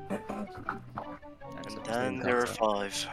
And 0.09 1.86
then 1.86 2.19
there 2.19 2.39
are 2.39 2.45
five. 2.45 3.07